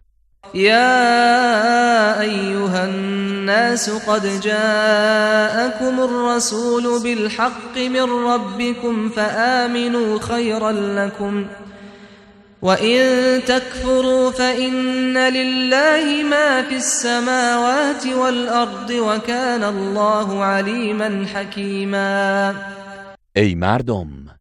يا 0.54 2.20
أيها 2.20 2.84
الناس 2.84 3.90
قد 3.90 4.40
جاءكم 4.40 6.00
الرسول 6.00 7.02
بالحق 7.02 7.76
من 7.78 8.02
ربكم 8.02 9.08
فآمنوا 9.08 10.18
خيرا 10.20 10.72
لكم 10.72 11.46
وإن 12.62 13.00
تكفروا 13.46 14.30
فإن 14.30 15.18
لله 15.18 16.22
ما 16.30 16.62
في 16.62 16.76
السماوات 16.76 18.06
والأرض 18.06 18.90
وكان 18.90 19.64
الله 19.64 20.44
عليما 20.44 21.26
حكيما 21.34 22.54
ای 23.36 23.54
مردم 23.54 24.35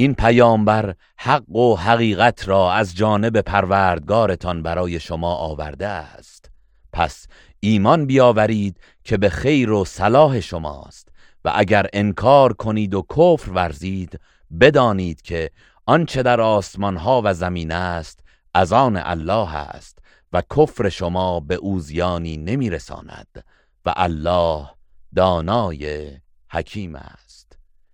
این 0.00 0.14
پیامبر 0.14 0.94
حق 1.16 1.56
و 1.56 1.76
حقیقت 1.76 2.48
را 2.48 2.72
از 2.72 2.96
جانب 2.96 3.40
پروردگارتان 3.40 4.62
برای 4.62 5.00
شما 5.00 5.34
آورده 5.34 5.86
است. 5.86 6.50
پس 6.92 7.26
ایمان 7.60 8.06
بیاورید 8.06 8.80
که 9.04 9.16
به 9.16 9.28
خیر 9.28 9.70
و 9.70 9.84
صلاح 9.84 10.40
شماست 10.40 11.08
و 11.44 11.52
اگر 11.54 11.86
انکار 11.92 12.52
کنید 12.52 12.94
و 12.94 13.06
کفر 13.16 13.50
ورزید 13.50 14.20
بدانید 14.60 15.22
که 15.22 15.50
آنچه 15.86 16.22
در 16.22 16.40
آسمان 16.40 16.96
ها 16.96 17.22
و 17.24 17.34
زمین 17.34 17.72
است 17.72 18.20
از 18.54 18.72
آن 18.72 18.96
الله 18.96 19.56
است 19.56 19.98
و 20.32 20.42
کفر 20.56 20.88
شما 20.88 21.40
به 21.40 21.54
اوزیانی 21.54 22.36
نمیرساند 22.36 23.44
و 23.86 23.92
الله 23.96 24.68
دانای 25.14 26.10
حکیم 26.50 26.94
است. 26.94 27.19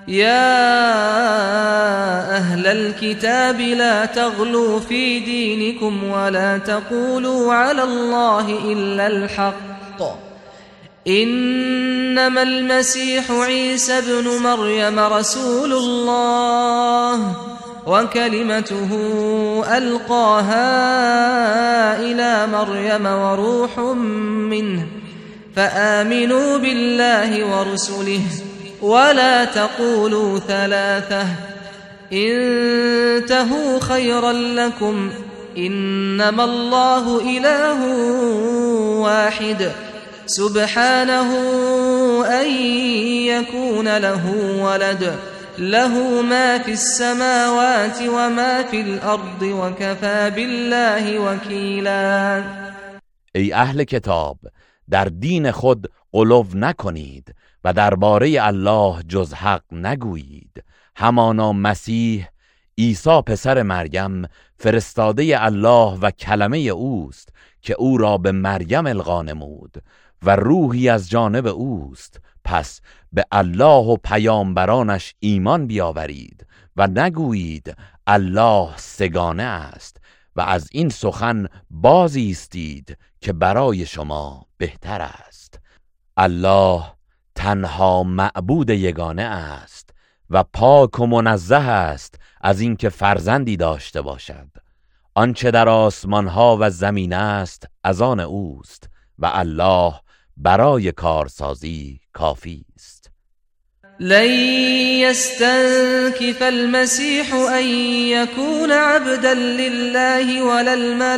يا 0.09 0.77
أهل 2.37 2.67
الكتاب 2.67 3.61
لا 3.61 4.05
تغلوا 4.05 4.81
في 4.81 5.21
دينكم 5.21 6.05
ولا 6.05 6.59
تقولوا 6.59 7.55
على 7.55 7.83
الله 7.83 8.73
إلا 8.73 9.07
الحق. 9.07 10.03
إنما 11.09 12.43
المسيح 12.43 13.31
عيسى 13.31 13.99
ابن 13.99 14.29
مريم 14.43 14.99
رسول 14.99 15.73
الله 15.73 17.37
وكلمته 17.87 18.91
ألقاها 19.79 20.67
إلى 22.01 22.47
مريم 22.47 23.07
وروح 23.07 23.79
منه 23.79 24.87
فآمنوا 25.57 26.57
بالله 26.57 27.45
ورسله. 27.45 28.46
ولا 28.87 29.45
تقولوا 29.45 30.39
ثلاثة. 30.39 31.27
انتهوا 32.13 33.81
خيرا 33.81 34.33
لكم. 34.33 35.11
إنما 35.59 36.45
الله 36.45 37.21
إله 37.39 37.85
واحد. 39.03 39.73
سبحانه 40.27 41.31
أن 42.27 42.51
يكون 43.27 43.97
له 43.97 44.23
ولد. 44.63 45.17
له 45.59 46.23
ما 46.23 46.59
في 46.59 46.73
السماوات 46.73 48.03
وما 48.03 48.63
في 48.63 48.81
الأرض 48.81 49.43
وكفى 49.43 50.31
بالله 50.37 51.19
وكيلا. 51.19 52.45
ای 53.35 53.55
أهل 53.55 53.85
کتاب 53.85 54.37
در 54.89 55.05
دین 55.05 55.53
خود 55.53 55.87
قلو 56.13 56.45
نکنید. 56.55 57.35
و 57.67 57.73
درباره 57.73 58.37
الله 58.41 59.03
جز 59.03 59.35
حق 59.35 59.63
نگویید. 59.73 60.65
همانا 60.97 61.53
مسیح 61.53 62.29
عیسی 62.79 63.23
پسر 63.27 63.63
مریم 63.63 64.29
فرستاده 64.59 65.45
الله 65.45 65.99
و 65.99 66.11
کلمه 66.11 66.59
اوست 66.59 67.29
که 67.63 67.75
او 67.79 67.99
را 67.99 68.19
به 68.19 68.33
مریم 68.33 68.87
القا 68.87 69.23
نمود 69.23 69.83
و 70.23 70.37
روحی 70.37 70.89
از 70.89 71.11
جانب 71.11 71.47
اوست. 71.47 72.21
پس 72.45 72.81
به 73.13 73.25
الله 73.33 73.85
و 73.85 73.97
پیامبرانش 73.97 75.15
ایمان 75.21 75.67
بیاورید 75.67 76.47
و 76.77 76.87
نگویید 76.87 77.77
الله 78.07 78.77
سگانه 78.77 79.43
است 79.43 79.97
و 80.37 80.41
از 80.41 80.69
این 80.73 80.89
سخن 80.89 81.47
بازی 81.71 82.31
استید 82.31 82.99
که 83.21 83.33
برای 83.33 83.87
شما 83.87 84.47
بهتر 84.59 85.01
است. 85.01 85.61
الله 86.17 86.96
تنها 87.37 88.03
معبود 88.03 88.71
یگانه 88.71 89.23
است 89.23 89.91
و 90.31 90.43
پاک 90.43 91.01
و 91.01 91.07
منزه 91.07 91.57
است 91.57 92.15
از 92.41 92.61
اینکه 92.61 92.89
فرزندی 92.89 93.57
داشته 93.57 94.03
باشد. 94.03 94.49
آنچه 95.15 95.51
در 95.51 95.69
آسمان 95.69 96.27
ها 96.27 96.59
و 96.61 96.71
زمین 96.71 97.13
است 97.13 97.69
از 97.85 98.03
آن 98.03 98.21
اوست 98.21 98.89
و 99.19 99.31
الله 99.35 99.93
برای 100.37 100.93
کارسازی 100.93 102.01
کافی 102.13 102.65
است. 102.77 103.11
لن 104.01 104.31
يستنكف 105.01 106.43
المسيح 106.43 107.35
أن 107.35 107.65
يكون 107.65 108.73
عبدا 108.73 109.35
لله 109.35 110.43
ولا 110.43 110.75
الملائكة 110.75 111.09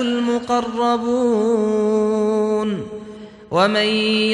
المقربون. 0.00 0.68
ومن 3.50 3.86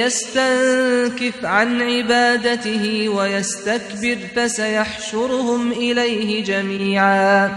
يستنكف 0.03 1.45
عن 1.45 1.83
عبادته 1.83 3.09
ويستكبر 3.09 4.17
فسيحشرهم 4.37 5.73
إليه 5.73 6.45
جميعا. 6.45 7.51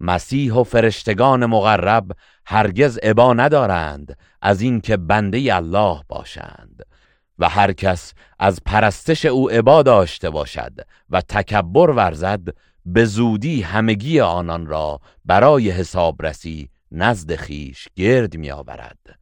مسیح 0.00 0.56
و 0.56 0.64
فرشتگان 0.64 1.46
مقرب 1.46 2.12
هرگز 2.46 2.98
عبا 2.98 3.34
ندارند 3.34 4.18
از 4.42 4.60
اینکه 4.60 4.96
بنده 4.96 5.56
الله 5.56 6.00
باشند 6.08 6.82
و 7.38 7.48
هر 7.48 7.72
کس 7.72 8.14
از 8.38 8.60
پرستش 8.66 9.26
او 9.26 9.50
عبا 9.50 9.82
داشته 9.82 10.30
باشد 10.30 10.72
و 11.10 11.20
تکبر 11.20 11.90
ورزد 11.90 12.40
به 12.86 13.04
زودی 13.04 13.62
همگی 13.62 14.20
آنان 14.20 14.66
را 14.66 15.00
برای 15.24 15.70
حسابرسی 15.70 16.68
نزد 16.92 17.34
خیش 17.34 17.88
گرد 17.96 18.36
می 18.36 18.50
آورد 18.50 19.21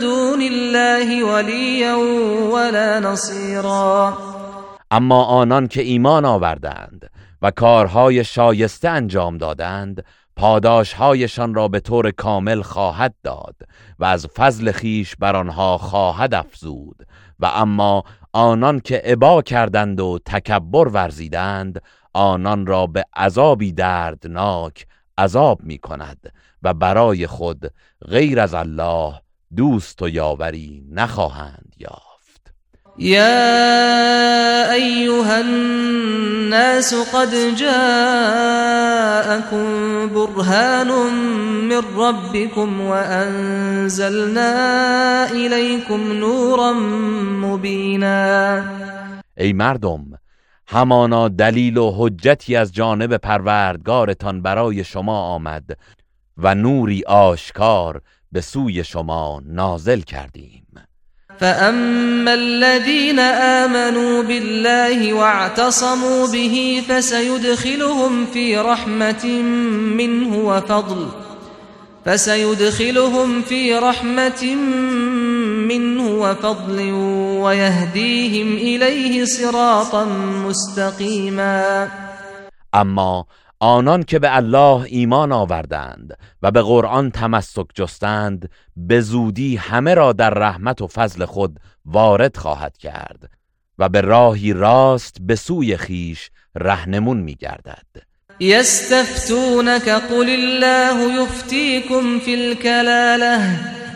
دون 0.00 0.42
الله 0.42 1.24
وليا 1.24 1.96
ولا 2.52 3.00
نصيرا. 3.00 4.12
اما 4.90 5.24
آنان 5.24 5.66
که 5.66 5.82
ایمان 5.82 6.24
آوردند 6.24 7.10
و 7.42 7.50
کارهای 7.50 8.24
شایسته 8.24 8.88
انجام 8.88 9.38
دادند 9.38 10.04
پاداشهایشان 10.36 11.54
را 11.54 11.68
به 11.68 11.80
طور 11.80 12.10
کامل 12.10 12.62
خواهد 12.62 13.14
داد 13.24 13.56
و 13.98 14.04
از 14.04 14.26
فضل 14.26 14.72
خیش 14.72 15.16
بر 15.16 15.36
آنها 15.36 15.78
خواهد 15.78 16.34
افزود. 16.34 17.06
و 17.40 17.46
اما 17.46 18.04
آنان 18.32 18.80
که 18.80 19.02
عبا 19.04 19.42
کردند 19.42 20.00
و 20.00 20.18
تکبر 20.24 20.88
ورزیدند 20.88 21.82
آنان 22.14 22.66
را 22.66 22.86
به 22.86 23.04
عذابی 23.16 23.72
دردناک 23.72 24.86
عذاب 25.18 25.62
می 25.62 25.78
کند 25.78 26.32
و 26.62 26.74
برای 26.74 27.26
خود 27.26 27.72
غیر 28.08 28.40
از 28.40 28.54
الله 28.54 29.14
دوست 29.56 30.02
و 30.02 30.08
یاوری 30.08 30.84
نخواهند 30.90 31.74
یافت. 31.78 32.06
يا 32.98 34.72
أيها 34.72 35.40
الناس 35.40 36.94
قد 36.94 37.54
جاءكم 37.56 38.86
برهان 40.14 40.88
من 41.68 41.82
ربكم 41.96 42.80
وأنزلنا 42.80 44.50
إليكم 45.30 46.12
نورا 46.12 46.72
مبينا 47.42 48.64
ای 49.38 49.52
مردم 49.52 50.04
همانا 50.68 51.28
دلیل 51.28 51.78
و 51.78 51.92
حجتی 51.98 52.56
از 52.56 52.72
جانب 52.72 53.16
پروردگارتان 53.16 54.42
برای 54.42 54.84
شما 54.84 55.20
آمد 55.20 55.78
و 56.36 56.54
نوری 56.54 57.04
آشکار 57.06 58.02
به 58.36 58.42
سوی 58.42 58.84
شما 58.84 59.42
نازل 59.46 60.00
کردیم. 60.00 60.66
فأما 61.40 62.30
الذين 62.30 63.18
آمنوا 63.64 64.22
بالله 64.22 65.12
واعتصموا 65.12 66.26
به 66.26 66.82
فسيدخلهم 66.88 68.26
في 68.26 68.56
رحمة 68.56 69.26
منه 69.96 70.36
وفضل 70.36 71.06
فسيدخلهم 72.04 73.42
في 73.42 73.74
رحمة 73.74 74.54
منه 75.72 76.08
وفضل 76.08 76.92
ويهديهم 77.42 78.56
إليه 78.56 79.24
صراطا 79.24 80.04
مستقيما. 80.48 81.88
أما 82.74 83.24
آنان 83.60 84.02
که 84.02 84.18
به 84.18 84.36
الله 84.36 84.86
ایمان 84.88 85.32
آوردند 85.32 86.18
و 86.42 86.50
به 86.50 86.62
قرآن 86.62 87.10
تمسک 87.10 87.66
جستند 87.74 88.50
به 88.76 89.00
زودی 89.00 89.56
همه 89.56 89.94
را 89.94 90.12
در 90.12 90.30
رحمت 90.30 90.82
و 90.82 90.86
فضل 90.86 91.24
خود 91.24 91.60
وارد 91.84 92.36
خواهد 92.36 92.76
کرد 92.76 93.30
و 93.78 93.88
به 93.88 94.00
راهی 94.00 94.52
راست 94.52 95.16
به 95.20 95.36
سوی 95.36 95.76
خیش 95.76 96.30
رهنمون 96.54 97.16
می 97.16 97.34
گردد 97.34 97.86
يستفتونك 98.40 99.88
قل 99.88 100.28
الله 100.30 101.22
يفتيكم 101.22 102.18
في 102.18 102.34
الكلاله 102.34 103.40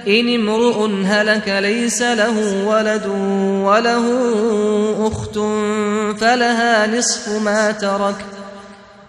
إن 0.07 0.35
امرؤ 0.35 1.05
هلك 1.05 1.49
ليس 1.49 2.03
له 2.03 2.67
ولد 2.67 3.07
وله 3.67 4.07
أخت 5.07 5.35
فلها 6.21 6.87
نصف 6.87 7.29
ما 7.29 7.73
ترك 7.73 8.40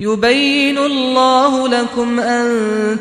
يبين 0.00 0.78
الله 0.78 1.68
لكم 1.68 2.20
أن 2.20 2.46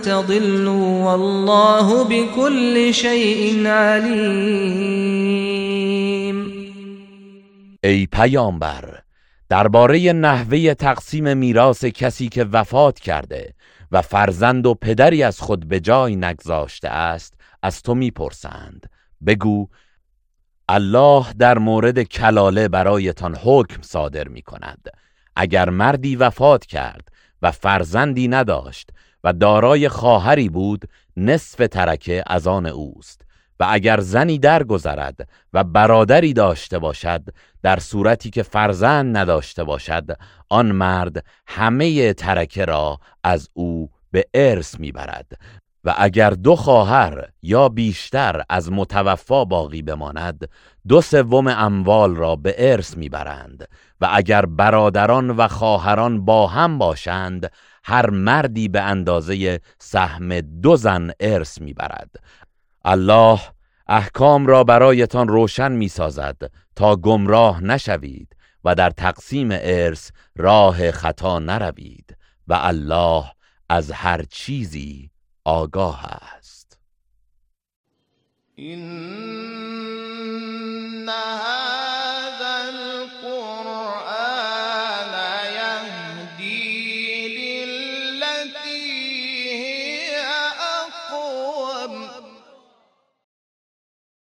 تضلوا 0.01 1.11
والله 1.11 2.03
بكل 2.03 2.93
شيء 2.93 3.67
عليم. 3.67 5.27
ای 7.84 8.06
پیامبر 8.06 9.00
درباره 9.50 10.11
نحوه 10.11 10.74
تقسیم 10.74 11.38
میراث 11.38 11.85
کسی 11.85 12.30
که 12.30 12.43
وفات 12.43 13.00
کرده 13.00 13.53
و 13.92 14.01
فرزند 14.01 14.66
و 14.66 14.74
پدری 14.74 15.24
از 15.24 15.40
خود 15.40 15.67
به 15.67 15.80
جای 15.80 16.16
نگذاشته 16.16 16.90
است 16.90 17.34
از 17.64 17.82
تو 17.82 17.95
می‌پرسند. 17.95 18.90
بگو 19.26 19.67
الله 20.69 21.26
در 21.40 21.58
مورد 21.58 22.03
کلاله 22.03 22.67
برایتان 22.67 23.35
حکم 23.35 23.82
صادر 23.82 24.27
می 24.27 24.42
کند 24.42 24.88
اگر 25.40 25.69
مردی 25.69 26.16
وفات 26.16 26.66
کرد 26.66 27.07
و 27.41 27.51
فرزندی 27.51 28.27
نداشت 28.27 28.90
و 29.24 29.33
دارای 29.33 29.90
خواهری 29.90 30.49
بود 30.49 30.85
نصف 31.17 31.67
ترکه 31.67 32.24
از 32.27 32.48
آن 32.48 32.66
اوست. 32.66 33.22
و 33.59 33.66
اگر 33.69 33.99
زنی 33.99 34.40
درگذرد 34.40 35.30
و 35.53 35.64
برادری 35.64 36.33
داشته 36.33 36.80
باشد 36.80 37.22
در 37.64 37.80
صورتی 37.80 38.30
که 38.30 38.43
فرزند 38.43 39.17
نداشته 39.17 39.64
باشد 39.64 40.17
آن 40.49 40.72
مرد 40.72 41.25
همه 41.48 42.14
ترکه 42.14 42.66
را 42.66 42.99
از 43.24 43.49
او 43.53 43.90
به 44.11 44.25
ارث 44.33 44.80
می‌برد. 44.80 45.32
و 45.83 45.95
اگر 45.98 46.30
دو 46.30 46.56
خواهر 46.56 47.30
یا 47.41 47.69
بیشتر 47.69 48.43
از 48.49 48.72
متوفا 48.72 49.45
باقی 49.45 49.82
بماند 49.82 50.49
دو 50.88 51.01
سوم 51.01 51.48
اموال 51.48 52.16
را 52.16 52.35
به 52.35 52.56
ارث 52.57 52.98
می‌برند. 52.98 53.67
و 54.01 54.09
اگر 54.11 54.45
برادران 54.45 55.30
و 55.30 55.48
خواهران 55.48 56.26
با 56.26 56.48
هم 56.48 56.77
باشند 56.77 57.51
هر 57.84 58.09
مردی 58.09 58.67
به 58.67 58.82
اندازه 58.82 59.59
سهم 59.80 60.42
دو 60.42 60.76
زن 60.76 61.11
ارث 61.19 61.61
می‌برد. 61.61 62.16
الله 62.85 63.40
احکام 63.88 64.48
را 64.48 64.64
برایتان 64.64 65.27
روشن 65.27 65.72
می‌سازد 65.72 66.51
تا 66.76 66.95
گمراه 66.95 67.64
نشوید 67.64 68.35
و 68.64 68.76
در 68.76 68.90
تقسیم 68.90 69.50
ارث 69.51 70.11
راه 70.35 70.92
خطا 70.92 71.40
نروید 71.40 72.17
و 72.48 72.53
الله 72.61 73.24
از 73.69 73.92
هر 73.92 74.24
چیزی 74.24 75.11
آگاه 75.45 76.06
است. 76.06 76.80
إن 78.59 79.08